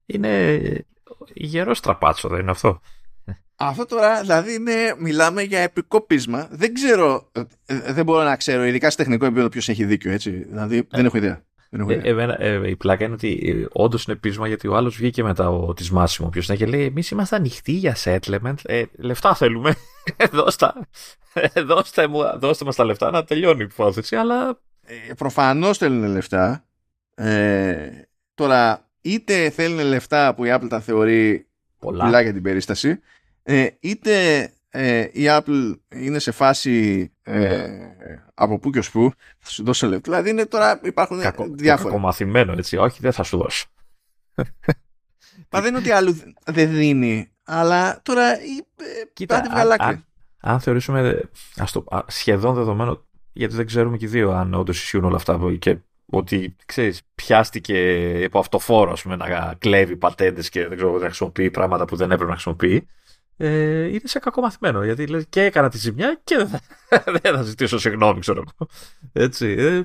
Είναι 0.06 0.60
γερό 1.34 1.74
τραπάτσο, 1.74 2.30
δεν 2.30 2.40
είναι 2.40 2.52
αυτό; 2.52 2.82
Αυτό 3.56 3.86
τώρα, 3.86 4.22
δηλαδή, 4.22 4.54
είναι, 4.54 4.96
μιλάμε 4.98 5.42
για 5.42 5.60
επικόπισμα. 5.60 6.48
Δεν 6.52 6.74
ξέρω, 6.74 7.32
ε, 7.66 7.92
δεν 7.92 8.06
μπορώ 8.06 8.24
να 8.24 8.36
ξέρω, 8.36 8.64
ειδικά 8.64 8.90
σε 8.90 8.98
τεχνικό 8.98 9.26
επίπεδο, 9.26 9.50
ποιος 9.50 9.70
έχει 9.70 9.86
δίκιο, 9.86 10.12
έτσι. 10.12 10.32
Δηλαδή, 10.32 10.78
ε, 10.78 10.88
δεν 10.90 11.06
έχω 11.06 11.18
ιδέα. 11.18 11.46
Δεν 11.76 11.90
έχω 11.90 12.08
ε, 12.08 12.10
ιδέα. 12.10 12.36
Ε, 12.40 12.54
ε, 12.54 12.70
η 12.70 12.76
πλάκα 12.76 13.06
είναι 13.06 13.14
ότι 13.14 13.56
ε, 13.62 13.66
όντως 13.72 14.06
είναι 14.06 14.16
πείσμα 14.16 14.48
γιατί 14.48 14.68
ο 14.68 14.76
άλλος 14.76 14.96
βγήκε 14.96 15.24
μετά 15.24 15.50
ο 15.50 15.74
της 15.74 15.92
Μάσιμο. 15.92 16.30
Ποιο 16.30 16.42
να 16.48 16.56
και 16.56 16.66
λέει: 16.66 16.86
Εμείς 16.86 17.10
είμαστε 17.10 17.36
ανοιχτοί 17.36 17.72
για 17.72 17.96
settlement. 18.04 18.56
Ε, 18.64 18.84
λεφτά 18.98 19.36
θέλουμε. 19.36 19.76
δώστε, 20.32 20.74
δώστε, 21.66 22.08
δώστε 22.38 22.66
μας 22.66 22.76
τα 22.76 22.84
λεφτά 22.86 23.12
να 23.12 23.24
τελειώνει 23.24 23.62
η 23.62 23.68
υπόθεση. 23.72 24.16
Αλλά. 24.16 24.60
Ε, 24.86 25.14
Προφανώς 25.14 25.78
θέλουν 25.78 26.12
λεφτά. 26.12 26.66
Ε, 27.16 27.90
τώρα, 28.34 28.90
είτε 29.02 29.50
θέλουν 29.50 29.86
λεφτά 29.86 30.36
που 30.36 30.46
η 30.46 30.50
Apple 30.54 30.68
τα 30.70 30.80
θεωρεί 30.80 31.48
πολλά, 31.80 32.22
για 32.22 32.34
την 32.34 32.42
περίσταση, 32.42 33.00
ε, 33.44 33.68
είτε 33.80 34.50
ε, 34.78 35.10
η 35.12 35.26
Apple 35.28 35.74
είναι 35.90 36.20
σε 36.20 36.32
φάση 36.32 37.12
ε, 37.24 37.68
από 38.34 38.60
πού 38.60 38.70
και 38.70 38.80
ως 38.80 38.92
πού 38.92 39.12
θα 39.40 39.50
σου 39.50 39.64
δώσω 39.64 39.88
λεφτά. 39.88 40.12
Δηλαδή 40.12 40.30
είναι 40.30 40.46
τώρα 40.46 40.80
υπάρχουν 40.84 41.22
Κακο, 41.22 41.48
διάφορα. 41.50 41.90
Κακομαθημένο 41.90 42.52
έτσι, 42.52 42.78
όχι 42.78 43.00
δεν 43.02 43.12
θα 43.12 43.24
σου 43.24 43.38
δώσω. 43.38 43.68
Μα 45.52 45.62
δεν 45.62 45.70
είναι 45.70 45.78
ότι 45.78 45.92
άλλου 45.92 46.18
δεν 46.46 46.70
δίνει, 46.72 47.32
αλλά 47.44 48.00
τώρα 48.04 48.32
ε, 48.32 48.40
Κοίτα, 49.14 49.44
αν, 49.50 49.72
αν, 49.78 50.06
αν, 50.40 50.60
θεωρήσουμε 50.60 51.30
ας 51.56 51.72
το, 51.72 51.84
σχεδόν 52.08 52.54
δεδομένο, 52.54 53.06
γιατί 53.34 53.56
δεν 53.56 53.66
ξέρουμε 53.66 53.98
και 53.98 54.06
οι 54.06 54.08
δύο 54.08 54.32
αν 54.32 54.54
όντως 54.54 54.78
ισχύουν 54.84 55.04
όλα 55.04 55.16
αυτά 55.16 55.40
και 55.60 55.78
ότι 56.06 56.56
ξέρεις, 56.66 57.02
πιάστηκε 57.16 58.24
από 58.26 58.40
αυτοφόρο 58.40 58.92
ας 58.92 59.02
πούμε, 59.02 59.16
να 59.16 59.56
κλέβει 59.58 59.98
πατέντες 59.98 60.50
και 60.50 60.68
δεν 60.68 60.78
ξέρω, 60.78 60.98
να 60.98 61.06
χρησιμοποιεί 61.06 61.52
πράγματα 61.52 61.86
που 61.86 61.96
δεν 61.96 62.12
έπρεπε 62.12 62.30
να 62.30 62.36
χρησιμοποιεί. 62.36 62.88
Ε, 63.38 63.84
είναι 63.88 64.02
σε 64.04 64.20
κακό 64.20 64.42
μαθημένο 64.42 64.84
γιατί 64.84 65.08
λέει 65.08 65.26
και 65.30 65.44
έκανα 65.44 65.70
τη 65.70 65.78
ζημιά 65.78 66.22
και 66.24 66.36
δεν 66.36 66.48
θα, 66.48 66.62
δεν 67.22 67.36
θα 67.36 67.42
ζητήσω 67.42 67.78
συγγνώμη, 67.78 68.20
ξέρω 68.20 68.44
εγώ. 68.48 68.70
Έτσι. 69.14 69.48
Ε. 69.48 69.84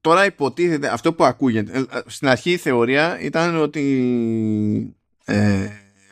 Τώρα 0.00 0.24
υποτίθεται 0.24 0.88
αυτό 0.88 1.12
που 1.14 1.24
ακούγεται. 1.24 1.78
Ε, 1.78 2.00
στην 2.06 2.28
αρχή 2.28 2.50
η 2.50 2.56
θεωρία 2.56 3.20
ήταν 3.20 3.56
ότι 3.56 4.96
ε, 5.24 5.68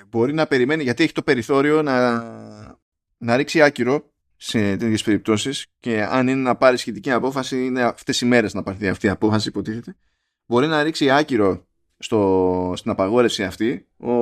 μπορεί 0.08 0.32
να 0.32 0.46
περιμένει 0.46 0.82
γιατί 0.82 1.02
έχει 1.02 1.12
το 1.12 1.22
περιθώριο 1.22 1.82
να, 1.82 2.22
να 3.18 3.36
ρίξει 3.36 3.62
άκυρο 3.62 4.12
σε 4.36 4.76
τέτοιες 4.76 5.02
περιπτώσεις 5.02 5.66
και 5.80 6.02
αν 6.02 6.28
είναι 6.28 6.40
να 6.40 6.56
πάρει 6.56 6.76
σχετική 6.76 7.10
απόφαση, 7.10 7.64
είναι 7.64 7.82
αυτές 7.82 8.20
οι 8.20 8.26
μέρες 8.26 8.54
να 8.54 8.62
πάρει 8.62 8.88
αυτή 8.88 9.06
η 9.06 9.10
απόφαση, 9.10 9.48
υποτίθεται. 9.48 9.96
Μπορεί 10.46 10.66
να 10.66 10.82
ρίξει 10.82 11.10
άκυρο 11.10 11.66
στο, 11.98 12.72
στην 12.76 12.90
απαγόρευση 12.90 13.44
αυτή 13.44 13.86
ο, 13.96 14.12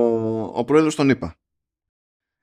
ο 0.41 0.65
πρόεδρος 0.65 0.95
των 0.95 1.09
ΗΠΑ. 1.09 1.37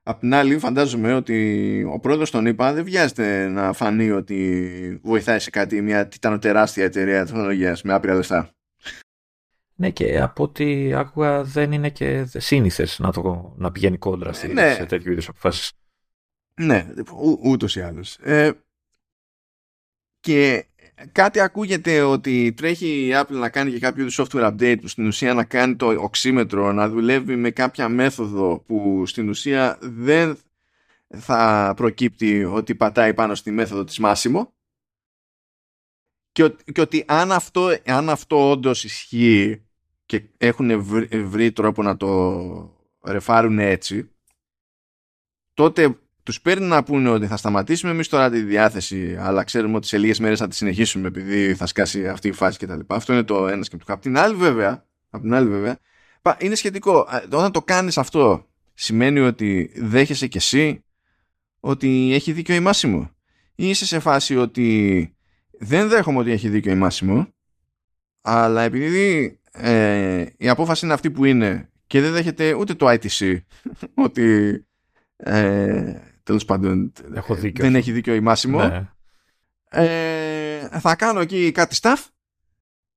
Απ' 0.05 0.19
την 0.19 0.33
άλλη 0.33 0.59
φαντάζομαι 0.59 1.13
ότι 1.13 1.83
ο 1.93 1.99
πρόεδρος 1.99 2.31
των 2.31 2.45
ΗΠΑ 2.45 2.73
δεν 2.73 2.83
βιάζεται 2.83 3.47
να 3.47 3.73
φανεί 3.73 4.11
ότι 4.11 4.99
βοηθάει 5.03 5.39
σε 5.39 5.49
κάτι 5.49 5.81
μια 5.81 6.07
τιτανοτεράστια 6.07 6.83
εταιρεία 6.83 7.25
τεχνολογίας 7.25 7.81
με 7.81 7.93
άπειρα 7.93 8.13
λεφτά. 8.13 8.49
Ναι 9.75 9.89
και 9.89 10.21
από 10.21 10.43
ό,τι 10.43 10.93
άκουγα 10.93 11.43
δεν 11.43 11.71
είναι 11.71 11.89
και 11.89 12.25
σύνηθες 12.25 12.99
να, 12.99 13.11
το, 13.11 13.53
να 13.57 13.71
πηγαίνει 13.71 13.97
κόντρα 13.97 14.31
ναι. 14.53 14.73
σε 14.73 14.85
τέτοιου 14.85 15.11
είδους 15.11 15.27
αποφάσεις. 15.27 15.71
Ναι, 16.55 16.87
ού, 17.11 17.39
ούτως 17.43 17.75
ή 17.75 17.81
άλλως. 17.81 18.17
Ε, 18.17 18.51
και 20.19 20.65
κάτι 21.11 21.39
ακούγεται 21.39 22.01
ότι 22.01 22.53
τρέχει 22.53 23.07
η 23.07 23.11
Apple 23.13 23.35
να 23.35 23.49
κάνει 23.49 23.71
και 23.71 23.79
κάποιο 23.79 24.07
software 24.11 24.53
update 24.53 24.77
που 24.81 24.87
στην 24.87 25.07
ουσία 25.07 25.33
να 25.33 25.43
κάνει 25.43 25.75
το 25.75 25.87
οξύμετρο 25.87 26.71
να 26.71 26.89
δουλεύει 26.89 27.35
με 27.35 27.51
κάποια 27.51 27.89
μέθοδο 27.89 28.59
που 28.59 29.05
στην 29.05 29.29
ουσία 29.29 29.77
δεν 29.81 30.37
θα 31.07 31.73
προκύπτει 31.75 32.43
ότι 32.43 32.75
πατάει 32.75 33.13
πάνω 33.13 33.35
στη 33.35 33.51
μέθοδο 33.51 33.83
της 33.83 33.99
Μάσιμο. 33.99 34.53
Και, 36.31 36.55
και 36.71 36.81
ότι 36.81 37.03
αν 37.07 37.31
αυτό, 37.31 37.69
αν 37.85 38.09
αυτό 38.09 38.49
όντως 38.49 38.83
ισχύει 38.83 39.65
και 40.05 40.23
έχουν 40.37 40.83
βρει, 41.09 41.51
τρόπο 41.51 41.83
να 41.83 41.97
το 41.97 42.77
ρεφάρουν 43.01 43.59
έτσι 43.59 44.13
τότε 45.53 45.97
τους 46.23 46.41
παίρνει 46.41 46.65
να 46.65 46.83
πούνε 46.83 47.09
ότι 47.09 47.27
θα 47.27 47.37
σταματήσουμε 47.37 47.91
εμείς 47.91 48.07
τώρα 48.07 48.29
τη 48.29 48.41
διάθεση 48.41 49.17
αλλά 49.19 49.43
ξέρουμε 49.43 49.75
ότι 49.75 49.87
σε 49.87 49.97
λίγες 49.97 50.19
μέρες 50.19 50.39
θα 50.39 50.47
τη 50.47 50.55
συνεχίσουμε 50.55 51.07
επειδή 51.07 51.55
θα 51.55 51.65
σκάσει 51.65 52.07
αυτή 52.07 52.27
η 52.27 52.31
φάση 52.31 52.57
κτλ. 52.57 52.79
Αυτό 52.87 53.13
είναι 53.13 53.23
το 53.23 53.47
ένα 53.47 53.63
σκεπτικό. 53.63 53.93
Απ' 53.93 54.01
την 54.01 54.17
άλλη 54.17 54.35
βέβαια, 54.35 54.85
απ 55.09 55.21
την 55.21 55.33
άλλη 55.33 55.49
βέβαια 55.49 55.77
είναι 56.37 56.55
σχετικό. 56.55 57.07
Όταν 57.31 57.51
το 57.51 57.61
κάνεις 57.61 57.97
αυτό 57.97 58.47
σημαίνει 58.73 59.19
ότι 59.19 59.71
δέχεσαι 59.75 60.27
κι 60.27 60.37
εσύ 60.37 60.83
ότι 61.59 62.13
έχει 62.13 62.31
δίκιο 62.31 62.55
η 62.55 62.59
Μάσιμο; 62.59 63.11
Ή 63.55 63.69
είσαι 63.69 63.85
σε 63.85 63.99
φάση 63.99 64.37
ότι 64.37 65.15
δεν 65.51 65.87
δέχομαι 65.87 66.19
ότι 66.19 66.31
έχει 66.31 66.49
δίκιο 66.49 66.71
η 66.71 66.75
Μάσιμο 66.75 67.27
αλλά 68.21 68.61
επειδή 68.61 69.39
ε, 69.51 70.25
η 70.37 70.49
απόφαση 70.49 70.85
είναι 70.85 70.93
αυτή 70.93 71.11
που 71.11 71.25
είναι 71.25 71.69
και 71.87 72.01
δεν 72.01 72.11
δέχεται 72.11 72.53
ούτε 72.53 72.73
το 72.73 72.89
ITC 72.89 73.39
ότι 74.05 74.65
ε, 75.15 75.95
τέλος 76.23 76.45
πάντων 76.45 76.91
Έχω 77.13 77.35
δίκιο. 77.35 77.63
δεν 77.63 77.75
έχει 77.75 77.91
δίκιο 77.91 78.13
η 78.15 78.19
Μάσιμο. 78.19 78.59
Ναι. 78.67 78.89
Ε, 79.69 80.79
θα 80.79 80.95
κάνω 80.95 81.19
εκεί 81.19 81.51
κάτι 81.51 81.77
staff 81.81 82.05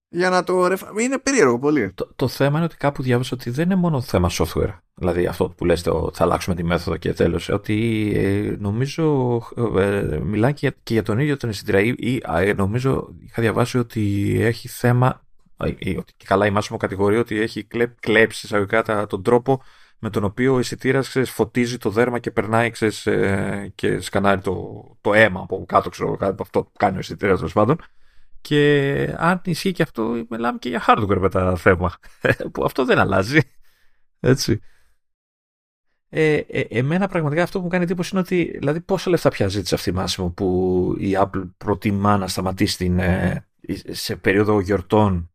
για 0.09 0.31
να 0.31 0.44
το 0.44 0.66
ρεφ... 0.66 0.82
Είναι 1.01 1.19
περίεργο 1.19 1.59
πολύ. 1.59 1.93
Το, 1.93 2.12
το 2.16 2.28
θέμα 2.28 2.57
είναι 2.57 2.65
ότι 2.65 2.77
κάπου 2.77 3.03
διάβασα 3.03 3.31
ότι 3.35 3.51
δεν 3.51 3.65
είναι 3.65 3.74
μόνο 3.74 4.01
θέμα 4.01 4.31
software. 4.31 4.78
Δηλαδή 4.94 5.27
αυτό 5.27 5.48
που 5.48 5.65
λέτε 5.65 5.90
θα 6.12 6.24
αλλάξουμε 6.24 6.57
τη 6.57 6.65
μέθοδο 6.65 6.97
και 6.97 7.12
τέλος. 7.12 7.48
Ότι 7.48 8.12
ε, 8.15 8.57
νομίζω 8.59 9.36
ε, 9.78 10.19
μιλάει 10.23 10.53
και, 10.53 10.74
και, 10.82 10.93
για 10.93 11.03
τον 11.03 11.19
ίδιο 11.19 11.36
τον 11.36 11.51
εισιτήρα 11.51 11.81
ή, 11.81 12.20
ε, 12.36 12.53
νομίζω 12.53 13.09
είχα 13.27 13.43
διαβάσει 13.43 13.78
ότι 13.78 14.36
έχει 14.40 14.69
θέμα 14.69 15.24
ε, 15.57 15.98
ότι 15.98 16.12
καλά 16.24 16.47
η 16.47 16.51
Μάσιμο 16.51 16.78
κατηγορεί 16.78 17.16
ότι 17.16 17.40
έχει 17.40 17.66
κλέψει 18.01 18.47
εισαγωγικά 18.47 19.07
τον 19.07 19.23
τρόπο 19.23 19.62
με 19.98 20.10
τον 20.10 20.24
οποίο 20.24 20.55
ο 20.55 20.59
εισιτήρα 20.59 21.02
φωτίζει 21.02 21.78
το 21.78 21.90
δέρμα 21.90 22.18
και 22.18 22.31
περνάει 22.31 22.70
ξέρεις, 22.70 23.06
ε, 23.06 23.73
και 23.74 24.01
σκανάρει 24.01 24.40
το, 24.40 24.85
το 25.01 25.14
αίμα 25.14 25.40
από 25.40 25.64
κάτω, 25.68 25.89
ξέρω, 25.89 26.16
από 26.20 26.43
αυτό 26.43 26.62
που 26.62 26.73
κάνει 26.78 26.97
ο 26.97 26.98
εισιτήρα 27.01 27.36
τέλος 27.36 27.52
πάντων. 27.52 27.77
Και 28.40 29.14
αν 29.18 29.40
ισχύει 29.44 29.73
και 29.73 29.82
αυτό, 29.82 30.24
μιλάμε 30.31 30.59
και 30.59 30.68
για 30.68 30.85
hardware 30.86 31.18
με 31.18 31.28
τα 31.28 31.56
θέμα. 31.56 31.93
που 32.52 32.64
αυτό 32.64 32.85
δεν 32.85 32.98
αλλάζει. 32.98 33.40
Έτσι. 34.20 34.60
Ε, 36.09 36.35
ε, 36.35 36.60
εμένα 36.60 37.09
πραγματικά 37.09 37.43
αυτό 37.43 37.59
που 37.59 37.64
μου 37.64 37.70
κάνει 37.70 37.85
εντύπωση 37.85 38.10
είναι 38.12 38.20
ότι 38.20 38.56
δηλαδή 38.59 38.81
πόσα 38.81 39.10
λεφτά 39.10 39.28
πια 39.28 39.48
ζήτησε 39.48 39.74
αυτή 39.74 39.90
η 39.90 39.93
Μάσιμο 39.93 40.31
που 40.31 40.94
η 40.98 41.16
Apple 41.16 41.51
προτιμά 41.56 42.16
να 42.16 42.28
σταματήσει 42.28 42.77
την, 42.77 42.98
ε, 42.98 43.47
σε 43.90 44.16
περίοδο 44.16 44.60
γιορτών 44.60 45.31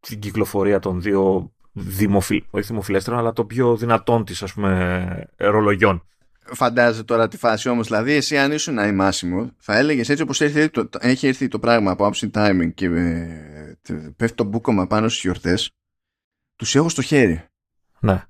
την 0.00 0.20
κυκλοφορία 0.20 0.78
των 0.78 1.00
δύο 1.02 1.52
δημοφιλ... 1.72 2.44
όχι 2.50 2.66
δημοφιλέστερων, 2.66 3.18
αλλά 3.18 3.32
το 3.32 3.44
πιο 3.44 3.76
δυνατόν 3.76 4.24
της 4.24 4.42
ας 4.42 4.52
πούμε 4.52 5.28
ρολογιών. 5.36 6.04
Φαντάζεσαι 6.52 7.04
τώρα 7.04 7.28
τη 7.28 7.36
φάση 7.36 7.68
όμως, 7.68 7.86
δηλαδή 7.86 8.12
εσύ 8.12 8.38
αν 8.38 8.52
ήσουν 8.52 8.78
ημάσιμο, 8.78 9.50
θα 9.58 9.76
έλεγες 9.76 10.08
έτσι 10.08 10.22
όπως 10.22 10.40
έχει, 10.40 10.70
έχει 10.98 11.26
έρθει 11.26 11.48
το 11.48 11.58
πράγμα 11.58 11.90
από 11.90 12.06
άψη 12.06 12.30
timing 12.34 12.70
και 12.74 12.86
ε, 12.86 14.12
πέφτει 14.16 14.36
το 14.36 14.44
μπούκομα 14.44 14.86
πάνω 14.86 15.08
στις 15.08 15.20
γιορτές, 15.20 15.70
τους 16.56 16.74
έχω 16.74 16.88
στο 16.88 17.02
χέρι. 17.02 17.44
Ναι. 18.00 18.24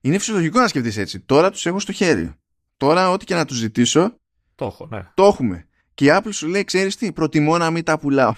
Είναι 0.00 0.18
φυσιολογικό 0.18 0.60
να 0.60 0.68
σκεφτείς 0.68 0.96
έτσι. 0.96 1.20
Τώρα 1.20 1.50
τους 1.50 1.66
έχω 1.66 1.78
στο 1.78 1.92
χέρι. 1.92 2.34
Τώρα, 2.76 3.10
ό,τι 3.10 3.24
και 3.24 3.34
να 3.34 3.44
τους 3.44 3.56
ζητήσω. 3.56 4.18
Το 4.54 4.64
έχω, 4.64 4.86
ναι. 4.90 5.10
Το 5.14 5.24
έχουμε. 5.24 5.66
Και 5.94 6.04
η 6.04 6.08
Apple 6.10 6.28
σου 6.30 6.46
λέει, 6.46 6.64
ξέρεις 6.64 6.96
τι, 6.96 7.12
προτιμώ 7.12 7.58
να 7.58 7.70
μην 7.70 7.84
τα 7.84 7.98
πουλάω. 7.98 8.34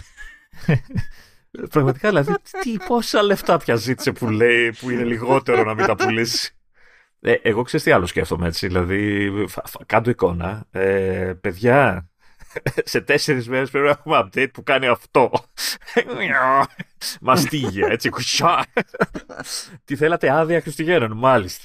Πραγματικά 1.70 2.08
δηλαδή, 2.08 2.34
τι, 2.60 2.76
πόσα 2.86 3.22
λεφτά 3.22 3.56
πια 3.56 3.74
ζήτησε 3.74 4.12
που 4.12 4.30
λέει 4.30 4.72
που 4.72 4.90
είναι 4.90 5.04
λιγότερο 5.04 5.64
να 5.64 5.74
μην 5.74 5.86
τα 5.86 5.94
πουλήσει; 5.94 6.52
Ε, 7.20 7.34
εγώ 7.42 7.62
ξέρω 7.62 7.82
τι 7.82 7.90
άλλο 7.90 8.06
σκέφτομαι 8.06 8.46
έτσι. 8.46 8.66
Δηλαδή, 8.66 9.30
κάτω 9.86 10.10
εικόνα. 10.10 10.66
Ε, 10.70 11.32
παιδιά, 11.40 12.08
σε 12.84 13.00
τέσσερις 13.00 13.48
μέρες 13.48 13.70
πρέπει 13.70 13.84
να 13.84 13.90
έχουμε 13.90 14.18
update 14.24 14.52
που 14.52 14.62
κάνει 14.62 14.86
αυτό. 14.86 15.30
Μαστίγια, 17.20 17.88
έτσι. 17.88 18.08
Κουσιά. 18.08 18.64
Τι 19.84 19.96
θέλατε, 19.96 20.30
άδεια 20.30 20.60
Χριστουγέννων, 20.60 21.12
μάλιστα. 21.12 21.64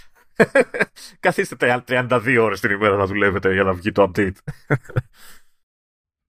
Καθίστε 1.20 1.84
32 1.88 2.38
ώρες 2.40 2.60
την 2.60 2.72
ημέρα 2.72 2.96
να 2.96 3.06
δουλεύετε 3.06 3.54
για 3.54 3.64
να 3.64 3.74
βγει 3.74 3.92
το 3.92 4.12
update. 4.16 4.36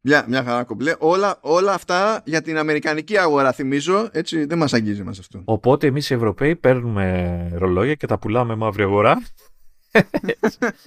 Μια, 0.07 0.25
μια 0.29 0.43
χαρά 0.45 0.65
κομπλέ. 0.65 0.95
Όλα, 0.99 1.39
όλα 1.41 1.73
αυτά 1.73 2.23
για 2.25 2.43
την 2.43 2.59
Αμερικανική 2.59 3.19
αγορά, 3.19 3.53
θυμίζω. 3.53 4.09
Έτσι 4.13 4.45
δεν 4.45 4.59
μας 4.59 4.73
αγγίζει 4.73 5.03
μα 5.03 5.11
αυτό. 5.11 5.43
Οπότε 5.45 5.87
εμείς 5.87 6.11
οι 6.11 6.15
Ευρωπαίοι 6.15 6.57
παίρνουμε 6.57 7.49
ρολόγια 7.55 7.95
και 7.95 8.07
τα 8.07 8.19
πουλάμε 8.19 8.55
μαύρη 8.55 8.83
αγορά. 8.83 9.23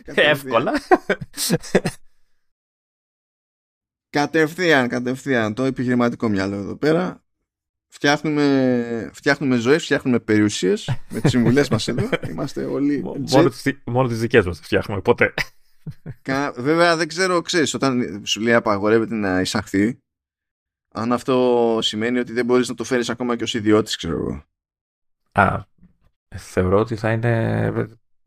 Εύκολα. 0.06 0.72
κατευθείαν, 4.10 4.88
κατευθείαν. 4.88 5.53
Το 5.53 5.64
επιχειρηματικό 5.64 6.30
μυαλό 6.30 6.56
εδώ 6.56 6.76
πέρα. 6.76 7.23
Φτιάχνουμε, 7.88 9.10
φτιάχνουμε 9.14 9.56
ζωές, 9.56 9.84
φτιάχνουμε 9.84 10.19
περιουσίες 10.19 10.89
με 11.10 11.19
τις 11.19 11.31
συμβουλές 11.31 11.69
μας 11.69 11.88
εδώ. 11.88 12.10
Είμαστε 12.30 12.64
όλοι... 12.64 13.03
Μόνο, 13.31 13.49
τις, 13.49 13.64
μόνο 13.85 14.07
τις 14.07 14.19
δικές 14.19 14.45
μας 14.45 14.60
φτιάχνουμε, 14.60 15.02
ποτέ. 15.02 15.34
Βέβαια 16.55 16.95
δεν 16.95 17.07
ξέρω, 17.07 17.41
ξέρεις, 17.41 17.73
όταν 17.73 18.22
σου 18.26 18.41
λέει 18.41 18.53
απαγορεύεται 18.53 19.15
να 19.15 19.41
εισαχθεί, 19.41 19.99
αν 20.93 21.11
αυτό 21.11 21.77
σημαίνει 21.81 22.19
ότι 22.19 22.34
δεν 22.34 22.45
μπορείς 22.45 22.69
να 22.69 22.76
το 22.76 22.84
φέρεις 22.84 23.09
ακόμα 23.09 23.35
και 23.35 23.43
ως 23.43 23.53
ιδιώτης, 23.53 23.95
ξέρω 23.95 24.18
εγώ. 24.18 24.43
Α, 25.31 25.64
θεωρώ 26.35 26.80
ότι 26.80 26.95
θα 26.95 27.11
είναι 27.11 27.72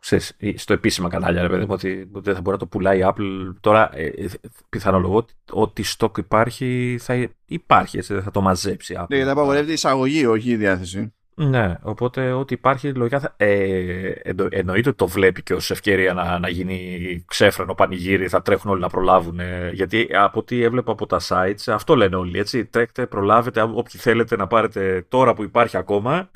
ξέρεις, 0.01 0.37
στο 0.55 0.73
επίσημα 0.73 1.09
κανάλια, 1.09 1.43
ρε 1.43 1.49
παιδί 1.49 1.65
μου, 1.65 1.73
ότι 1.73 2.09
δεν 2.13 2.35
θα 2.35 2.41
μπορεί 2.41 2.51
να 2.51 2.57
το 2.57 2.67
πουλάει 2.67 2.99
η 2.99 3.03
Apple. 3.05 3.55
Τώρα, 3.61 3.91
ε, 3.93 4.07
ε 4.07 4.29
πιθανολογώ 4.69 5.27
ότι 5.51 5.83
στόκ 5.83 6.17
υπάρχει, 6.17 6.99
θα 7.01 7.31
υπάρχει, 7.45 7.99
έτσι, 7.99 8.15
δεν 8.15 8.23
θα 8.23 8.31
το 8.31 8.41
μαζέψει 8.41 8.93
η 8.93 8.97
Apple. 8.99 9.07
Ναι, 9.09 9.17
γιατί 9.17 9.31
απαγορεύεται 9.31 9.71
η 9.71 9.75
εισαγωγή, 9.75 10.27
όχι 10.27 10.51
η 10.51 10.57
διάθεση. 10.57 11.15
Ναι, 11.43 11.75
οπότε 11.83 12.33
ό,τι 12.33 12.55
υπάρχει 12.55 12.95
λογικά 12.95 13.21
θα, 13.21 13.35
ε, 13.37 14.11
εννο, 14.23 14.47
εννοείται 14.51 14.89
ότι 14.89 14.99
το 14.99 15.07
βλέπει 15.07 15.43
και 15.43 15.55
ως 15.55 15.71
ευκαιρία 15.71 16.13
να, 16.13 16.39
να 16.39 16.49
γίνει 16.49 17.25
ξέφρενο 17.27 17.75
πανηγύρι, 17.75 18.29
θα 18.29 18.43
τρέχουν 18.43 18.71
όλοι 18.71 18.81
να 18.81 18.89
προλάβουν. 18.89 19.41
γιατί 19.73 20.09
από 20.13 20.39
ό,τι 20.39 20.63
έβλεπα 20.63 20.93
από 20.93 21.07
τα 21.07 21.21
sites, 21.29 21.63
αυτό 21.67 21.97
λένε 21.97 22.17
όλοι, 22.17 22.39
έτσι. 22.39 22.65
Τρέχτε, 22.67 23.07
προλάβετε, 23.07 23.63
όποιοι 23.63 24.01
θέλετε 24.01 24.37
να 24.37 24.47
πάρετε 24.47 25.07
τώρα 25.09 25.35
που 25.35 25.43
υπάρχει 25.43 25.77
ακόμα, 25.77 26.31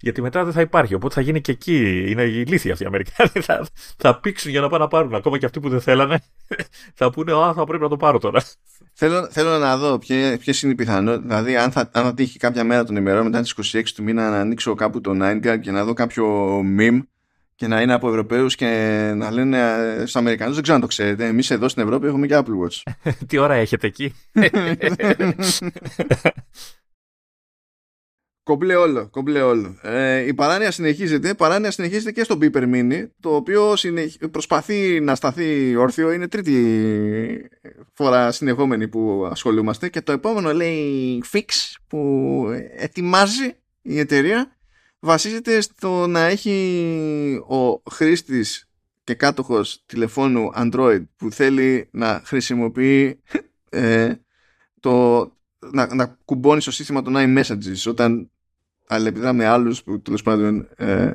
γιατί 0.00 0.22
μετά 0.22 0.44
δεν 0.44 0.52
θα 0.52 0.60
υπάρχει. 0.60 0.94
Οπότε 0.94 1.14
θα 1.14 1.20
γίνει 1.20 1.40
και 1.40 1.52
εκεί. 1.52 2.04
Είναι 2.10 2.22
ηλίθιοι 2.22 2.70
αυτοί 2.70 2.84
οι 2.84 2.86
Αμερικάνοι. 2.86 3.30
Θα, 3.40 3.66
θα 3.96 4.20
πήξουν 4.20 4.50
για 4.50 4.60
να 4.60 4.68
πάνε 4.68 4.82
να 4.82 4.88
πάρουν. 4.88 5.14
Ακόμα 5.14 5.38
και 5.38 5.46
αυτοί 5.46 5.60
που 5.60 5.68
δεν 5.68 5.80
θέλανε 5.80 6.20
θα 6.94 7.10
πούνε 7.10 7.32
Α, 7.32 7.52
θα 7.54 7.64
πρέπει 7.64 7.82
να 7.82 7.88
το 7.88 7.96
πάρω 7.96 8.18
τώρα. 8.18 8.42
Θέλω, 8.96 9.28
θέλω 9.30 9.58
να 9.58 9.76
δω 9.76 9.98
ποιες 9.98 10.62
είναι 10.62 10.72
οι 10.72 10.74
πιθανότητες. 10.74 11.28
Δηλαδή, 11.28 11.56
αν 11.56 11.70
θα, 11.70 11.90
αν 11.92 12.04
θα 12.04 12.14
τύχει 12.14 12.38
κάποια 12.38 12.64
μέρα 12.64 12.84
τον 12.84 12.96
ημερών 12.96 13.24
μετά 13.24 13.40
τις 13.40 13.74
26 13.74 13.82
του 13.94 14.02
μήνα 14.02 14.30
να 14.30 14.40
ανοίξω 14.40 14.74
κάπου 14.74 15.00
το 15.00 15.10
9 15.10 15.58
και 15.60 15.70
να 15.70 15.84
δω 15.84 15.92
κάποιο 15.92 16.58
meme 16.78 17.00
και 17.54 17.66
να 17.66 17.80
είναι 17.80 17.92
από 17.92 18.08
Ευρωπαίους 18.08 18.54
και 18.54 18.66
να 19.16 19.30
λένε 19.30 19.58
ε, 19.58 19.98
στους 19.98 20.16
Αμερικανούς, 20.16 20.54
δεν 20.54 20.62
ξέρω 20.62 20.76
αν 20.76 20.82
το 20.82 20.88
ξέρετε. 20.88 21.26
Εμείς 21.26 21.50
εδώ 21.50 21.68
στην 21.68 21.82
Ευρώπη 21.82 22.06
έχουμε 22.06 22.26
και 22.26 22.36
Apple 22.36 22.42
Watch. 22.42 22.92
Τι 23.28 23.38
ώρα 23.38 23.54
έχετε 23.54 23.86
εκεί; 23.86 24.14
Κομπλέ 28.44 28.74
όλο, 28.74 29.08
κομπλέ 29.08 29.42
όλο. 29.42 29.78
Ε, 29.82 30.26
η 30.26 30.34
παράνοια 30.34 30.70
συνεχίζεται. 30.70 31.28
Η 31.28 31.34
παράνοια 31.34 31.70
συνεχίζεται 31.70 32.12
και 32.12 32.24
στο 32.24 32.38
Beeper 32.40 32.74
Mini, 32.74 33.06
το 33.20 33.34
οποίο 33.34 33.74
προσπαθεί 34.30 35.00
να 35.00 35.14
σταθεί 35.14 35.76
όρθιο. 35.76 36.12
Είναι 36.12 36.28
τρίτη 36.28 37.50
φορά 37.92 38.32
συνεχόμενη 38.32 38.88
που 38.88 39.28
ασχολούμαστε. 39.30 39.88
Και 39.88 40.00
το 40.00 40.12
επόμενο 40.12 40.52
λέει 40.52 41.22
fix 41.32 41.44
που 41.86 42.46
ετοιμάζει 42.76 43.54
η 43.82 43.98
εταιρεία 43.98 44.56
βασίζεται 45.04 45.60
στο 45.60 46.06
να 46.06 46.20
έχει 46.20 47.44
ο 47.48 47.90
χρήστης 47.90 48.68
και 49.04 49.14
κάτοχος 49.14 49.82
τηλεφώνου 49.86 50.50
Android 50.56 51.04
που 51.16 51.30
θέλει 51.30 51.88
να 51.90 52.22
χρησιμοποιεί 52.24 53.20
ε, 53.68 54.14
το, 54.80 55.32
να, 55.72 55.94
να 55.94 56.06
κουμπώνεις 56.24 56.62
στο 56.62 56.72
σύστημα 56.72 57.02
των 57.02 57.14
iMessages 57.16 57.86
όταν 57.86 58.30
αλληλεπιδρά 58.86 59.32
με 59.32 59.46
άλλους 59.46 59.82
που 59.82 60.00
τέλος 60.00 60.22
πάντων 60.22 60.68
ε, 60.76 61.12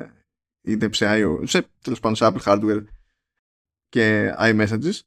είτε 0.62 0.88
σε, 0.92 1.06
IO, 1.08 1.42
σε, 1.42 1.66
τέλος 1.82 2.00
πάντων 2.00 2.16
σε 2.16 2.26
Apple 2.26 2.42
hardware 2.44 2.84
και 3.88 4.34
iMessages 4.38 5.00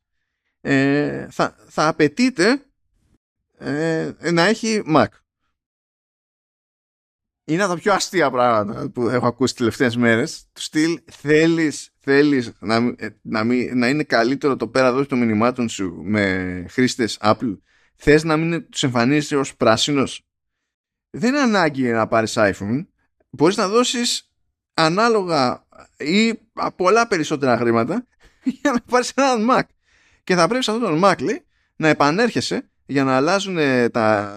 ε, 0.62 1.28
θα, 1.30 1.56
θα 1.68 1.88
απαιτείται 1.88 2.66
ε, 3.58 4.14
να 4.32 4.42
έχει 4.42 4.84
Mac. 4.96 5.06
Είναι 7.46 7.68
τα 7.68 7.76
πιο 7.76 7.94
αστεία 7.94 8.32
πράγματα 8.32 8.90
που 8.90 9.10
έχω 9.10 9.28
ακούσει 9.28 9.54
τις 9.54 9.62
τελευταίες 9.62 9.96
μέρες. 9.96 10.48
Του 10.54 10.62
στυλ 10.62 11.02
θέλεις, 11.12 11.90
θέλεις 12.00 12.52
να, 12.60 12.76
ε, 12.76 13.10
να, 13.22 13.44
να 13.74 13.90
είναι 13.90 14.04
καλύτερο 14.04 14.56
το 14.56 14.68
πέρα 14.68 14.94
δόση 14.94 15.08
των 15.08 15.20
μηνυμάτων 15.20 15.70
σου 15.70 16.02
με 16.04 16.66
χρήστες 16.70 17.18
Apple. 17.22 17.58
Θες 17.96 18.24
να 18.24 18.38
μην 18.38 18.70
τους 18.70 18.84
εμφανίζεσαι 18.84 19.36
ως 19.36 19.56
πράσινος; 19.56 20.26
Δεν 21.10 21.30
είναι 21.30 21.42
ανάγκη 21.42 21.92
να 21.92 22.08
πάρεις 22.08 22.34
iPhone. 22.38 22.86
Μπορείς 23.30 23.58
να 23.58 23.68
δώσεις 23.68 24.32
ανάλογα 24.74 25.68
ή 25.98 26.40
πολλά 26.76 27.08
περισσότερα 27.08 27.58
χρήματα 27.58 28.08
για 28.62 28.72
να 28.72 28.82
πάρεις 28.82 29.10
έναν 29.10 29.48
Mac. 29.52 29.64
Και 30.24 30.36
θα 30.36 30.48
πρέπει 30.48 30.64
σε 30.64 30.72
αυτόν 30.72 30.90
τον 30.90 31.02
Mac 31.04 31.22
λέει, 31.22 31.46
να 31.76 31.88
επανέρχεσαι 31.88 32.70
για 32.86 33.04
να 33.04 33.16
αλλάζουν 33.16 33.58
τα, 33.92 34.36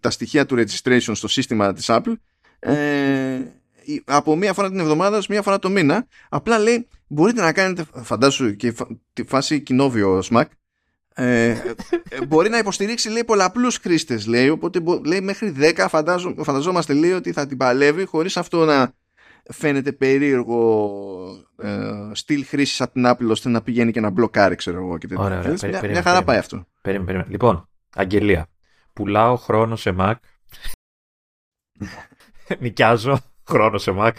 τα 0.00 0.10
στοιχεία 0.10 0.46
του 0.46 0.56
registration 0.56 1.12
στο 1.12 1.28
σύστημα 1.28 1.72
της 1.72 1.86
Apple 1.88 2.14
ε, 2.58 3.40
από 4.04 4.36
μία 4.36 4.52
φορά 4.52 4.68
την 4.68 4.78
εβδομάδα 4.78 5.16
ως 5.16 5.26
μία 5.26 5.42
φορά 5.42 5.58
το 5.58 5.70
μήνα. 5.70 6.06
Απλά 6.28 6.58
λέει 6.58 6.88
μπορείτε 7.06 7.40
να 7.40 7.52
κάνετε, 7.52 7.84
φαντάσου 8.02 8.56
και 8.56 8.74
τη 9.12 9.24
φάση 9.24 9.60
κοινόβιο 9.60 10.22
Mac, 10.30 10.44
ε, 11.20 11.50
ε, 12.08 12.26
μπορεί 12.28 12.48
να 12.48 12.58
υποστηρίξει 12.58 13.10
λέει 13.10 13.24
πολλαπλούς 13.24 13.76
χρήστες 13.76 14.26
λέει, 14.26 14.48
οπότε 14.48 14.82
λέει 15.04 15.20
μέχρι 15.20 15.54
10 15.76 15.86
φαντάζω, 15.88 16.34
φανταζόμαστε 16.38 16.92
λέει 16.92 17.12
ότι 17.12 17.32
θα 17.32 17.46
την 17.46 17.56
παλεύει 17.56 18.04
χωρίς 18.04 18.36
αυτό 18.36 18.64
να 18.64 18.92
φαίνεται 19.52 19.92
περίεργο 19.92 20.90
ε, 21.62 22.10
στυλ 22.12 22.44
χρήσης 22.44 22.80
από 22.80 22.92
την 22.92 23.04
Apple 23.06 23.30
ώστε 23.30 23.48
να 23.48 23.62
πηγαίνει 23.62 23.92
και 23.92 24.00
να 24.00 24.10
μπλοκάρει, 24.10 24.54
ξέρω 24.54 24.78
εγώ. 24.78 24.98
Και 24.98 25.08
ωραία, 25.16 25.38
ωραία. 25.38 25.54
Μια, 25.62 25.80
περί, 25.80 25.92
μια 25.92 26.02
χαρά 26.02 26.22
πάει 26.22 26.38
αυτό. 26.38 26.66
Περίμενε, 26.80 27.06
περίμενε. 27.06 27.30
Λοιπόν, 27.30 27.68
Αγγελία. 27.94 28.46
Πουλάω 28.92 29.36
χρόνο 29.36 29.76
σε 29.76 29.94
Mac. 29.98 30.14
Νοικιάζω 32.58 33.18
χρόνο 33.48 33.78
σε 33.78 33.94
Mac 33.98 34.12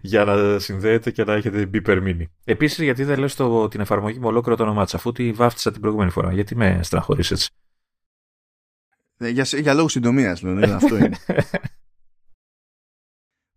για 0.00 0.24
να 0.24 0.58
συνδέεται 0.58 1.10
και 1.10 1.24
να 1.24 1.32
έχετε 1.32 1.70
beeper 1.72 2.02
mini. 2.02 2.24
Επίσης, 2.44 2.78
γιατί 2.78 3.04
δεν 3.04 3.18
λέω 3.18 3.68
την 3.68 3.80
εφαρμογή 3.80 4.18
με 4.18 4.26
ολόκληρο 4.26 4.56
το 4.56 4.62
όνομά 4.62 4.84
της, 4.84 4.94
αφού 4.94 5.12
τη 5.12 5.32
βάφτισα 5.32 5.72
την 5.72 5.80
προηγούμενη 5.80 6.10
φορά. 6.10 6.32
Γιατί 6.32 6.56
με 6.56 6.80
στραχωρεί 6.82 7.22
έτσι; 7.30 7.50
Ε, 9.18 9.28
για, 9.28 9.42
για 9.42 9.74
λόγους 9.74 9.92
συντομίας, 9.92 10.42
λέω. 10.42 10.74
αυτό 10.74 10.96
είναι. 10.96 11.16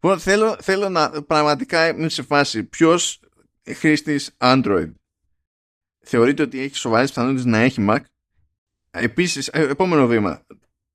Λοιπόν, 0.03 0.19
θέλω, 0.19 0.57
θέλω 0.61 0.89
να 0.89 1.23
πραγματικά 1.23 1.87
είμαι 1.87 2.09
σε 2.09 2.23
φάση 2.23 2.63
ποιος 2.63 3.19
χρήστης 3.75 4.35
Android 4.37 4.91
θεωρείται 5.99 6.43
ότι 6.43 6.59
έχει 6.59 6.75
σοβαρές 6.75 7.09
πιθανότητες 7.09 7.45
να 7.45 7.57
έχει 7.57 7.85
Mac. 7.89 7.99
Επίσης, 8.91 9.47
ε, 9.47 9.61
επόμενο 9.61 10.07
βήμα. 10.07 10.45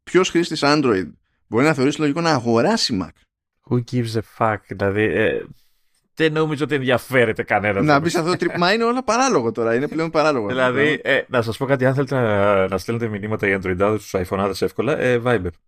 Ποιος 0.03 0.31
χρήστης 0.31 0.61
Android 0.63 1.13
μπορεί 1.47 1.65
να 1.65 1.75
θεωρήσει 1.75 2.01
λογικό 2.01 2.21
να 2.21 2.31
αγοράσει 2.31 2.99
Mac; 3.03 3.11
Who 3.71 3.83
gives 3.93 4.15
a 4.15 4.21
fuck, 4.39 4.59
δηλαδή. 4.69 5.03
Ε, 5.03 5.45
δεν 6.15 6.33
νομίζω 6.33 6.65
ότι 6.65 6.75
ενδιαφέρεται 6.75 7.43
κανένας. 7.43 7.85
Να 7.85 7.99
μπεις 7.99 8.15
αυτό 8.15 8.37
το 8.37 8.47
Μα 8.59 8.73
είναι 8.73 8.85
όλα 8.85 9.05
παράλογο 9.05 9.53
τώρα. 9.53 9.75
Είναι 9.75 9.89
πλέον 9.89 10.11
παράλογο. 10.11 10.47
δηλαδή, 10.47 11.01
ε, 11.03 11.21
να 11.29 11.43
σας 11.43 11.57
πω 11.57 11.67
κάτι, 11.67 11.87
αν 11.87 11.95
θέλετε 11.95 12.15
να, 12.15 12.69
να 12.69 12.79
στέλνετε 12.79 13.09
μηνύματα 13.09 13.47
για 13.47 13.61
Android 13.63 13.97
στου 14.01 14.21
iPhone 14.27 14.53
εύκολα, 14.61 14.99
ε, 14.99 15.21
Viber. 15.25 15.49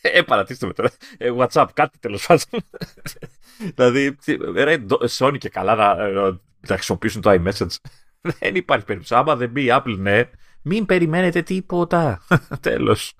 Ε, 0.00 0.22
παρατήστε 0.22 0.66
με 0.66 0.72
τώρα. 0.72 0.90
Ε, 1.18 1.32
WhatsApp, 1.36 1.66
κάτι 1.74 1.98
τέλος 1.98 2.26
πάντων. 2.26 2.60
δηλαδή, 3.74 4.16
ρε, 4.54 4.76
Sony 5.08 5.36
και 5.38 5.48
καλά 5.48 5.74
να, 5.74 5.94
να, 6.68 6.74
χρησιμοποιήσουν 6.74 7.20
το 7.20 7.30
iMessage. 7.30 7.76
δεν 8.38 8.54
υπάρχει 8.54 8.84
περίπτωση. 8.84 9.14
Άμα 9.14 9.36
δεν 9.36 9.50
μπει 9.50 9.64
η 9.64 9.68
Apple, 9.70 9.96
ναι, 9.98 10.30
μην 10.62 10.86
περιμένετε 10.86 11.42
τίποτα. 11.42 12.22
Τέλος. 12.60 13.14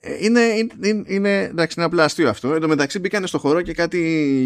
Ε, 0.00 0.24
είναι, 0.24 0.40
είναι, 0.40 1.04
είναι, 1.06 1.42
εντάξει, 1.42 1.74
είναι 1.76 1.86
απλά 1.86 2.04
αστείο 2.04 2.28
αυτό. 2.28 2.54
Εν 2.54 2.60
τω 2.60 2.68
μεταξύ 2.68 2.98
μπήκανε 2.98 3.26
στο 3.26 3.38
χώρο 3.38 3.62
και 3.62 3.74
κάτι 3.74 3.98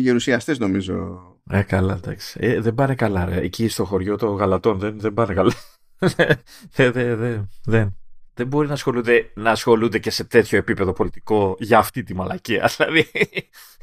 γερουσιαστές 0.02 0.59
νομίζω. 0.59 1.22
Ε, 1.51 1.62
καλά, 1.62 1.94
εντάξει. 1.94 2.39
Ε, 2.43 2.60
δεν 2.60 2.74
πάνε 2.74 2.94
καλά, 2.94 3.24
ρε. 3.24 3.40
Εκεί 3.40 3.68
στο 3.68 3.85
χωριό 3.85 4.16
των 4.16 4.36
γαλατών 4.36 4.78
δεν, 4.78 5.01
δεν 5.01 5.14
πάνε 5.14 5.35
καλά. 5.35 5.52
δεν, 6.76 6.93
δεν, 6.93 7.48
δεν 7.64 7.97
δεν 8.35 8.47
μπορεί 8.47 8.66
να 8.66 8.72
ασχολούνται, 8.72 9.31
να 9.35 9.51
ασχολούνται 9.51 9.98
και 9.98 10.10
σε 10.10 10.24
τέτοιο 10.24 10.59
επίπεδο 10.59 10.93
πολιτικό 10.93 11.56
για 11.59 11.78
αυτή 11.78 12.02
τη 12.02 12.14
μαλακία. 12.14 12.70
Δηλαδή. 12.76 13.10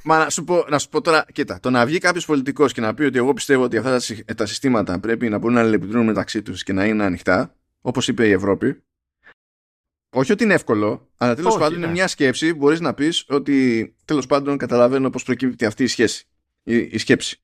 Μα 0.03 0.18
να 0.18 0.30
σου, 0.30 0.43
πω, 0.43 0.65
να 0.69 0.80
σου 0.80 0.89
πω 0.89 1.02
τώρα, 1.02 1.26
κοίτα, 1.34 1.60
το 1.60 1.69
να 1.69 1.85
βγει 1.85 1.98
κάποιος 1.98 2.26
πολιτικός 2.26 2.73
και 2.73 2.81
να 2.81 2.93
πει 2.93 3.03
ότι 3.03 3.18
εγώ 3.18 3.34
πιστεύω 3.34 3.64
ότι 3.64 3.77
αυτά 3.77 3.99
τα 4.35 4.45
συστήματα 4.45 4.99
πρέπει 4.99 5.30
να 5.30 5.38
μπορούν 5.38 5.56
να 5.56 5.61
αλληλεπιδρούν 5.61 6.06
μεταξύ 6.06 6.41
τους 6.41 6.64
και 6.64 6.73
να 6.73 6.85
είναι 6.85 7.03
ανοιχτά, 7.03 7.56
όπως 7.81 8.07
είπε 8.07 8.27
η 8.27 8.31
Ευρώπη. 8.31 8.84
Όχι 10.13 10.31
ότι 10.31 10.43
είναι 10.43 10.53
εύκολο, 10.53 11.09
αλλά 11.17 11.35
τέλος 11.35 11.57
πάντων 11.57 11.77
είναι 11.77 11.85
ναι. 11.85 11.91
μια 11.91 12.07
σκέψη. 12.07 12.53
Μπορείς 12.53 12.79
να 12.79 12.93
πεις 12.93 13.25
ότι 13.27 13.95
τέλος 14.05 14.25
πάντων 14.25 14.57
καταλαβαίνω 14.57 15.09
πώς 15.09 15.23
προκύπτει 15.23 15.65
αυτή 15.65 15.83
η 15.83 15.88
σχέση, 15.88 16.25
η, 16.63 16.77
η 16.77 16.97
σκέψη 16.97 17.41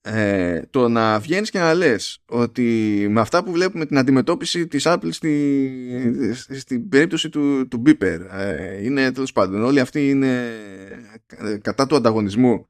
ε, 0.00 0.62
το 0.70 0.88
να 0.88 1.18
βγαίνεις 1.18 1.50
και 1.50 1.58
να 1.58 1.74
λες 1.74 2.22
ότι 2.26 3.06
με 3.10 3.20
αυτά 3.20 3.44
που 3.44 3.52
βλέπουμε 3.52 3.86
την 3.86 3.98
αντιμετώπιση 3.98 4.66
της 4.66 4.84
Apple 4.86 5.08
στη, 5.10 6.34
στην 6.50 6.88
περίπτωση 6.88 7.28
του, 7.28 7.68
του 7.68 7.82
Beeper 7.86 8.18
ε, 8.30 8.84
είναι 8.84 9.12
τέλος 9.12 9.32
πάντων 9.32 9.62
όλοι 9.62 9.80
αυτοί 9.80 10.08
είναι 10.08 10.52
ε, 11.26 11.56
κατά 11.56 11.86
του 11.86 11.96
ανταγωνισμού 11.96 12.68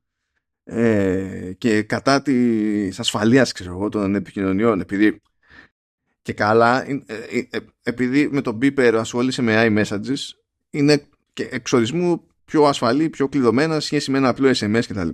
ε, 0.64 1.52
και 1.58 1.82
κατά 1.82 2.22
της 2.22 2.98
ασφαλείας 2.98 3.52
ξέρω 3.52 3.70
εγώ, 3.72 3.88
των 3.88 4.14
επικοινωνιών 4.14 4.80
επειδή 4.80 5.20
και 6.28 6.34
καλά 6.34 6.88
ε, 6.88 7.02
ε, 7.50 7.58
επειδή 7.82 8.28
με 8.28 8.40
το 8.40 8.58
Beeper 8.62 8.94
ασχολείσαι 8.98 9.42
με 9.42 9.66
iMessages 9.66 10.18
είναι 10.70 11.06
και 11.32 11.48
εξορισμού 11.50 12.26
πιο 12.44 12.64
ασφαλή, 12.64 13.08
πιο 13.08 13.28
κλειδωμένα 13.28 13.80
σχέση 13.80 14.10
με 14.10 14.18
ένα 14.18 14.28
απλό 14.28 14.50
SMS 14.50 14.82
κτλ. 14.88 15.08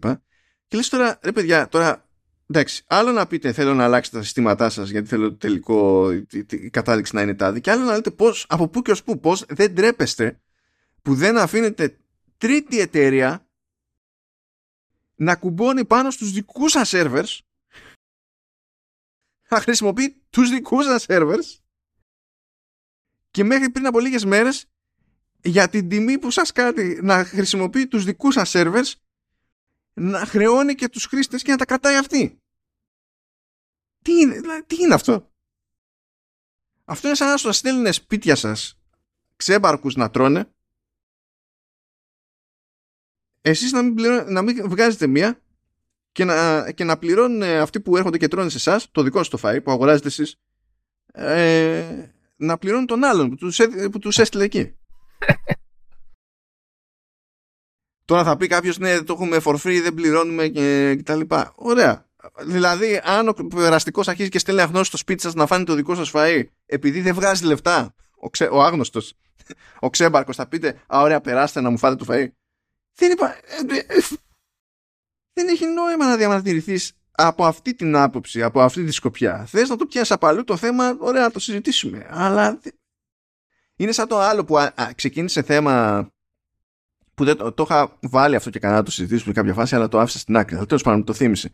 Και 0.68 0.76
λες 0.76 0.88
τώρα, 0.88 1.18
ρε 1.22 1.32
παιδιά, 1.32 1.68
τώρα 1.68 2.08
εντάξει, 2.50 2.84
άλλο 2.86 3.10
να 3.10 3.26
πείτε 3.26 3.52
θέλω 3.52 3.74
να 3.74 3.84
αλλάξετε 3.84 4.16
τα 4.16 4.22
συστήματά 4.22 4.70
σας 4.70 4.90
γιατί 4.90 5.08
θέλω 5.08 5.28
το 5.28 5.36
τελικό 5.36 6.12
η 6.50 6.70
κατάληξη 6.70 7.14
να 7.14 7.22
είναι 7.22 7.34
τάδι 7.34 7.60
και 7.60 7.70
άλλο 7.70 7.84
να 7.84 7.94
λέτε 7.94 8.10
πώς, 8.10 8.46
από 8.48 8.68
πού 8.68 8.82
και 8.82 8.90
ως 8.90 9.02
πού, 9.02 9.20
πώς 9.20 9.44
δεν 9.48 9.74
τρέπεστε 9.74 10.40
που 11.02 11.14
δεν 11.14 11.38
αφήνετε 11.38 11.96
τρίτη 12.38 12.80
εταιρεία 12.80 13.48
να 15.14 15.36
κουμπώνει 15.36 15.84
πάνω 15.84 16.10
στους 16.10 16.32
δικούς 16.32 16.70
σας 16.70 16.92
servers 16.94 17.38
να 19.48 19.60
χρησιμοποιεί 19.60 20.22
τους 20.30 20.48
δικούς 20.50 20.84
σας 20.84 21.04
servers 21.08 21.58
και 23.30 23.44
μέχρι 23.44 23.70
πριν 23.70 23.86
από 23.86 24.00
λίγες 24.00 24.24
μέρες 24.24 24.66
για 25.42 25.68
την 25.68 25.88
τιμή 25.88 26.18
που 26.18 26.30
σας 26.30 26.52
κάνει 26.52 27.00
να 27.02 27.24
χρησιμοποιεί 27.24 27.86
τους 27.86 28.04
δικούς 28.04 28.34
σας 28.34 28.52
servers 28.54 28.92
να 29.94 30.26
χρεώνει 30.26 30.74
και 30.74 30.88
τους 30.88 31.04
χρήστες 31.04 31.42
και 31.42 31.50
να 31.50 31.56
τα 31.56 31.64
κρατάει 31.64 31.96
αυτή. 31.96 32.38
Τι 34.02 34.12
είναι, 34.12 34.62
τι 34.66 34.76
είναι 34.82 34.94
αυτό; 34.94 35.32
Αυτό 36.84 37.06
είναι 37.06 37.16
σαν 37.16 37.28
να 37.28 37.36
σας 37.36 37.56
στέλνουν 37.56 37.92
σπίτια 37.92 38.36
σας 38.36 38.78
ξέμπαρκους 39.36 39.94
να 39.94 40.10
τρώνε 40.10 40.54
εσείς 43.40 43.72
να 43.72 43.82
μην, 43.82 44.04
να 44.32 44.42
μην 44.42 44.68
βγάζετε 44.68 45.06
μία 45.06 45.43
και 46.14 46.24
να, 46.24 46.70
και 46.70 46.84
να 46.84 46.98
πληρώνουν 46.98 47.42
αυτοί 47.42 47.80
που 47.80 47.96
έρχονται 47.96 48.18
και 48.18 48.28
τρώνε 48.28 48.48
σε 48.48 48.56
εσάς, 48.56 48.90
το 48.90 49.02
δικό 49.02 49.18
σας 49.18 49.28
το 49.28 49.38
φαΐ 49.42 49.62
που 49.62 49.70
αγοράζετε 49.70 50.08
εσείς 50.08 50.36
ε, 51.12 51.84
να 52.36 52.58
πληρώνουν 52.58 52.86
τον 52.86 53.04
άλλον 53.04 53.28
που 53.28 53.34
τους, 53.34 53.60
που 53.92 53.98
τους 53.98 54.18
έστειλε 54.18 54.44
εκεί. 54.44 54.74
Τώρα 58.04 58.24
θα 58.24 58.36
πει 58.36 58.46
κάποιος, 58.46 58.78
ναι, 58.78 59.02
το 59.02 59.12
έχουμε 59.12 59.40
for 59.44 59.54
free, 59.54 59.80
δεν 59.82 59.94
πληρώνουμε 59.94 60.48
και, 60.48 61.00
τα 61.04 61.14
λοιπά. 61.14 61.52
Ωραία. 61.56 62.08
Δηλαδή, 62.46 63.00
αν 63.04 63.28
ο 63.28 63.32
περαστικός 63.32 64.08
αρχίζει 64.08 64.28
και 64.28 64.38
στέλνει 64.38 64.60
αγνώστο 64.60 64.84
στο 64.84 64.96
σπίτι 64.96 65.22
σας 65.22 65.34
να 65.34 65.46
φάνει 65.46 65.64
το 65.64 65.74
δικό 65.74 65.94
σας 65.94 66.10
φαΐ, 66.14 66.42
επειδή 66.66 67.00
δεν 67.00 67.14
βγάζει 67.14 67.44
λεφτά, 67.44 67.94
ο, 68.16 68.30
ξε, 68.30 68.44
ο 68.44 68.62
άγνωστος, 68.62 69.14
ο 69.80 69.90
ξέμπαρκος, 69.90 70.36
θα 70.36 70.48
πείτε, 70.48 70.82
Α, 70.94 71.00
ωραία, 71.00 71.20
περάστε 71.20 71.60
να 71.60 71.70
μου 71.70 71.78
φάτε 71.78 71.96
το 71.96 72.04
φαΐ. 72.08 72.26
Δεν, 72.94 73.10
είπα, 73.10 73.34
ε, 73.34 73.76
ε, 73.76 74.00
δεν 75.34 75.48
έχει 75.48 75.66
νόημα 75.66 76.06
να 76.06 76.16
διαμαρτυρηθείς 76.16 76.92
από 77.10 77.44
αυτή 77.46 77.74
την 77.74 77.96
άποψη, 77.96 78.42
από 78.42 78.60
αυτή 78.60 78.84
τη 78.84 78.92
σκοπιά. 78.92 79.44
Θες 79.46 79.68
να 79.68 79.76
το 79.76 79.86
πιάσεις 79.86 80.10
από 80.10 80.26
αλλού 80.26 80.44
το 80.44 80.56
θέμα, 80.56 80.96
ωραία, 80.98 81.22
να 81.22 81.30
το 81.30 81.38
συζητήσουμε. 81.38 82.06
Αλλά 82.10 82.60
είναι 83.76 83.92
σαν 83.92 84.08
το 84.08 84.18
άλλο 84.18 84.44
που 84.44 84.56
ξεκίνησε 84.94 85.42
θέμα 85.42 86.06
που 87.14 87.24
δεν, 87.24 87.36
το, 87.36 87.52
το 87.52 87.62
είχα 87.62 87.98
βάλει 88.00 88.36
αυτό 88.36 88.50
και 88.50 88.58
κανένα 88.58 88.78
να 88.78 88.84
το 88.84 88.90
συζητήσουμε 88.90 89.34
σε 89.34 89.40
κάποια 89.40 89.54
φάση, 89.54 89.74
αλλά 89.74 89.88
το 89.88 89.98
άφησα 89.98 90.18
στην 90.18 90.36
άκρη. 90.36 90.56
Αλλά 90.56 90.66
τέλος 90.66 90.82
πάντων 90.82 91.04
το 91.04 91.12
θύμισε. 91.12 91.50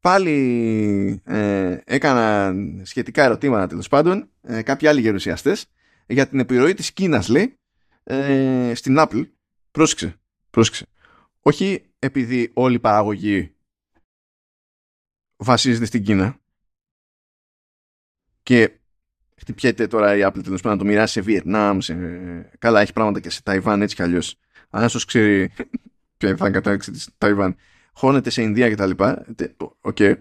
Πάλι 0.00 1.22
ε, 1.24 1.78
έκανα 1.84 2.54
σχετικά 2.82 3.24
ερωτήματα 3.24 3.66
τέλος 3.66 3.88
πάντων 3.88 4.28
ε, 4.42 4.62
κάποιοι 4.62 4.88
άλλοι 4.88 5.00
γερουσιαστές 5.00 5.66
για 6.06 6.28
την 6.28 6.38
επιρροή 6.38 6.74
της 6.74 6.92
Κίνας 6.92 7.28
λέει 7.28 7.58
ε, 8.02 8.72
στην 8.74 8.96
Apple 8.98 9.28
πρόσεξε, 9.70 10.20
πρόσεξε 10.50 10.86
όχι 11.40 11.89
επειδή 12.02 12.50
όλη 12.54 12.74
η 12.74 12.80
παραγωγή 12.80 13.54
βασίζεται 15.36 15.84
στην 15.84 16.04
Κίνα 16.04 16.38
και 18.42 18.80
χτυπιέται 19.36 19.86
τώρα 19.86 20.16
η 20.16 20.20
Apple 20.24 20.42
τέλος 20.42 20.62
πάντων 20.62 20.78
να 20.78 20.82
το 20.84 20.88
μοιράσει 20.90 21.12
σε 21.12 21.20
Βιετνάμ 21.20 21.78
σε... 21.78 21.94
καλά 22.58 22.80
έχει 22.80 22.92
πράγματα 22.92 23.20
και 23.20 23.30
σε 23.30 23.42
Ταϊβάν 23.42 23.82
έτσι 23.82 23.94
κι 23.94 24.02
αλλιώς 24.02 24.38
αν 24.70 24.84
όσο 24.84 25.06
ξέρει 25.06 25.52
ποια 26.16 26.36
θα 26.36 26.46
είναι 26.46 26.50
κατάληξη 26.50 26.90
της 26.90 27.08
Ταϊβάν 27.18 27.56
χώνεται 27.92 28.30
σε 28.30 28.42
Ινδία 28.42 28.70
κτλ. 28.70 28.90
OK. 29.80 29.96
Okay. 29.98 30.16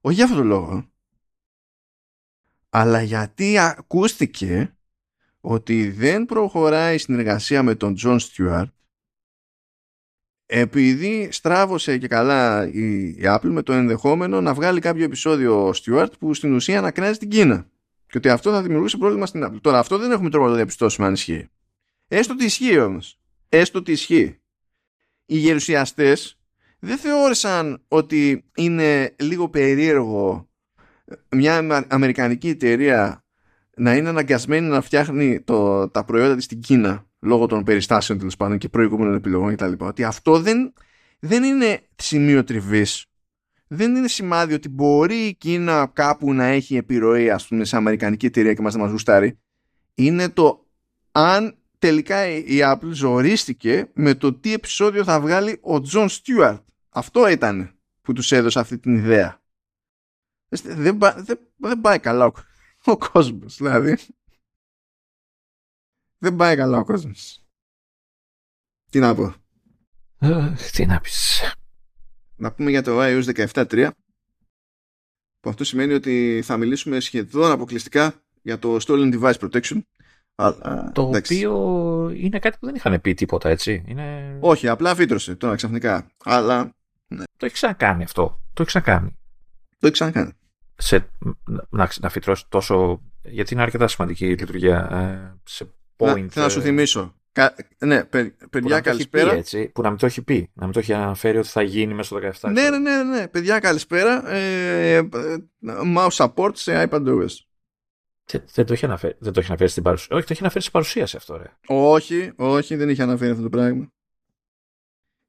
Όχι 0.00 0.14
για 0.14 0.24
αυτόν 0.24 0.38
τον 0.38 0.46
λόγο. 0.46 0.90
Αλλά 2.68 3.02
γιατί 3.02 3.58
ακούστηκε 3.58 4.76
ότι 5.40 5.90
δεν 5.90 6.24
προχωράει 6.24 6.94
η 6.94 6.98
συνεργασία 6.98 7.62
με 7.62 7.74
τον 7.74 7.94
Τζον 7.94 8.18
Στιούαρτ 8.18 8.74
επειδή 10.46 11.28
στράβωσε 11.32 11.98
και 11.98 12.08
καλά 12.08 12.68
η, 12.68 13.16
Apple 13.22 13.48
με 13.50 13.62
το 13.62 13.72
ενδεχόμενο 13.72 14.40
να 14.40 14.54
βγάλει 14.54 14.80
κάποιο 14.80 15.04
επεισόδιο 15.04 15.68
ο 15.68 15.70
Stewart 15.74 16.18
που 16.18 16.34
στην 16.34 16.54
ουσία 16.54 16.78
να 16.78 16.88
κράζει 16.88 17.18
την 17.18 17.28
Κίνα. 17.28 17.66
Και 18.06 18.18
ότι 18.18 18.28
αυτό 18.28 18.50
θα 18.50 18.62
δημιουργούσε 18.62 18.96
πρόβλημα 18.96 19.26
στην 19.26 19.44
Apple. 19.44 19.60
Τώρα 19.60 19.78
αυτό 19.78 19.98
δεν 19.98 20.10
έχουμε 20.10 20.30
τρόπο 20.30 20.44
να 20.44 20.50
το 20.50 20.56
διαπιστώσουμε 20.56 21.06
αν 21.06 21.12
ισχύει. 21.12 21.48
Έστω 22.08 22.32
ότι 22.32 22.44
ισχύει 22.44 22.78
όμως. 22.78 23.18
Έστω 23.48 23.78
ότι 23.78 23.92
ισχύει. 23.92 24.40
Οι 25.26 25.36
γερουσιαστές 25.36 26.38
δεν 26.78 26.98
θεώρησαν 26.98 27.82
ότι 27.88 28.44
είναι 28.56 29.14
λίγο 29.18 29.48
περίεργο 29.48 30.48
μια 31.30 31.86
αμερικανική 31.88 32.48
εταιρεία 32.48 33.24
να 33.76 33.96
είναι 33.96 34.08
αναγκασμένη 34.08 34.68
να 34.68 34.80
φτιάχνει 34.80 35.40
το, 35.40 35.88
τα 35.88 36.04
προϊόντα 36.04 36.34
της 36.34 36.44
στην 36.44 36.60
Κίνα 36.60 37.05
λόγω 37.20 37.46
των 37.46 37.64
περιστάσεων 37.64 38.18
τέλος 38.18 38.36
πάντων 38.36 38.58
και 38.58 38.68
προηγούμενων 38.68 39.14
επιλογών 39.14 39.56
κτλ. 39.56 39.72
Ότι 39.78 40.04
αυτό 40.04 40.40
δεν, 40.40 40.72
δεν 41.18 41.42
είναι 41.42 41.80
σημείο 41.96 42.44
τριβής. 42.44 43.06
Δεν 43.68 43.96
είναι 43.96 44.08
σημάδι 44.08 44.54
ότι 44.54 44.68
μπορεί 44.68 45.16
η 45.16 45.34
Κίνα 45.34 45.90
κάπου 45.92 46.32
να 46.32 46.44
έχει 46.44 46.76
επιρροή, 46.76 47.30
ας 47.30 47.46
πούμε, 47.46 47.64
σε 47.64 47.76
αμερικανική 47.76 48.26
εταιρεία 48.26 48.54
και 48.54 48.62
μας 48.62 48.74
να 48.74 48.80
μας 48.80 48.90
γουστάρει. 48.90 49.38
Είναι 49.94 50.28
το 50.28 50.66
αν 51.12 51.56
τελικά 51.78 52.26
η 52.28 52.58
Apple 52.62 52.90
ζορίστηκε 52.90 53.90
με 53.94 54.14
το 54.14 54.32
τι 54.32 54.52
επεισόδιο 54.52 55.04
θα 55.04 55.20
βγάλει 55.20 55.58
ο 55.60 55.80
Τζον 55.80 56.08
Στιούαρτ. 56.08 56.62
Αυτό 56.88 57.28
ήταν 57.28 57.78
που 58.02 58.12
τους 58.12 58.32
έδωσε 58.32 58.58
αυτή 58.58 58.78
την 58.78 58.96
ιδέα. 58.96 59.40
Δεν, 60.48 60.98
δεν, 60.98 61.38
δεν 61.56 61.80
πάει 61.80 61.98
καλά 61.98 62.26
ο, 62.26 62.32
ο 62.84 62.96
κόσμος, 62.96 63.56
δηλαδή. 63.56 63.96
Δεν 66.18 66.36
πάει 66.36 66.56
καλά 66.56 66.78
ο 66.78 66.84
κόσμος. 66.84 67.44
Τι 68.90 68.98
να 68.98 69.14
πω. 69.14 69.34
τι 70.72 70.86
να 70.86 71.00
πεις. 71.00 71.42
Να 72.36 72.52
πούμε 72.52 72.70
για 72.70 72.82
το 72.82 72.98
iOS 73.00 73.48
17.3 73.52 73.90
που 75.40 75.48
αυτό 75.48 75.64
σημαίνει 75.64 75.92
ότι 75.92 76.42
θα 76.44 76.56
μιλήσουμε 76.56 77.00
σχεδόν 77.00 77.50
αποκλειστικά 77.50 78.14
για 78.42 78.58
το 78.58 78.76
Stolen 78.80 79.20
Device 79.20 79.38
Protection 79.38 79.80
το 80.92 81.02
οποίο 81.16 81.52
είναι 82.14 82.38
κάτι 82.38 82.56
που 82.60 82.66
δεν 82.66 82.74
είχαν 82.74 83.00
πει 83.00 83.14
τίποτα, 83.14 83.48
έτσι. 83.48 83.84
Είναι... 83.86 84.38
Όχι, 84.40 84.68
απλά 84.68 84.94
φύτρωσε 84.94 85.34
τώρα 85.34 85.54
ξαφνικά. 85.54 86.10
Αλλά. 86.24 86.74
Ναι. 87.06 87.24
Το 87.36 87.46
έχει 87.46 87.54
ξανακάνει 87.54 88.02
αυτό. 88.02 88.40
Το 88.52 88.62
έχει 88.62 88.66
ξανακάνει. 88.66 89.16
Το 89.78 89.86
έχει 89.86 89.92
ξανακάνει. 89.92 90.32
Σε, 90.76 91.08
να, 91.70 91.88
να 92.00 92.08
φυτρώσει 92.08 92.44
τόσο. 92.48 93.02
Γιατί 93.22 93.54
είναι 93.54 93.62
αρκετά 93.62 93.88
σημαντική 93.88 94.26
η 94.26 94.28
λειτουργία. 94.28 94.88
Ε, 94.90 95.40
σε 95.44 95.70
point. 95.96 96.28
Να, 96.34 96.42
να 96.42 96.48
σου 96.48 96.58
ε, 96.58 96.62
θυμίσω. 96.62 97.14
Κα, 97.32 97.54
ναι, 97.78 98.04
παιδιά, 98.50 98.80
καλησπέρα. 98.80 99.30
Πει, 99.30 99.36
έτσι, 99.36 99.68
που 99.68 99.82
να 99.82 99.88
μην 99.88 99.98
το 99.98 100.06
έχει 100.06 100.22
πει. 100.22 100.50
Να 100.54 100.64
μην 100.64 100.72
το 100.72 100.78
έχει 100.78 100.92
αναφέρει 100.92 101.38
ότι 101.38 101.48
θα 101.48 101.62
γίνει 101.62 101.94
μέσα 101.94 102.18
στο 102.18 102.48
17. 102.48 102.52
Ναι, 102.52 102.70
ναι, 102.70 102.78
ναι, 102.78 103.02
ναι. 103.02 103.28
Παιδιά, 103.28 103.58
καλησπέρα. 103.58 104.30
Ε, 104.30 104.96
ε, 104.96 105.06
mouse 105.96 106.08
support 106.08 106.50
σε 106.52 106.88
iPadOS. 106.90 107.26
Δεν 108.52 108.66
το 108.66 108.72
έχει 108.72 108.84
αναφέρει, 108.84 109.16
δεν 109.18 109.32
το 109.32 109.40
έχει 109.40 109.48
αναφέρει 109.48 109.70
στην 109.70 109.82
παρουσίαση. 109.82 110.14
Όχι, 110.14 110.26
το 110.26 110.32
έχει 110.32 110.40
αναφέρει 110.40 110.60
στην 110.60 110.72
παρουσίαση 110.72 111.16
αυτό, 111.16 111.36
ρε. 111.36 111.56
Όχι, 111.66 112.32
όχι, 112.36 112.76
δεν 112.76 112.88
είχε 112.88 113.02
αναφέρει 113.02 113.30
αυτό 113.30 113.42
το 113.42 113.48
πράγμα. 113.48 113.92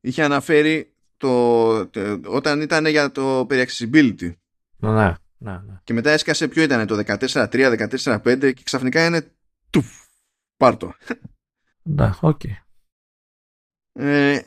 Είχε 0.02 0.24
αναφέρει 0.24 0.94
το, 1.18 1.88
το 1.88 2.20
όταν 2.26 2.62
ήταν 2.62 2.86
για 2.86 3.12
το 3.12 3.46
περί 3.48 3.68
accessibility. 3.70 4.34
Ναι, 4.78 5.14
ναι, 5.38 5.52
ναι. 5.52 5.80
Και 5.84 5.94
μετά 5.94 6.12
έσκασε 6.12 6.48
ποιο 6.48 6.64
ήταν 6.64 6.88
το 6.88 7.04
14-3, 7.06 7.88
14-5 8.06 8.54
και 8.54 8.64
ξαφνικά 8.64 9.06
είναι 9.06 9.32
τουφ, 9.70 10.07
πάρτο. 10.58 10.94
Ναι, 11.84 12.10
OK. 12.22 12.42
Okay. 12.44 12.56
Ε, 13.92 14.42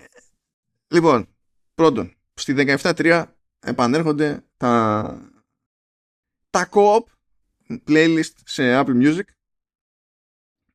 λοιπόν, 0.89 1.27
πρώτον, 1.75 2.15
στη 2.35 2.55
17-3 2.83 3.25
επανέρχονται 3.61 4.45
τα 4.57 5.31
τα 6.51 6.69
co-op 6.73 7.05
playlist 7.87 8.33
σε 8.45 8.81
Apple 8.81 9.03
Music 9.03 9.25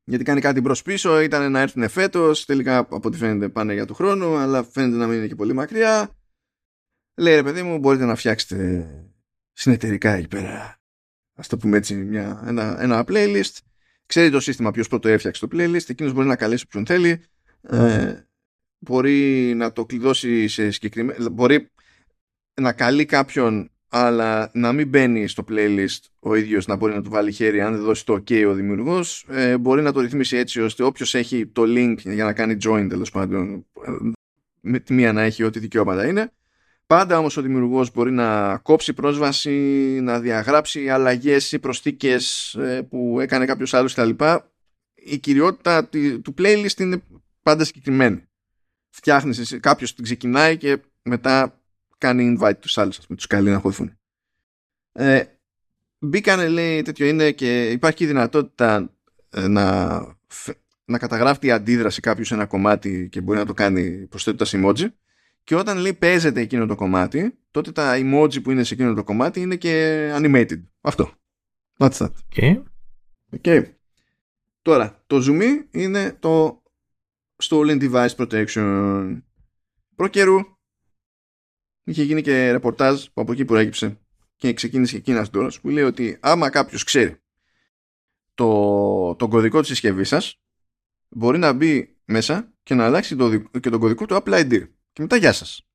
γιατί 0.03 0.24
κάνει 0.24 0.41
κάτι 0.41 0.62
μπρος 0.62 0.82
πίσω 0.82 1.20
ήταν 1.20 1.52
να 1.52 1.60
έρθουν 1.60 1.90
φέτος 1.90 2.45
τελικά 2.45 2.78
από 2.78 3.02
ό,τι 3.03 3.18
φαίνεται 3.18 3.49
πάνε 3.49 3.74
για 3.74 3.86
του 3.86 3.94
χρόνου 3.94 4.36
αλλά 4.36 4.64
φαίνεται 4.64 4.98
να 4.98 5.07
μην 5.07 5.18
είναι 5.18 5.28
και 5.28 5.36
πολύ 5.36 5.53
μακριά 5.53 6.10
λέει 7.16 7.36
ρε 7.36 7.44
παιδί 7.44 7.64
μου 7.64 7.78
μπορείτε 7.78 8.06
να 8.06 8.16
φτιάξετε 8.16 8.88
συνεταιρικά 9.52 10.12
εκεί 10.12 10.28
πέρα 10.28 10.80
ας 11.34 11.48
το 11.48 11.57
πούμε 11.57 11.78
έτσι 11.78 11.95
μια, 11.95 12.44
ένα, 12.45 12.82
ένα 12.82 13.03
playlist 13.07 13.57
ξέρει 14.06 14.30
το 14.30 14.40
σύστημα 14.40 14.72
ποιος 14.72 14.88
πρώτο 14.88 15.07
έφτιαξε 15.10 15.48
το 15.48 15.57
playlist 15.57 15.90
εκείνος 15.90 16.14
μπορεί 16.14 16.27
να 16.27 16.36
καλέσει 16.36 16.64
όποιον 16.68 16.86
θέλει 16.86 17.22
ε, 17.61 18.14
μπορεί 18.80 19.53
να 19.56 19.72
το 19.72 19.86
κλειδώσει 19.86 20.48
σε 20.48 20.72
συγκεκριμένα 20.72 21.30
μπορεί 21.30 21.72
να 22.61 22.73
καλεί 22.73 23.06
κάποιον 23.06 23.69
αλλά 23.90 24.52
να 24.53 24.73
μην 24.73 24.88
μπαίνει 24.88 25.27
στο 25.27 25.44
playlist 25.49 25.99
ο 26.19 26.36
ίδιος 26.36 26.68
να 26.68 26.76
μπορεί 26.76 26.94
να 26.94 27.02
του 27.02 27.10
βάλει 27.10 27.32
χέρι 27.32 27.61
αν 27.61 27.73
δεν 27.73 27.84
δώσει 27.84 28.06
το 28.06 28.14
ok 28.14 28.45
ο 28.48 28.53
δημιουργός 28.53 29.26
ε, 29.30 29.57
μπορεί 29.57 29.82
να 29.82 29.91
το 29.91 29.99
ρυθμίσει 29.99 30.38
έτσι 30.38 30.61
ώστε 30.61 30.84
όποιος 30.84 31.15
έχει 31.15 31.48
το 31.48 31.64
link 31.65 31.95
για 31.98 32.23
να 32.23 32.34
κάνει 32.34 32.57
join 32.64 32.86
τέλος 32.90 33.11
πάντων 33.11 33.65
με 34.61 34.80
τη 34.80 34.94
μία 34.94 35.14
να 35.14 35.22
έχει 35.22 35.44
ό,τι 35.44 35.60
δικαιώματα 35.60 36.07
είναι 36.07 36.32
πάντα 36.88 37.18
όμως 37.18 37.38
ο 37.38 37.41
δημιουργός 37.41 37.91
μπορεί 37.91 38.12
να 38.12 38.57
κόψει 38.57 38.94
πρόσβαση 38.94 39.52
να 40.02 40.20
διαγράψει 40.20 40.90
αλλαγές 40.90 41.52
ή 41.52 41.60
προσθήκες 41.60 42.53
ε, 42.53 42.82
που 42.82 43.20
έκανε 43.20 43.45
κάποιος 43.45 43.74
άλλος 43.74 43.94
κτλ. 43.94 44.10
Η 44.94 45.18
κυριότητα 45.18 45.88
του 46.22 46.34
playlist 46.38 46.80
είναι 46.80 47.02
πάντα 47.41 47.64
συγκεκριμένη. 47.64 48.24
Φτιάχνεις 48.90 49.57
κάποιος 49.60 49.95
την 49.95 50.03
ξεκινάει 50.03 50.57
και 50.57 50.78
μετά 51.02 51.62
κάνει 51.98 52.38
invite 52.40 52.57
τους 52.60 52.78
άλλους, 52.78 52.99
με 53.07 53.16
τους 53.16 53.28
καλεί 53.28 53.49
να 53.49 53.60
χωθούν. 53.60 53.98
Ε, 54.91 55.24
μπήκανε 55.99 56.48
λέει 56.48 56.82
τέτοιο 56.82 57.06
είναι 57.06 57.32
και 57.32 57.70
υπάρχει 57.70 57.98
και 57.98 58.03
η 58.03 58.07
δυνατότητα 58.07 58.90
ε, 59.30 59.48
να, 59.48 59.98
να 60.86 60.98
καταγράφει 60.98 61.40
τη 61.40 61.52
αντίδραση 61.52 62.02
κάποιος 62.02 62.28
σε 62.28 62.34
ένα 62.34 62.45
κομμάτι 62.45 63.07
και 63.12 63.22
μπορεί 63.22 63.38
να 63.38 63.45
το 63.45 63.53
κάνει 63.53 64.07
προσθέτοντας 64.07 64.53
emoji 64.56 64.88
και 65.46 65.56
όταν 65.56 65.78
λέει 65.78 65.94
παίζεται 65.94 66.42
εκείνο 66.42 66.66
το 66.66 66.76
κομμάτι 66.76 67.38
τότε 67.52 67.72
τα 67.72 67.94
emoji 67.96 68.44
που 68.44 68.52
είναι 68.52 68.64
σε 68.64 68.74
εκείνο 68.74 68.94
το 68.94 69.04
κομμάτι 69.04 69.42
είναι 69.42 69.56
και 69.56 70.12
animated. 70.16 70.64
Αυτό. 70.82 71.12
That's 71.78 71.92
that. 71.92 72.10
Okay. 72.36 72.64
Okay. 73.42 73.64
Τώρα, 74.62 75.04
το 75.08 75.24
zoom 75.28 75.42
είναι 75.72 76.18
το 76.20 76.64
stolen 77.44 77.92
device 77.92 78.16
protection. 78.16 79.22
Προ 79.96 80.08
καιρού 80.08 80.40
είχε 81.84 82.04
γίνει 82.04 82.22
και 82.22 82.52
ρεπορτάζ 82.52 83.04
που 83.04 83.22
από 83.22 83.32
εκεί 83.32 83.46
προέκυψε 83.46 84.00
και 84.36 84.54
ξεκίνησε 84.54 84.92
και 84.92 84.98
εκείνας 84.98 85.30
τώρα 85.30 85.50
που 85.62 85.70
λέει 85.70 85.84
ότι 85.84 86.18
άμα 86.22 86.50
κάποιος 86.50 86.84
ξέρει 86.84 87.22
το, 88.34 89.16
τον 89.16 89.30
κωδικό 89.30 89.60
της 89.60 89.68
συσκευής 89.68 90.08
σας, 90.08 90.42
μπορεί 91.10 91.38
να 91.38 91.54
μπει 91.54 91.98
μέσα 92.06 92.54
και 92.64 92.74
να 92.74 92.86
αλλάξει 92.86 93.16
το, 93.16 93.38
και 93.40 93.70
τον 93.70 93.80
κωδικό 93.80 94.06
του 94.06 94.22
Apple 94.24 94.34
ID 94.34 94.68
και 94.96 95.02
μετά 95.02 95.16
γεια 95.16 95.34
σας. 95.34 95.68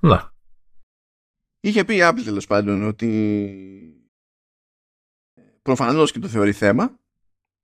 Να 0.00 0.32
Είχε 1.60 1.84
πει 1.84 1.94
η 1.94 1.98
Apple 2.02 2.20
τέλος 2.24 2.46
πάντων 2.46 2.82
ότι 2.82 4.10
προφανώς 5.62 6.12
και 6.12 6.18
το 6.18 6.28
θεωρεί 6.28 6.52
θέμα 6.52 6.98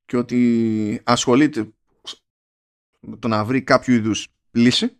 και 0.05 0.17
ότι 0.17 1.03
ασχολείται 1.05 1.73
με 3.01 3.17
το 3.17 3.29
να 3.29 3.45
βρει 3.45 3.63
κάποιο 3.63 3.95
είδους 3.95 4.29
λύση 4.51 5.00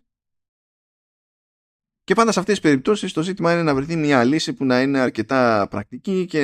και 2.11 2.17
πάντα 2.17 2.31
σε 2.31 2.39
αυτές 2.39 2.59
τις 2.59 2.69
περιπτώσεις 2.69 3.13
το 3.13 3.23
ζήτημα 3.23 3.53
είναι 3.53 3.63
να 3.63 3.75
βρεθεί 3.75 3.95
μια 3.95 4.23
λύση 4.23 4.53
που 4.53 4.65
να 4.65 4.81
είναι 4.81 4.99
αρκετά 4.99 5.67
πρακτική 5.69 6.25
και 6.25 6.39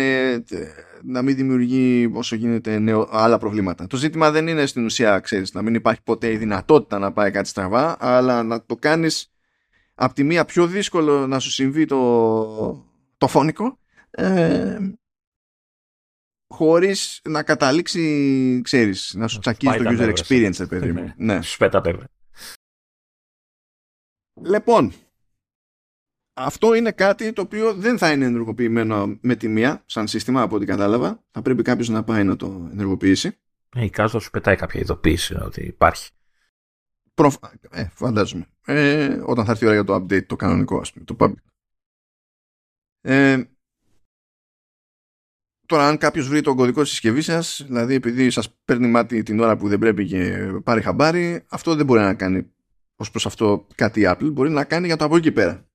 ε, 0.49 0.67
να 1.03 1.21
μην 1.21 1.35
δημιουργεί 1.35 2.11
όσο 2.13 2.35
γίνεται 2.35 2.79
νέο, 2.79 3.07
άλλα 3.11 3.37
προβλήματα. 3.37 3.87
Το 3.87 3.97
ζήτημα 3.97 4.31
δεν 4.31 4.47
είναι 4.47 4.65
στην 4.65 4.85
ουσία, 4.85 5.19
ξέρεις, 5.19 5.53
να 5.53 5.61
μην 5.61 5.73
υπάρχει 5.73 6.01
ποτέ 6.03 6.31
η 6.31 6.37
δυνατότητα 6.37 6.99
να 6.99 7.13
πάει 7.13 7.31
κάτι 7.31 7.47
στραβά, 7.47 7.97
αλλά 7.99 8.43
να 8.43 8.65
το 8.65 8.75
κάνεις 8.75 9.33
απ' 9.93 10.13
τη 10.13 10.23
μία 10.23 10.45
πιο 10.45 10.67
δύσκολο 10.67 11.27
να 11.27 11.39
σου 11.39 11.51
συμβεί 11.51 11.85
το, 11.85 12.85
το 13.17 13.27
φωνικό 13.27 13.79
ε, 14.09 14.77
χωρίς 16.47 17.21
να 17.23 17.43
καταλήξει, 17.43 18.61
ξέρεις, 18.63 19.13
να 19.15 19.27
σου 19.27 19.39
τσακίζει 19.39 19.77
το 19.77 19.89
user 19.89 20.13
experience, 20.15 20.69
παιδί 20.69 20.91
μου. 20.91 21.13
ναι. 21.17 21.41
Σου 21.41 21.57
πέτα 21.57 21.81
Λοιπόν, 24.41 24.93
αυτό 26.37 26.73
είναι 26.73 26.91
κάτι 26.91 27.33
το 27.33 27.41
οποίο 27.41 27.73
δεν 27.73 27.97
θα 27.97 28.11
είναι 28.11 28.25
ενεργοποιημένο 28.25 29.17
με 29.21 29.35
τη 29.35 29.47
μία, 29.47 29.83
σαν 29.85 30.07
σύστημα 30.07 30.41
από 30.41 30.55
ό,τι 30.55 30.65
κατάλαβα. 30.65 31.23
Θα 31.31 31.41
πρέπει 31.41 31.61
κάποιος 31.61 31.89
να 31.89 32.03
πάει 32.03 32.23
να 32.23 32.35
το 32.35 32.67
ενεργοποιήσει. 32.71 33.37
Ε, 33.75 33.83
η 33.83 33.89
κάστο 33.89 34.19
σου 34.19 34.29
πετάει 34.29 34.55
κάποια 34.55 34.79
ειδοποίηση 34.79 35.35
ότι 35.35 35.65
υπάρχει. 35.65 36.11
Προφ... 37.13 37.35
Ε, 37.69 37.87
φαντάζομαι. 37.93 38.47
Ε, 38.65 39.21
όταν 39.25 39.45
θα 39.45 39.51
έρθει 39.51 39.63
η 39.63 39.67
ώρα 39.67 39.75
για 39.75 39.85
το 39.85 39.95
update, 39.95 40.25
το 40.25 40.35
κανονικό, 40.35 40.79
ας 40.79 40.93
πούμε, 40.93 41.05
το 41.05 41.15
public. 41.19 41.51
Ε, 43.01 43.43
τώρα, 45.65 45.87
αν 45.87 45.97
κάποιος 45.97 46.27
βρει 46.27 46.41
τον 46.41 46.55
κωδικό 46.55 46.81
της 46.81 46.89
συσκευής 46.89 47.25
σας, 47.25 47.63
δηλαδή 47.65 47.93
επειδή 47.93 48.29
σας 48.29 48.57
παίρνει 48.65 48.87
μάτι 48.87 49.23
την 49.23 49.39
ώρα 49.39 49.57
που 49.57 49.67
δεν 49.67 49.79
πρέπει 49.79 50.05
και 50.05 50.51
πάρει 50.63 50.81
χαμπάρι, 50.81 51.45
αυτό 51.49 51.75
δεν 51.75 51.85
μπορεί 51.85 51.99
να 51.99 52.13
κάνει 52.13 52.51
ως 52.95 53.11
προς 53.11 53.25
αυτό 53.25 53.67
κάτι 53.75 54.01
η 54.01 54.03
Apple. 54.07 54.31
Μπορεί 54.31 54.49
να 54.49 54.63
κάνει 54.63 54.85
για 54.85 54.95
το 54.95 55.05
από 55.05 55.15
εκεί 55.15 55.31
πέρα. 55.31 55.66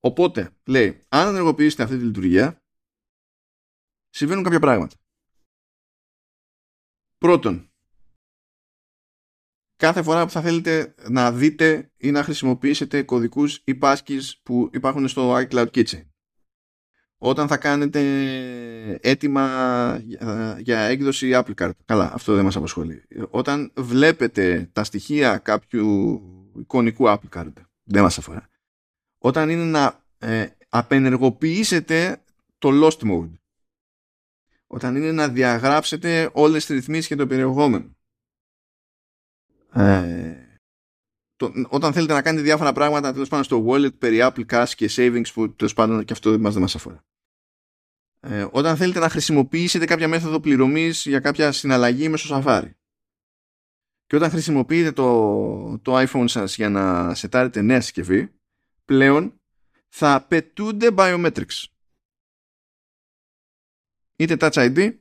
Οπότε, 0.00 0.56
λέει, 0.66 1.04
αν 1.08 1.28
ενεργοποιήσετε 1.28 1.82
αυτή 1.82 1.98
τη 1.98 2.04
λειτουργία, 2.04 2.62
συμβαίνουν 4.08 4.44
κάποια 4.44 4.60
πράγματα. 4.60 4.96
Πρώτον, 7.18 7.72
κάθε 9.76 10.02
φορά 10.02 10.24
που 10.24 10.30
θα 10.30 10.40
θέλετε 10.40 10.94
να 11.08 11.32
δείτε 11.32 11.92
ή 11.96 12.10
να 12.10 12.22
χρησιμοποιήσετε 12.22 13.02
κωδικούς 13.02 13.62
ή 13.64 13.74
πάσκεις 13.74 14.40
που 14.42 14.70
υπάρχουν 14.72 15.08
στο 15.08 15.36
iCloud 15.36 15.70
Kitchen. 15.70 16.08
Όταν 17.20 17.48
θα 17.48 17.56
κάνετε 17.56 18.00
έτοιμα 19.02 19.96
για 20.58 20.78
έκδοση 20.78 21.30
Apple 21.34 21.54
Card. 21.54 21.70
Καλά, 21.84 22.12
αυτό 22.12 22.34
δεν 22.34 22.44
μας 22.44 22.56
απασχολεί. 22.56 23.06
Όταν 23.30 23.72
βλέπετε 23.76 24.70
τα 24.72 24.84
στοιχεία 24.84 25.38
κάποιου 25.38 26.20
εικονικού 26.58 27.04
Apple 27.06 27.28
Card. 27.36 27.52
Δεν 27.82 28.02
μας 28.02 28.18
αφορά 28.18 28.48
όταν 29.18 29.48
είναι 29.48 29.64
να 29.64 30.04
ε, 30.18 30.46
απενεργοποιήσετε 30.68 32.22
το 32.58 32.70
lost 32.72 33.10
mode. 33.10 33.32
Όταν 34.66 34.96
είναι 34.96 35.12
να 35.12 35.28
διαγράψετε 35.28 36.30
όλες 36.32 36.66
τις 36.66 36.74
ρυθμίσεις 36.74 37.06
και 37.06 37.16
το 37.16 37.26
περιεχόμενο. 37.26 37.96
Ε, 39.72 40.48
το, 41.36 41.52
όταν 41.68 41.92
θέλετε 41.92 42.12
να 42.12 42.22
κάνετε 42.22 42.42
διάφορα 42.42 42.72
πράγματα 42.72 43.12
τέλος 43.12 43.28
πάντων 43.28 43.44
στο 43.44 43.64
wallet 43.66 43.98
περί 43.98 44.18
Apple 44.20 44.46
Cash 44.46 44.70
και 44.76 44.90
savings 44.90 45.32
που 45.34 45.54
τέλος 45.54 45.74
πάντων 45.74 46.04
και 46.04 46.12
αυτό 46.12 46.38
μας 46.38 46.52
δεν 46.52 46.62
μας 46.62 46.74
αφορά. 46.74 47.04
Ε, 48.20 48.46
όταν 48.50 48.76
θέλετε 48.76 48.98
να 48.98 49.08
χρησιμοποιήσετε 49.08 49.84
κάποια 49.84 50.08
μέθοδο 50.08 50.40
πληρωμής 50.40 51.06
για 51.06 51.20
κάποια 51.20 51.52
συναλλαγή 51.52 52.08
μέσω 52.08 52.42
Safari. 52.42 52.70
Και 54.06 54.16
όταν 54.16 54.30
χρησιμοποιείτε 54.30 54.92
το, 54.92 55.78
το 55.78 55.98
iPhone 55.98 56.24
σας 56.28 56.56
για 56.56 56.70
να 56.70 57.14
σετάρετε 57.14 57.62
νέα 57.62 57.80
συσκευή, 57.80 58.37
πλέον 58.88 59.40
θα 59.88 60.14
απαιτούνται 60.14 60.88
biometrics. 60.96 61.64
Είτε 64.16 64.36
Touch 64.40 64.52
ID, 64.52 64.96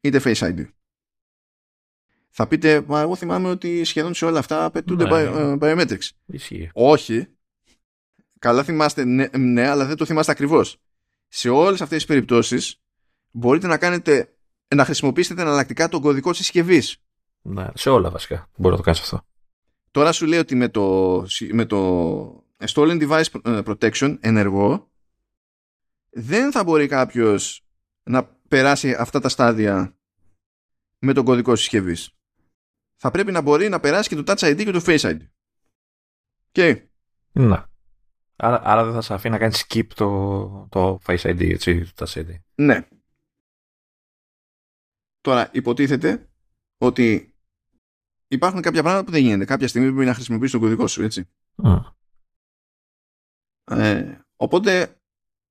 είτε 0.00 0.20
Face 0.24 0.34
ID. 0.34 0.66
Θα 2.28 2.46
πείτε, 2.46 2.84
μα 2.86 3.00
εγώ 3.00 3.16
θυμάμαι 3.16 3.48
ότι 3.48 3.84
σχεδόν 3.84 4.14
σε 4.14 4.24
όλα 4.24 4.38
αυτά 4.38 4.64
απαιτούνται 4.64 5.04
ναι, 5.04 5.20
ε, 5.20 5.56
biometrics. 5.60 6.08
Ισχύει. 6.26 6.70
Όχι. 6.72 7.26
Καλά 8.38 8.64
θυμάστε, 8.64 9.04
ναι, 9.04 9.28
ναι, 9.36 9.68
αλλά 9.68 9.86
δεν 9.86 9.96
το 9.96 10.04
θυμάστε 10.04 10.32
ακριβώς. 10.32 10.76
Σε 11.28 11.48
όλες 11.48 11.80
αυτές 11.80 11.96
τις 11.96 12.06
περιπτώσεις 12.06 12.80
μπορείτε 13.30 13.66
να 13.66 13.78
κάνετε, 13.78 14.36
να 14.74 14.84
χρησιμοποιήσετε 14.84 15.42
εναλλακτικά 15.42 15.88
τον 15.88 16.00
κωδικό 16.00 16.30
της 16.30 16.38
συσκευής. 16.38 16.96
Ναι, 17.42 17.66
σε 17.74 17.90
όλα 17.90 18.10
βασικά 18.10 18.50
μπορεί 18.56 18.70
να 18.70 18.76
το 18.76 18.82
κάνεις 18.82 19.00
αυτό. 19.00 19.26
Τώρα 19.90 20.12
σου 20.12 20.26
λέει 20.26 20.38
ότι 20.38 20.54
με 20.54 20.68
το, 20.68 21.26
με 21.52 21.64
το 21.64 22.45
stolen 22.58 23.08
device 23.08 23.40
ε, 23.44 23.60
protection 23.64 24.16
ενεργό 24.20 24.90
δεν 26.10 26.52
θα 26.52 26.64
μπορεί 26.64 26.86
κάποιος 26.86 27.66
να 28.02 28.24
περάσει 28.48 28.94
αυτά 28.94 29.20
τα 29.20 29.28
στάδια 29.28 29.96
με 30.98 31.12
τον 31.12 31.24
κωδικό 31.24 31.56
συσκευής. 31.56 32.10
Θα 32.96 33.10
πρέπει 33.10 33.32
να 33.32 33.40
μπορεί 33.40 33.68
να 33.68 33.80
περάσει 33.80 34.08
και 34.08 34.22
το 34.22 34.22
Touch 34.26 34.52
ID 34.52 34.64
και 34.64 34.70
το 34.70 34.82
Face 34.86 34.98
ID. 34.98 35.18
Και... 36.52 36.88
Να. 37.32 37.70
Άρα, 38.36 38.60
άρα 38.64 38.84
δεν 38.84 38.92
θα 38.92 39.00
σε 39.00 39.14
αφήνει 39.14 39.32
να 39.32 39.38
κάνεις 39.40 39.66
skip 39.68 39.86
το, 39.94 40.68
το 40.70 41.00
Face 41.06 41.20
ID, 41.20 41.50
έτσι, 41.50 41.92
το 41.94 42.06
Touch 42.06 42.20
ID. 42.20 42.34
Ναι. 42.54 42.88
Τώρα, 45.20 45.50
υποτίθεται 45.52 46.30
ότι 46.78 47.34
υπάρχουν 48.28 48.60
κάποια 48.60 48.82
πράγματα 48.82 49.04
που 49.04 49.10
δεν 49.10 49.22
γίνεται. 49.22 49.44
Κάποια 49.44 49.68
στιγμή 49.68 49.92
πρέπει 49.92 50.06
να 50.06 50.14
χρησιμοποιήσει 50.14 50.52
τον 50.52 50.60
κωδικό 50.60 50.86
σου, 50.86 51.02
έτσι. 51.02 51.28
Ε, 53.70 54.18
οπότε 54.36 55.00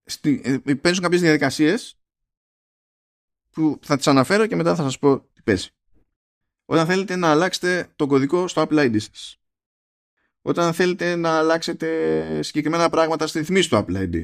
στη, 0.04 0.42
ε, 0.66 0.74
παίζουν 0.74 1.04
κάποιες 1.04 1.22
διαδικασίες 1.22 2.00
που 3.52 3.80
θα 3.82 3.98
τις 3.98 4.08
αναφέρω 4.08 4.48
και 4.48 4.56
μετά 4.56 4.76
θα 4.76 4.84
σας 4.84 5.00
πω 5.00 5.20
τι 5.20 5.42
παίζει. 5.42 5.70
Όταν 6.66 6.86
θέλετε 6.86 7.16
να 7.16 7.32
αλλάξετε 7.32 7.94
τον 7.96 8.08
κωδικό 8.08 8.48
στο 8.48 8.68
Apple 8.70 8.80
ID 8.80 9.02
σας. 9.02 9.40
Όταν 10.42 10.74
θέλετε 10.74 11.16
να 11.16 11.38
αλλάξετε 11.38 12.44
συγκεκριμένα 12.44 12.90
πράγματα 12.90 13.28
στη 13.28 13.40
ρυθμίση 13.40 13.70
του 13.70 13.76
Apple 13.76 13.96
ID. 13.96 14.24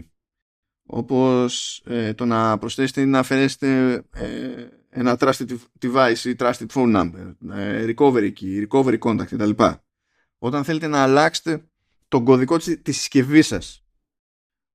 Όπως 0.85 1.84
ε, 1.85 2.13
το 2.13 2.26
να 2.26 2.57
προσθέσετε 2.57 3.01
ή 3.01 3.05
να 3.05 3.19
αφαιρέσετε 3.19 3.93
ε, 4.13 4.68
ένα 4.89 5.18
trusted 5.19 5.57
device 5.81 6.18
ή 6.23 6.35
trusted 6.39 6.65
phone 6.73 6.95
number, 6.95 7.35
ε, 7.51 7.93
recovery 7.93 8.34
key, 8.34 8.68
recovery 8.68 8.99
contact 8.99 9.26
κτλ. 9.26 9.63
Όταν 10.38 10.63
θέλετε 10.63 10.88
να 10.88 11.03
αλλάξετε 11.03 11.65
τον 12.07 12.26
κωδικό 12.26 12.57
της, 12.57 12.81
της 12.81 12.97
συσκευής 12.97 13.47
σας 13.47 13.81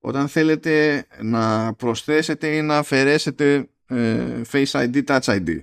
όταν 0.07 0.29
θέλετε 0.29 1.07
να 1.23 1.75
προσθέσετε 1.75 2.57
ή 2.57 2.63
να 2.63 2.79
αφαιρέσετε 2.79 3.71
ε, 3.87 4.41
Face 4.51 4.67
ID, 4.67 5.05
Touch 5.05 5.21
ID. 5.21 5.61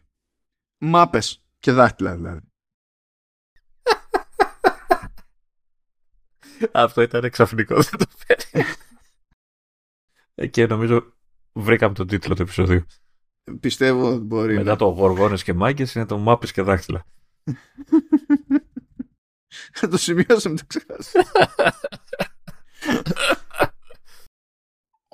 Μάπες 0.77 1.43
και 1.59 1.71
δάχτυλα 1.71 2.15
δηλαδή. 2.15 2.39
Αυτό 6.71 7.01
ήταν 7.01 7.23
εξαφνικό, 7.23 7.75
δεν 7.75 7.97
το 7.97 8.05
φέρει. 8.17 8.65
Ε, 10.35 10.47
και 10.47 10.67
νομίζω 10.67 11.13
βρήκαμε 11.53 11.93
τον 11.93 12.07
τίτλο 12.07 12.35
του 12.35 12.41
επεισοδίου. 12.41 12.85
Πιστεύω 13.59 14.17
μπορεί. 14.17 14.55
Μετά 14.55 14.75
το 14.75 14.85
γοργόνες 14.85 15.43
και 15.43 15.53
μάγκες 15.53 15.95
είναι 15.95 16.05
το 16.05 16.17
μάπες 16.17 16.51
και 16.51 16.61
δάχτυλα. 16.61 17.05
Θα 19.73 19.87
το 19.87 19.97
σημειώσω, 19.97 20.53
το 20.53 20.63
ξεχάσω. 20.67 21.19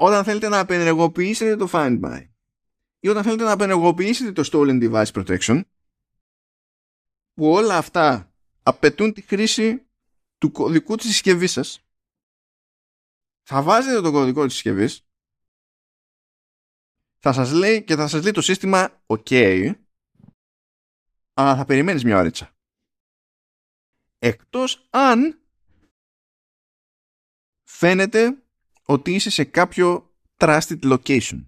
όταν 0.02 0.24
θέλετε 0.24 0.50
να 0.50 0.60
απενεργοποιήσετε 0.60 1.56
το 1.56 1.70
Find 1.72 2.02
My 2.02 2.30
ή 3.00 3.08
όταν 3.08 3.24
θέλετε 3.24 3.44
να 3.44 3.52
απενεργοποιήσετε 3.52 4.32
το 4.32 4.50
Stolen 4.52 4.84
Device 4.84 5.12
Protection 5.12 5.62
που 7.34 7.52
όλα 7.52 7.78
αυτά 7.78 8.34
απαιτούν 8.64 9.14
τη 9.14 9.22
χρήση 9.22 9.88
του 10.38 10.52
κωδικού 10.52 10.96
της 10.96 11.06
συσκευής 11.06 11.52
σας 11.52 11.86
θα 13.42 13.62
βάζετε 13.62 14.02
το 14.02 14.12
κωδικό 14.12 14.46
της 14.46 14.54
συσκευής. 14.54 15.08
θα 17.18 17.34
σας 17.34 17.52
λέει 17.52 17.84
και 17.84 17.96
θα 17.96 18.08
σας 18.08 18.24
λέει 18.24 18.32
το 18.32 18.42
σύστημα 18.42 19.04
OK 19.06 19.74
αλλά 21.34 21.56
θα 21.56 21.66
περιμένεις 21.66 22.04
μια 22.04 22.18
ώριτσα 22.18 22.56
εκτός 24.20 24.88
αν 24.90 25.42
φαίνεται 27.64 28.44
ότι 28.90 29.14
είσαι 29.14 29.30
σε 29.30 29.44
κάποιο 29.44 30.12
trusted 30.38 30.80
location. 30.82 31.46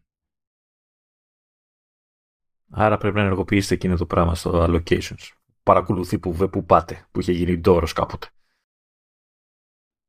Άρα 2.70 2.98
πρέπει 2.98 3.16
να 3.16 3.22
ενεργοποιήσετε 3.22 3.74
εκείνο 3.74 3.96
το 3.96 4.06
πράγμα 4.06 4.36
στο 4.36 4.66
allocations. 4.68 5.30
Παρακολουθεί 5.64 6.20
που, 6.20 6.50
που 6.50 6.66
πάτε, 6.66 7.08
που 7.12 7.20
είχε 7.20 7.32
γίνει 7.32 7.58
ντόρος 7.58 7.94
κάποτε. 7.94 8.28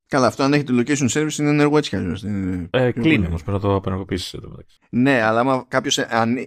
Καλά, 0.06 0.26
αυτό 0.26 0.42
αν 0.42 0.52
έχει 0.52 0.64
το 0.64 0.74
location 0.76 1.08
service 1.08 1.38
είναι 1.38 1.48
ενεργό 1.48 1.76
έτσι 1.76 1.90
κι 1.90 1.96
αλλιώς. 1.96 2.24
Ε, 2.70 2.92
κλείνει 2.92 3.26
όμως, 3.26 3.42
πρέπει 3.42 3.56
να 3.56 3.68
το 3.68 3.74
απενεργοποιήσεις 3.74 4.36
Ναι, 4.90 5.22
αλλά 5.22 5.40
άμα 5.40 5.64
κάποιος 5.68 5.98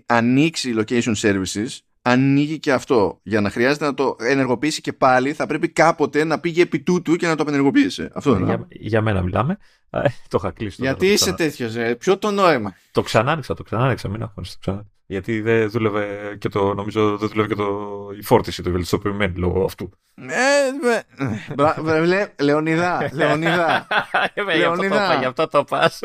ανοίξει 0.06 0.74
location 0.78 1.16
services, 1.16 1.68
ανοίγει 2.06 2.60
και 2.60 2.72
αυτό. 2.72 3.20
Για 3.24 3.42
να 3.42 3.50
χρειάζεται 3.50 3.86
να 3.86 3.94
το 3.94 4.16
ενεργοποιήσει 4.20 4.82
και 4.82 4.94
πάλι, 4.94 5.34
θα 5.34 5.46
πρέπει 5.46 5.70
κάποτε 5.70 6.24
να 6.24 6.40
πήγε 6.40 6.62
επί 6.62 6.80
τούτου 6.80 7.16
και 7.16 7.28
να 7.28 7.36
το 7.36 7.42
απενεργοποιήσει. 7.42 8.10
Αυτό 8.14 8.36
είναι. 8.36 8.46
Για, 8.46 8.68
για 8.70 9.02
μένα 9.02 9.22
μιλάμε. 9.22 9.58
Ε, 9.90 10.02
το 10.28 10.38
είχα 10.42 10.52
κλείσει. 10.52 10.82
Γιατί 10.82 11.08
είσαι 11.08 11.34
τέτοιος, 11.34 11.74
Ποιο 11.98 12.18
το 12.18 12.32
νόημα; 12.32 12.76
Το 12.92 13.02
ξανάνοιξα, 13.02 13.54
το 13.54 13.64
ξανάνοιξα. 13.64 14.10
Μην 14.10 14.22
αγχώνεσαι, 14.22 14.54
το 14.54 14.60
ξανάνοιξα. 14.60 14.94
Γιατί 15.08 15.42
δεν 15.42 15.70
δούλευε 15.70 16.36
και 16.40 16.50
το, 16.50 16.74
νομίζω 16.74 17.18
δεν 17.18 17.30
δούλευε 17.30 17.48
και 17.48 17.56
το, 17.56 17.68
η 18.20 18.24
φόρτιση 18.24 18.64
του 18.64 18.72
βελτιστοποιημένη 18.72 19.38
λόγω 19.38 19.64
αυτού. 19.64 19.90
Ε, 20.16 20.26
Λεωνιδά, 22.44 23.10
Λεωνιδά. 23.14 23.88
Λεωνιδά. 24.58 25.18
Γι' 25.20 25.26
αυτό 25.26 25.48
το 25.48 25.64
πας. 25.64 26.00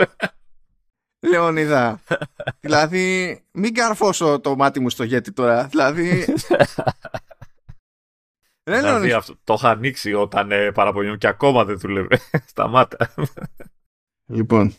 Λεωνιδά. 1.20 2.00
δηλαδή, 2.60 3.40
μην 3.52 3.74
καρφώσω 3.74 4.40
το 4.40 4.56
μάτι 4.56 4.80
μου 4.80 4.90
στο 4.90 5.04
γέτι 5.04 5.32
τώρα. 5.32 5.66
Δηλαδή. 5.66 6.24
δηλαδή 8.62 9.12
αυτό, 9.12 9.36
το 9.44 9.54
είχα 9.58 9.70
ανοίξει 9.70 10.12
όταν 10.12 10.52
ε, 10.52 10.72
παραπονιούν 10.72 11.18
και 11.18 11.26
ακόμα 11.26 11.64
δεν 11.64 11.78
δούλευε. 11.78 12.20
Σταμάτα. 12.50 13.14
Λοιπόν. 14.26 14.74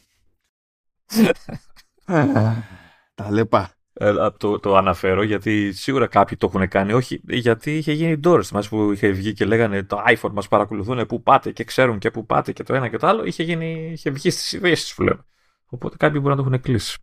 Τα 3.15 3.31
λεπά. 3.31 3.76
Ε, 3.93 4.13
το, 4.38 4.59
το 4.59 4.76
αναφέρω 4.76 5.23
γιατί 5.23 5.73
σίγουρα 5.73 6.07
κάποιοι 6.07 6.38
το 6.38 6.51
έχουν 6.53 6.68
κάνει. 6.68 6.93
Όχι, 6.93 7.22
γιατί 7.27 7.77
είχε 7.77 7.91
γίνει 7.91 8.19
Doors 8.23 8.47
μας 8.47 8.69
που 8.69 8.91
είχε 8.91 9.09
βγει 9.09 9.34
και 9.34 9.45
λέγανε 9.45 9.84
το 9.84 10.03
iPhone 10.07 10.31
μας 10.31 10.47
παρακολουθούν 10.47 11.05
που 11.05 11.22
πάτε 11.22 11.51
και 11.51 11.63
ξέρουν 11.63 11.99
και 11.99 12.11
που 12.11 12.26
πάτε 12.26 12.51
και 12.51 12.63
το 12.63 12.73
ένα 12.73 12.88
και 12.88 12.97
το 12.97 13.07
άλλο. 13.07 13.26
Είχε, 13.26 13.43
γίνει, 13.43 13.89
είχε 13.91 14.09
βγει 14.09 14.30
στις 14.30 14.51
ειδήσεις 14.51 14.93
που 14.93 15.03
λέμε. 15.03 15.26
Οπότε 15.73 15.98
κάποιοι 15.98 16.19
μπορεί 16.23 16.35
να 16.35 16.43
το 16.43 16.48
έχουν 16.48 16.61
κλείσει. 16.61 16.98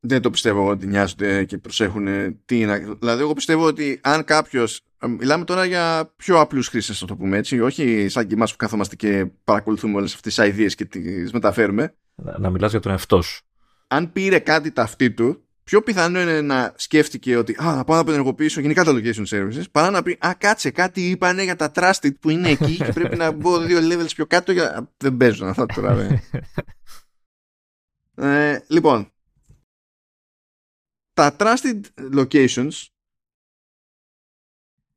Δεν 0.00 0.22
το 0.22 0.30
πιστεύω 0.30 0.68
ότι 0.68 0.86
νοιάζονται 0.86 1.44
και 1.44 1.58
προσέχουν 1.58 2.06
τι 2.44 2.60
είναι. 2.60 2.78
Δηλαδή, 2.78 3.22
εγώ 3.22 3.32
πιστεύω 3.32 3.66
ότι 3.66 4.00
αν 4.02 4.24
κάποιος. 4.24 4.80
Μιλάμε 5.06 5.44
τώρα 5.44 5.64
για 5.64 6.12
πιο 6.16 6.40
απλούς 6.40 6.68
χρήστες, 6.68 7.00
να 7.00 7.06
το 7.06 7.16
πούμε 7.16 7.36
έτσι. 7.36 7.60
Όχι 7.60 8.08
σαν 8.08 8.26
και 8.26 8.34
εμάς 8.34 8.50
που 8.50 8.56
καθόμαστε 8.56 8.96
και 8.96 9.26
παρακολουθούμε 9.44 9.96
όλες 9.96 10.14
αυτές 10.14 10.34
τις 10.34 10.46
ιδέε 10.46 10.66
και 10.66 10.84
τις 10.84 11.32
μεταφέρουμε. 11.32 11.94
Να, 12.14 12.38
να 12.38 12.50
μιλάς 12.50 12.70
για 12.70 12.80
τον 12.80 12.92
εαυτός 12.92 13.26
σου. 13.26 13.42
Αν 13.86 14.12
πήρε 14.12 14.38
κάτι 14.38 14.72
ταυτί 14.72 15.10
του, 15.10 15.43
πιο 15.64 15.82
πιθανό 15.82 16.20
είναι 16.20 16.40
να 16.40 16.74
σκέφτηκε 16.76 17.36
ότι 17.36 17.56
Α, 17.62 17.74
να 17.74 17.84
πάω 17.84 17.96
να 17.96 18.02
απενεργοποιήσω 18.02 18.60
γενικά 18.60 18.84
τα 18.84 18.92
location 18.94 19.26
services, 19.26 19.64
παρά 19.70 19.90
να 19.90 20.02
πει 20.02 20.18
Α, 20.20 20.34
κάτσε, 20.38 20.70
κάτι 20.70 21.10
είπανε 21.10 21.42
για 21.42 21.56
τα 21.56 21.72
trusted 21.74 22.18
που 22.20 22.30
είναι 22.30 22.48
εκεί 22.48 22.76
και 22.76 22.92
πρέπει 22.92 23.16
να 23.16 23.30
μπω 23.30 23.58
δύο 23.58 23.78
levels 23.82 24.14
πιο 24.14 24.26
κάτω. 24.26 24.52
Για... 24.52 24.92
Δεν 24.96 25.16
παίζουν 25.16 25.48
αυτά 25.48 25.66
τώρα, 25.66 26.20
ε, 28.30 28.60
λοιπόν, 28.68 29.12
τα 31.12 31.36
trusted 31.38 31.80
locations 32.14 32.86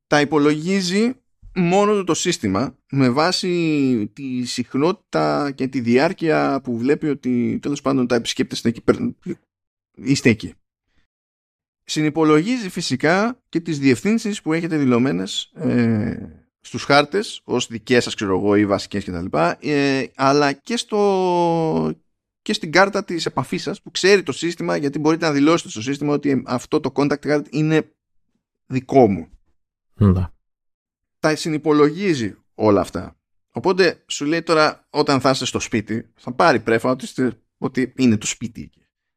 τα 0.08 0.22
υπολογίζει 0.22 1.14
μόνο 1.56 2.04
το 2.04 2.14
σύστημα 2.14 2.78
με 2.92 3.10
βάση 3.10 4.12
τη 4.14 4.46
συχνότητα 4.46 5.52
και 5.52 5.68
τη 5.68 5.80
διάρκεια 5.80 6.62
που 6.62 6.78
βλέπει 6.78 7.08
ότι 7.08 7.60
τέλος 7.62 7.82
πάντων 7.82 8.08
τα 8.08 8.16
επισκέπτες 8.16 8.62
είστε 9.96 10.30
εκεί. 10.30 10.54
Συνυπολογίζει 11.90 12.70
φυσικά 12.70 13.40
και 13.50 13.60
τις 13.60 13.80
διευθύνσεις 13.80 14.42
που 14.42 14.54
έχετε 14.54 14.78
δηλωμένες 14.78 15.52
ε, 15.56 16.18
στους 16.62 16.84
χάρτες 16.84 17.42
ως 17.44 17.68
δικές 17.68 18.04
σας 18.04 18.16
ξέρω 18.16 18.38
εγώ 18.38 18.56
ή 18.56 18.66
βασικές 18.66 19.06
κτλ. 19.06 19.26
Ε, 19.60 20.06
αλλά 20.16 20.52
και, 20.54 20.78
στο, 20.78 21.94
και 22.42 22.54
στην 22.54 22.72
κάρτα 22.72 23.04
της 23.04 23.26
επαφής 23.26 23.62
σας 23.62 23.82
που 23.82 23.92
ξέρει 23.92 24.24
το 24.24 24.32
σύστημα 24.32 24.78
γιατί 24.78 25.00
μπορείτε 25.00 25.26
να 25.26 25.32
δηλώσετε 25.32 25.70
στο 25.70 25.82
σύστημα 25.82 26.14
ότι 26.14 26.44
αυτό 26.46 26.80
το 26.80 26.92
contact 26.96 27.20
card 27.22 27.44
είναι 27.50 27.92
δικό 28.66 29.08
μου. 29.08 29.28
Ναι. 29.94 30.28
Τα 31.20 31.36
συνυπολογίζει 31.36 32.36
όλα 32.56 32.82
αυτά. 32.82 33.20
Οπότε 33.52 34.04
σου 34.08 34.26
λέει 34.26 34.42
τώρα 34.42 34.88
όταν 34.90 35.20
θα 35.22 35.30
είστε 35.30 35.46
στο 35.46 35.60
σπίτι 35.60 36.10
θα 36.16 36.32
πάρει 36.32 36.60
πρέφα 36.60 36.90
ότι, 36.90 37.08
ότι 37.58 37.94
είναι 37.96 38.18
το 38.18 38.26
σπίτι 38.26 38.72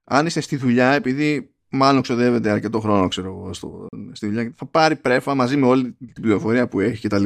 Αν 0.04 0.26
είστε 0.26 0.40
στη 0.40 0.56
δουλειά 0.56 0.92
επειδή 0.92 1.54
μάλλον 1.70 2.02
ξοδεύεται 2.02 2.50
αρκετό 2.50 2.80
χρόνο 2.80 3.08
ξέρω 3.08 3.26
εγώ 3.28 3.52
στο, 3.52 3.86
στη 4.12 4.26
δουλειά 4.26 4.52
θα 4.56 4.66
πάρει 4.66 4.96
πρέφα 4.96 5.34
μαζί 5.34 5.56
με 5.56 5.66
όλη 5.66 5.92
την 5.92 6.22
πληροφορία 6.22 6.68
που 6.68 6.80
έχει 6.80 7.08
κτλ. 7.08 7.24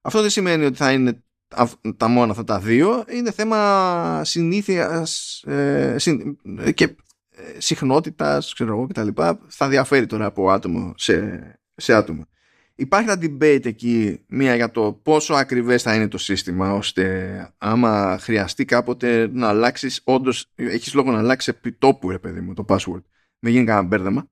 Αυτό 0.00 0.20
δεν 0.20 0.30
σημαίνει 0.30 0.64
ότι 0.64 0.76
θα 0.76 0.92
είναι 0.92 1.20
τα 1.96 2.08
μόνα 2.08 2.30
αυτά 2.30 2.44
τα 2.44 2.58
δύο 2.60 3.04
είναι 3.08 3.30
θέμα 3.30 4.20
συνήθειας 4.24 5.42
ε, 5.46 5.96
και 6.74 6.84
ε, 6.84 7.60
συχνότητας 7.60 8.52
ξέρω 8.54 8.72
εγώ 8.72 8.86
κτλ. 8.86 9.08
Θα 9.46 9.68
διαφέρει 9.68 10.06
τώρα 10.06 10.24
από 10.24 10.50
άτομο 10.50 10.92
σε, 10.96 11.40
σε 11.74 11.94
άτομο. 11.94 12.26
Υπάρχει 12.78 13.10
ένα 13.10 13.20
debate 13.22 13.66
εκεί 13.66 14.24
μία 14.28 14.54
για 14.54 14.70
το 14.70 15.00
πόσο 15.02 15.34
ακριβές 15.34 15.82
θα 15.82 15.94
είναι 15.94 16.08
το 16.08 16.18
σύστημα 16.18 16.72
ώστε 16.72 17.54
άμα 17.58 18.18
χρειαστεί 18.20 18.64
κάποτε 18.64 19.28
να 19.32 19.48
αλλάξεις 19.48 20.00
όντως 20.04 20.52
έχεις 20.54 20.94
λόγο 20.94 21.10
να 21.10 21.18
αλλάξεις 21.18 21.54
επί 21.54 21.72
τόπου 21.72 22.10
ρε 22.10 22.18
παιδί 22.18 22.40
μου 22.40 22.54
το 22.54 22.64
password 22.68 23.02
δεν 23.46 23.54
γίνει 23.54 23.66
κανένα 23.66 23.86
μπέρδεμα 23.86 24.26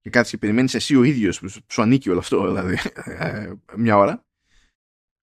και 0.00 0.10
κάτι 0.10 0.28
και 0.28 0.38
περιμένεις 0.38 0.74
εσύ 0.74 0.96
ο 0.96 1.02
ίδιος 1.02 1.40
που 1.40 1.48
σου 1.48 1.82
ανήκει 1.82 2.10
όλο 2.10 2.18
αυτό 2.18 2.46
δηλαδή 2.46 2.78
ε, 3.04 3.52
μια 3.76 3.96
ώρα 3.96 4.24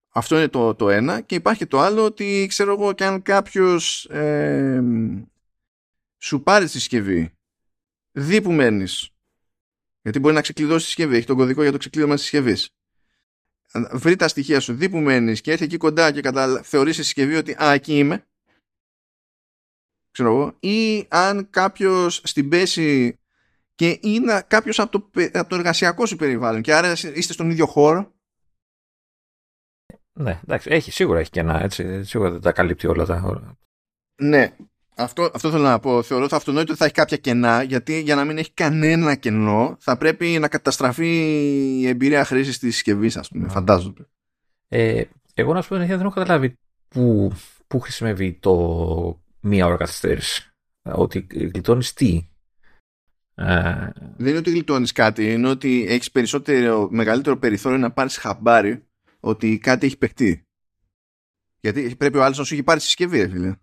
αυτό 0.10 0.38
είναι 0.38 0.48
το, 0.48 0.76
το 0.76 0.90
ένα 0.90 1.22
και 1.22 1.36
υπάρχει 1.36 1.60
και 1.60 1.66
το 1.66 1.80
άλλο 1.80 2.06
ότι 2.06 2.46
ξέρω 2.50 2.72
εγώ 2.72 2.94
και 2.94 3.06
αν 3.06 3.22
κάποιος 3.22 4.06
ε, 4.06 4.84
σου 6.18 6.44
πάρει 6.44 6.66
τη 6.66 6.72
συσκευή 6.72 7.32
δει 8.12 8.42
που 8.42 8.52
μένεις 8.52 9.14
γιατί 10.02 10.20
μπορεί 10.20 10.36
να 10.36 10.42
ξεκλειδώσει 10.42 10.80
τη 10.80 10.86
συσκευή, 10.86 11.16
έχει 11.16 11.26
τον 11.26 11.38
κωδικό 11.38 11.62
για 11.62 11.72
το 11.72 11.78
ξεκλείδωμα 11.78 12.14
της 12.16 12.24
συσκευής. 12.24 12.70
Βρει 13.92 14.16
τα 14.16 14.28
στοιχεία 14.28 14.60
σου, 14.60 14.74
δει 14.74 14.90
που 14.90 14.98
μένεις 14.98 15.42
και 15.42 15.52
έρθει 15.52 15.64
εκεί 15.64 15.78
κοντά 15.78 16.12
και 16.12 16.22
κατα... 16.22 16.62
θεωρήσει 16.64 17.00
τη 17.00 17.06
συσκευή 17.06 17.36
ότι 17.36 17.56
Α, 17.64 17.74
εκεί 17.74 17.98
είμαι. 17.98 18.28
Ξέρω 20.12 20.30
εγώ. 20.30 20.58
Ή 20.60 21.06
αν 21.10 21.50
κάποιος 21.50 22.22
στην 22.24 22.50
πέση 22.50 23.19
και 23.80 24.00
είναι 24.02 24.44
κάποιος 24.48 24.80
από 24.80 24.92
το, 24.92 25.10
από 25.34 25.50
το 25.50 25.56
εργασιακό 25.56 26.06
σου 26.06 26.16
περιβάλλον 26.16 26.62
και 26.62 26.74
άρα 26.74 26.92
είστε 26.92 27.34
στον 27.34 27.50
ίδιο 27.50 27.66
χώρο 27.66 28.14
ναι, 30.14 30.40
εντάξει, 30.44 30.70
έχει, 30.72 30.92
σίγουρα 30.92 31.20
έχει 31.20 31.30
κενά, 31.30 31.64
έτσι, 31.64 32.04
σίγουρα 32.04 32.32
δεν 32.32 32.42
τα 32.42 32.52
καλύπτει 32.52 32.88
όλα 32.88 33.06
τα 33.06 33.56
Ναι, 34.22 34.56
αυτό, 34.96 35.32
αυτό 35.34 35.52
θέλω 35.52 35.64
να 35.64 35.80
πω. 35.80 36.02
Θεωρώ 36.02 36.24
ότι 36.24 36.36
αυτονόητο 36.36 36.72
ότι 36.72 36.80
θα 36.80 36.86
έχει 36.86 36.94
κάποια 36.94 37.18
κενά, 37.18 37.64
γιατί 37.64 38.02
για 38.02 38.16
να 38.16 38.26
μην 38.26 38.38
έχει 38.38 38.52
κανένα 38.54 39.16
κενό, 39.16 39.78
θα 39.80 39.98
πρέπει 39.98 40.38
να 40.40 40.48
καταστραφεί 40.48 41.08
η 41.82 41.88
εμπειρία 41.88 42.26
χρήσης 42.26 42.60
της 42.60 42.74
συσκευής, 42.74 43.18
ας 43.18 43.28
πούμε. 43.28 43.44
Ναι. 43.44 43.50
Φαντάζομαι. 43.50 44.10
Ε, 44.68 45.04
εγώ 45.34 45.54
να 45.54 45.62
σου 45.62 45.70
πω 45.70 45.78
δεν 45.78 45.90
έχω 45.90 46.10
καταλάβει 46.10 46.58
πού, 46.88 47.32
πού 47.68 47.80
χρησιμεύει 47.80 48.34
το 48.34 49.24
μία 49.40 49.66
ώρα 49.66 49.78
καθυστέρηση. 49.78 50.52
Ότι 50.82 51.28
γλιτώνεις 51.32 51.94
τι; 51.94 52.30
Ε... 53.40 53.90
Δεν 54.18 54.28
είναι 54.28 54.38
ότι 54.38 54.52
γλιτώνεις 54.52 54.92
κάτι, 54.92 55.32
είναι 55.32 55.50
ότι 55.50 55.86
έχεις 55.90 56.12
περισσότερο, 56.12 56.88
μεγαλύτερο 56.92 57.38
περιθώριο 57.38 57.78
να 57.78 57.92
πάρεις 57.92 58.18
χαμπάρι 58.18 58.88
ότι 59.20 59.58
κάτι 59.58 59.86
έχει 59.86 59.98
παιχτεί. 59.98 60.48
Γιατί 61.60 61.96
πρέπει 61.96 62.18
ο 62.18 62.24
άλλος 62.24 62.38
να 62.38 62.44
σου 62.44 62.54
έχει 62.54 62.64
πάρει 62.64 62.80
συσκευή, 62.80 63.30
φίλε. 63.30 63.56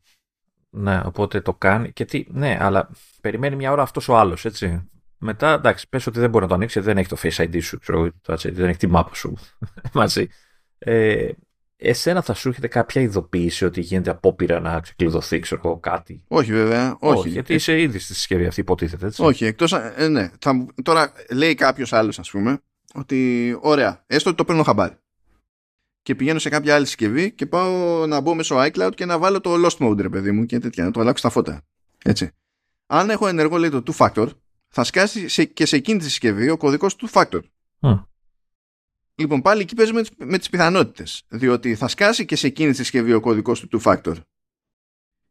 Ναι, 0.71 1.01
οπότε 1.05 1.41
το 1.41 1.55
κάνει. 1.55 1.93
Και 1.93 2.05
τι, 2.05 2.25
ναι, 2.29 2.59
αλλά 2.61 2.91
περιμένει 3.21 3.57
μια 3.57 3.73
ώρα 3.73 3.83
αυτός 3.83 4.09
ο 4.09 4.17
άλλος, 4.17 4.45
έτσι. 4.45 4.89
Μετά, 5.19 5.53
εντάξει, 5.53 5.89
πες 5.89 6.07
ότι 6.07 6.19
δεν 6.21 6.31
μπορεί 6.31 6.43
να 6.43 6.49
το 6.49 6.55
ανοίξει, 6.55 6.81
δεν 6.81 6.99
έχει 6.99 7.09
το 7.09 7.17
Face 7.23 7.37
ID 7.37 7.63
σου, 7.63 7.79
ξέρω, 7.79 8.11
δεν 8.43 8.69
έχει 8.69 8.79
τη 8.79 8.87
μάπα 8.87 9.15
σου 9.15 9.37
μαζί. 9.93 10.27
Ε, 10.79 11.31
εσένα 11.77 12.23
θα 12.23 12.35
σου 12.35 12.49
έρχεται 12.49 12.69
κάποια 12.69 13.03
ειδοποίηση 13.03 13.65
ότι 13.65 13.81
γίνεται 13.81 14.11
απόπειρα 14.11 14.61
να 14.61 14.81
ξεκλειδωθεί, 14.81 15.39
ξέρω 15.39 15.61
εγώ, 15.65 15.79
κάτι; 15.79 16.23
Όχι, 16.29 16.53
βέβαια. 16.53 16.97
Όχι. 17.01 17.19
όχι 17.19 17.29
γιατί 17.29 17.55
είσαι 17.55 17.81
ήδη 17.81 17.99
στη 17.99 18.15
συσκευή 18.15 18.47
αυτή, 18.47 18.61
υποτίθεται, 18.61 19.07
έτσι. 19.07 19.23
Όχι, 19.23 19.45
εκτός. 19.45 19.73
Ε, 19.73 20.09
ναι. 20.09 20.31
Θα, 20.39 20.67
τώρα 20.83 21.13
λέει 21.31 21.55
κάποιος 21.55 21.93
άλλος, 21.93 22.19
ας 22.19 22.31
πούμε, 22.31 22.61
ότι 22.95 23.59
ωραία, 23.61 24.05
έστω 24.07 24.29
ότι 24.29 24.39
το 24.39 24.45
παίρνω 24.45 24.63
χαμπάρι 24.63 24.97
και 26.07 26.15
πηγαίνω 26.15 26.39
σε 26.39 26.49
κάποια 26.49 26.75
άλλη 26.75 26.87
συσκευή 26.87 27.33
και 27.33 27.47
πάω 27.47 28.07
να 28.07 28.21
μπω 28.21 28.35
μέσω 28.35 28.57
iCloud 28.59 28.91
και 28.95 29.05
να 29.05 29.19
βάλω 29.19 29.41
το 29.41 29.55
Lost 29.55 29.87
Mode, 29.87 30.01
ρε 30.01 30.09
παιδί 30.09 30.33
μου, 30.33 30.47
και 30.47 30.59
τέτοια, 30.59 30.85
να 30.85 30.91
το 30.91 31.01
αλλάξω 31.01 31.19
στα 31.19 31.31
φώτα. 31.31 31.63
Έτσι. 32.05 32.31
Αν 32.87 33.11
έχω 33.11 33.27
ενεργό, 33.27 33.57
λέει 33.57 33.71
το 33.71 33.83
two 33.87 33.97
factor, 33.97 34.29
θα 34.69 34.85
σκάσει 34.85 35.29
σε, 35.29 35.45
και 35.45 35.67
σε 35.67 35.77
εκείνη 35.77 35.99
τη 35.99 36.05
συσκευή 36.05 36.51
ο 36.51 36.57
κωδικός 36.57 36.97
two 37.01 37.21
factor. 37.21 37.41
Λοιπόν, 39.19 39.43
πάλι 39.43 39.61
εκεί 39.61 39.75
παίζουμε 39.75 40.03
με 40.17 40.39
τις 40.39 40.51
πιθανότητες. 40.51 41.25
Διότι 41.29 41.75
θα 41.75 41.89
σκάσει 41.89 42.25
και 42.25 42.37
σε 42.37 42.47
εκείνη 42.47 42.71
τη 42.71 42.77
συσκευή 42.77 43.13
ο 43.13 43.21
κωδικός 43.21 43.61
του 43.61 43.81
two 43.81 43.93
factor. 43.93 44.15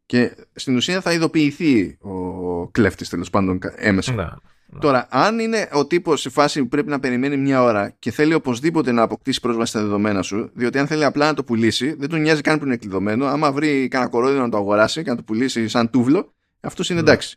Και 0.06 0.36
στην 0.54 0.76
ουσία 0.76 1.00
θα 1.00 1.12
ειδοποιηθεί 1.12 1.98
ο 2.00 2.68
κλέφτης 2.68 3.08
τέλος 3.08 3.30
πάντων 3.30 3.58
έμεσα. 3.76 4.12
Ναι. 4.12 4.26
Ναι. 4.68 4.78
Τώρα, 4.78 5.06
αν 5.10 5.38
είναι 5.38 5.68
ο 5.72 5.86
τύπος 5.86 6.20
σε 6.20 6.30
φάση 6.30 6.60
που 6.60 6.68
πρέπει 6.68 6.88
να 6.88 7.00
περιμένει 7.00 7.36
μια 7.36 7.62
ώρα 7.62 7.90
και 7.90 8.10
θέλει 8.10 8.34
οπωσδήποτε 8.34 8.92
να 8.92 9.02
αποκτήσει 9.02 9.40
πρόσβαση 9.40 9.70
στα 9.70 9.80
δεδομένα 9.80 10.22
σου, 10.22 10.50
διότι 10.54 10.78
αν 10.78 10.86
θέλει 10.86 11.04
απλά 11.04 11.26
να 11.26 11.34
το 11.34 11.44
πουλήσει, 11.44 11.92
δεν 11.92 12.08
τον 12.08 12.20
νοιάζει 12.20 12.40
καν 12.40 12.58
που 12.58 12.64
είναι 12.64 12.76
κλειδωμένο. 12.76 13.26
Άμα 13.26 13.52
βρει 13.52 13.88
κανένα 13.88 14.10
κορόδιο 14.10 14.40
να 14.40 14.48
το 14.48 14.56
αγοράσει 14.56 15.02
και 15.02 15.10
να 15.10 15.16
το 15.16 15.22
πουλήσει 15.22 15.68
σαν 15.68 15.90
τούβλο, 15.90 16.34
αυτός 16.60 16.90
είναι 16.90 17.00
ναι. 17.00 17.10
εντάξει. 17.10 17.36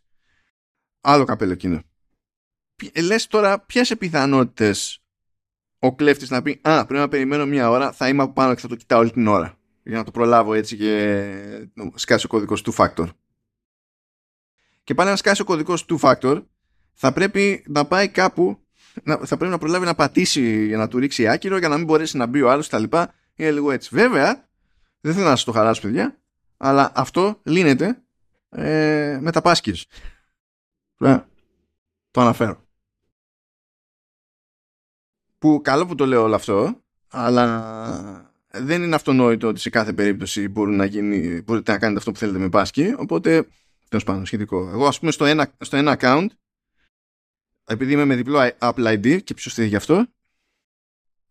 Άλλο 1.02 1.24
καπέλο 1.24 1.52
εκείνο. 1.52 1.82
Λες 3.04 3.28
τώρα, 3.28 3.60
ποιες 3.60 3.98
πιθανότητες 3.98 4.99
ο 5.80 5.95
κλέφτης 5.95 6.30
να 6.30 6.41
πει 6.41 6.60
Α, 6.61 6.85
πρέπει 6.85 7.01
να 7.01 7.07
περιμένω 7.07 7.45
μια 7.45 7.69
ώρα, 7.69 7.91
θα 7.91 8.07
είμαι 8.07 8.23
από 8.23 8.34
πάνω 8.34 8.53
και 8.53 8.61
θα 8.61 8.68
το 8.68 8.76
κοιτάω 8.76 8.99
όλη 8.99 9.11
την 9.11 9.27
ώρα. 9.27 9.57
Για 9.84 9.97
να 9.97 10.03
το 10.03 10.11
προλάβω 10.11 10.53
έτσι 10.53 10.77
και 10.77 11.69
σκάσει 11.95 12.26
ο 12.26 12.30
κωδικό 12.30 12.56
του 12.56 12.73
factor. 12.77 13.07
και 14.84 14.93
πάλι 14.93 15.10
να 15.10 15.15
σκάσει 15.15 15.41
ο 15.41 15.45
κωδικός 15.45 15.85
two 15.89 15.97
factor, 15.99 16.43
θα 16.93 17.14
πρέπει 17.14 17.64
να 17.68 17.85
πάει 17.85 18.07
κάπου, 18.07 18.60
να, 19.03 19.18
θα 19.18 19.38
πρέπει 19.38 19.51
να 19.51 19.57
προλάβει 19.57 19.85
να 19.85 19.95
πατήσει 19.95 20.65
για 20.65 20.77
να 20.77 20.88
του 20.88 20.99
ρίξει 20.99 21.27
άκυρο 21.27 21.57
για 21.57 21.68
να 21.68 21.77
μην 21.77 21.85
μπορέσει 21.85 22.18
να 22.18 22.26
μπει 22.26 22.41
ο 22.41 22.51
άλλος 22.51 22.69
τα 22.69 22.80
λοιπά. 22.80 23.14
Είναι 23.35 23.51
λίγο 23.51 23.72
έτσι. 23.72 23.89
Βέβαια, 23.91 24.49
δεν 25.01 25.14
θέλω 25.14 25.26
να 25.26 25.35
σας 25.35 25.43
το 25.43 25.51
χαράσω 25.51 25.81
παιδιά, 25.81 26.19
αλλά 26.57 26.91
αυτό 26.95 27.39
λύνεται 27.43 28.01
ε, 28.49 29.18
με 29.22 29.31
τα 29.31 29.41
πάσκες. 29.41 29.88
το 32.11 32.22
αναφέρω. 32.22 32.69
Που 35.40 35.61
καλό 35.64 35.86
που 35.86 35.95
το 35.95 36.06
λέω 36.06 36.24
όλο 36.24 36.36
αυτό, 36.36 36.82
αλλά 37.07 38.34
δεν 38.52 38.84
είναι 38.84 38.95
αυτονόητο 38.95 39.48
ότι 39.48 39.60
σε 39.60 39.70
κάθε 39.70 39.94
περίπτωση 39.94 40.48
μπορεί 40.48 40.72
να 40.72 40.86
γίνει, 40.86 41.41
μπορείτε 41.41 41.72
να 41.72 41.78
κάνετε 41.78 41.99
αυτό 41.99 42.11
που 42.11 42.18
θέλετε 42.18 42.40
με 42.40 42.49
πάσκη, 42.49 42.94
οπότε 42.98 43.48
τέλος 43.90 44.03
πάντων 44.03 44.26
σχετικό. 44.26 44.70
Εγώ 44.70 44.88
ας 44.88 44.99
πούμε 44.99 45.11
στο 45.11 45.26
ένα, 45.26 45.53
στο 45.60 45.78
ένα 45.78 45.98
account, 45.99 46.28
επειδή 47.66 47.94
είμαι 47.94 48.06
με 48.06 48.16
διπλό 48.16 48.52
Apple 48.60 48.98
ID 48.98 49.24
και 49.24 49.34
ποιος 49.34 49.53
θέλει 49.53 49.68
γι' 49.68 49.76
αυτό. 49.76 50.06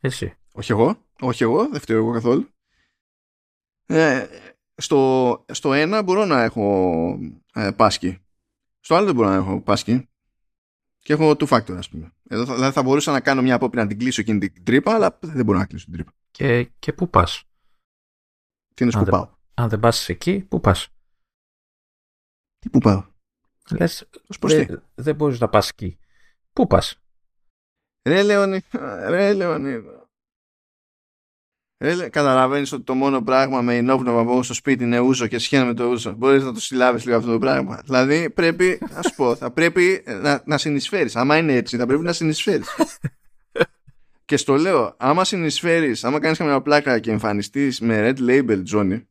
Εσύ. 0.00 0.36
Όχι 0.52 0.72
εγώ, 0.72 1.06
όχι 1.20 1.42
εγώ, 1.42 1.68
δεν 1.68 1.80
φταίω 1.80 1.96
εγώ 1.98 2.12
καθόλου. 2.12 2.48
Ε, 3.86 4.26
στο, 4.74 5.44
στο 5.52 5.72
ένα 5.72 6.02
μπορώ 6.02 6.24
να 6.24 6.42
έχω 6.42 7.18
ε, 7.54 7.70
πάσκη. 7.70 8.18
Στο 8.80 8.94
άλλο 8.94 9.06
δεν 9.06 9.14
μπορώ 9.14 9.28
να 9.28 9.34
έχω 9.34 9.60
πάσκη. 9.60 10.08
Και 10.98 11.12
έχω 11.12 11.30
two 11.30 11.46
factor, 11.48 11.72
ας 11.76 11.88
πούμε. 11.88 12.12
Εδώ 12.28 12.44
θα, 12.46 12.54
δηλαδή 12.54 12.72
θα 12.72 12.82
μπορούσα 12.82 13.12
να 13.12 13.20
κάνω 13.20 13.42
μια 13.42 13.54
απόπειρα 13.54 13.82
να 13.82 13.88
την 13.88 13.98
κλείσω 13.98 14.20
εκείνη 14.20 14.38
την 14.38 14.64
τρύπα, 14.64 14.94
αλλά 14.94 15.18
δεν 15.20 15.44
μπορώ 15.44 15.58
να 15.58 15.66
κλείσω 15.66 15.84
την 15.84 15.94
τρύπα. 15.94 16.12
Και, 16.30 16.64
και 16.78 16.92
πού 16.92 17.10
πας; 17.10 17.44
Τι 18.74 18.82
είναι 18.82 18.92
σκουπάω; 18.92 19.30
Αν 19.54 19.68
δεν 19.68 19.80
πας 19.80 20.08
εκεί, 20.08 20.40
πού 20.40 20.60
πας; 20.60 20.88
Τι 22.58 22.70
πού 22.70 22.78
πάω; 22.78 23.04
Λες, 23.70 24.08
δεν 24.40 24.82
δε 24.94 25.12
μπορείς 25.12 25.40
να 25.40 25.48
πας 25.48 25.68
εκεί. 25.68 25.98
Πού 26.52 26.66
πας; 26.66 27.02
Ρε 28.08 28.22
Λεωνί, 28.22 28.60
ρε 29.10 29.32
Λεωνί. 29.32 29.82
Ρε, 31.80 32.08
καταλαβαίνεις 32.08 32.72
ότι 32.72 32.82
το 32.82 32.94
μόνο 32.94 33.22
πράγμα 33.22 33.60
με 33.60 33.76
ενόπνευμα 33.76 34.24
που 34.24 34.30
έχω 34.30 34.42
στο 34.42 34.54
σπίτι 34.54 34.84
είναι 34.84 34.98
ούζο 34.98 35.26
και 35.26 35.38
σχένα 35.38 35.64
με 35.64 35.74
το 35.74 35.84
ούζο. 35.84 36.12
Μπορείς 36.12 36.44
να 36.44 36.52
το 36.52 36.60
συλλάβεις 36.60 37.04
λίγο 37.04 37.16
αυτό 37.16 37.30
το 37.30 37.38
πράγμα. 37.38 37.80
Δηλαδή 37.84 38.30
πρέπει, 38.30 38.78
να 38.94 39.02
σου 39.02 39.14
πω, 39.14 39.36
θα 39.36 39.50
πρέπει 39.50 40.04
να, 40.22 40.42
να 40.44 40.58
συνεισφέρεις. 40.58 41.16
Άμα 41.16 41.36
είναι 41.36 41.52
έτσι, 41.52 41.76
θα 41.76 41.86
πρέπει 41.86 42.02
να 42.02 42.12
συνεισφέρεις. 42.12 42.68
και 44.24 44.36
στο 44.36 44.56
λέω, 44.56 44.94
άμα 44.96 45.24
συνεισφέρεις, 45.24 46.04
άμα 46.04 46.20
κάνεις 46.20 46.38
καμιά 46.38 46.60
πλάκα 46.60 46.98
και 46.98 47.10
εμφανιστείς 47.10 47.80
με 47.80 48.10
red 48.10 48.28
label, 48.28 48.62
Johnny, 48.72 49.02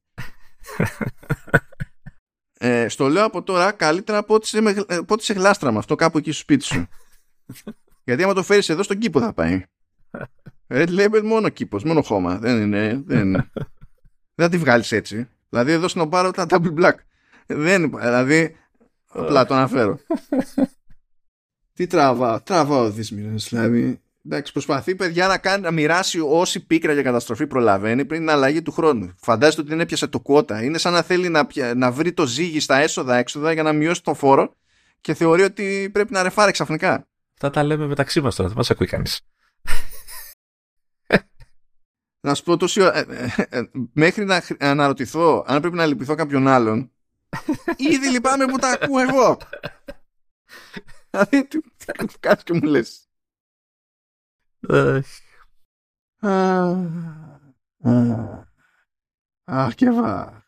ε, 2.57 2.87
στο 2.87 3.07
λέω 3.07 3.25
από 3.25 3.43
τώρα 3.43 3.71
καλύτερα 3.71 4.17
από 4.17 4.33
ό,τι 4.33 4.47
σε, 4.47 4.59
σε 5.17 5.33
γλάστρα 5.33 5.71
με 5.71 5.77
αυτό 5.77 5.95
κάπου 5.95 6.17
εκεί 6.17 6.31
στο 6.31 6.41
σπίτι 6.41 6.63
σου. 6.63 6.87
Γιατί 8.03 8.23
άμα 8.23 8.33
το 8.33 8.43
φέρεις 8.43 8.69
εδώ 8.69 8.83
στον 8.83 8.97
κήπο 8.97 9.19
θα 9.19 9.33
πάει. 9.33 9.63
Red 10.67 10.89
label 10.89 11.21
μόνο 11.23 11.49
κήπος, 11.49 11.83
μόνο 11.83 12.01
χώμα. 12.01 12.37
Δεν 12.37 12.61
είναι. 12.61 13.01
Δεν, 13.05 13.31
δεν 14.35 14.45
θα 14.45 14.49
τη 14.49 14.57
βγάλεις 14.57 14.91
έτσι. 14.91 15.27
Δηλαδή 15.49 15.71
εδώ 15.71 15.87
στην 15.87 16.01
Οπάρο 16.01 16.31
τα 16.31 16.45
double 16.49 16.73
black. 16.79 16.95
Δεν 17.45 17.91
δηλαδή. 17.99 18.55
Απλά 19.07 19.45
το 19.45 19.53
αναφέρω. 19.53 19.99
Τι 21.73 21.87
τραβάω, 21.87 22.41
τραβάω 22.41 22.89
δυσμήνες 22.89 23.47
δηλαδή. 23.49 24.01
Εντάξει, 24.25 24.51
προσπαθεί 24.51 24.95
παιδιά 24.95 25.27
να, 25.27 25.37
κάνει, 25.37 25.63
να 25.63 25.71
μοιράσει 25.71 26.19
όση 26.19 26.65
πίκρα 26.65 26.93
για 26.93 27.01
καταστροφή 27.01 27.47
προλαβαίνει 27.47 28.05
πριν 28.05 28.19
την 28.19 28.29
αλλαγή 28.29 28.61
του 28.61 28.71
χρόνου. 28.71 29.13
Φαντάζεται 29.21 29.61
ότι 29.61 29.69
δεν 29.69 29.79
έπιασε 29.79 30.07
το 30.07 30.19
κότα. 30.19 30.63
Είναι 30.63 30.77
σαν 30.77 30.93
να 30.93 31.01
θέλει 31.01 31.29
να, 31.29 31.47
να 31.75 31.91
βρει 31.91 32.13
το 32.13 32.25
ζύγι 32.25 32.59
στα 32.59 32.77
έσοδα-έξοδα 32.77 33.51
για 33.51 33.63
να 33.63 33.73
μειώσει 33.73 34.03
τον 34.03 34.15
φόρο 34.15 34.55
και 35.01 35.13
θεωρεί 35.13 35.43
ότι 35.43 35.89
πρέπει 35.93 36.13
να 36.13 36.23
ρεφάρει 36.23 36.51
ξαφνικά. 36.51 37.07
Θα 37.33 37.49
τα 37.49 37.63
λέμε 37.63 37.87
μεταξύ 37.87 38.21
μας 38.21 38.35
τώρα, 38.35 38.47
δεν 38.47 38.57
μας 38.57 38.71
ακούει 38.71 38.87
κανείς. 38.87 39.21
Να 42.27 42.33
σου 42.33 42.43
πω 42.43 42.57
τόση 42.57 42.81
ώρα. 42.81 42.97
Ε, 42.97 43.05
ε, 43.49 43.57
ε, 43.57 43.69
μέχρι 43.93 44.25
να 44.25 44.41
αναρωτηθώ 44.59 45.43
αν 45.47 45.61
πρέπει 45.61 45.75
να 45.75 45.85
λυπηθώ 45.85 46.15
κάποιον 46.15 46.47
άλλον, 46.47 46.91
ήδη 47.91 48.09
λυπάμαι 48.09 48.45
που 48.45 48.57
τα 48.57 48.69
ακούω 48.81 48.99
εγώ. 48.99 49.37
Δηλαδή, 51.09 51.47
τι 51.47 51.59
κάνεις 52.19 52.43
και 52.43 52.53
μου 52.53 52.61
λες. 52.61 53.07
Αχ 59.43 59.75
και 59.75 59.89
βά. 59.89 60.45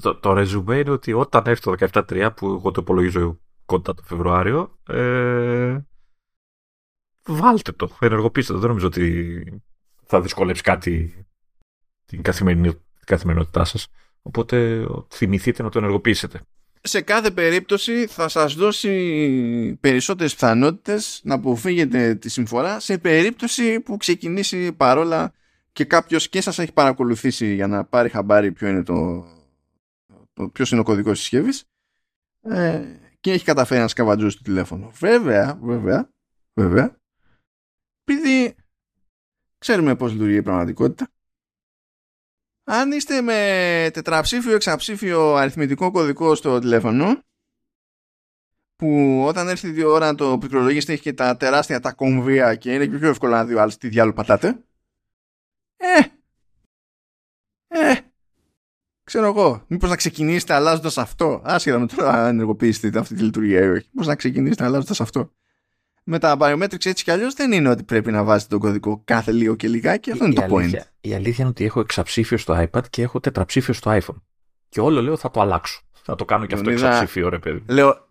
Το, 0.00 0.16
το 0.16 0.32
ρεζουμέ 0.32 0.78
είναι 0.78 0.90
ότι 0.90 1.12
όταν 1.12 1.42
έρθει 1.46 1.62
το 1.62 1.74
17-3 1.92 2.30
που 2.36 2.46
εγώ 2.46 2.70
το 2.70 2.80
υπολογίζω 2.80 3.40
κοντά 3.64 3.94
το 3.94 4.02
Φεβρουάριο 4.02 4.78
ε, 4.88 5.78
βάλτε 7.26 7.72
το, 7.72 7.96
ενεργοποιήστε 8.00 8.52
το. 8.52 8.58
Δεν 8.58 8.68
νομίζω 8.68 8.86
ότι 8.86 9.62
θα 10.12 10.20
δυσκολέψει 10.20 10.62
κάτι 10.62 11.26
την 12.06 12.22
καθημερινότητά 13.04 13.64
σας. 13.64 13.86
Οπότε 14.22 14.86
θυμηθείτε 15.08 15.62
να 15.62 15.68
το 15.68 15.78
ενεργοποιήσετε 15.78 16.40
σε 16.84 17.00
κάθε 17.00 17.30
περίπτωση 17.30 18.06
θα 18.06 18.28
σας 18.28 18.54
δώσει 18.54 19.78
περισσότερες 19.80 20.34
πιθανότητες 20.34 21.20
να 21.24 21.34
αποφύγετε 21.34 22.14
τη 22.14 22.28
συμφορά 22.28 22.80
σε 22.80 22.98
περίπτωση 22.98 23.80
που 23.80 23.96
ξεκινήσει 23.96 24.72
παρόλα 24.72 25.32
και 25.72 25.84
κάποιος 25.84 26.28
και 26.28 26.40
σας 26.40 26.58
έχει 26.58 26.72
παρακολουθήσει 26.72 27.54
για 27.54 27.66
να 27.66 27.84
πάρει 27.84 28.08
χαμπάρι 28.08 28.52
ποιο 28.52 28.68
είναι 28.68 28.82
το, 28.82 29.26
το 30.32 30.48
ποιος 30.48 30.70
είναι 30.70 30.80
ο 30.80 30.84
κωδικός 30.84 31.12
της 31.12 31.20
συσκευής 31.20 31.64
ε, 32.40 32.82
και 33.20 33.32
έχει 33.32 33.44
καταφέρει 33.44 33.80
να 33.80 33.88
σκαβατζώσει 33.88 34.36
το 34.36 34.42
τηλέφωνο. 34.42 34.90
Βέβαια, 34.94 35.58
βέβαια, 35.62 36.10
βέβαια, 36.54 36.96
επειδή 38.04 38.54
ξέρουμε 39.62 39.96
πώς 39.96 40.12
λειτουργεί 40.12 40.36
η 40.36 40.42
πραγματικότητα, 40.42 41.08
αν 42.64 42.92
είστε 42.92 43.20
με 43.20 43.90
τετραψήφιο, 43.92 44.54
εξαψήφιο 44.54 45.34
αριθμητικό 45.34 45.90
κωδικό 45.90 46.34
στο 46.34 46.58
τηλέφωνο 46.58 47.22
που 48.76 49.22
όταν 49.26 49.48
έρθει 49.48 49.74
η 49.74 49.82
ώρα 49.82 50.06
να 50.06 50.14
το 50.14 50.38
πληκτρολογήσετε 50.38 50.92
έχει 50.92 51.02
και 51.02 51.12
τα 51.12 51.36
τεράστια 51.36 51.80
τα 51.80 51.92
κομβία 51.92 52.54
και 52.54 52.74
είναι 52.74 52.86
και 52.86 52.98
πιο 52.98 53.08
εύκολο 53.08 53.32
να 53.32 53.44
δει 53.44 53.54
ο 53.54 53.60
άλλος 53.60 53.76
τι 53.76 53.88
διάλογο 53.88 54.14
πατάτε. 54.14 54.64
Ε, 55.76 56.00
ε, 57.68 57.94
ξέρω 59.04 59.26
εγώ, 59.26 59.64
μήπως 59.68 59.90
να 59.90 59.96
ξεκινήσετε 59.96 60.54
αλλάζοντας 60.54 60.98
αυτό. 60.98 61.42
Άσχετα 61.44 61.78
με 61.78 61.86
το 61.86 62.02
να 62.02 62.28
ενεργοποιήσετε 62.28 62.98
αυτή 62.98 63.14
τη 63.14 63.22
λειτουργία 63.22 63.60
ή 63.60 63.68
όχι, 63.68 63.88
μήπως 63.92 64.06
να 64.06 64.16
ξεκινήσετε 64.16 64.64
αλλάζοντας 64.64 65.00
αυτό 65.00 65.32
με 66.04 66.18
τα 66.18 66.36
biometrics 66.38 66.86
έτσι 66.86 67.04
κι 67.04 67.10
αλλιώς 67.10 67.34
δεν 67.34 67.52
είναι 67.52 67.68
ότι 67.68 67.82
πρέπει 67.82 68.10
να 68.10 68.24
βάζετε 68.24 68.48
τον 68.50 68.58
κωδικό 68.58 69.02
κάθε 69.04 69.32
λίγο 69.32 69.54
και 69.54 69.68
λιγάκι. 69.68 70.10
Αυτό 70.10 70.24
είναι 70.24 70.34
το 70.34 70.46
point. 70.50 70.74
Η 71.00 71.14
αλήθεια 71.14 71.36
είναι 71.38 71.48
ότι 71.48 71.64
έχω 71.64 71.80
εξαψήφιο 71.80 72.38
στο 72.38 72.66
iPad 72.66 72.88
και 72.90 73.02
έχω 73.02 73.20
τετραψήφιο 73.20 73.74
στο 73.74 73.90
iPhone. 73.90 74.20
Και 74.68 74.80
όλο 74.80 75.02
λέω 75.02 75.16
θα 75.16 75.30
το 75.30 75.40
αλλάξω. 75.40 75.80
Θα 76.02 76.14
το 76.14 76.24
κάνω 76.24 76.46
και 76.46 76.54
αυτό 76.54 76.70
εξαψήφιο, 76.70 77.28
ρε 77.28 77.38
παιδί. 77.38 77.64
Λέω, 77.68 78.08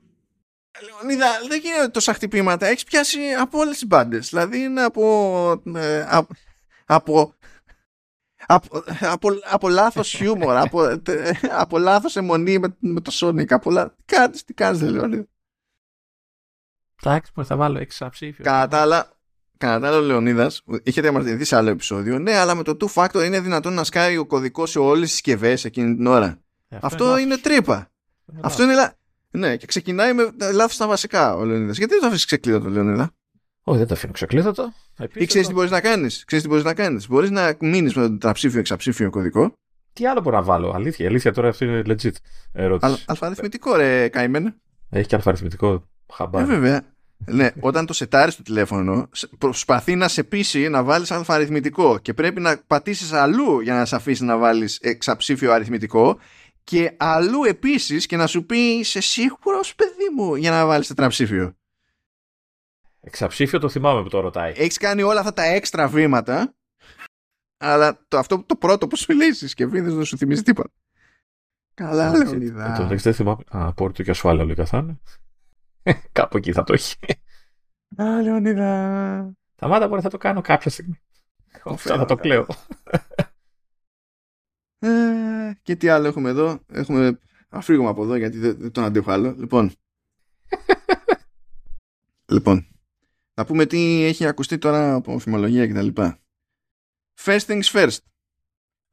Λεωνίδα, 0.79 1.27
δεν 1.49 1.59
γίνονται 1.59 1.87
τόσα 1.87 2.13
χτυπήματα. 2.13 2.67
Έχεις 2.67 2.83
πιάσει 2.83 3.19
από 3.39 3.59
όλες 3.59 3.73
τις 3.73 3.87
μπάντες. 3.87 4.29
Δηλαδή 4.29 4.59
είναι 4.59 4.81
από. 4.81 5.63
Ε, 5.75 6.05
από, 6.09 6.27
από 6.85 7.35
από, 8.45 8.83
από, 8.99 9.29
από 9.49 9.69
λάθος 9.69 10.09
χιούμορ, 10.15 10.55
από, 10.57 11.01
από 11.51 11.77
λάθος 11.77 12.15
αιμονή 12.15 12.59
με, 12.59 12.75
με 12.79 13.01
το 13.01 13.11
Sonic, 13.13 13.51
από 13.51 13.71
λάθος... 13.71 13.93
Τι 14.05 14.15
κάνεις, 14.15 14.43
τι 14.43 14.53
κάνεις, 14.53 14.81
Λεωνίδα. 14.81 15.25
Εντάξει, 17.03 17.31
θα 17.43 17.55
βάλω 17.55 17.79
εξαψήφιο. 17.79 18.43
Κατά 18.43 18.81
άλλα, 18.81 19.11
κατά 19.57 19.87
άλλα, 19.87 19.97
ο 19.97 20.01
Λεωνίδας 20.01 20.63
είχε 20.83 21.01
διαμαρτυρηθεί 21.01 21.43
σε 21.43 21.55
άλλο 21.55 21.69
επεισόδιο. 21.69 22.19
Ναι, 22.19 22.37
αλλά 22.37 22.55
με 22.55 22.63
το 22.63 22.77
two 22.79 22.93
factor 22.93 23.23
είναι 23.25 23.39
δυνατόν 23.39 23.73
να 23.73 23.83
σκάει 23.83 24.17
ο 24.17 24.25
κωδικός 24.25 24.71
σε 24.71 24.79
όλες 24.79 25.01
τις 25.01 25.11
συσκευές 25.11 25.65
εκείνη 25.65 25.95
την 25.95 26.07
ώρα. 26.07 26.41
Ε, 26.69 26.75
αυτό, 26.81 26.85
αυτό 26.85 27.17
είναι, 27.17 27.37
τρύπα. 27.37 27.91
αυτό 28.41 28.63
είναι. 28.63 28.73
Λα... 28.73 28.93
Ναι, 29.31 29.57
και 29.57 29.65
ξεκινάει 29.65 30.13
με 30.13 30.31
λάθος 30.53 30.73
στα 30.73 30.87
βασικά 30.87 31.35
ο 31.35 31.45
Λεωνίδας. 31.45 31.77
Γιατί 31.77 31.91
δεν 31.93 32.01
το 32.01 32.07
αφήσεις 32.07 32.25
ξεκλείδωτο, 32.25 32.69
Λεωνίδα; 32.69 33.11
Όχι, 33.63 33.77
δεν 33.77 33.87
το 33.87 33.93
αφήνω 33.93 34.11
ξεκλείδωτο. 34.13 34.73
Ή 35.13 35.25
ξέρεις 35.25 35.47
τι 35.47 35.53
μπορείς 35.53 35.71
να 35.71 35.81
κάνεις; 35.81 36.23
Ξέρεις 36.25 36.43
τι 36.43 36.49
μπορείς 36.49 36.63
να 36.65 36.73
κάνεις; 36.73 37.07
Μπορείς 37.07 37.29
να 37.29 37.55
μείνεις 37.59 37.93
με 37.93 38.01
το 38.01 38.09
τετραψήφιο 38.09 38.59
εξαψήφιο 38.59 39.09
κωδικό. 39.09 39.53
Τι 39.93 40.05
άλλο 40.05 40.21
μπορώ 40.21 40.35
να 40.35 40.43
βάλω; 40.43 40.71
Αλήθεια, 40.71 41.07
αλήθεια 41.07 41.33
τώρα 41.33 41.49
αυτή 41.49 41.65
είναι 41.65 41.81
legit 41.85 42.11
ερώτηση. 42.51 43.03
αλφαριθμητικό, 43.05 43.75
ρε, 43.75 44.09
καημένε. 44.09 44.55
Έχει 44.89 45.07
και 45.07 45.15
αλφαριθμητικό. 45.15 45.89
Ε, 46.33 46.43
βέβαια. 46.43 46.90
Ναι, 47.25 47.51
όταν 47.59 47.85
το 47.85 47.93
σετάρεις 47.93 48.35
το 48.35 48.43
τηλέφωνο, 48.43 49.09
προσπαθεί 49.37 49.95
να 49.95 50.07
σε 50.07 50.23
πείσει 50.23 50.69
να 50.69 50.83
βάλεις 50.83 51.11
αλφαριθμητικό 51.11 51.97
και 51.97 52.13
πρέπει 52.13 52.39
να 52.39 52.57
πατήσεις 52.67 53.11
αλλού 53.11 53.59
για 53.59 53.73
να 53.73 53.85
σε 53.85 53.95
αφήσει 53.95 54.23
να 54.23 54.37
βάλεις 54.37 54.77
εξαψήφιο 54.81 55.51
αριθμητικό 55.51 56.19
και 56.63 56.93
αλλού 56.97 57.43
επίσης 57.43 58.05
και 58.05 58.17
να 58.17 58.27
σου 58.27 58.45
πει 58.45 58.57
είσαι 58.57 59.01
σίγουρος, 59.01 59.75
παιδί 59.75 60.09
μου, 60.15 60.35
για 60.35 60.51
να 60.51 60.65
βάλεις 60.65 60.87
τετραψήφιο. 60.87 61.55
Εξαψήφιο 62.99 63.59
το 63.59 63.69
θυμάμαι 63.69 64.03
που 64.03 64.09
το 64.09 64.19
ρωτάει. 64.19 64.53
Έχεις 64.55 64.77
κάνει 64.77 65.01
όλα 65.01 65.19
αυτά 65.19 65.33
τα 65.33 65.43
έξτρα 65.43 65.87
βήματα, 65.87 66.55
αλλά 67.57 68.05
το, 68.07 68.17
αυτό 68.17 68.43
το 68.43 68.55
πρώτο 68.55 68.87
που 68.87 68.97
σου 68.97 69.13
λύσεις 69.13 69.53
και 69.53 69.65
δεν 69.65 70.05
σου 70.05 70.17
θυμίζει 70.17 70.43
τίποτα. 70.43 70.69
Καλά, 71.73 72.17
Λεωνίδα. 72.17 72.73
Ε, 72.73 72.75
το 72.75 72.83
μεταξύ 72.83 73.03
δεν 73.03 73.13
θυμάμαι. 73.13 73.43
Α, 73.49 73.67
απόρριτο 73.67 74.03
και 74.03 74.11
ασφάλεια 74.11 74.43
όλοι 74.43 74.55
καθάνε. 74.55 74.99
Κάπου 76.11 76.37
εκεί 76.37 76.51
θα 76.51 76.63
το 76.63 76.73
έχει. 76.73 76.95
Α, 78.01 78.21
Λεωνίδα. 78.21 79.33
Τα 79.55 79.67
μάτα 79.67 79.87
μπορεί 79.87 80.01
θα 80.01 80.09
το 80.09 80.17
κάνω 80.17 80.41
κάποια 80.41 80.71
στιγμή. 80.71 81.01
Αυτό 81.63 81.97
θα 81.97 82.05
το 82.05 82.15
κλαίω. 82.15 82.45
Ε, 84.79 85.51
και 85.61 85.75
τι 85.75 85.87
άλλο 85.87 86.07
έχουμε 86.07 86.29
εδώ; 86.29 86.59
Έχουμε... 86.71 87.19
Αφήγουμε 87.49 87.89
από 87.89 88.03
εδώ 88.03 88.15
γιατί 88.15 88.37
δεν, 88.37 88.57
δεν 88.57 88.71
τον 88.71 88.83
αντέχω 88.83 89.11
άλλο. 89.11 89.35
Λοιπόν. 89.37 89.71
λοιπόν. 92.33 92.65
Να 93.33 93.45
πούμε 93.45 93.65
τι 93.65 94.03
έχει 94.03 94.25
ακουστεί 94.25 94.57
τώρα 94.57 94.93
από 94.93 95.19
φημολογία 95.19 95.67
κτλ. 95.67 96.01
First 97.19 97.39
things 97.39 97.63
first. 97.63 97.97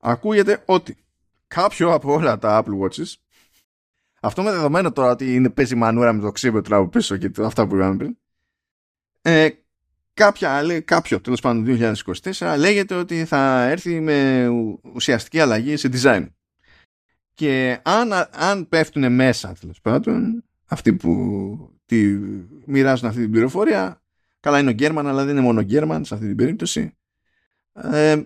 Ακούγεται 0.01 0.62
ότι 0.66 1.05
κάποιο 1.47 1.93
από 1.93 2.12
όλα 2.12 2.39
τα 2.39 2.65
Apple 2.65 2.78
Watches 2.81 3.12
αυτό 4.20 4.43
με 4.43 4.51
δεδομένο 4.51 4.93
τώρα 4.93 5.11
ότι 5.11 5.35
είναι 5.35 5.51
παίζει 5.51 5.74
μανούρα 5.74 6.12
με 6.12 6.20
το 6.20 6.31
ξύμπετρο 6.31 6.77
από 6.77 6.89
πίσω 6.89 7.16
και 7.16 7.31
αυτά 7.43 7.66
που 7.66 7.77
είπαμε 7.77 7.97
πριν 7.97 8.16
ε, 9.23 9.49
κάποια, 10.15 10.62
λέει, 10.62 10.82
κάποιο 10.82 11.20
τέλος 11.20 11.40
πάντων 11.40 11.65
2024 12.39 12.55
λέγεται 12.59 12.95
ότι 12.95 13.24
θα 13.24 13.62
έρθει 13.62 14.01
με 14.01 14.49
ουσιαστική 14.95 15.40
αλλαγή 15.40 15.77
σε 15.77 15.90
design. 15.93 16.27
Και 17.35 17.81
αν, 17.82 18.12
αν 18.31 18.69
πέφτουν 18.69 19.12
μέσα 19.12 19.53
τέλος 19.61 19.81
πάντων 19.81 20.45
αυτοί 20.66 20.93
που 20.93 21.81
τη 21.86 22.19
μοιράζουν 22.66 23.09
αυτή 23.09 23.20
την 23.20 23.31
πληροφορία 23.31 24.03
καλά 24.40 24.59
είναι 24.59 24.70
ο 24.70 24.73
Γκέρμαν 24.73 25.07
αλλά 25.07 25.24
δεν 25.24 25.36
είναι 25.36 25.45
μόνο 25.45 25.61
ο 25.61 25.62
Γκέρμαν 25.62 26.05
σε 26.05 26.15
αυτή 26.15 26.27
την 26.27 26.36
περίπτωση 26.36 26.97
ε, 27.73 28.23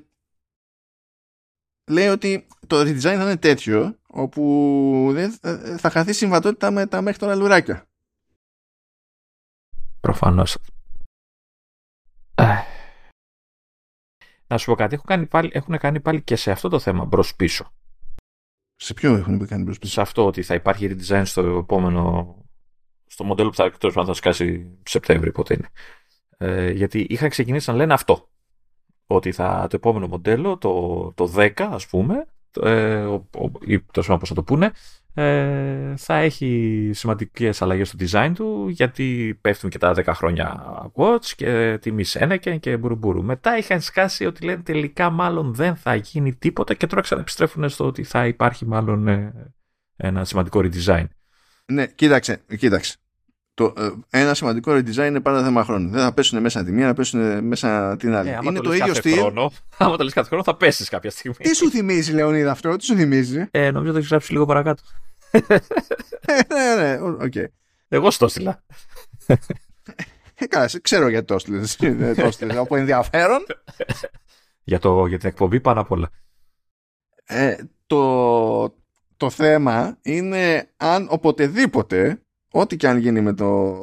λέει 1.90 2.06
ότι 2.06 2.46
το 2.66 2.80
redesign 2.80 3.00
θα 3.00 3.12
είναι 3.12 3.36
τέτοιο 3.36 3.98
όπου 4.14 5.08
δεν 5.12 5.32
θα 5.78 5.90
χαθεί 5.90 6.12
συμβατότητα 6.12 6.70
με 6.70 6.86
τα 6.86 7.02
μέχρι 7.02 7.18
τώρα 7.18 7.34
λουράκια. 7.34 7.86
Προφανώς. 10.00 10.58
Να 14.46 14.58
σου 14.58 14.66
πω 14.66 14.74
κάτι, 14.74 14.94
έχουν 14.94 15.06
κάνει, 15.06 15.26
πάλι, 15.26 15.50
έχουν 15.52 15.78
κάνει 15.78 16.00
πάλι 16.00 16.22
και 16.22 16.36
σε 16.36 16.50
αυτό 16.50 16.68
το 16.68 16.78
θέμα 16.78 17.04
μπρος 17.04 17.36
πίσω. 17.36 17.72
Σε 18.76 18.94
ποιο 18.94 19.14
έχουν 19.16 19.46
κάνει 19.46 19.62
μπρος 19.62 19.78
πίσω; 19.78 19.92
Σε 19.92 20.00
αυτό 20.00 20.26
ότι 20.26 20.42
θα 20.42 20.54
υπάρχει 20.54 20.88
redesign 20.90 21.22
στο 21.24 21.40
επόμενο, 21.40 22.36
στο 23.06 23.24
μοντέλο 23.24 23.48
που 23.48 23.54
θα, 23.54 23.64
εκτός, 23.64 23.92
θα 23.92 24.14
σκάσει 24.14 24.78
Σεπτέμβρη, 24.84 25.32
πότε 25.32 25.54
είναι. 25.54 25.68
Ε, 26.38 26.70
γιατί 26.70 27.06
είχαν 27.08 27.28
ξεκινήσει 27.28 27.70
να 27.70 27.76
λένε 27.76 27.92
αυτό. 27.92 28.30
Ότι 29.06 29.32
θα, 29.32 29.66
το 29.70 29.76
επόμενο 29.76 30.06
μοντέλο, 30.06 30.58
το, 30.58 31.12
το 31.12 31.32
10 31.36 31.52
ας 31.60 31.86
πούμε, 31.86 32.26
ε, 32.62 33.06
ή 33.66 33.80
τόσο 33.80 34.16
πώς 34.16 34.28
θα 34.28 34.34
το 34.34 34.42
πούνε, 34.42 34.72
ε, 35.14 35.96
θα 35.96 36.14
έχει 36.16 36.90
σημαντικές 36.94 37.62
αλλαγές 37.62 37.88
στο 37.88 37.96
design 38.00 38.32
του 38.34 38.68
γιατί 38.68 39.38
πέφτουν 39.40 39.70
και 39.70 39.78
τα 39.78 39.94
10 39.96 40.04
χρόνια 40.06 40.62
watch 40.94 41.24
και 41.36 41.78
τιμή 41.80 42.04
Σένεκεν 42.04 42.60
και 42.60 42.76
μπουρμπούρου. 42.76 43.24
Μετά 43.24 43.58
είχαν 43.58 43.80
σκάσει 43.80 44.26
ότι 44.26 44.44
λένε 44.44 44.62
τελικά 44.62 45.10
μάλλον 45.10 45.54
δεν 45.54 45.76
θα 45.76 45.94
γίνει 45.94 46.34
τίποτα 46.34 46.74
και 46.74 46.86
τώρα 46.86 47.02
ξαναεπιστρέφουν 47.02 47.68
στο 47.68 47.86
ότι 47.86 48.02
θα 48.02 48.26
υπάρχει 48.26 48.66
μάλλον 48.66 49.08
ε, 49.08 49.52
ένα 49.96 50.24
σημαντικό 50.24 50.60
redesign. 50.62 51.04
Ναι, 51.66 51.86
κοίταξε, 51.86 52.42
κοίταξε. 52.56 52.96
Το, 53.54 53.72
ε, 53.76 54.20
ένα 54.20 54.34
σημαντικό 54.34 54.72
redesign 54.72 55.06
είναι 55.06 55.20
πάντα 55.20 55.44
θέμα 55.44 55.64
χρόνου. 55.64 55.90
Δεν 55.90 56.02
θα 56.02 56.12
πέσουν 56.12 56.40
μέσα 56.40 56.64
τη 56.64 56.72
μία, 56.72 56.86
θα 56.86 56.94
πέσουν 56.94 57.44
μέσα 57.44 57.96
την 57.96 58.14
άλλη. 58.14 58.28
Ε, 58.28 58.38
είναι 58.42 58.56
το, 58.56 58.62
το 58.62 58.72
ίδιο 58.72 58.94
στυλ. 58.94 59.18
Χρόνο, 59.18 59.52
άμα 59.76 59.96
το 59.96 60.04
λες 60.04 60.12
κάθε 60.12 60.28
χρόνο 60.28 60.42
θα 60.42 60.56
πέσεις 60.56 60.88
κάποια 60.88 61.10
στιγμή. 61.10 61.36
Τι 61.36 61.54
σου 61.54 61.70
θυμίζει, 61.70 62.12
Λεωνίδα, 62.12 62.50
αυτό, 62.50 62.76
τι 62.76 62.84
σου 62.84 62.94
θυμίζει; 62.94 63.46
Ε, 63.50 63.70
νομίζω 63.70 63.92
το 63.92 63.98
έχεις 63.98 64.10
γράψει 64.10 64.32
λίγο 64.32 64.46
παρακάτω. 64.46 64.82
ναι, 66.48 66.82
ναι, 66.82 67.00
OK. 67.00 67.32
Okay. 67.34 67.44
Εγώ 67.88 68.10
στο 68.10 68.24
έστειλα. 68.24 68.62
Ε, 70.34 70.46
καλά, 70.46 70.70
ξέρω 70.82 71.08
γιατί 71.08 71.26
το 71.26 71.34
έστειλες. 71.34 71.76
το 72.16 72.26
έστειλες 72.26 72.56
από 72.56 72.76
ενδιαφέρον. 72.76 73.46
για, 74.64 74.78
το, 74.78 75.06
για 75.06 75.18
την 75.18 75.28
εκπομπή 75.28 75.60
πάνω 75.60 75.80
απ' 75.80 75.90
όλα. 75.90 76.10
Ε, 77.24 77.56
το, 77.86 78.74
το 79.16 79.30
θέμα 79.30 79.98
είναι 80.02 80.70
αν 80.76 81.06
οποτεδήποτε 81.10 82.22
ό,τι 82.52 82.76
και 82.76 82.88
αν 82.88 82.98
γίνει 82.98 83.20
με 83.20 83.34
το, 83.34 83.74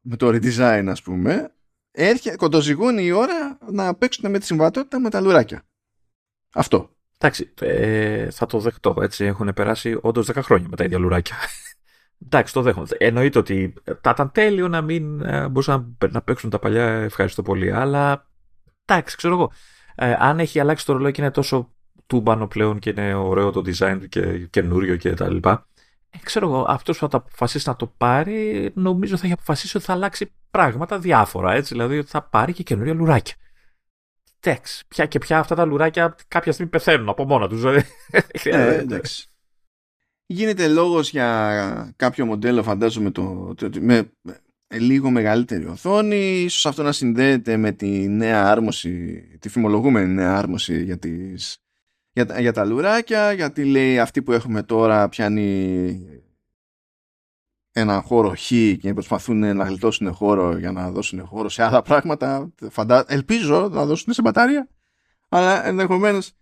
με 0.00 0.16
το 0.16 0.28
redesign 0.28 0.84
ας 0.88 1.02
πούμε 1.02 1.52
έρχε, 1.92 2.36
κοντοζυγώνει 2.36 2.98
η 2.98 3.10
ώρα 3.10 3.58
να 3.70 3.94
παίξουν 3.94 4.30
με 4.30 4.38
τη 4.38 4.44
συμβατότητα 4.44 5.00
με 5.00 5.10
τα 5.10 5.20
λουράκια. 5.20 5.62
Αυτό. 6.54 6.90
Εντάξει, 7.18 7.52
ε, 7.60 8.30
θα 8.30 8.46
το 8.46 8.58
δεχτώ. 8.58 8.96
Έτσι 9.00 9.24
έχουν 9.24 9.52
περάσει 9.54 9.98
όντως 10.00 10.30
10 10.32 10.38
χρόνια 10.42 10.68
με 10.68 10.76
τα 10.76 10.84
ίδια 10.84 10.98
λουράκια. 10.98 11.36
Εντάξει, 12.24 12.52
το 12.52 12.62
δέχομαι. 12.62 12.86
Εννοείται 12.98 13.38
ότι 13.38 13.74
θα 13.84 14.10
ήταν 14.10 14.30
τέλειο 14.32 14.68
να 14.68 14.80
μην 14.82 15.20
ε, 15.20 15.48
μπορούσαν 15.48 15.96
να, 16.00 16.08
να 16.08 16.22
παίξουν 16.22 16.50
τα 16.50 16.58
παλιά. 16.58 16.86
Ευχαριστώ 16.86 17.42
πολύ. 17.42 17.72
Αλλά 17.72 18.28
εντάξει, 18.84 19.16
ξέρω 19.16 19.34
εγώ. 19.34 19.52
Ε, 19.94 20.14
αν 20.18 20.38
έχει 20.40 20.60
αλλάξει 20.60 20.86
το 20.86 20.92
ρολόι 20.92 21.12
και 21.12 21.20
είναι 21.20 21.30
τόσο 21.30 21.72
τούμπανο 22.06 22.46
πλέον 22.46 22.78
και 22.78 22.90
είναι 22.90 23.14
ωραίο 23.14 23.50
το 23.50 23.62
design 23.66 24.08
και 24.08 24.46
καινούριο 24.46 24.96
και 24.96 25.14
τα 25.14 25.30
λοιπά. 25.30 25.66
Ε, 26.14 26.18
ξέρω 26.22 26.46
εγώ, 26.46 26.64
αυτός 26.68 26.98
που 26.98 27.02
θα 27.02 27.10
το 27.10 27.16
αποφασίσει 27.16 27.68
να 27.68 27.76
το 27.76 27.86
πάρει, 27.86 28.70
νομίζω 28.74 29.16
θα 29.16 29.22
έχει 29.24 29.32
αποφασίσει 29.32 29.76
ότι 29.76 29.86
θα 29.86 29.92
αλλάξει 29.92 30.32
πράγματα 30.50 30.98
διάφορα. 30.98 31.52
Έτσι, 31.52 31.74
δηλαδή 31.74 31.98
ότι 31.98 32.08
θα 32.08 32.22
πάρει 32.22 32.52
και 32.52 32.62
καινούρια 32.62 32.94
λουράκια. 32.94 33.34
Εντάξει, 34.40 34.84
πια 34.88 35.06
και 35.06 35.18
πια 35.18 35.38
αυτά 35.38 35.54
τα 35.54 35.64
λουράκια 35.64 36.16
κάποια 36.28 36.52
στιγμή 36.52 36.70
πεθαίνουν 36.70 37.08
από 37.08 37.24
μόνα 37.24 37.48
τους. 37.48 37.60
Δηλαδή. 37.60 37.84
Ε, 38.42 38.78
εντάξει. 38.78 39.26
Γίνεται 40.26 40.68
λόγος 40.68 41.10
για 41.10 41.92
κάποιο 41.96 42.26
μοντέλο, 42.26 42.62
φαντάζομαι, 42.62 43.10
το, 43.10 43.54
το, 43.54 43.70
με, 43.80 44.12
με 44.20 44.78
λίγο 44.78 45.10
μεγαλύτερη 45.10 45.66
οθόνη. 45.66 46.42
Ίσως 46.42 46.66
αυτό 46.66 46.82
να 46.82 46.92
συνδέεται 46.92 47.56
με 47.56 47.72
τη 47.72 48.08
νέα 48.08 48.50
άρμωση, 48.50 49.22
τη 49.40 49.48
φημολογούμενη 49.48 50.12
νέα 50.12 50.36
άρμωση 50.36 50.82
για 50.82 50.98
τις 50.98 51.58
για, 52.12 52.40
για 52.40 52.52
τα 52.52 52.64
λουράκια, 52.64 53.32
γιατί 53.32 53.64
λέει 53.64 53.98
αυτή 53.98 54.22
που 54.22 54.32
έχουμε 54.32 54.62
τώρα 54.62 55.08
πιάνει 55.08 56.22
ένα 57.72 58.00
χώρο 58.00 58.34
χ 58.36 58.46
και 58.80 58.92
προσπαθούν 58.94 59.56
να 59.56 59.64
γλιτώσουν 59.64 60.12
χώρο 60.12 60.58
για 60.58 60.72
να 60.72 60.90
δώσουν 60.90 61.26
χώρο 61.26 61.48
σε 61.48 61.62
άλλα 61.62 61.82
πράγματα. 61.82 62.52
Φαντα... 62.70 63.04
Ελπίζω 63.08 63.68
να 63.68 63.84
δώσουν 63.84 64.12
σε 64.12 64.22
μπατάρια, 64.22 64.68
αλλά 65.28 65.66
ενδεχομένως 65.66 66.32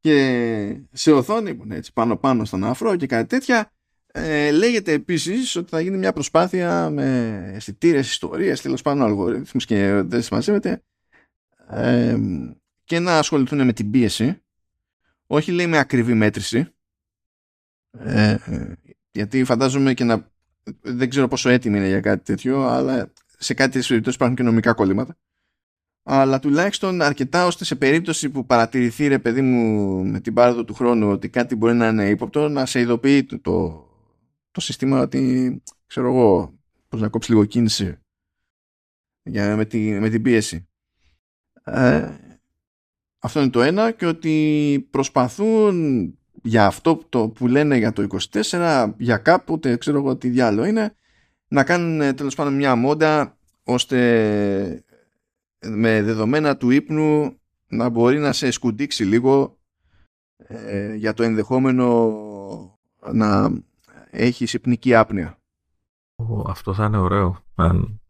και 0.00 0.80
σε 0.92 1.12
οθόνη 1.12 1.54
που 1.54 1.64
είναι 1.64 1.76
έτσι 1.76 1.92
πάνω 1.92 2.16
πάνω 2.16 2.44
στον 2.44 2.64
αφρό 2.64 2.96
και 2.96 3.06
κάτι 3.06 3.26
τέτοια. 3.26 3.72
Ε, 4.12 4.50
λέγεται 4.50 4.92
επίσης 4.92 5.56
ότι 5.56 5.70
θα 5.70 5.80
γίνει 5.80 5.96
μια 5.96 6.12
προσπάθεια 6.12 6.90
με 6.90 7.50
αισθητήρες, 7.54 8.10
ιστορίες, 8.10 8.60
τέλος 8.60 8.82
πάντων 8.82 9.02
αλγορίθμους 9.02 9.64
και 9.64 10.02
δεν 10.04 10.22
συμμαζεύεται 10.22 10.82
ε, 11.70 12.16
και 12.84 12.98
να 12.98 13.18
ασχοληθούν 13.18 13.64
με 13.64 13.72
την 13.72 13.90
πίεση 13.90 14.42
όχι 15.30 15.52
λέει 15.52 15.66
με 15.66 15.78
ακριβή 15.78 16.14
μέτρηση. 16.14 16.72
Ε, 17.98 18.36
γιατί 19.10 19.44
φαντάζομαι 19.44 19.94
και 19.94 20.04
να 20.04 20.30
δεν 20.80 21.08
ξέρω 21.08 21.28
πόσο 21.28 21.48
έτοιμη 21.48 21.78
είναι 21.78 21.88
για 21.88 22.00
κάτι 22.00 22.24
τέτοιο 22.24 22.62
αλλά 22.62 23.12
σε 23.38 23.54
κάτι 23.54 23.68
τέτοιες 23.68 23.86
περιπτώσεις 23.86 24.16
υπάρχουν 24.16 24.36
και 24.36 24.42
νομικά 24.42 24.72
κολλήματα 24.72 25.16
αλλά 26.02 26.38
τουλάχιστον 26.38 27.02
αρκετά 27.02 27.46
ώστε 27.46 27.64
σε 27.64 27.74
περίπτωση 27.74 28.30
που 28.30 28.46
παρατηρηθεί 28.46 29.06
ρε 29.06 29.18
παιδί 29.18 29.42
μου 29.42 30.04
με 30.04 30.20
την 30.20 30.34
πάροδο 30.34 30.64
του 30.64 30.74
χρόνου 30.74 31.10
ότι 31.10 31.28
κάτι 31.28 31.56
μπορεί 31.56 31.74
να 31.74 31.88
είναι 31.88 32.08
ύποπτο 32.08 32.48
να 32.48 32.66
σε 32.66 32.80
ειδοποιεί 32.80 33.24
το, 33.24 33.40
το, 33.40 33.88
το 34.50 34.60
σύστημα 34.60 35.00
ότι 35.00 35.62
ξέρω 35.86 36.08
εγώ 36.08 36.58
πώς 36.88 37.00
να 37.00 37.08
κόψεις 37.08 37.30
λίγο 37.30 37.44
κίνηση 37.44 37.98
για, 39.22 39.56
με, 39.56 39.64
τη, 39.64 39.90
με 40.00 40.08
την 40.08 40.22
πίεση. 40.22 40.68
Ε, 41.64 42.16
αυτό 43.18 43.40
είναι 43.40 43.50
το 43.50 43.62
ένα 43.62 43.90
και 43.90 44.06
ότι 44.06 44.88
προσπαθούν 44.90 46.18
για 46.42 46.66
αυτό 46.66 47.00
το 47.08 47.28
που 47.28 47.46
λένε 47.46 47.76
για 47.76 47.92
το 47.92 48.06
24 48.32 48.92
για 48.96 49.16
κάποτε 49.16 49.76
ξέρω 49.76 49.98
εγώ 49.98 50.16
τι 50.16 50.28
διάλογο 50.28 50.66
είναι 50.66 50.94
να 51.48 51.64
κάνουν 51.64 52.00
ε, 52.00 52.12
τέλος 52.12 52.34
πάντων 52.34 52.54
μια 52.54 52.74
μόντα 52.74 53.36
ώστε 53.62 54.84
με 55.66 56.02
δεδομένα 56.02 56.56
του 56.56 56.70
ύπνου 56.70 57.38
να 57.68 57.88
μπορεί 57.88 58.18
να 58.18 58.32
σε 58.32 58.50
σκουντίξει 58.50 59.04
λίγο 59.04 59.58
ε, 60.36 60.94
για 60.94 61.14
το 61.14 61.22
ενδεχόμενο 61.22 62.78
να 63.12 63.50
έχεις 64.10 64.54
υπνική 64.54 64.94
άπνοια. 64.94 65.38
Αυτό 66.46 66.74
θα 66.74 66.84
είναι 66.84 66.98
ωραίο 66.98 67.44
αν 67.54 68.00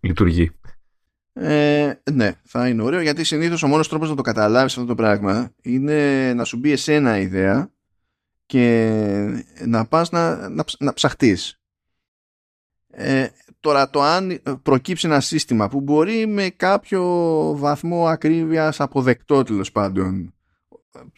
λειτουργεί. 0.00 0.50
Ε, 1.38 1.92
ναι, 2.12 2.32
θα 2.44 2.68
είναι 2.68 2.82
ωραίο 2.82 3.00
γιατί 3.00 3.24
συνήθως 3.24 3.62
ο 3.62 3.66
μόνος 3.66 3.88
τρόπος 3.88 4.08
να 4.08 4.14
το 4.14 4.22
καταλάβεις 4.22 4.72
αυτό 4.72 4.86
το 4.86 4.94
πράγμα 4.94 5.52
είναι 5.62 6.32
να 6.34 6.44
σου 6.44 6.56
μπει 6.56 6.72
εσένα 6.72 7.18
ιδέα 7.18 7.70
και 8.46 9.44
να 9.66 9.86
πας 9.86 10.10
να, 10.10 10.48
να, 10.48 10.64
να 10.78 10.92
ψαχτείς. 10.92 11.60
Ε, 12.90 13.26
τώρα 13.60 13.90
το 13.90 14.02
αν 14.02 14.42
προκύψει 14.62 15.06
ένα 15.06 15.20
σύστημα 15.20 15.68
που 15.68 15.80
μπορεί 15.80 16.26
με 16.26 16.48
κάποιο 16.48 17.02
βαθμό 17.56 18.06
ακρίβειας 18.06 18.80
αποδεκτό 18.80 19.42
τέλος 19.42 19.72
πάντων 19.72 20.34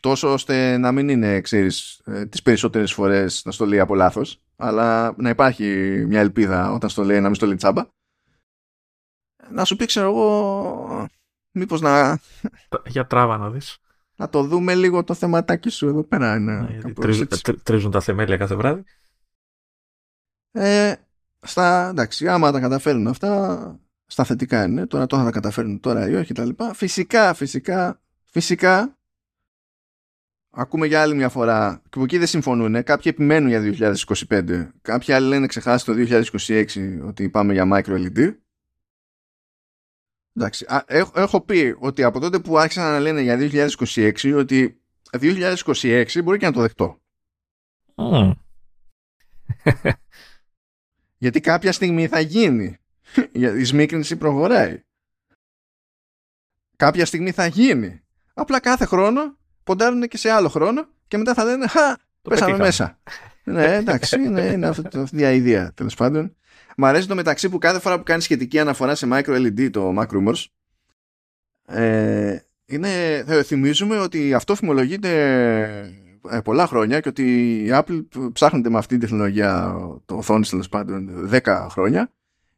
τόσο 0.00 0.32
ώστε 0.32 0.76
να 0.78 0.92
μην 0.92 1.08
είναι, 1.08 1.40
ξέρεις, 1.40 2.00
ε, 2.04 2.26
τις 2.26 2.42
περισσότερες 2.42 2.92
φορές 2.92 3.42
να 3.44 3.52
στο 3.52 3.66
λέει 3.66 3.78
από 3.78 3.94
λάθος, 3.94 4.40
αλλά 4.56 5.14
να 5.16 5.28
υπάρχει 5.28 5.64
μια 6.08 6.20
ελπίδα 6.20 6.72
όταν 6.72 6.90
στο 6.90 7.02
λέει 7.02 7.20
να 7.20 7.26
μην 7.26 7.34
στο 7.34 7.46
λέει 7.46 7.56
τσάμπα. 7.56 7.82
Να 9.50 9.64
σου 9.64 9.76
πει, 9.76 9.86
ξέρω 9.86 10.08
εγώ, 10.08 11.08
μήπως 11.50 11.80
να... 11.80 12.18
Για 12.86 13.06
τράβα 13.06 13.36
να 13.36 13.50
δεις. 13.50 13.78
Να 14.16 14.28
το 14.28 14.42
δούμε 14.42 14.74
λίγο 14.74 15.04
το 15.04 15.14
θεματάκι 15.14 15.68
σου 15.68 15.88
εδώ 15.88 16.02
πέρα. 16.02 16.36
Είναι 16.36 16.80
ναι, 16.84 16.92
τρίζουν, 16.92 17.28
τρίζουν 17.62 17.90
τα 17.90 18.00
θεμέλια 18.00 18.36
κάθε 18.36 18.54
βράδυ. 18.54 18.84
Ε, 20.52 20.94
στα, 21.40 21.88
εντάξει, 21.88 22.28
άμα 22.28 22.52
τα 22.52 22.60
καταφέρουν 22.60 23.06
αυτά, 23.06 23.80
στα 24.06 24.24
θετικά 24.24 24.64
είναι. 24.64 24.86
Τώρα 24.86 25.06
το 25.06 25.16
θα 25.16 25.24
τα 25.24 25.30
καταφέρουν 25.30 25.80
τώρα 25.80 26.08
ή 26.08 26.14
όχι 26.14 26.32
τα 26.32 26.44
λοιπά. 26.44 26.74
Φυσικά, 26.74 27.34
φυσικά, 27.34 28.00
φυσικά, 28.24 28.98
ακούμε 30.50 30.86
για 30.86 31.02
άλλη 31.02 31.14
μια 31.14 31.28
φορά, 31.28 31.80
και 31.82 31.88
από 31.90 32.02
εκεί 32.02 32.18
δεν 32.18 32.26
συμφωνούν, 32.26 32.82
κάποιοι 32.82 33.12
επιμένουν 33.14 33.48
για 33.48 33.92
2025, 34.28 34.68
κάποιοι 34.82 35.14
άλλοι 35.14 35.26
λένε 35.28 35.46
ξεχάσει 35.46 35.84
το 35.84 35.92
2026 36.46 36.64
ότι 37.06 37.28
πάμε 37.28 37.52
για 37.52 37.68
micro 37.72 38.06
LED. 38.06 38.34
Εντάξει, 40.40 40.66
έχω, 40.86 41.12
έχω 41.14 41.40
πει 41.40 41.76
ότι 41.78 42.02
από 42.02 42.20
τότε 42.20 42.38
που 42.38 42.58
άρχισαν 42.58 42.84
να 42.84 43.00
λένε 43.00 43.20
για 43.20 43.38
2026 43.40 44.34
ότι 44.36 44.80
2026 45.20 46.04
μπορεί 46.24 46.38
και 46.38 46.46
να 46.46 46.52
το 46.52 46.60
δεχτώ. 46.60 47.00
Mm. 47.94 48.32
Γιατί 51.18 51.40
κάποια 51.40 51.72
στιγμή 51.72 52.06
θα 52.06 52.20
γίνει. 52.20 52.76
Η 53.32 53.64
σμίκρινση 53.64 54.16
προχωράει. 54.16 54.82
Κάποια 56.76 57.06
στιγμή 57.06 57.30
θα 57.30 57.46
γίνει. 57.46 58.02
Απλά 58.34 58.60
κάθε 58.60 58.84
χρόνο 58.84 59.36
ποντάρουν 59.64 60.08
και 60.08 60.16
σε 60.16 60.30
άλλο 60.30 60.48
χρόνο 60.48 60.88
και 61.08 61.16
μετά 61.16 61.34
θα 61.34 61.44
λένε 61.44 61.66
Χα, 61.66 61.96
πέσαμε 62.22 62.56
μέσα. 62.56 62.98
ναι, 63.44 63.74
εντάξει, 63.74 64.22
είναι, 64.22 64.40
είναι 64.40 64.66
αυτή, 64.68 64.98
αυτή 64.98 65.16
η 65.16 65.36
ιδέα 65.36 65.72
τέλος 65.72 65.94
πάντων. 65.94 66.36
Μ' 66.76 66.84
αρέσει 66.84 67.08
το 67.08 67.14
μεταξύ 67.14 67.48
που 67.48 67.58
κάθε 67.58 67.80
φορά 67.80 67.96
που 67.96 68.02
κάνεις 68.02 68.24
σχετική 68.24 68.58
αναφορά 68.58 68.94
σε 68.94 69.08
micro 69.10 69.46
LED 69.46 69.70
το 69.70 69.94
Mac 69.98 70.06
Rumors 70.06 70.44
ε, 71.66 72.38
είναι, 72.66 73.24
θυμίζουμε 73.44 73.98
ότι 73.98 74.34
αυτό 74.34 74.54
φημολογείται 74.54 75.10
ε, 76.30 76.40
πολλά 76.40 76.66
χρόνια 76.66 77.00
και 77.00 77.08
ότι 77.08 77.56
η 77.64 77.68
Apple 77.72 78.04
ψάχνεται 78.32 78.70
με 78.70 78.78
αυτή 78.78 78.98
την 78.98 79.00
τεχνολογία 79.00 79.76
το 80.04 80.14
οθόνη 80.14 80.46
τέλος 80.46 80.68
πάντων 80.68 81.30
10 81.32 81.66
χρόνια 81.70 82.12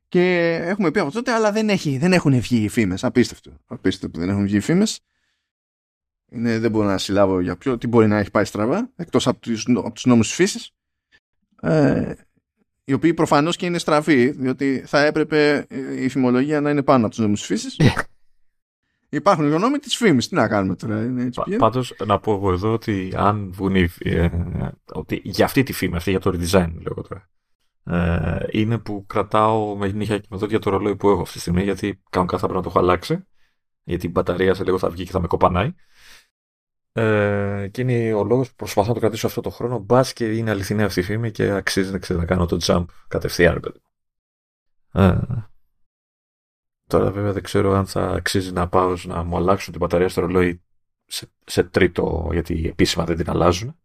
και 0.08 0.54
έχουμε 0.62 0.90
πει 0.90 0.98
από 1.00 1.10
τότε 1.12 1.32
αλλά 1.32 1.52
δεν, 1.52 1.68
έχει, 1.68 1.98
δεν 1.98 2.12
έχουν 2.12 2.40
βγει 2.40 2.62
οι 2.62 2.68
φήμες. 2.68 3.04
Απίστευτο, 3.04 3.52
απίστευτο 3.66 4.10
που 4.10 4.18
δεν 4.18 4.28
έχουν 4.28 4.42
βγει 4.42 4.56
οι 4.56 4.60
φήμες. 4.60 5.00
Είναι, 6.30 6.58
δεν 6.58 6.70
μπορώ 6.70 6.86
να 6.86 6.98
συλλάβω 6.98 7.40
για 7.40 7.56
ποιο 7.56 7.78
τι 7.78 7.86
μπορεί 7.86 8.06
να 8.06 8.18
έχει 8.18 8.30
πάει 8.30 8.44
στραβά 8.44 8.90
εκτός 8.96 9.26
από 9.26 9.40
τους, 9.40 9.66
από 9.68 9.92
τους 9.92 10.04
νόμους 10.04 10.26
της 10.26 10.36
φύσης. 10.36 10.72
Ε, 11.60 12.12
οι 12.90 12.92
οποίοι 12.92 13.14
προφανώς 13.14 13.56
και 13.56 13.66
είναι 13.66 13.78
στραβοί 13.78 14.30
διότι 14.30 14.82
θα 14.86 15.04
έπρεπε 15.04 15.66
η 15.98 16.08
φημολογία 16.08 16.60
να 16.60 16.70
είναι 16.70 16.82
πάνω 16.82 17.00
από 17.06 17.14
τους 17.14 17.18
νόμους 17.24 17.38
της 17.38 17.48
φύσης 17.48 17.76
Υπάρχουν 19.12 19.46
οι 19.46 19.50
γνώμη 19.50 19.78
της 19.78 19.96
φήμης. 19.96 20.28
Τι 20.28 20.34
να 20.34 20.48
κάνουμε 20.48 20.76
τώρα. 20.76 21.04
Είναι 21.04 21.22
έτσι 21.22 21.40
Πάντως, 21.58 21.94
να 22.06 22.18
πω 22.18 22.32
εγώ 22.32 22.52
εδώ 22.52 22.72
ότι 22.72 23.12
αν 23.16 23.52
βγουν. 23.52 23.74
Ε, 23.98 24.28
ότι 24.92 25.20
για 25.24 25.44
αυτή 25.44 25.62
τη 25.62 25.72
φήμη, 25.72 25.96
αυτή 25.96 26.10
για 26.10 26.20
το 26.20 26.30
redesign, 26.30 26.72
λέω 26.80 27.04
τώρα. 27.08 27.28
Ε, 27.84 28.46
είναι 28.50 28.78
που 28.78 29.04
κρατάω 29.06 29.76
με 29.76 29.88
νύχια 29.88 30.18
και 30.18 30.26
με 30.30 30.36
δόντια 30.36 30.58
το 30.58 30.70
ρολόι 30.70 30.96
που 30.96 31.08
έχω 31.08 31.20
αυτή 31.20 31.34
τη 31.34 31.40
στιγμή, 31.40 31.62
γιατί 31.62 32.02
κάνω 32.10 32.26
κάθε 32.26 32.46
πρέπει 32.46 32.58
να 32.58 32.62
το 32.62 32.68
έχω 32.68 32.78
αλλάξει. 32.78 33.26
Γιατί 33.82 34.06
η 34.06 34.10
μπαταρία 34.12 34.54
σε 34.54 34.64
λίγο 34.64 34.78
θα 34.78 34.90
βγει 34.90 35.04
και 35.04 35.10
θα 35.10 35.20
με 35.20 35.26
κοπανάει. 35.26 35.74
Ε, 36.92 37.68
και 37.70 37.80
είναι 37.80 38.14
ο 38.14 38.24
λόγος 38.24 38.48
που 38.48 38.54
προσπαθώ 38.54 38.88
να 38.88 38.94
το 38.94 39.00
κρατήσω 39.00 39.26
αυτό 39.26 39.40
το 39.40 39.50
χρόνο. 39.50 39.78
Μπας 39.78 40.12
και 40.12 40.36
είναι 40.36 40.50
αληθινή 40.50 40.82
αυτή 40.82 41.00
η 41.00 41.02
φήμη 41.02 41.30
και 41.30 41.50
αξίζει 41.50 41.92
να, 41.92 42.16
να 42.16 42.24
κάνω 42.24 42.46
το 42.46 42.58
jump 42.60 42.84
κατευθείαν, 43.08 43.60
παιδί. 43.60 43.80
Ε, 44.92 45.18
Τώρα 46.90 47.10
βέβαια 47.10 47.32
δεν 47.32 47.42
ξέρω 47.42 47.72
αν 47.72 47.86
θα 47.86 48.08
αξίζει 48.08 48.52
να 48.52 48.68
πάω 48.68 48.94
να 49.04 49.22
μου 49.22 49.36
αλλάξουν 49.36 49.72
την 49.72 49.80
μπαταρία 49.80 50.08
στο 50.08 50.20
ρολόι 50.20 50.62
σε, 51.04 51.32
σε 51.44 51.62
τρίτο, 51.62 52.28
γιατί 52.32 52.66
επίσημα 52.68 53.04
δεν 53.04 53.16
την 53.16 53.30
αλλάζουν 53.30 53.78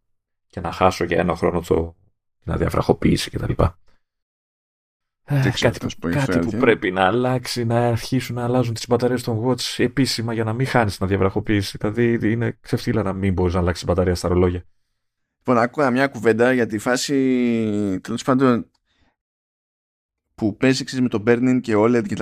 και 0.46 0.60
να 0.60 0.72
χάσω 0.72 1.04
για 1.04 1.18
ένα 1.18 1.36
χρόνο 1.36 1.60
το, 1.60 1.96
την 2.42 2.52
αδιαφραχοποίηση 2.52 3.30
κτλ. 3.30 3.62
Ε, 5.28 5.50
κάτι, 5.60 5.78
που, 5.78 6.08
κάτι 6.10 6.38
που 6.38 6.50
πρέπει 6.50 6.90
να 6.90 7.06
αλλάξει, 7.06 7.64
να 7.64 7.88
αρχίσουν 7.88 8.34
να 8.34 8.44
αλλάζουν 8.44 8.74
τις 8.74 8.86
μπαταρίες 8.86 9.22
των 9.22 9.44
Watch 9.44 9.74
επίσημα 9.76 10.32
για 10.32 10.44
να 10.44 10.52
μην 10.52 10.66
χάνεις 10.66 10.96
την 10.96 11.04
αδιαφραχοποίηση. 11.04 11.76
Δηλαδή 11.78 12.32
είναι 12.32 12.58
ξεφτύλα 12.60 13.02
να 13.02 13.12
μην 13.12 13.32
μπορείς 13.32 13.54
να 13.54 13.60
αλλάξεις 13.60 13.84
την 13.84 13.94
μπαταρία 13.94 14.14
στα 14.14 14.28
ρολόγια. 14.28 14.64
Λοιπόν, 15.36 15.58
άκουγα 15.58 15.90
μια 15.90 16.06
κουβέντα 16.06 16.52
για 16.52 16.66
τη 16.66 16.78
φάση 16.78 18.00
τέλος 18.02 18.22
πάντων 18.22 18.70
που 20.34 20.56
παίζει 20.56 21.02
με 21.02 21.08
το 21.08 21.22
burning 21.26 21.58
και 21.62 21.74
OLED 21.76 22.06
και 22.06 22.14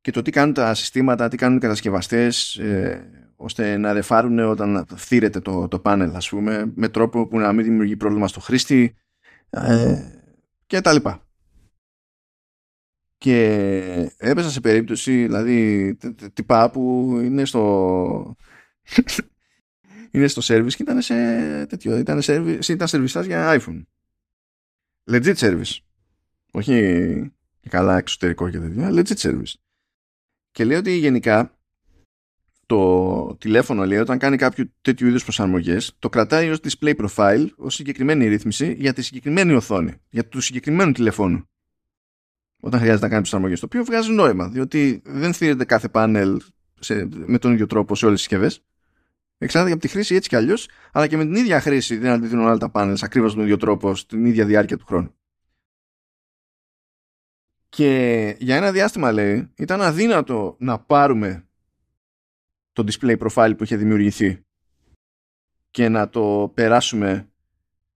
και 0.00 0.10
το 0.10 0.22
τι 0.22 0.30
κάνουν 0.30 0.54
τα 0.54 0.74
συστήματα, 0.74 1.28
τι 1.28 1.36
κάνουν 1.36 1.56
οι 1.56 1.60
κατασκευαστές 1.60 2.56
ε, 2.56 3.32
ώστε 3.36 3.76
να 3.76 3.92
ρεφάρουν 3.92 4.38
όταν 4.38 4.86
φθήρεται 4.94 5.40
το, 5.40 5.68
το 5.68 5.78
πάνελ 5.78 6.14
ας 6.14 6.28
πούμε 6.28 6.72
με 6.74 6.88
τρόπο 6.88 7.26
που 7.26 7.38
να 7.38 7.52
μην 7.52 7.64
δημιουργεί 7.64 7.96
πρόβλημα 7.96 8.28
στο 8.28 8.40
χρήστη 8.40 8.96
ε, 9.50 10.21
και 10.72 10.80
τα 10.80 10.92
λοιπά. 10.92 11.26
Και 13.18 13.44
έπεσα 14.16 14.50
σε 14.50 14.60
περίπτωση 14.60 15.22
δηλαδή 15.22 15.96
τυπά 16.32 16.70
που 16.70 17.10
είναι 17.22 17.44
στο 17.44 18.36
είναι 20.10 20.26
στο 20.26 20.42
service 20.44 20.72
και 20.72 20.82
ήταν 20.82 21.02
σε 21.02 21.14
τέτοιο 21.66 21.96
ήταν, 21.96 22.20
service, 22.22 22.68
ήταν 22.68 22.88
service 22.90 23.24
για 23.24 23.60
iPhone. 23.60 23.82
Legit 25.10 25.34
service. 25.34 25.78
Όχι 26.52 27.32
καλά 27.68 27.96
εξωτερικό 27.96 28.50
και 28.50 28.58
τέτοια. 28.58 28.88
Legit 28.90 29.16
service. 29.16 29.54
Και 30.50 30.64
λέει 30.64 30.76
ότι 30.76 30.96
γενικά 30.96 31.58
το 32.72 33.36
τηλέφωνο 33.36 33.86
λέει 33.86 33.98
όταν 33.98 34.18
κάνει 34.18 34.36
κάποιο 34.36 34.64
τέτοιου 34.80 35.06
είδους 35.06 35.22
προσαρμογές 35.22 35.96
το 35.98 36.08
κρατάει 36.08 36.50
ως 36.50 36.58
display 36.62 36.94
profile 36.94 37.46
ως 37.56 37.74
συγκεκριμένη 37.74 38.28
ρύθμιση 38.28 38.76
για 38.78 38.92
τη 38.92 39.02
συγκεκριμένη 39.02 39.52
οθόνη, 39.52 39.94
για 40.10 40.28
του 40.28 40.40
συγκεκριμένου 40.40 40.92
τηλεφώνου. 40.92 41.48
Όταν 42.60 42.80
χρειάζεται 42.80 43.02
να 43.02 43.08
κάνει 43.08 43.20
προσαρμογές, 43.20 43.60
το 43.60 43.66
οποίο 43.66 43.84
βγάζει 43.84 44.12
νόημα, 44.12 44.48
διότι 44.48 45.02
δεν 45.04 45.32
θύρεται 45.32 45.64
κάθε 45.64 45.88
πάνελ 45.88 46.40
σε, 46.80 47.08
με 47.26 47.38
τον 47.38 47.52
ίδιο 47.52 47.66
τρόπο 47.66 47.94
σε 47.94 48.06
όλες 48.06 48.18
τις 48.18 48.28
συσκευές. 48.28 48.64
Εξάρτητα 49.38 49.74
από 49.74 49.82
τη 49.82 49.88
χρήση 49.88 50.14
έτσι 50.14 50.28
κι 50.28 50.36
αλλιώς, 50.36 50.68
αλλά 50.92 51.06
και 51.06 51.16
με 51.16 51.24
την 51.24 51.34
ίδια 51.34 51.60
χρήση 51.60 51.96
δεν 51.96 52.10
αντιδρούν 52.10 52.40
όλα 52.40 52.58
τα 52.58 52.70
πάνελ 52.70 52.98
ακριβώς 53.00 53.34
τον 53.34 53.42
ίδιο 53.42 53.56
τρόπο 53.56 53.94
στην 53.94 54.24
ίδια 54.24 54.44
διάρκεια 54.44 54.76
του 54.76 54.84
χρόνου. 54.86 55.14
Και 57.68 58.36
για 58.38 58.56
ένα 58.56 58.72
διάστημα 58.72 59.12
λέει 59.12 59.50
ήταν 59.56 59.82
αδύνατο 59.82 60.56
να 60.58 60.78
πάρουμε 60.78 61.46
το 62.72 62.84
display 62.86 63.18
profile 63.18 63.54
που 63.56 63.64
είχε 63.64 63.76
δημιουργηθεί 63.76 64.44
και 65.70 65.88
να 65.88 66.08
το 66.08 66.52
περάσουμε 66.54 67.30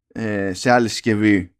ε, 0.08 0.52
σε 0.52 0.70
άλλη 0.70 0.88
συσκευή 0.88 1.56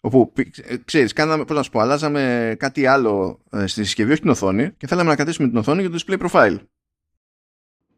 όπου 0.00 0.32
ε, 0.62 0.76
ξέρεις, 0.76 1.12
κάναμε, 1.12 1.44
πώς 1.44 1.56
να 1.56 1.62
σου 1.62 1.70
πω, 1.70 1.80
αλλάζαμε 1.80 2.54
κάτι 2.58 2.86
άλλο 2.86 3.42
ε, 3.50 3.66
στη 3.66 3.84
συσκευή, 3.84 4.12
όχι 4.12 4.20
την 4.20 4.30
οθόνη 4.30 4.72
και 4.72 4.86
θέλαμε 4.86 5.08
να 5.08 5.16
κρατήσουμε 5.16 5.48
την 5.48 5.56
οθόνη 5.56 5.80
για 5.80 5.90
το 5.90 5.98
display 6.06 6.28
profile. 6.28 6.58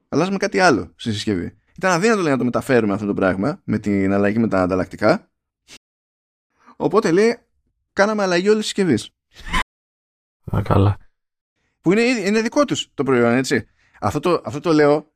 Αλλάζαμε 0.09 0.37
κάτι 0.37 0.59
άλλο 0.59 0.93
στη 0.97 1.13
συσκευή. 1.13 1.59
Ήταν 1.77 1.93
αδύνατο 1.93 2.23
λέει, 2.23 2.33
να 2.33 2.39
το 2.39 2.45
μεταφέρουμε 2.45 2.93
αυτό 2.93 3.07
το 3.07 3.15
πράγμα 3.15 3.61
με 3.65 3.79
την 3.79 4.13
αλλαγή 4.13 4.39
με 4.39 4.49
τα 4.49 4.63
ανταλλακτικά. 4.63 5.31
Οπότε 6.77 7.13
λέει 7.13 7.39
κάναμε 7.93 8.23
αλλαγή 8.23 8.49
όλης 8.49 8.59
της 8.59 8.67
συσκευής. 8.67 9.11
Α, 10.57 10.63
καλά. 10.63 10.97
Που 11.81 11.93
είναι, 11.93 12.03
είναι 12.03 12.43
δικό 12.43 12.65
τους 12.65 12.91
το 12.95 13.03
προϊόν, 13.03 13.33
έτσι. 13.33 13.69
Αυτό 14.01 14.21
το, 14.21 14.43
αυτό 14.45 14.61
το 14.61 14.73
λέω 14.73 15.15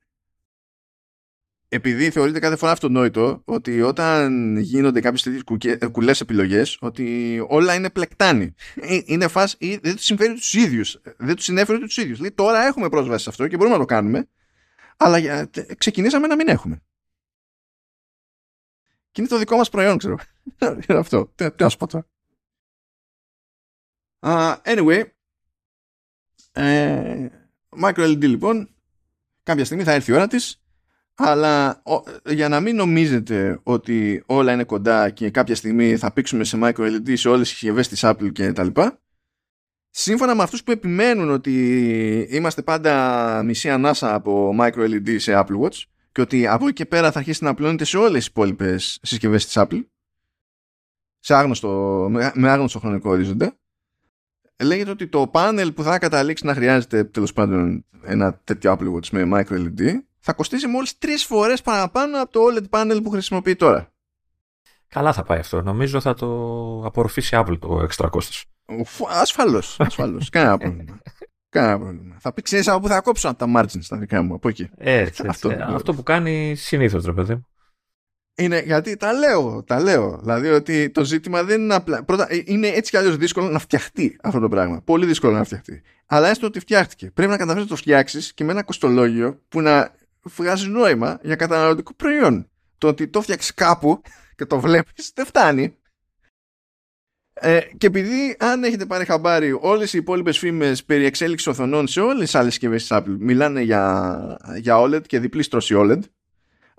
επειδή 1.73 2.11
θεωρείται 2.11 2.39
κάθε 2.39 2.57
φορά 2.57 2.73
αυτονόητο 2.73 3.43
ότι 3.45 3.83
όταν 3.83 4.57
γίνονται 4.57 5.01
κάποιες 5.01 5.23
τέτοιες 5.23 5.91
κουλές 5.91 6.21
επιλογές, 6.21 6.79
ότι 6.81 7.39
όλα 7.49 7.75
είναι 7.75 7.91
πλεκτάνη. 7.91 8.55
Ε, 8.75 8.99
είναι 9.05 9.29
φάση, 9.29 9.79
δεν 9.83 9.95
τους 9.97 10.05
συμφέρει 10.05 10.35
τους 10.35 10.53
ίδιους. 10.53 11.01
Δεν 11.17 11.35
τους 11.35 11.45
συνέφερε 11.45 11.79
τους 11.79 11.97
ίδιους. 11.97 12.19
Λέει 12.19 12.33
τώρα 12.33 12.67
έχουμε 12.67 12.89
πρόσβαση 12.89 13.23
σε 13.23 13.31
αυτό 13.31 13.49
και 13.49 13.57
μπορούμε 13.57 13.75
να 13.75 13.81
το 13.81 13.87
κάνουμε, 13.87 14.29
αλλά 14.97 15.49
ξεκινήσαμε 15.77 16.27
να 16.27 16.37
μην 16.37 16.49
έχουμε. 16.49 16.83
Και 19.11 19.21
είναι 19.21 19.31
το 19.31 19.39
δικό 19.39 19.57
μας 19.57 19.71
προϊόν, 19.71 19.99
ξέρω. 19.99 20.17
αυτό. 20.89 21.33
Τι 21.35 21.45
να 21.59 21.69
σου 21.69 21.77
πω 21.77 21.87
τώρα. 21.87 22.07
Uh, 24.23 24.57
anyway, 24.63 25.05
ε, 26.53 27.29
micro 27.83 28.13
LED 28.13 28.21
λοιπόν, 28.21 28.70
κάποια 29.51 29.65
στιγμή 29.65 29.85
θα 29.85 29.93
έρθει 29.93 30.11
η 30.11 30.15
ώρα 30.15 30.27
της, 30.27 30.63
αλλά 31.15 31.83
για 32.27 32.49
να 32.49 32.61
μην 32.61 32.77
νομίζετε 32.77 33.61
ότι 33.63 34.23
όλα 34.27 34.53
είναι 34.53 34.65
κοντά 34.65 35.11
και 35.11 35.31
κάποια 35.31 35.55
στιγμή 35.55 35.97
θα 35.97 36.13
πήξουμε 36.13 36.45
σε 36.45 36.59
micro 36.63 36.81
LED 36.81 37.13
σε 37.17 37.29
όλες 37.29 37.49
τις 37.49 37.59
συσκευές 37.59 37.89
της 37.89 38.01
Apple 38.05 38.33
και 38.33 38.53
τα 38.53 38.65
λοιπά, 38.65 39.01
σύμφωνα 39.91 40.35
με 40.35 40.43
αυτούς 40.43 40.63
που 40.63 40.71
επιμένουν 40.71 41.31
ότι 41.31 41.53
είμαστε 42.31 42.63
πάντα 42.63 43.43
μισή 43.43 43.71
ανάσα 43.71 44.15
από 44.15 44.57
micro 44.61 44.85
LED 44.85 45.17
σε 45.19 45.33
Apple 45.35 45.61
Watch 45.61 45.83
και 46.13 46.21
ότι 46.21 46.47
από 46.47 46.65
εκεί 46.65 46.75
και 46.75 46.87
πέρα 46.87 47.13
θα 47.13 47.19
αρχίσει 47.19 47.45
να 47.45 47.51
απλώνεται 47.51 47.85
σε 47.85 47.97
όλες 47.97 48.13
τις 48.13 48.27
υπόλοιπες 48.27 48.99
συσκευές 49.03 49.45
της 49.45 49.55
Apple 49.57 49.85
σε 51.19 51.35
άγνωστο, 51.35 52.09
με 52.35 52.51
άγνωστο 52.51 52.79
χρονικό 52.79 53.11
ορίζοντα 53.11 53.60
λέγεται 54.63 54.91
ότι 54.91 55.07
το 55.07 55.27
πάνελ 55.27 55.73
που 55.73 55.83
θα 55.83 55.99
καταλήξει 55.99 56.47
να 56.47 56.55
χρειάζεται 56.55 57.05
τέλος 57.05 57.33
πάντων 57.33 57.85
ένα 58.03 58.41
τέτοιο 58.45 58.77
Apple 58.79 58.95
Watch 58.95 59.09
με 59.11 59.29
micro 59.33 59.53
LED 59.53 59.81
θα 60.19 60.33
κοστίζει 60.33 60.67
μόλις 60.67 60.99
τρεις 60.99 61.25
φορές 61.25 61.63
παραπάνω 61.63 62.23
από 62.23 62.33
το 62.33 62.41
OLED 62.45 62.71
πάνελ 62.71 63.03
που 63.03 63.11
χρησιμοποιεί 63.11 63.57
τώρα. 63.57 63.93
Καλά 64.89 65.13
θα 65.13 65.23
πάει 65.23 65.39
αυτό. 65.39 65.63
Νομίζω 65.63 66.01
θα 66.01 66.15
το 66.15 66.27
απορροφήσει 66.85 67.37
Apple 67.41 67.59
το 67.59 67.81
έξτρα 67.83 68.09
κόστος. 68.09 68.45
Ασφαλώς, 69.09 69.77
ασφαλώς. 69.81 70.29
Κανένα 70.35 70.59
πρόβλημα. 70.59 70.99
Κανένα 71.49 71.79
πρόβλημα. 71.79 72.17
Θα 72.21 72.33
πει, 72.33 72.43
ξέρεις 72.43 72.69
από 72.69 72.81
πού 72.81 72.89
θα 72.89 73.01
κόψω; 73.01 73.29
Από 73.29 73.39
τα 73.39 73.47
margins 73.57 73.85
τα 73.89 73.97
δικά 73.97 74.23
μου, 74.23 74.35
από 74.35 74.49
εκεί. 74.49 74.71
Έτσι, 74.77 75.27
αυτό, 75.27 75.57
αυτό 75.61 75.95
που 75.95 76.03
κάνει 76.03 76.55
συνήθως, 76.55 77.05
ρε 77.05 77.13
παιδί 77.13 77.45
Είναι 78.41 78.61
γιατί 78.61 78.97
τα 78.97 79.13
λέω, 79.13 79.63
τα 79.67 79.81
λέω. 79.81 80.19
Δηλαδή 80.21 80.49
ότι 80.49 80.91
το 80.91 81.05
ζήτημα 81.05 81.43
δεν 81.43 81.61
είναι 81.61 81.75
απλά. 81.75 82.05
Πρώτα, 82.05 82.27
ε, 82.33 82.43
είναι 82.45 82.69
έτσι 82.69 82.91
κι 82.91 82.97
αλλιώς 82.97 83.17
δύσκολο 83.17 83.49
να 83.49 83.59
φτιαχτεί 83.59 84.17
αυτό 84.23 84.41
το 84.41 84.49
πράγμα. 84.49 84.83
Πολύ 84.83 85.07
δύσκολο 85.07 85.33
να 85.33 85.45
φτιαχτεί. 85.45 85.83
Αλλά 86.07 86.29
έστω 86.29 86.47
ότι 86.47 86.61
φτιάχτηκε. 86.61 87.11
Πρέπει 87.11 87.31
να 87.31 87.37
καταφέρεις 87.37 87.63
να 87.63 87.71
το 87.71 87.77
φτιάξεις 87.77 88.35
και 88.35 88.45
με 88.45 88.53
ένα 88.53 88.63
κοστολόγιο 88.63 89.41
που 89.49 89.61
να 89.61 89.95
βγάζει 90.23 90.69
νόημα 90.69 91.19
για 91.23 91.37
καταναλωτικό 91.37 91.95
προϊόν. 91.95 92.49
Το 92.79 92.89
ότι 92.89 93.09
το 93.09 93.21
φτιάξεις 93.21 93.55
κάπου 93.55 94.03
και 94.37 94.47
το 94.47 94.61
βλέπεις 94.61 95.13
δεν 95.15 95.27
φτάνει. 95.27 95.75
Ε, 97.33 97.61
και 97.79 97.87
επειδή 97.87 98.37
αν 98.39 98.65
έχετε 98.65 98.87
πάρει 98.87 99.05
χαμπάρι 99.05 99.59
όλες 99.61 99.93
οι 99.93 99.99
υπόλοιπες 99.99 100.39
φήμες 100.39 100.85
περί 100.85 101.05
εξέλιξης 101.05 101.47
οθονών 101.47 101.87
σε 101.87 102.01
όλες 102.01 102.25
τις 102.25 102.35
άλλες 102.35 102.53
συσκευές 102.53 102.87
της 102.87 102.97
Apple 102.99 103.17
μιλάνε 103.19 103.61
για, 103.61 104.37
για 104.57 104.77
OLED 104.79 105.07
και 105.07 105.19
διπλή 105.19 105.43
στρώση 105.43 105.75
OLED 105.79 106.01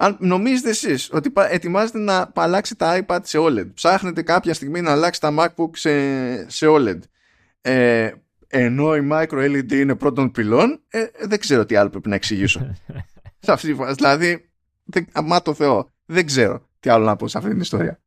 αν 0.04 0.18
νομίζετε 0.20 0.70
εσείς 0.70 1.10
ότι 1.12 1.34
ετοιμάζετε 1.50 2.00
να 2.00 2.32
αλλάξει 2.36 2.76
τα 2.76 3.06
iPad 3.06 3.20
σε 3.24 3.38
OLED 3.42 3.74
ψάχνετε 3.74 4.22
κάποια 4.22 4.54
στιγμή 4.54 4.82
να 4.82 4.92
αλλάξει 4.92 5.22
τα 5.22 5.34
MacBook 5.38 5.70
σε, 5.72 6.50
σε 6.50 6.66
OLED 6.70 7.00
ε, 7.62 8.12
ενώ 8.48 8.96
η 8.96 9.08
Micro 9.12 9.56
LED 9.56 9.72
είναι 9.72 9.96
πρώτον 9.96 10.32
πυλών 10.32 10.82
ε, 10.88 11.06
δεν 11.28 11.40
ξέρω 11.40 11.66
τι 11.66 11.76
άλλο 11.76 11.90
πρέπει 11.90 12.10
να 12.10 12.16
εξηγήσω 12.16 12.76
σε 13.46 13.52
αυτή 13.52 13.68
τη 13.68 13.74
φάση 13.74 13.94
δηλαδή 13.94 14.50
αμά 15.12 15.42
το 15.42 15.54
Θεό 15.54 15.90
δεν 16.06 16.26
ξέρω 16.26 16.70
τι 16.80 16.90
άλλο 16.90 17.06
να 17.06 17.16
πω 17.16 17.28
σε 17.28 17.38
αυτή 17.38 17.50
την 17.50 17.60
ιστορία 17.60 18.00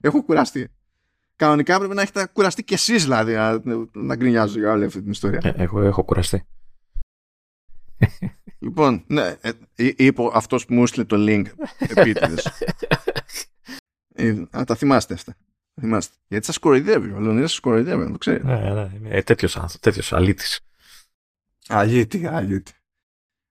έχω 0.00 0.22
κουραστεί 0.22 0.68
κανονικά 1.36 1.78
πρέπει 1.78 1.94
να 1.94 2.02
έχετε 2.02 2.28
κουραστεί 2.32 2.64
κι 2.64 2.74
εσείς 2.74 3.02
δηλαδή 3.02 3.34
να, 3.34 3.62
να 3.92 4.16
γκρινιάζω 4.16 4.58
για 4.58 4.70
όλη 4.70 4.84
αυτή 4.84 5.02
την 5.02 5.10
ιστορία. 5.10 5.40
Ε, 5.44 5.62
εγώ 5.62 5.80
έχω 5.80 6.04
κουραστεί. 6.04 6.46
Λοιπόν, 8.58 9.04
ναι, 9.06 9.36
ε, 9.40 9.52
είπε 9.96 10.30
αυτός 10.32 10.66
που 10.66 10.74
μου 10.74 10.82
έστειλε 10.82 11.04
το 11.04 11.16
link 11.18 11.44
επίτηδες. 11.78 12.46
ε, 14.14 14.42
α, 14.50 14.64
τα 14.64 14.74
θυμάστε 14.74 15.14
αυτά. 15.14 15.36
Θυμάστε. 15.80 16.14
Γιατί 16.28 16.46
σας 16.46 16.58
κοροϊδεύει, 16.58 17.12
ο 17.12 17.18
Λεωνίδας 17.20 17.50
σας 17.50 17.60
κοροϊδεύει, 17.60 18.12
το 18.12 18.18
ξέρετε. 18.18 18.44
Ναι, 18.44 18.88
ναι, 18.98 19.08
ε, 19.08 19.22
τέτοιος 19.22 19.54
άνθρωπος, 19.54 19.80
τέτοιος 19.80 20.12
αλήτης. 20.12 20.60
Αλήτη, 21.68 22.26
αλήτη. 22.26 22.72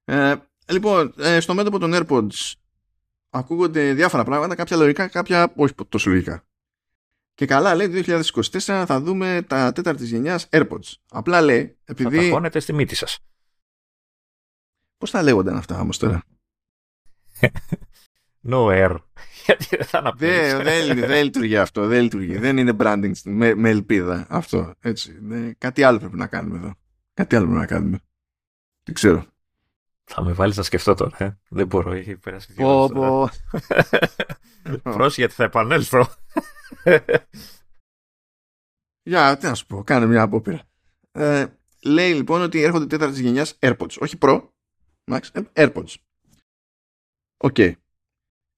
Ε, 0.05 0.35
λοιπόν, 0.71 1.13
ε, 1.17 1.39
στο 1.39 1.53
μέτωπο 1.53 1.79
των 1.79 1.91
AirPods 1.93 2.53
ακούγονται 3.29 3.93
διάφορα 3.93 4.23
πράγματα, 4.23 4.55
κάποια 4.55 4.77
λογικά, 4.77 5.07
κάποια 5.07 5.53
όχι 5.55 5.73
τόσο 5.89 6.09
λογικά. 6.09 6.43
Και 7.33 7.45
καλά 7.45 7.75
λέει 7.75 8.03
2024 8.05 8.83
θα 8.87 8.99
δούμε 9.01 9.45
τα 9.47 9.71
τέταρτης 9.71 10.09
γενιάς 10.09 10.47
AirPods. 10.51 10.93
Απλά 11.09 11.41
λέει, 11.41 11.77
επειδή... 11.85 12.17
Θα 12.17 12.23
ταχώνετε 12.23 12.59
στη 12.59 12.73
μύτη 12.73 12.95
σας. 12.95 13.19
Πώς 15.05 15.13
θα 15.13 15.23
λέγονταν 15.23 15.57
αυτά 15.57 15.79
όμως 15.79 15.97
τώρα; 15.97 16.23
no 18.49 18.65
air. 18.67 18.97
Γιατί 19.45 19.75
δεν 19.75 19.85
θα 19.85 19.97
αναπτύξεις. 19.97 20.53
Δεν, 20.53 20.99
δεν, 20.99 21.23
λειτουργεί 21.23 21.57
αυτό. 21.57 21.87
Δεν 21.87 22.01
λειτουργεί. 22.01 22.37
δεν 22.37 22.57
είναι 22.57 22.73
branding 22.79 23.11
με, 23.23 23.55
με 23.55 23.69
ελπίδα 23.69 24.25
αυτό. 24.29 24.73
Έτσι. 24.79 25.19
κάτι 25.57 25.83
άλλο 25.83 25.99
πρέπει 25.99 26.15
να 26.15 26.27
κάνουμε 26.27 26.57
εδώ. 26.57 26.73
Κάτι 27.13 27.35
άλλο 27.35 27.45
πρέπει 27.45 27.59
να 27.59 27.65
κάνουμε. 27.65 27.99
Δεν 28.83 28.95
ξέρω. 28.95 29.25
Θα 30.03 30.23
με 30.23 30.33
βάλεις 30.33 30.57
να 30.57 30.63
σκεφτώ 30.63 30.93
τώρα. 30.93 31.23
Ε. 31.23 31.37
Δεν 31.49 31.67
μπορώ. 31.67 31.91
Έχει 31.91 32.17
περάσει 32.17 32.53
δύο 32.53 32.65
πω, 32.65 33.29
πω. 34.83 35.07
γιατί 35.15 35.33
θα 35.33 35.43
επανέλθω. 35.43 36.07
Για, 39.03 39.37
τι 39.37 39.45
να 39.45 39.53
σου 39.53 39.65
πω, 39.65 39.83
κάνε 39.83 40.05
μια 40.05 40.21
απόπειρα. 40.21 40.61
Ε, 41.11 41.45
λέει 41.83 42.13
λοιπόν 42.13 42.41
ότι 42.41 42.61
έρχονται 42.61 42.85
τέταρτης 42.85 43.19
γενιάς 43.19 43.57
AirPods. 43.59 43.97
Όχι 43.99 44.17
Pro, 44.21 44.41
Max, 44.41 44.43
ε, 44.43 44.54
AirPods. 45.53 45.93
OK. 47.37 47.55
Okay. 47.57 47.71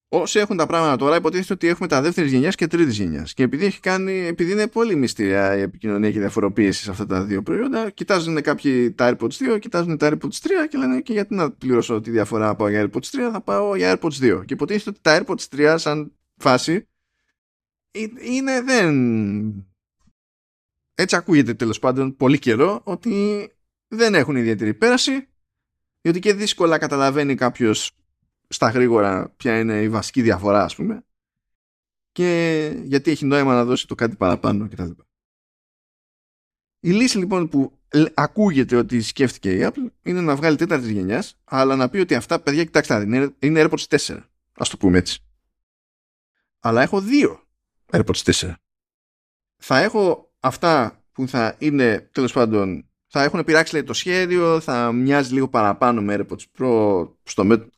Όσοι 0.09 0.39
έχουν 0.39 0.57
τα 0.57 0.65
πράγματα 0.65 0.95
τώρα, 0.95 1.15
υποτίθεται 1.15 1.53
ότι 1.53 1.67
έχουμε 1.67 1.87
τα 1.87 2.01
δεύτερης 2.01 2.31
γενιάς 2.31 2.55
και 2.55 2.67
τρίτης 2.67 2.97
γενιάς. 2.97 3.33
Και 3.33 3.43
επειδή, 3.43 3.65
έχει 3.65 3.79
κάνει, 3.79 4.25
επειδή 4.25 4.51
είναι 4.51 4.67
πολύ 4.67 4.95
μυστήρια 4.95 5.57
η 5.57 5.61
επικοινωνία 5.61 6.11
και 6.11 6.17
η 6.17 6.19
διαφοροποίηση 6.19 6.83
σε 6.83 6.91
αυτά 6.91 7.05
τα 7.05 7.23
δύο 7.23 7.41
προϊόντα, 7.43 7.89
κοιτάζουν 7.89 8.41
κάποιοι 8.41 8.91
τα 8.91 9.17
AirPods 9.17 9.55
2, 9.55 9.59
κοιτάζουν 9.59 9.97
τα 9.97 10.09
AirPods 10.11 10.15
3 10.15 10.49
και 10.69 10.77
λένε 10.77 11.01
και 11.01 11.13
γιατί 11.13 11.35
να 11.35 11.51
πληρώσω 11.51 12.01
τη 12.01 12.11
διαφορά 12.11 12.49
από 12.49 12.67
για 12.69 12.89
AirPods 12.89 13.27
3, 13.27 13.29
θα 13.31 13.41
πάω 13.41 13.75
για 13.75 13.99
AirPods 13.99 14.39
2. 14.39 14.45
Και 14.45 14.53
υποτίθεται 14.53 14.89
ότι 14.89 14.99
τα 15.01 15.23
AirPods 15.23 15.57
3, 15.57 15.75
σαν 15.77 16.11
φάση, 16.35 16.87
ε, 17.91 18.05
είναι 18.21 18.61
δεν... 18.61 19.67
Έτσι 20.95 21.15
ακούγεται 21.15 21.53
τέλος 21.53 21.79
πάντων 21.79 22.15
πολύ 22.15 22.39
καιρό 22.39 22.81
ότι 22.83 23.47
δεν 23.87 24.15
έχουν 24.15 24.35
ιδιαίτερη 24.35 24.73
πέραση 24.73 25.27
γιατί 26.01 26.19
και 26.19 26.33
δύσκολα 26.33 26.77
καταλαβαίνει 26.77 27.35
κάποιος 27.35 27.91
στα 28.47 28.69
γρήγορα 28.69 29.33
ποια 29.37 29.59
είναι 29.59 29.81
η 29.81 29.89
βασική 29.89 30.21
διαφορά 30.21 30.63
ας 30.63 30.75
πούμε 30.75 31.05
και 32.11 32.71
γιατί 32.83 33.11
έχει 33.11 33.25
νόημα 33.25 33.53
να 33.53 33.65
δώσει 33.65 33.87
το 33.87 33.95
κάτι 33.95 34.15
παραπάνω 34.15 34.67
κτλ. 34.67 34.89
Η 36.79 36.91
λύση 36.91 37.17
λοιπόν 37.17 37.49
που 37.49 37.79
ακούγεται 38.13 38.75
ότι 38.75 39.01
σκέφτηκε 39.01 39.55
η 39.55 39.59
Apple 39.61 39.91
είναι 40.03 40.21
να 40.21 40.35
βγάλει 40.35 40.57
τέταρτης 40.57 40.89
γενιάς, 40.89 41.39
αλλά 41.43 41.75
να 41.75 41.89
πει 41.89 41.97
ότι 41.97 42.15
αυτά 42.15 42.39
παιδιά 42.39 42.63
κοιτάξτε 42.63 43.01
είναι, 43.01 43.35
είναι 43.39 43.67
AirPods 43.69 43.97
4 43.97 44.23
ας 44.53 44.69
το 44.69 44.77
πούμε 44.77 44.97
έτσι 44.97 45.21
αλλά 46.59 46.81
έχω 46.81 47.01
δύο 47.01 47.47
AirPods 47.91 48.31
4. 48.31 48.53
Θα 49.57 49.77
έχω 49.77 50.33
αυτά 50.39 51.03
που 51.11 51.27
θα 51.27 51.55
είναι 51.59 52.09
τέλος 52.11 52.33
πάντων 52.33 52.89
θα 53.07 53.23
έχουν 53.23 53.43
πειράξει 53.43 53.73
λέει, 53.73 53.83
το 53.83 53.93
σχέδιο, 53.93 54.59
θα 54.59 54.91
μοιάζει 54.91 55.33
λίγο 55.33 55.49
παραπάνω 55.49 56.01
με 56.01 56.15
AirPods 56.19 56.45
Pro 56.57 57.09
στο 57.23 57.43
μέτρο. 57.43 57.69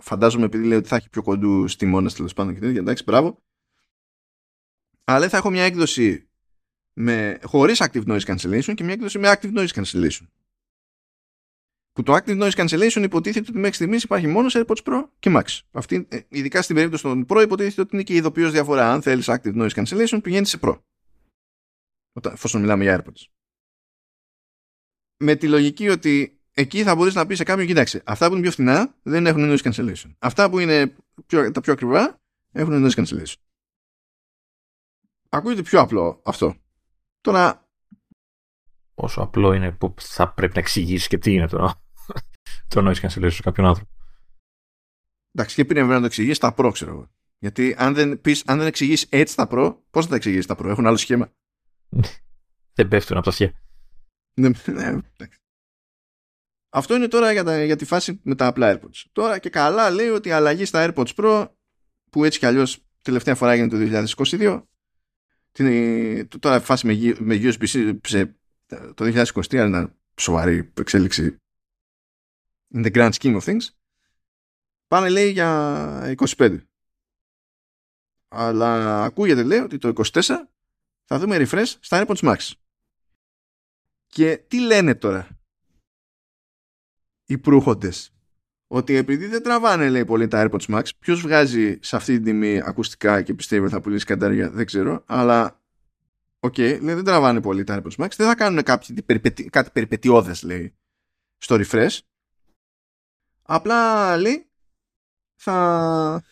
Φαντάζομαι 0.00 0.44
επειδή 0.44 0.64
λέει 0.64 0.78
ότι 0.78 0.88
θα 0.88 0.96
έχει 0.96 1.08
πιο 1.08 1.22
κοντού 1.22 1.64
τιμώνε 1.64 2.10
τέλος 2.10 2.34
πάντων 2.34 2.54
και 2.54 2.60
τέτοια. 2.60 2.80
Εντάξει, 2.80 3.02
μπράβο. 3.02 3.42
Αλλά 5.04 5.28
θα 5.28 5.36
έχω 5.36 5.50
μια 5.50 5.62
έκδοση 5.64 6.28
με, 6.92 7.38
χωρίς 7.44 7.82
active 7.82 8.04
noise 8.06 8.20
cancellation 8.20 8.74
και 8.74 8.84
μια 8.84 8.92
έκδοση 8.92 9.18
με 9.18 9.32
active 9.32 9.58
noise 9.58 9.68
cancellation. 9.68 10.26
Που 11.92 12.02
το 12.02 12.14
active 12.14 12.42
noise 12.42 12.66
cancellation 12.66 13.02
υποτίθεται 13.02 13.46
ότι 13.50 13.58
μέχρι 13.58 13.74
στιγμής 13.74 14.02
υπάρχει 14.02 14.26
μόνος 14.26 14.52
σε 14.52 14.64
AirPods 14.66 14.82
Pro 14.84 15.08
και 15.18 15.30
Max. 15.36 15.60
Αυτή, 15.70 16.06
ε, 16.10 16.20
ειδικά 16.28 16.62
στην 16.62 16.74
περίπτωση 16.74 17.02
των 17.02 17.26
Pro 17.28 17.42
υποτίθεται 17.42 17.80
ότι 17.80 17.90
είναι 17.94 18.02
και 18.02 18.14
ειδοποιώς 18.14 18.52
διαφορά. 18.52 18.92
Αν 18.92 19.02
θέλεις 19.02 19.26
active 19.28 19.54
noise 19.54 19.70
cancellation, 19.70 20.18
πηγαίνεις 20.22 20.48
σε 20.48 20.58
Pro. 20.62 20.80
Όταν, 22.12 22.32
εφόσον 22.32 22.60
μιλάμε 22.60 22.82
για 22.82 23.04
AirPods. 23.04 23.37
Με 25.18 25.34
τη 25.34 25.48
λογική 25.48 25.88
ότι 25.88 26.40
εκεί 26.52 26.82
θα 26.82 26.94
μπορείς 26.94 27.14
να 27.14 27.26
πεις 27.26 27.36
σε 27.36 27.44
κάποιον: 27.44 27.66
Κοίταξε, 27.66 28.02
αυτά 28.04 28.26
που 28.26 28.32
είναι 28.32 28.42
πιο 28.42 28.50
φθηνά 28.50 28.94
δεν 29.02 29.26
έχουν 29.26 29.50
noise 29.50 29.62
cancellation. 29.62 30.14
Αυτά 30.18 30.50
που 30.50 30.58
είναι 30.58 30.94
πιο, 31.26 31.50
τα 31.50 31.60
πιο 31.60 31.72
ακριβά 31.72 32.20
έχουν 32.52 32.86
noise 32.86 33.04
cancellation. 33.04 33.34
Ακούγεται 35.28 35.62
πιο 35.62 35.80
απλό 35.80 36.20
αυτό. 36.24 36.54
Τώρα. 37.20 37.68
Πόσο 38.94 39.20
απλό 39.20 39.52
είναι 39.52 39.72
που 39.72 39.94
θα 39.98 40.32
πρέπει 40.32 40.54
να 40.54 40.60
εξηγήσεις 40.60 41.08
και 41.08 41.18
τι 41.18 41.32
είναι 41.32 41.48
τώρα 41.48 41.82
το 42.68 42.90
noise 42.90 43.06
cancellation 43.06 43.32
σε 43.32 43.42
κάποιον 43.42 43.66
άνθρωπο. 43.66 43.90
Εντάξει, 45.32 45.54
και 45.54 45.64
πριν 45.64 45.86
να 45.86 45.98
το 45.98 46.06
εξηγήσει 46.06 46.40
τα 46.40 46.52
προ, 46.52 46.70
ξέρω 46.70 46.90
εγώ. 46.90 47.10
Γιατί 47.38 47.74
αν 47.78 47.94
δεν, 47.94 48.20
πεις, 48.20 48.42
αν 48.46 48.58
δεν 48.58 48.66
εξηγήσεις 48.66 49.06
έτσι 49.10 49.36
τα 49.36 49.46
προ, 49.46 49.84
πώς 49.90 50.04
θα 50.04 50.10
τα 50.10 50.16
εξηγήσεις 50.16 50.46
τα 50.46 50.54
προ, 50.54 50.70
έχουν 50.70 50.86
άλλο 50.86 50.96
σχήμα. 50.96 51.32
δεν 52.76 52.88
πέφτουν 52.88 53.16
από 53.16 53.26
τα 53.26 53.32
σχέδια. 53.32 53.67
Ναι, 54.38 54.50
ναι, 54.66 54.98
Αυτό 56.68 56.94
είναι 56.94 57.08
τώρα 57.08 57.32
για, 57.32 57.44
τα, 57.44 57.64
για 57.64 57.76
τη 57.76 57.84
φάση 57.84 58.20
με 58.22 58.34
τα 58.34 58.46
απλά 58.46 58.74
AirPods. 58.74 59.04
Τώρα 59.12 59.38
και 59.38 59.50
καλά 59.50 59.90
λέει 59.90 60.08
ότι 60.08 60.28
η 60.28 60.32
αλλαγή 60.32 60.64
στα 60.64 60.94
AirPods 60.94 61.14
Pro, 61.14 61.48
που 62.10 62.24
έτσι 62.24 62.38
κι 62.38 62.46
αλλιώς 62.46 62.84
τελευταία 63.02 63.34
φορά 63.34 63.52
έγινε 63.52 63.68
το 63.68 64.04
2022, 64.16 64.62
την, 65.52 66.28
τώρα 66.38 66.60
φάση 66.60 66.86
με, 66.86 67.14
με 67.18 67.40
USB-C 67.42 67.94
το 68.94 69.24
2023 69.34 69.52
είναι 69.52 69.94
σοβαρή 70.20 70.72
εξέλιξη 70.78 71.36
in 72.74 72.84
the 72.84 72.92
grand 72.92 73.12
scheme 73.12 73.40
of 73.40 73.44
things. 73.44 73.68
Πάνε 74.86 75.08
λέει 75.08 75.30
για 75.30 76.14
25 76.16 76.58
αλλά 78.28 79.02
ακούγεται 79.04 79.42
λέει 79.42 79.58
ότι 79.58 79.78
το 79.78 79.92
24 80.12 80.20
θα 81.04 81.18
δούμε 81.18 81.36
refresh 81.40 81.74
στα 81.80 82.04
AirPods 82.06 82.20
Max 82.20 82.50
Και 84.08 84.36
τι 84.48 84.60
λένε 84.60 84.94
τώρα 84.94 85.28
οι 87.24 87.38
προύχοντες; 87.38 88.12
Ότι 88.66 88.94
επειδή 88.94 89.26
δεν 89.26 89.42
τραβάνε 89.42 89.88
λέει 89.88 90.04
πολύ 90.04 90.28
τα 90.28 90.48
AirPods 90.50 90.74
Max 90.74 90.88
ποιος 90.98 91.20
βγάζει 91.20 91.78
σε 91.82 91.96
αυτή 91.96 92.14
την 92.14 92.24
τιμή 92.24 92.60
ακουστικά 92.60 93.22
και 93.22 93.34
πιστεύει 93.34 93.64
ότι 93.64 93.72
θα 93.72 93.80
πουλήσει 93.80 94.04
καντάρια 94.04 94.50
δεν 94.50 94.66
ξέρω 94.66 95.04
αλλά 95.06 95.62
OK 96.40 96.54
okay, 96.56 96.78
δεν 96.80 97.04
τραβάνε 97.04 97.40
πολύ 97.40 97.64
τα 97.64 97.82
AirPods 97.82 98.04
Max 98.04 98.10
δεν 98.16 98.26
θα 98.26 98.34
κάνουν 98.34 98.62
κάτι, 98.62 98.94
κάτι 99.50 99.70
περιπετειώδες 99.70 100.42
λέει 100.42 100.76
στο 101.36 101.56
refresh. 101.60 101.98
Απλά 103.42 104.16
λέει 104.16 104.50
θα 105.40 106.22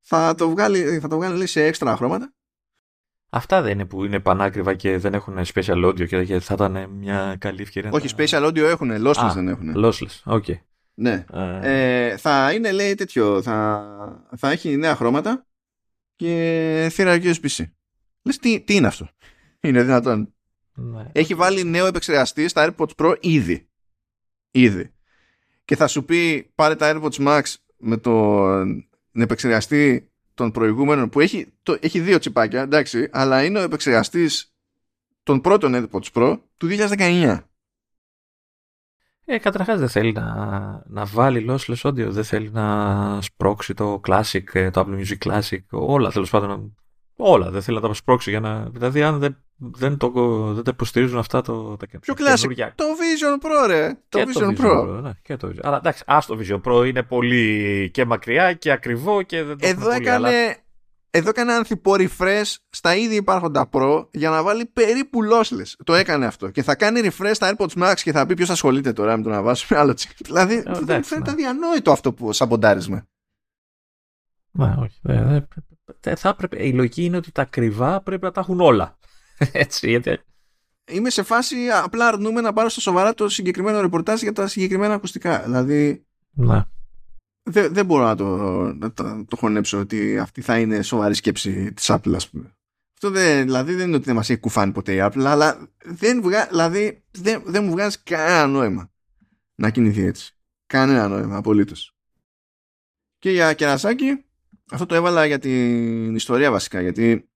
θα 0.00 0.34
το 0.34 0.50
βγάλει, 0.50 0.98
θα 1.00 1.08
το 1.08 1.16
βγάλει 1.16 1.36
λέει, 1.36 1.46
σε 1.46 1.64
έξτρα 1.64 1.96
χρώματα 1.96 2.34
Αυτά 3.32 3.62
δεν 3.62 3.72
είναι 3.72 3.84
που 3.84 4.04
είναι 4.04 4.20
πανάκριβα 4.20 4.74
και 4.74 4.98
δεν 4.98 5.14
έχουν 5.14 5.38
spatial 5.54 5.84
audio 5.84 6.24
και 6.24 6.40
θα 6.40 6.54
ήταν 6.54 6.90
μια 6.90 7.36
καλή 7.38 7.62
ευκαιρία. 7.62 7.90
Όχι, 7.92 8.08
spatial 8.16 8.46
audio 8.46 8.56
έχουν, 8.56 9.06
lossless 9.06 9.30
δεν 9.34 9.48
έχουν. 9.48 9.74
Lossless, 9.76 10.20
OK. 10.24 10.44
Okay. 10.46 10.58
Ναι. 10.94 11.24
Ε... 11.32 12.08
Ε, 12.08 12.16
θα 12.16 12.52
είναι, 12.52 12.72
λέει, 12.72 12.94
τέτοιο. 12.94 13.42
Θα, 13.42 14.26
θα 14.36 14.50
έχει 14.50 14.76
νέα 14.76 14.96
χρώματα 14.96 15.46
και 16.16 16.88
θύρα 16.92 17.18
USB-C. 17.22 17.64
Λες, 18.22 18.38
τι, 18.38 18.60
τι 18.60 18.74
είναι 18.74 18.86
αυτό; 18.86 19.08
Είναι 19.60 19.82
δυνατόν. 19.82 20.34
Ναι. 20.74 21.06
Έχει 21.12 21.34
βάλει 21.34 21.64
νέο 21.64 21.86
επεξεργαστή 21.86 22.48
στα 22.48 22.74
AirPods 22.76 22.90
Pro 22.96 23.16
ήδη. 23.20 23.68
Ήδη. 24.50 24.92
Και 25.64 25.76
θα 25.76 25.86
σου 25.86 26.04
πει 26.04 26.50
πάρε 26.54 26.74
τα 26.74 26.92
AirPods 26.94 27.26
Max 27.26 27.42
με 27.76 27.96
τον 27.96 28.88
επεξεργαστή 29.12 30.09
των 30.40 30.50
προηγούμενων 30.50 31.08
που 31.08 31.20
έχει, 31.20 31.52
το, 31.62 31.76
έχει 31.80 32.00
δύο 32.00 32.18
τσιπάκια, 32.18 32.62
εντάξει, 32.62 33.08
αλλά 33.12 33.44
είναι 33.44 33.58
ο 33.58 33.62
επεξεργαστής 33.62 34.54
των 35.22 35.40
πρώτων 35.40 35.72
AirPods 35.74 36.12
Pro 36.12 36.38
του 36.56 36.68
2019. 36.70 37.38
Ε, 39.24 39.38
καταρχάς 39.38 39.78
δεν 39.78 39.88
θέλει 39.88 40.12
να, 40.12 40.82
να 40.86 41.04
βάλει 41.04 41.46
lossless 41.48 41.88
audio, 41.88 42.06
δεν 42.08 42.24
θέλει 42.24 42.50
να 42.50 43.20
σπρώξει 43.20 43.74
το 43.74 44.00
Classic, 44.06 44.44
ε, 44.52 44.70
το 44.70 44.80
Apple 44.86 45.04
Music 45.04 45.28
Classic, 45.28 45.58
όλα 45.70 46.10
τέλος 46.10 46.30
πάντων. 46.30 46.74
Όλα 47.16 47.50
δεν 47.50 47.62
θέλει 47.62 47.80
να 47.80 47.88
τα 47.88 47.94
σπρώξει 47.94 48.30
για 48.30 48.40
να. 48.40 48.68
Δηλαδή, 48.70 49.02
αν 49.02 49.18
δεν, 49.18 49.36
δεν, 49.60 49.96
το, 49.96 50.10
δεν 50.54 50.64
τα 50.64 50.70
υποστηρίζουν 50.74 51.18
αυτά 51.18 51.40
το, 51.40 51.76
τα 51.76 51.86
Ποιο 52.00 52.14
Classic, 52.16 52.70
το 52.74 52.84
Vision 52.84 53.46
Pro, 53.46 53.66
ρε. 53.66 53.98
Το 54.08 54.20
Vision, 54.20 54.32
το 54.32 54.40
Vision 54.40 54.64
Pro. 54.64 55.02
ναι, 55.02 55.10
και 55.22 55.36
το 55.36 55.48
Vision. 55.48 55.60
Αλλά 55.62 55.76
εντάξει, 55.76 56.02
ας 56.06 56.26
το 56.26 56.38
Vision 56.40 56.60
Pro 56.62 56.86
είναι 56.86 57.02
πολύ 57.02 57.90
και 57.92 58.04
μακριά 58.04 58.52
και 58.52 58.70
ακριβό 58.70 59.22
και 59.22 59.42
δεν 59.42 59.58
το 59.58 59.66
Εδώ 59.66 59.90
έκανε, 59.90 60.10
αλλά 60.10 60.30
εδώ 61.10 61.28
έκανε 61.28 61.52
ανθιπό 61.52 61.92
refresh 61.96 62.54
στα 62.70 62.94
ήδη 62.96 63.14
υπάρχοντα 63.14 63.68
Pro 63.72 64.06
για 64.10 64.30
να 64.30 64.42
βάλει 64.42 64.66
περίπου 64.66 65.18
lossless. 65.32 65.72
Το 65.84 65.94
έκανε 65.94 66.26
αυτό. 66.26 66.50
Και 66.50 66.62
θα 66.62 66.74
κάνει 66.74 67.00
refresh 67.02 67.30
στα 67.32 67.54
AirPods 67.56 67.82
Max 67.82 67.94
και 67.94 68.12
θα 68.12 68.26
πει 68.26 68.34
ποιος 68.34 68.50
ασχολείται 68.50 68.92
τώρα 68.92 69.16
με 69.16 69.22
το 69.22 69.28
να 69.28 69.42
βάσουμε 69.42 69.80
άλλο 69.80 69.94
τσικ. 69.94 70.10
Δηλαδή 70.20 70.54
ε, 70.54 70.72
δεν 70.80 71.02
φαίνεται 71.02 71.30
ναι. 71.30 71.32
αδιανόητο 71.32 71.92
αυτό 71.92 72.12
που 72.12 72.32
σαμποντάρισμα. 72.32 73.06
Μα 74.50 74.76
όχι. 74.80 75.00
Δεν, 76.00 76.16
θα 76.16 76.28
έπρεπε, 76.28 76.66
η 76.66 76.72
λογική 76.72 77.04
είναι 77.04 77.16
ότι 77.16 77.32
τα 77.32 77.42
ακριβά 77.42 78.00
πρέπει 78.00 78.24
να 78.24 78.30
τα 78.30 78.40
έχουν 78.40 78.60
όλα. 78.60 78.98
Έτσι, 79.52 79.88
γιατί... 79.88 80.18
Είμαι 80.90 81.10
σε 81.10 81.22
φάση 81.22 81.56
απλά 81.82 82.06
αρνούμε 82.06 82.40
να 82.40 82.52
πάρω 82.52 82.68
στα 82.68 82.80
σοβαρά 82.80 83.14
το 83.14 83.28
συγκεκριμένο 83.28 83.80
ρεπορτάζ 83.80 84.20
για 84.20 84.32
τα 84.32 84.46
συγκεκριμένα 84.46 84.94
ακουστικά. 84.94 85.42
Δηλαδή. 85.42 86.04
Ναι 86.30 86.64
δεν, 87.50 87.72
δεν 87.72 87.86
μπορώ 87.86 88.04
να 88.04 88.16
το, 88.16 88.26
να 88.72 88.92
το, 88.92 89.24
το 89.28 89.36
χωνέψω 89.36 89.78
ότι 89.78 90.18
αυτή 90.18 90.40
θα 90.40 90.58
είναι 90.58 90.82
σοβαρή 90.82 91.14
σκέψη 91.14 91.72
της 91.72 91.90
Apple 91.90 92.14
ας 92.14 92.30
πούμε. 92.30 92.54
Αυτό 92.94 93.10
δεν, 93.10 93.44
δηλαδή 93.44 93.74
δεν 93.74 93.86
είναι 93.86 93.96
ότι 93.96 94.04
δεν 94.04 94.14
μας 94.14 94.30
έχει 94.30 94.40
κουφάνει 94.40 94.72
ποτέ 94.72 94.94
η 94.94 94.98
Apple 95.02 95.24
αλλά 95.24 95.68
δεν, 95.84 96.22
βγα, 96.22 96.46
δηλαδή, 96.46 97.02
δεν, 97.10 97.42
δεν 97.44 97.64
μου 97.64 97.70
βγάζει 97.70 97.96
κανένα 98.02 98.46
νόημα 98.46 98.90
να 99.54 99.70
κινηθεί 99.70 100.02
έτσι. 100.02 100.34
Κανένα 100.66 101.08
νόημα 101.08 101.36
απολύτως. 101.36 101.94
Και 103.18 103.30
για 103.30 103.52
κερασάκι 103.52 104.24
αυτό 104.70 104.86
το 104.86 104.94
έβαλα 104.94 105.26
για 105.26 105.38
την 105.38 106.14
ιστορία 106.14 106.50
βασικά 106.50 106.80
γιατί 106.80 107.29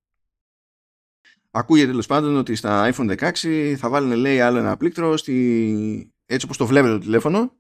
ακούγεται 1.55 1.87
τέλος 1.87 2.07
πάντων 2.07 2.37
ότι 2.37 2.55
στα 2.55 2.93
iPhone 2.93 3.33
16 3.33 3.75
θα 3.79 3.89
βάλουν 3.89 4.13
λέει 4.13 4.41
άλλο 4.41 4.59
ένα 4.59 4.77
πλήκτρο 4.77 5.17
στη... 5.17 6.13
έτσι 6.27 6.45
όπως 6.47 6.57
το 6.57 6.67
βλέπετε 6.67 6.93
το 6.93 6.99
τηλέφωνο 6.99 7.53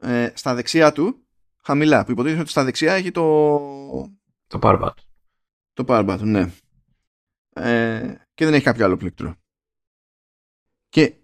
ε, 0.00 0.32
στα 0.34 0.54
δεξιά 0.54 0.92
του, 0.92 1.26
χαμηλά, 1.62 2.04
που 2.04 2.10
υποτίθεται 2.10 2.40
ότι 2.40 2.50
στα 2.50 2.64
δεξιά 2.64 2.92
έχει 2.92 3.10
το... 3.10 3.58
Το 4.46 4.58
power 4.62 4.80
button. 4.82 5.04
Το 5.72 5.84
power 5.86 6.08
button, 6.10 6.24
ναι. 6.24 6.52
Ε, 7.48 8.14
και 8.34 8.44
δεν 8.44 8.54
έχει 8.54 8.64
κάποιο 8.64 8.84
άλλο 8.84 8.96
πλήκτρο. 8.96 9.36
Και 10.88 11.16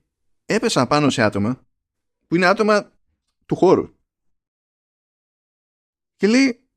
έπεσα 0.45 0.87
πάνω 0.87 1.11
σε 1.11 1.23
άτομα 1.23 1.67
που 2.27 2.35
είναι 2.35 2.47
άτομα 2.47 2.93
του 3.47 3.57
χώρου. 3.57 3.95
Και 6.17 6.27
λέει, 6.27 6.69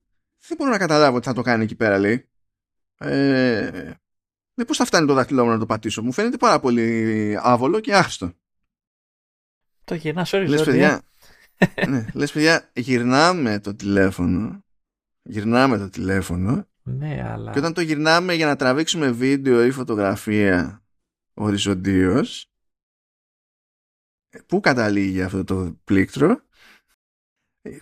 δεν 0.47 0.57
μπορώ 0.57 0.71
να 0.71 0.77
καταλάβω 0.77 1.19
τι 1.19 1.25
θα 1.25 1.33
το 1.33 1.41
κάνει 1.41 1.63
εκεί 1.63 1.75
πέρα, 1.75 1.99
λέει. 1.99 2.29
Ε, 2.97 3.93
δεν 4.53 4.65
πώς 4.65 4.77
θα 4.77 4.85
φτάνει 4.85 5.07
το 5.07 5.13
δάχτυλό 5.13 5.43
μου 5.43 5.49
να 5.49 5.59
το 5.59 5.65
πατήσω; 5.65 6.03
Μου 6.03 6.11
φαίνεται 6.11 6.37
πάρα 6.37 6.59
πολύ 6.59 7.37
άβολο 7.41 7.79
και 7.79 7.95
άχρηστο. 7.95 8.31
Το 9.83 9.95
γεννάς 9.95 10.33
όρις, 10.33 10.49
Λες, 10.49 10.63
παιδιά, 10.63 11.01
ναι, 11.89 12.05
λες 12.13 12.31
παιδιά, 12.31 12.69
γυρνάμε 12.73 13.59
το 13.59 13.75
τηλέφωνο. 13.75 14.63
Γυρνάμε 15.21 15.77
το 15.77 15.89
τηλέφωνο. 15.89 16.67
Ναι, 16.83 17.29
αλλά... 17.31 17.51
Και 17.51 17.59
όταν 17.59 17.73
το 17.73 17.81
γυρνάμε 17.81 18.33
για 18.33 18.45
να 18.45 18.55
τραβήξουμε 18.55 19.11
βίντεο 19.11 19.65
ή 19.65 19.71
φωτογραφία 19.71 20.83
οριζοντίως, 21.33 22.51
πού 24.45 24.59
καταλήγει 24.59 25.21
αυτό 25.21 25.43
το 25.43 25.79
πλήκτρο, 25.83 26.41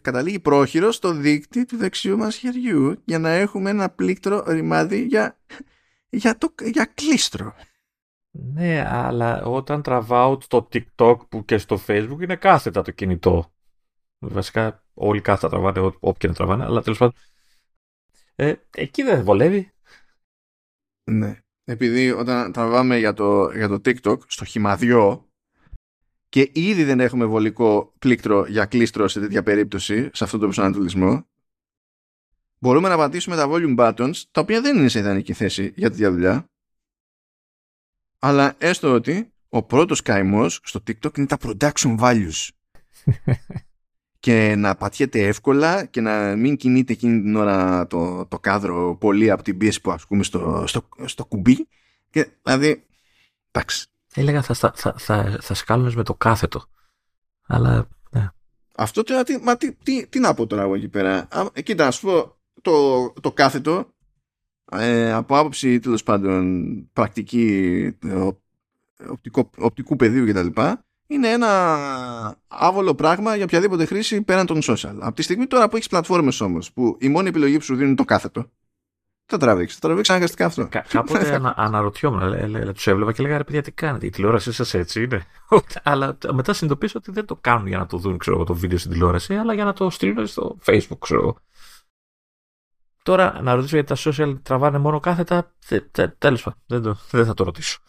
καταλήγει 0.02 0.40
πρόχειρο 0.40 0.92
στο 0.92 1.14
δίκτυ 1.14 1.66
του 1.66 1.78
δεξιού 1.78 2.18
μας 2.18 2.36
χεριού 2.36 3.02
για 3.06 3.20
να 3.20 3.30
έχουμε 3.30 3.70
ένα 3.70 3.90
πλήκτρο 3.90 4.44
ρημάδι 4.48 5.06
για, 5.06 5.40
για, 6.12 6.38
το, 6.38 6.54
για 6.64 6.86
κλίστρο. 6.86 7.56
Ναι, 8.32 8.86
αλλά 8.88 9.44
όταν 9.44 9.82
τραβάω 9.82 10.38
το 10.38 10.68
TikTok 10.72 11.18
που 11.30 11.46
και 11.46 11.58
στο 11.58 11.80
Facebook 11.88 12.22
είναι 12.22 12.36
κάθετα 12.36 12.82
το 12.82 12.92
κινητό. 12.92 13.54
Βασικά 14.20 14.84
όλοι 14.94 15.22
κάθετα 15.22 15.50
τραβάνε, 15.50 15.96
όποια 16.00 16.30
να 16.30 16.36
τραβάνε, 16.36 16.64
αλλά 16.64 16.82
τέλος 16.82 16.98
πάντων. 16.98 17.16
Ε, 18.36 18.54
εκεί 18.70 19.04
δεν 19.04 19.24
βολεύει. 19.24 19.74
Ναι. 21.12 21.40
Επειδή 21.64 22.12
όταν 22.12 22.52
τραβάμε 22.52 22.98
για 22.98 23.14
το, 23.14 23.52
για 23.52 23.68
το 23.68 23.76
TikTok 23.86 24.18
στο 24.28 24.46
χυμαδιό 24.46 25.30
και 26.30 26.50
ήδη 26.54 26.84
δεν 26.84 27.00
έχουμε 27.00 27.26
βολικό 27.26 27.94
πλήκτρο 28.00 28.46
για 28.46 28.66
κλίστρο 28.66 29.08
σε 29.08 29.20
τέτοια 29.20 29.44
περίπτωση, 29.44 30.10
σε 30.14 30.24
αυτό 30.24 30.38
το 30.38 30.44
προσανατολισμό, 30.44 31.30
μπορούμε 32.62 32.90
να 32.90 32.98
πατήσουμε 32.98 33.36
τα 33.36 33.48
volume 33.50 33.78
buttons, 33.78 34.22
τα 34.32 34.42
οποία 34.42 34.62
δεν 34.62 34.78
είναι 34.78 34.88
σε 34.88 35.00
ιδανική 35.00 35.34
θέση 35.34 35.74
για 35.76 35.90
τέτοια 35.90 36.12
δουλειά, 36.12 36.50
αλλά 38.20 38.56
έστω 38.58 38.94
ότι 38.94 39.34
ο 39.50 39.64
πρώτος 39.64 40.02
καημός 40.02 40.60
στο 40.64 40.84
TikTok 40.88 41.18
είναι 41.18 41.28
τα 41.28 41.38
production 41.42 42.00
values. 42.00 42.48
και 44.22 44.56
να 44.56 44.76
πατιέται 44.76 45.20
εύκολα 45.28 45.86
και 45.86 46.02
να 46.02 46.36
μην 46.36 46.58
κινείται 46.58 46.94
εκείνη 46.94 47.22
την 47.22 47.36
ώρα 47.36 47.88
το, 47.88 48.26
το 48.26 48.40
κάδρο 48.40 48.98
πολύ 49.00 49.32
από 49.32 49.44
την 49.44 49.58
πίεση 49.58 49.82
που 49.82 49.92
ασκούμε 49.92 50.24
στο, 50.24 50.64
στο, 50.68 50.88
στο 51.06 51.26
κουμπί. 51.26 51.68
Και, 52.10 52.32
δηλαδή, 52.44 52.86
εντάξει. 53.52 53.88
Έλεγα 54.14 54.42
θα, 54.42 54.54
θα, 54.54 54.74
θα, 54.76 54.96
θα, 55.42 55.56
θα 55.56 55.78
με 55.78 56.04
το 56.04 56.16
κάθετο. 56.16 56.66
Αλλά, 57.48 57.88
ναι. 58.12 58.28
Αυτό 58.76 59.04
τώρα, 59.04 59.24
τι, 59.24 59.38
μα, 59.38 59.58
τι, 59.58 59.74
τι, 59.74 60.08
τι 60.08 60.20
να 60.20 60.34
πω 60.34 60.48
τώρα 60.48 60.62
εγώ 60.62 60.76
εκεί 60.76 60.90
πέρα. 60.90 61.28
Α, 61.32 61.48
κοίτα, 61.64 61.86
να 61.86 61.92
σου 61.92 62.02
πω, 62.02 62.41
το, 62.62 63.10
το 63.22 63.32
κάθετο, 63.32 63.94
ε, 64.72 65.12
από 65.12 65.38
άποψη 65.38 65.80
τέλος 65.80 66.04
πάντων 66.04 66.90
πρακτική 66.94 67.98
οπτικό, 69.10 69.50
οπτικού 69.58 69.96
πεδίου 69.96 70.26
κτλ 70.26 70.62
είναι 71.12 71.28
ένα 71.28 72.38
άβολο 72.48 72.96
πράγμα 72.96 73.36
για 73.36 73.44
οποιαδήποτε 73.44 73.86
χρήση 73.86 74.22
πέραν 74.22 74.46
των 74.46 74.60
social. 74.64 74.96
Από 75.00 75.16
τη 75.16 75.22
στιγμή 75.22 75.48
τώρα 75.48 75.70
που 75.70 75.76
έχεις 75.76 75.88
πλατφόρμες 75.88 76.42
όμως, 76.42 76.72
που 76.72 76.98
η 77.00 77.10
μόνη 77.10 77.28
επιλογή 77.28 77.58
που 77.58 77.64
σου 77.64 77.74
δίνουν 77.74 77.88
είναι 77.88 77.98
το 77.98 78.04
κάθετο, 78.04 78.46
θα 79.26 79.38
τραβήξεις. 79.38 79.80
Θα 79.80 79.88
τραβήξεις 79.88 80.14
αναγκαστικά 80.14 80.46
αυτό. 80.46 80.68
Κα- 80.68 80.86
κάποτε 80.90 81.34
ανα, 81.36 81.54
αναρωτιόμουν, 81.58 82.74
τους 82.74 82.88
έβλεπα 82.88 83.12
και 83.12 83.22
λέγανε 83.22 83.38
ρε 83.38 83.44
παιδιά 83.44 83.62
τι 83.62 83.72
κάνετε, 83.72 84.06
η 84.06 84.10
τηλεόρασή 84.10 84.52
σας 84.52 84.74
έτσι 84.74 85.04
είναι. 85.04 85.26
αλλά 85.84 86.18
μετά 86.34 86.54
συνειδητοποίησα 86.54 86.98
ότι 86.98 87.12
δεν 87.12 87.26
το 87.26 87.36
κάνουν 87.36 87.68
για 87.68 87.78
να 87.78 87.86
το 87.86 87.98
δουν 87.98 88.18
ξέρω, 88.18 88.44
το 88.44 88.54
βίντεο 88.54 88.78
στην 88.78 88.92
τηλεόραση, 88.92 89.36
αλλά 89.36 89.54
για 89.54 89.64
να 89.64 89.74
το 89.74 89.90
στείλουν 89.90 90.28
στο 90.28 90.58
Facebook, 90.66 90.98
ξέρω 91.00 91.36
Τώρα 93.04 93.42
να 93.42 93.56
ρωτήσω 93.56 93.76
γιατί 93.76 93.94
τα 93.94 94.12
social 94.12 94.40
τραβάνε 94.44 94.78
μόνο 94.78 95.00
κάθετα, 95.00 95.54
τέλος 96.18 96.44
πάντων, 96.44 96.98
δεν 97.12 97.26
θα 97.26 97.34
το 97.34 97.44
ρωτήσω. 97.44 97.80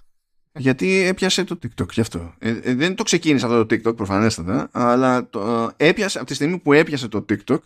Γιατί 0.55 1.03
έπιασε 1.03 1.45
το 1.45 1.59
TikTok 1.63 1.91
γι' 1.91 2.01
αυτό. 2.01 2.35
Ε, 2.39 2.51
ε, 2.51 2.75
δεν 2.75 2.95
το 2.95 3.03
ξεκίνησε 3.03 3.47
αυτό 3.47 3.67
το 3.67 3.75
TikTok 3.75 3.97
προφανέστατα, 3.97 4.69
αλλά 4.73 5.29
το, 5.29 5.71
έπιασε, 5.77 6.19
από 6.19 6.27
τη 6.27 6.35
στιγμή 6.35 6.59
που 6.59 6.73
έπιασε 6.73 7.09
το 7.09 7.25
TikTok, 7.29 7.59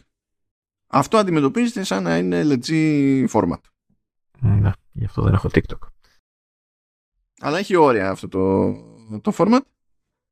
αυτό 0.87 1.17
αντιμετωπίζεται 1.17 1.83
σαν 1.83 2.03
να 2.03 2.19
είναι 2.19 2.43
legit 2.45 3.27
format. 3.29 3.61
Ναι, 4.41 4.71
γι' 4.93 5.05
αυτό 5.05 5.23
δεν 5.23 5.35
έχω 5.35 5.49
TikTok. 5.53 5.89
Αλλά 7.41 7.59
έχει 7.59 7.77
όρια 7.77 8.11
αυτό 8.11 8.29
το, 8.29 8.73
το 9.21 9.33
format 9.37 9.61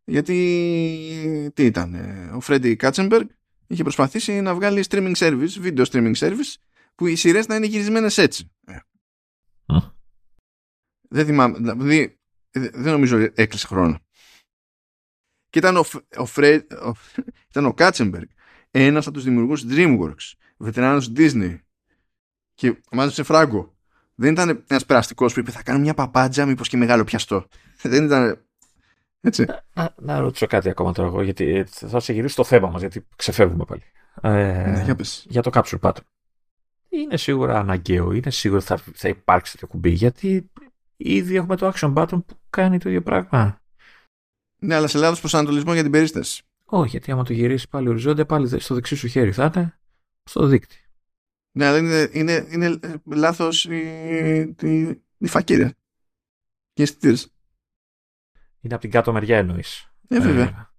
γιατί 0.05 1.51
τι 1.55 1.65
ήταν 1.65 1.97
ο 2.35 2.41
Φρέντι 2.41 2.77
Κάτσεμπεργκ 2.77 3.29
είχε 3.67 3.83
προσπαθήσει 3.83 4.41
να 4.41 4.55
βγάλει 4.55 4.85
streaming 4.89 5.15
service, 5.15 5.63
video 5.63 5.85
streaming 5.85 6.15
service 6.15 6.55
που 6.95 7.07
οι 7.07 7.17
σειρές 7.17 7.47
να 7.47 7.55
είναι 7.55 7.67
γυρισμένες 7.67 8.19
έτσι. 8.19 8.49
Δεν 11.09 11.27
θυμάμαι, 11.27 11.59
δηλαδή 11.59 12.19
δεν 12.51 12.93
νομίζω 12.93 13.29
έκλεισε 13.35 13.67
χρόνο. 13.67 13.99
Και 15.51 15.59
ήταν 15.59 15.77
ο, 15.77 15.85
ο, 16.17 16.25
Φρέ, 16.27 16.55
ο, 16.57 16.93
ήταν 17.51 17.65
ο 17.65 17.75
Κάτσεμπεργκ, 17.75 18.29
ένας 18.71 19.07
από 19.07 19.15
τους 19.15 19.25
δημιουργούς 19.25 19.65
DreamWorks, 19.69 20.33
βετεράνος 20.57 21.13
Disney 21.17 21.59
και 22.55 22.81
μάζεψε 22.91 23.23
φράγκο. 23.23 23.75
Δεν 24.15 24.33
ήταν 24.33 24.65
ένας 24.67 24.87
περαστικός 24.87 25.33
που 25.33 25.41
είπε 25.41 25.51
θα 25.51 25.63
κάνω 25.63 25.79
μια 25.79 25.95
παπάντζα 25.95 26.47
μήπως 26.47 26.69
και 26.69 26.77
μεγάλο 26.77 27.05
πιαστό. 27.05 27.49
Δεν 27.83 28.05
ήταν 28.05 28.45
έτσι. 29.21 29.45
Να, 29.75 29.95
να 29.97 30.19
ρωτήσω 30.19 30.47
κάτι 30.47 30.69
ακόμα 30.69 30.93
τώρα 30.93 31.09
εγώ, 31.09 31.23
γιατί 31.23 31.65
θα 31.69 32.01
σε 32.01 32.13
γυρίσει 32.13 32.37
το 32.37 32.45
θέμα 32.45 32.69
μας, 32.69 32.81
γιατί 32.81 33.07
ξεφεύγουμε 33.17 33.65
πάλι. 33.65 33.83
Ε, 34.23 34.71
ναι, 34.71 34.83
για, 34.85 34.97
για 35.25 35.43
το 35.43 35.51
Capture 35.55 35.81
Pattern. 35.81 36.03
Είναι 37.01 37.17
σίγουρα 37.17 37.59
αναγκαίο, 37.59 38.13
είναι 38.13 38.31
σίγουρο 38.31 38.61
θα, 38.61 38.77
θα 38.95 39.09
υπάρξει 39.09 39.53
τέτοιο 39.53 39.67
κουμπί, 39.67 39.91
γιατί 39.91 40.51
ήδη 40.97 41.37
έχουμε 41.37 41.57
το 41.57 41.73
Action 41.75 41.95
Button 41.95 42.25
που 42.27 42.39
κάνει 42.51 42.79
το 42.79 42.89
ίδιο 42.89 43.03
πράγμα. 43.03 43.63
Ναι, 44.59 44.75
αλλά 44.75 44.87
σε 44.87 44.99
λάθος 44.99 45.21
προσανατολισμό 45.21 45.73
για 45.73 45.83
την 45.83 45.91
περίσταση. 45.91 46.43
Όχι, 46.65 46.91
γιατί 46.91 47.13
άμα 47.13 47.25
το 47.25 47.33
γυρίσεις 47.33 47.69
πάλι 47.69 47.89
οριζόντια, 47.89 48.27
πάλι 48.27 48.61
στο 48.61 48.75
δεξί 48.75 48.97
σου 48.97 49.07
χέρι 49.07 49.33
θα 49.33 49.53
είναι 49.55 49.79
στο 50.25 50.47
δίκτυο. 50.47 50.79
Ναι, 51.57 51.67
αλλά 51.67 51.79
είναι, 51.79 52.09
είναι, 52.13 52.47
είναι 52.51 52.81
λάθος 53.05 53.65
η, 53.65 53.77
η, 54.61 55.03
η 55.19 55.27
φακύρια. 55.27 55.75
Και 56.73 56.83
αισθητήρες. 56.83 57.33
Είναι 58.61 58.75
από 58.75 58.83
την 58.83 58.91
κάτω 58.91 59.13
μεριά 59.13 59.39
εννοείς. 59.39 59.93
Ε, 60.09 60.21
βέβαια. 60.21 60.74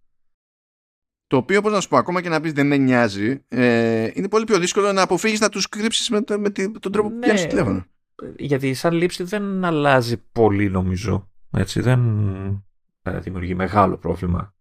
Ε, 1.26 1.28
το 1.28 1.38
οποίο, 1.38 1.60
όπω 1.60 1.70
να 1.70 1.82
σου 1.82 1.88
πω, 1.88 1.98
ακόμα 1.98 2.22
και 2.22 2.30
να 2.30 2.42
πεις 2.42 2.54
δεν 2.54 2.68
με 2.68 2.78
νοιάζει, 2.78 3.44
ε, 3.48 4.10
είναι 4.14 4.30
πολύ 4.30 4.44
πιο 4.44 4.60
δύσκολο 4.60 4.92
να 4.92 5.02
αποφύγεις 5.02 5.40
να 5.40 5.50
τους 5.50 5.70
κρύψεις 5.70 6.10
με, 6.10 6.24
με, 6.38 6.50
τον 6.80 6.92
τρόπο 6.92 7.10
που 7.10 7.16
ναι, 7.16 7.20
πιάνει 7.20 7.42
το 7.42 7.48
τηλέφωνο. 7.48 7.86
Γιατί 8.38 8.74
σαν 8.74 8.94
λήψη 8.94 9.24
δεν 9.24 9.66
αλλάζει 9.66 10.18
πολύ, 10.32 10.70
νομίζω. 10.70 11.30
Έτσι, 11.52 11.82
δεν 11.82 12.00
ε, 13.02 13.20
δημιουργεί 13.20 13.56
μεγάλο 13.56 13.98
πρόβλημα 13.98 14.54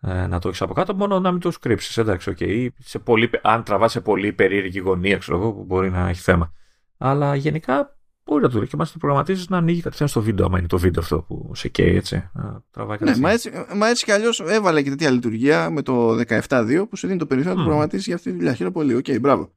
ε, 0.00 0.26
να 0.26 0.38
το 0.38 0.48
έχεις 0.48 0.62
από 0.62 0.74
κάτω, 0.74 0.94
μόνο 0.94 1.20
να 1.20 1.30
μην 1.30 1.40
το 1.40 1.52
κρύψεις. 1.60 1.96
Εντάξει, 1.96 2.34
okay. 2.38 2.68
σε 2.78 2.98
πολύ, 2.98 3.30
αν 3.42 3.62
τραβάς 3.62 3.92
σε 3.92 4.00
πολύ 4.00 4.32
περίεργη 4.32 4.78
γωνία, 4.78 5.18
ξέρω 5.18 5.38
εγώ, 5.38 5.52
που 5.52 5.64
μπορεί 5.64 5.90
να 5.90 6.08
έχει 6.08 6.20
θέμα. 6.20 6.52
Αλλά 6.98 7.34
γενικά 7.34 7.96
μπορεί 8.24 8.42
να 8.42 8.48
το 8.48 8.58
λέει 8.58 8.66
και 8.66 8.76
μάλιστα 8.76 8.98
το 8.98 9.06
προγραμματίζεις 9.06 9.48
να 9.48 9.56
ανοίγει 9.56 9.80
κατευθείαν 9.80 10.08
στο 10.08 10.22
βίντεο, 10.22 10.46
άμα 10.46 10.58
είναι 10.58 10.66
το 10.66 10.78
βίντεο 10.78 11.02
αυτό 11.02 11.22
που 11.22 11.50
σε 11.54 11.68
καίει 11.68 11.96
έτσι. 11.96 12.30
Να 12.32 12.62
τραβάει 12.70 12.98
ναι, 13.00 13.16
μα 13.16 13.30
έτσι, 13.30 13.50
μα 13.76 13.88
έτσι 13.88 14.04
κι 14.04 14.12
αλλιώς 14.12 14.40
έβαλε 14.40 14.82
και 14.82 14.90
τέτοια 14.90 15.10
λειτουργία 15.10 15.70
με 15.70 15.82
το 15.82 16.18
17.2 16.28 16.84
που 16.88 16.96
σου 16.96 17.06
δίνει 17.06 17.18
το 17.18 17.26
περιθώριο 17.26 17.54
να 17.54 17.62
το 17.62 17.68
προγραμματίσει 17.68 18.02
για 18.06 18.14
αυτή 18.14 18.30
τη 18.30 18.36
δουλειά. 18.36 18.54
Χαίρομαι 18.54 18.74
πολύ. 18.74 18.94
OK, 18.94 19.04
okay, 19.08 19.20
μπράβο. 19.20 19.52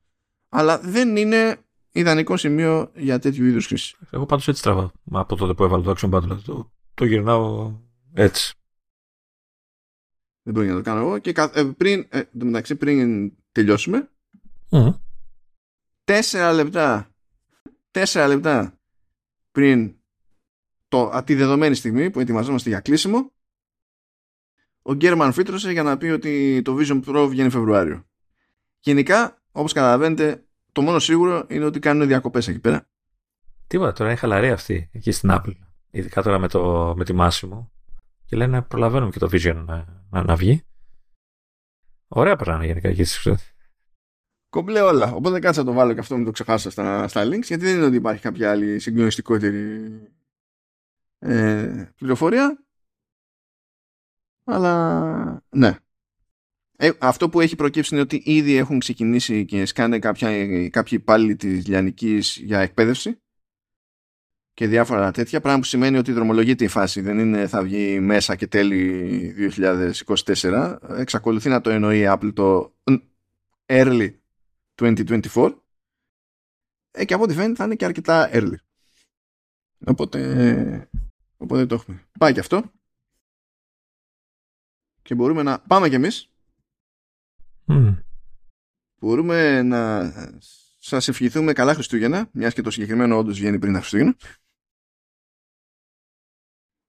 Αλλά 0.50 0.80
δεν 0.80 1.16
είναι 1.16 1.58
ιδανικό 1.92 2.38
σημείο 2.38 2.92
για 2.96 3.20
τέτοιου 3.20 3.46
είδους 3.46 3.68
χρήση. 3.68 3.96
Εγώ 4.10 4.26
πάντως 4.26 4.48
έτσι 4.48 4.62
τραβάω. 4.62 4.90
Από 5.12 5.36
τότε 5.36 5.54
που 5.54 5.64
έβαλε 5.64 5.84
το 5.84 5.94
Action 5.98 6.10
Battle. 6.10 6.38
Το, 6.46 6.72
το 6.94 7.06
γυρνάω 7.06 7.74
έτσι. 8.14 8.54
Δεν 10.44 10.54
μπορεί 10.54 10.68
να 10.68 10.76
το 10.76 10.82
κάνω 10.82 11.00
εγώ. 11.00 11.18
Και 11.18 11.34
ε, 11.54 11.64
πριν, 11.78 12.08
ε, 12.10 12.22
μεταξύ, 12.32 12.76
πριν 12.76 13.32
τελειώσουμε, 13.52 14.10
τέσσερα 16.04 16.54
λεπτά, 16.54 17.15
τέσσερα 17.96 18.28
λεπτά 18.28 18.80
πριν 19.52 19.96
το, 20.88 21.22
τη 21.26 21.36
δεδομένη 21.36 21.76
στιγμή 21.76 22.10
που 22.10 22.20
ετοιμαζόμαστε 22.20 22.70
για 22.70 22.80
κλείσιμο, 22.80 23.32
ο 24.82 24.94
Γκέρμαν 24.94 25.34
φύτρωσε 25.34 25.72
για 25.72 25.84
να 25.84 25.98
πει 25.98 26.06
ότι 26.06 26.62
το 26.62 26.78
Vision 26.80 27.04
Pro 27.04 27.28
βγαίνει 27.30 27.50
Φεβρουάριο. 27.50 28.06
Γενικά, 28.80 29.42
όπως 29.52 29.74
καταλαβαίνετε, 29.74 30.46
το 30.72 30.82
μόνο 30.82 31.00
σίγουρο 31.00 31.46
είναι 31.50 31.66
ότι 31.66 31.80
κάνουν 31.80 32.08
διακοπές 32.08 32.48
εκεί 32.48 32.60
πέρα. 32.60 32.90
Τίποτα, 33.68 33.92
τώρα 33.92 34.10
είναι 34.10 34.20
χαλαρή 34.20 34.50
αυτή 34.50 34.90
εκεί 34.92 35.12
στην 35.12 35.30
Apple. 35.34 35.56
Ειδικά 35.92 36.22
τώρα 36.22 36.40
με, 36.40 36.48
το, 36.48 36.94
με 36.98 37.04
τη 37.04 37.14
Massimo 37.18 37.68
και 38.26 38.36
λένε 38.36 38.62
προλαβαίνουμε 38.62 39.12
και 39.12 39.20
το 39.20 39.30
Vision 39.32 39.64
να, 39.66 40.06
να, 40.10 40.24
να 40.24 40.36
βγει. 40.36 40.64
Ωραία 42.08 42.36
περνάνε 42.36 42.66
γενικά 42.66 42.90
εκεί 42.90 43.04
στις 43.04 43.55
Κομπλέ 44.56 44.82
όλα. 44.82 45.12
Οπότε 45.14 45.40
κάτσε 45.40 45.60
να 45.60 45.66
το 45.66 45.74
βάλω 45.74 45.94
και 45.94 46.00
αυτό 46.00 46.16
μην 46.16 46.26
το 46.26 46.32
ξεχάσω 46.32 46.70
στα, 46.70 47.08
στα 47.08 47.24
links 47.26 47.44
γιατί 47.44 47.66
δεν 47.66 47.76
είναι 47.76 47.86
ότι 47.86 47.96
υπάρχει 47.96 48.22
κάποια 48.22 48.52
άλλη 48.52 48.80
συγκλονιστικότερη 48.80 50.02
ε, 51.20 51.92
πληροφορία. 51.96 52.66
Αλλά 54.44 55.44
ναι. 55.50 55.76
Ε, 56.78 56.92
αυτό 57.00 57.30
που 57.30 57.42
έχει 57.42 57.56
προκύψει 57.56 57.94
είναι 57.94 58.04
ότι 58.04 58.22
ήδη 58.26 58.56
έχουν 58.56 58.80
ξεκινήσει 58.80 59.46
και 59.46 59.66
σκάνε 59.66 60.00
κάποια, 60.00 60.30
κάποιοι 60.70 60.98
υπάλληλοι 61.02 61.36
της 61.36 61.68
Λιανικής 61.68 62.38
για 62.38 62.60
εκπαίδευση 62.60 63.22
και 64.54 64.68
διάφορα 64.68 65.12
τέτοια, 65.12 65.42
πράγμα 65.42 65.60
που 65.60 65.66
σημαίνει 65.66 65.98
ότι 65.98 66.12
δρομολογείται 66.12 66.64
η 66.64 66.68
φάση, 66.68 67.02
δεν 67.02 67.20
είναι 67.20 67.48
θα 67.48 67.64
βγει 67.64 68.00
μέσα 68.00 68.36
και 68.36 68.48
τέλη 68.48 69.52
2024. 70.36 70.76
Εξακολουθεί 70.98 71.50
να 71.50 71.62
το 71.62 71.70
εννοεί 71.70 72.00
η 72.00 72.06
Apple 72.08 72.32
το 72.34 72.76
early 73.66 74.10
2024 74.76 75.56
ε, 76.92 77.06
και 77.06 77.14
από 77.14 77.24
ό,τι 77.24 77.34
φαίνεται 77.34 77.56
θα 77.56 77.64
είναι 77.64 77.76
και 77.76 77.86
αρκετά 77.86 78.30
early. 78.34 78.56
Οπότε, 79.86 80.90
οπότε 81.38 81.66
το 81.66 81.76
έχουμε. 81.76 82.08
Πάει 82.20 82.34
και 82.34 82.40
αυτό. 82.40 82.72
Και 85.02 85.16
μπορούμε 85.16 85.44
να 85.44 85.60
πάμε 85.60 85.90
κι 85.90 85.96
εμείς. 85.96 86.30
Μπορούμε 89.00 89.62
να 89.62 90.12
σας 90.80 91.08
ευχηθούμε 91.08 91.54
καλά 91.54 91.74
Χριστούγεννα, 91.74 92.30
μιας 92.34 92.54
και 92.54 92.62
το 92.62 92.72
συγκεκριμένο 92.72 93.18
όντως 93.18 93.38
βγαίνει 93.38 93.60
πριν 93.60 93.74
τα 93.74 93.80
Χριστούγεννα. 93.80 94.16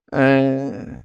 Ε, 0.04 1.00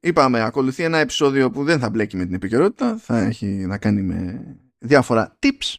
είπαμε, 0.00 0.40
ακολουθεί 0.40 0.82
ένα 0.82 0.98
επεισόδιο 0.98 1.50
που 1.50 1.64
δεν 1.64 1.78
θα 1.78 1.90
μπλέκει 1.90 2.16
με 2.16 2.24
την 2.24 2.34
επικαιρότητα, 2.34 2.96
θα 2.96 3.18
έχει 3.18 3.46
να 3.46 3.78
κάνει 3.78 4.02
με 4.02 4.65
διάφορα 4.86 5.38
tips, 5.38 5.74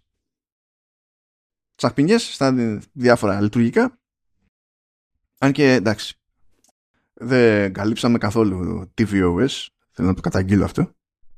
τσαχπινιές 1.76 2.34
στα 2.34 2.80
διάφορα 2.94 3.42
λειτουργικά. 3.42 4.00
Αν 5.38 5.52
και 5.52 5.74
εντάξει, 5.74 6.20
δεν 7.14 7.74
καλύψαμε 7.74 8.18
καθόλου 8.18 8.92
tvOS, 8.98 9.66
θέλω 9.92 10.08
να 10.08 10.14
το 10.14 10.22
καταγγείλω 10.22 10.64
αυτό. 10.64 10.92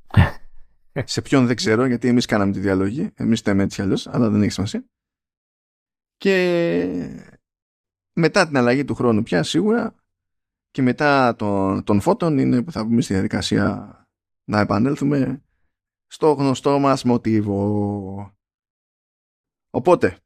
Σε 1.03 1.21
ποιον 1.21 1.45
δεν 1.45 1.55
ξέρω, 1.55 1.85
γιατί 1.85 2.07
εμείς 2.07 2.25
κάναμε 2.25 2.51
τη 2.51 2.59
διαλογή, 2.59 3.11
εμείς 3.15 3.41
τα 3.41 3.51
έτσι 3.51 3.81
αλλιώς, 3.81 4.07
αλλά 4.07 4.29
δεν 4.29 4.41
έχει 4.41 4.51
σημασία. 4.51 4.85
Και 6.17 7.25
μετά 8.13 8.47
την 8.47 8.57
αλλαγή 8.57 8.85
του 8.85 8.95
χρόνου 8.95 9.23
πια 9.23 9.43
σίγουρα 9.43 9.95
και 10.71 10.81
μετά 10.81 11.35
των, 11.35 11.83
των 11.83 12.01
φώτων 12.01 12.37
είναι 12.37 12.63
που 12.63 12.71
θα 12.71 12.83
πούμε 12.83 13.01
στη 13.01 13.13
διαδικασία 13.13 13.93
να 14.43 14.59
επανέλθουμε 14.59 15.41
στο 16.11 16.31
γνωστό 16.31 16.79
μας 16.79 17.03
μοτίβο. 17.03 18.33
Οπότε, 19.69 20.17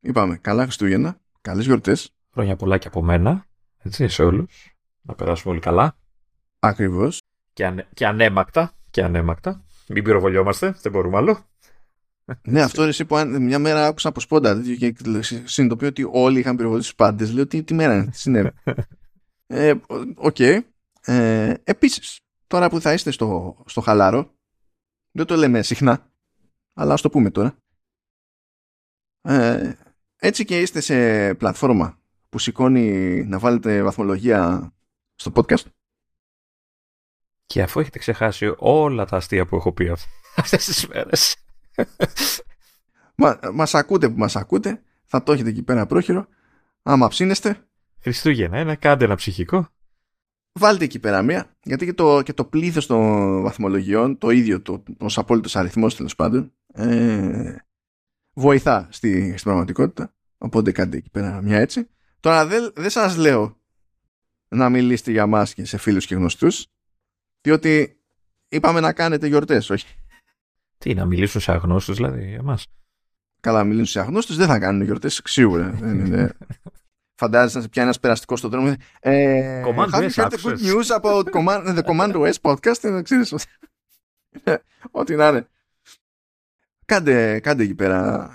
είπαμε, 0.00 0.36
καλά 0.36 0.62
Χριστούγεννα, 0.62 1.20
καλές 1.40 1.64
γιορτές. 1.64 2.14
Χρόνια 2.32 2.56
πολλά 2.56 2.78
και 2.78 2.88
από 2.88 3.02
μένα, 3.02 3.46
έτσι, 3.78 4.08
σε 4.08 4.22
όλους. 4.22 4.76
Να 5.02 5.14
περάσουμε 5.14 5.52
όλοι 5.52 5.62
καλά. 5.62 5.96
Ακριβώς. 6.58 7.22
Και, 7.52 7.66
ανε, 7.66 7.88
και 7.94 8.06
αναίμακτα, 8.06 8.72
και 8.90 9.02
αναίμακτα. 9.02 9.64
Μην 9.88 10.04
πυροβολιόμαστε, 10.04 10.76
δεν 10.80 10.92
μπορούμε 10.92 11.16
άλλο. 11.16 11.46
ναι, 12.42 12.62
αυτό 12.62 12.80
είναι 12.80 12.90
εσύ 12.90 13.04
που 13.04 13.16
μια 13.40 13.58
μέρα 13.58 13.86
άκουσα 13.86 14.08
από 14.08 14.20
σπόντα 14.20 14.62
και 14.78 14.94
συνειδητοποιώ 15.44 15.88
ότι 15.88 16.08
όλοι 16.10 16.38
είχαν 16.38 16.56
πυροβολήσει 16.56 16.88
τους 16.88 16.96
πάντες. 16.96 17.32
Λέω 17.32 17.46
τι, 17.46 17.62
τι 17.62 17.74
μέρα 17.74 17.94
είναι, 17.94 18.06
τι 18.06 18.18
συνέβη. 18.18 18.50
ε, 19.46 19.74
OK. 20.14 20.36
Okay. 20.38 20.60
Ε, 21.04 21.54
Επίσης, 21.64 22.21
τώρα 22.52 22.68
που 22.68 22.80
θα 22.80 22.92
είστε 22.92 23.10
στο, 23.10 23.56
στο 23.66 23.80
χαλάρο, 23.80 24.34
δεν 25.10 25.26
το 25.26 25.36
λέμε 25.36 25.62
συχνά, 25.62 26.12
αλλά 26.72 26.92
ας 26.92 27.00
το 27.00 27.10
πούμε 27.10 27.30
τώρα. 27.30 27.56
Ε, 29.20 29.72
έτσι 30.16 30.44
και 30.44 30.60
είστε 30.60 30.80
σε 30.80 31.34
πλατφόρμα 31.34 31.98
που 32.28 32.38
σηκώνει 32.38 33.24
να 33.24 33.38
βάλετε 33.38 33.82
βαθμολογία 33.82 34.72
στο 35.14 35.32
podcast. 35.34 35.64
Και 37.46 37.62
αφού 37.62 37.80
έχετε 37.80 37.98
ξεχάσει 37.98 38.54
όλα 38.56 39.04
τα 39.04 39.16
αστεία 39.16 39.46
που 39.46 39.56
έχω 39.56 39.72
πει 39.72 39.88
αυτές 40.36 40.64
τις 40.64 40.86
μέρες 40.86 41.36
Μα, 43.14 43.38
μας 43.52 43.74
ακούτε 43.74 44.08
που 44.08 44.18
μας 44.18 44.36
ακούτε, 44.36 44.82
θα 45.04 45.22
το 45.22 45.32
έχετε 45.32 45.48
εκεί 45.48 45.62
πέρα 45.62 45.86
πρόχειρο. 45.86 46.26
Άμα 46.82 47.08
ψήνεστε. 47.08 47.66
Χριστούγεννα, 48.00 48.58
ένα, 48.58 48.74
κάντε 48.74 49.04
ένα 49.04 49.14
ψυχικό. 49.14 49.68
Βάλτε 50.52 50.84
εκεί 50.84 50.98
πέρα 50.98 51.22
μία, 51.22 51.56
γιατί 51.62 51.84
και 51.84 51.92
το, 51.92 52.22
και 52.22 52.32
το 52.32 52.44
πλήθος 52.44 52.86
των 52.86 53.42
βαθμολογιών, 53.42 54.18
το 54.18 54.30
ίδιο, 54.30 54.60
το, 54.60 54.82
ως 54.98 55.18
απόλυτος 55.18 55.56
αριθμός 55.56 55.96
τέλος 55.96 56.14
πάντων, 56.14 56.52
ε, 56.74 57.56
βοηθά 58.32 58.88
στη, 58.90 59.22
στην 59.22 59.42
πραγματικότητα. 59.42 60.14
Οπότε 60.38 60.72
κάντε 60.72 60.96
εκεί 60.96 61.10
πέρα 61.10 61.42
μια 61.42 61.58
έτσι. 61.58 61.88
Τώρα 62.20 62.46
δεν, 62.46 62.72
δεν 62.74 62.90
σας 62.90 63.16
λέω 63.16 63.56
να 64.48 64.68
μιλήσετε 64.68 65.10
για 65.10 65.26
μας 65.26 65.54
και 65.54 65.64
σε 65.64 65.76
φίλους 65.76 66.06
και 66.06 66.14
γνωστούς, 66.14 66.66
διότι 67.40 68.00
είπαμε 68.48 68.80
να 68.80 68.92
κάνετε 68.92 69.26
γιορτές, 69.26 69.70
όχι. 69.70 69.86
Τι, 70.78 70.94
να 70.94 71.04
μιλήσουν 71.04 71.40
σε 71.40 71.52
αγνώστους 71.52 71.96
δηλαδή 71.96 72.28
για 72.28 72.42
μας. 72.42 72.66
Καλά, 73.40 73.64
μιλήσουν 73.64 73.86
σε 73.86 74.00
αγνώστους, 74.00 74.36
δεν 74.36 74.46
θα 74.46 74.58
κάνουν 74.58 74.82
γιορτές, 74.82 75.20
σίγουρα. 75.24 75.70
δεν 75.80 76.04
είναι. 76.04 76.32
Φαντάζεσαι 77.14 77.56
να 77.56 77.62
σε 77.62 77.68
πιάνει 77.68 77.86
ένας 77.88 78.00
περαστικός 78.00 78.38
στον 78.38 78.50
δρόμο. 78.50 78.74
Ε, 79.00 79.62
Command 79.66 79.88
have 79.90 80.00
you 80.02 80.10
S, 80.10 80.14
heard 80.14 80.22
the 80.22 80.22
άκουσες; 80.24 80.60
good 80.62 80.64
news 80.64 81.00
about 81.00 81.24
command, 81.32 81.78
the 81.78 81.82
Command 81.84 82.14
OS 82.14 82.32
podcast? 82.42 82.84
Ε, 82.84 83.02
ξέρεις, 83.02 83.32
ότι- 83.32 83.44
Ε, 84.44 84.56
Ό,τι 84.90 85.14
να 85.14 85.28
είναι. 85.28 85.46
Κάντε, 86.84 87.40
κάντε 87.40 87.62
εκεί 87.62 87.74
πέρα 87.74 88.30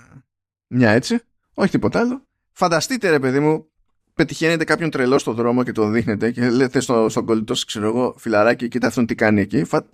μια 0.66 0.90
έτσι. 0.90 1.20
Όχι 1.54 1.70
τίποτα 1.70 2.00
άλλο. 2.00 2.22
Φανταστείτε 2.52 3.10
ρε 3.10 3.18
παιδί 3.18 3.40
μου, 3.40 3.66
πετυχαίνετε 4.14 4.64
κάποιον 4.64 4.90
τρελό 4.90 5.18
στον 5.18 5.34
δρόμο 5.34 5.62
και 5.64 5.72
το 5.72 5.88
δείχνετε 5.88 6.30
και 6.30 6.50
λέτε 6.50 6.80
στο, 6.80 7.08
στον 7.08 7.24
κολλητό 7.26 7.54
σας, 7.54 7.64
ξέρω 7.64 7.86
εγώ, 7.86 8.14
φιλαράκι, 8.18 8.68
κοίτα 8.68 8.86
αυτόν 8.86 9.06
τι 9.06 9.14
κάνει 9.14 9.40
εκεί. 9.40 9.64
Φα... 9.64 9.84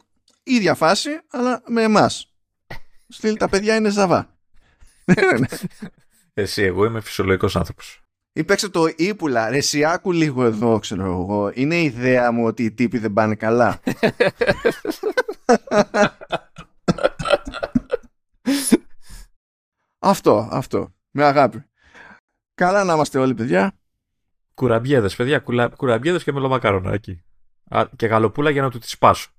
Ίδια 0.43 0.75
φάση, 0.75 1.11
αλλά 1.31 1.63
με 1.67 1.83
εμάς. 1.83 2.33
Στείλ, 3.09 3.37
τα 3.37 3.49
παιδιά 3.49 3.75
είναι 3.77 3.89
ζαβά. 3.89 4.37
Εσύ, 6.35 6.63
εγώ 6.63 6.85
είμαι 6.85 7.01
φυσιολογικός 7.01 7.57
άνθρωπος. 7.57 8.04
Ή 8.37 8.45
παίξε 8.45 8.69
το 8.69 8.87
ύπουλα. 8.97 9.49
Ρε, 9.49 9.57
εσύ 9.57 9.85
άκου 9.85 10.13
λίγο 10.13 10.45
εδώ, 10.45 10.79
ξέρω 10.79 11.05
εγώ. 11.05 11.51
Είναι 11.55 11.75
η 11.75 11.85
ιδέα 11.85 12.33
μου 12.33 12.45
ότι 12.45 12.65
οι 12.65 12.73
τύποι 12.73 12.99
δεν 12.99 13.13
πάνε 13.13 13.35
καλά. 13.35 13.81
αυτό, 19.99 20.49
αυτό. 20.51 20.95
Με 21.11 21.25
αγάπη. 21.25 21.65
Καλά 22.55 22.85
να 22.85 22.95
είμαστε 22.95 23.19
όλοι, 23.19 23.35
παιδιά. 23.35 23.79
Κουραμπιέδες, 24.55 25.17
παιδιά, 25.17 25.39
κουλα... 25.39 25.69
κουραμπιέδες 25.69 26.25
και 26.25 26.33
μελομακαρονάκι. 26.33 27.25
Α, 27.69 27.85
και 27.97 28.07
γαλοπούλα 28.07 28.51
για 28.51 28.63
να 28.63 28.71
του 28.71 28.79
τη 28.79 28.89
σπάσω. 28.89 29.31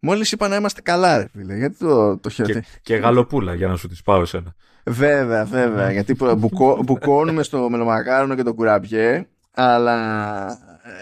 Μόλις 0.00 0.32
είπα 0.32 0.48
να 0.48 0.56
είμαστε 0.56 0.80
καλά, 0.80 1.18
ρε 1.18 1.28
φίλε. 1.28 1.56
Γιατί 1.56 1.76
το, 1.76 2.18
το 2.18 2.28
χαίρετε. 2.28 2.60
Και, 2.60 2.66
και 2.82 2.96
γαλοπούλα 2.96 3.54
για 3.54 3.68
να 3.68 3.76
σου 3.76 3.88
τη 3.88 4.00
πάω 4.04 4.20
εσένα. 4.20 4.54
Βέβαια, 4.90 5.44
βέβαια. 5.44 5.92
γιατί 5.92 6.14
προ- 6.14 6.34
μπουκώ- 6.34 6.82
μπουκώνουμε 6.84 7.42
στο 7.42 7.70
μελομακάρονο 7.70 8.34
και 8.34 8.42
το 8.42 8.54
κουραμπιέ. 8.54 9.26
Αλλά 9.54 10.46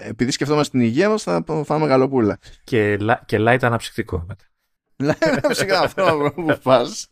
ε, 0.04 0.08
επειδή 0.08 0.30
σκεφτόμαστε 0.30 0.78
την 0.78 0.86
υγεία 0.86 1.08
μας, 1.08 1.22
θα 1.22 1.44
φάμε 1.64 1.86
γαλοπούλα. 1.86 2.38
Και, 2.64 2.96
λα- 2.96 3.22
και 3.26 3.36
light 3.40 3.58
αναψυκτικό 3.62 4.24
μετά. 4.28 4.44
Ψυχά 5.48 5.80
αυτό 5.80 6.32
που 6.34 6.58
πας. 6.62 7.08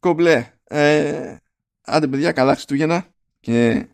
Κομπλέ. 0.00 0.46
Ε, 0.64 1.36
άντε 1.84 2.06
παιδιά, 2.06 2.32
καλά 2.32 2.52
Χριστούγεννα 2.52 3.04
και 3.40 3.86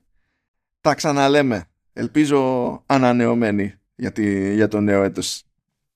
τα 0.81 0.95
ξαναλέμε. 0.95 1.65
Ελπίζω 1.93 2.82
ανανεωμένοι 2.86 3.74
για, 3.95 4.12
τη- 4.12 4.55
για 4.55 4.69
το 4.69 4.81
νέο 4.81 5.03
έτος. 5.03 5.43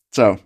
Τσάου. 0.09 0.39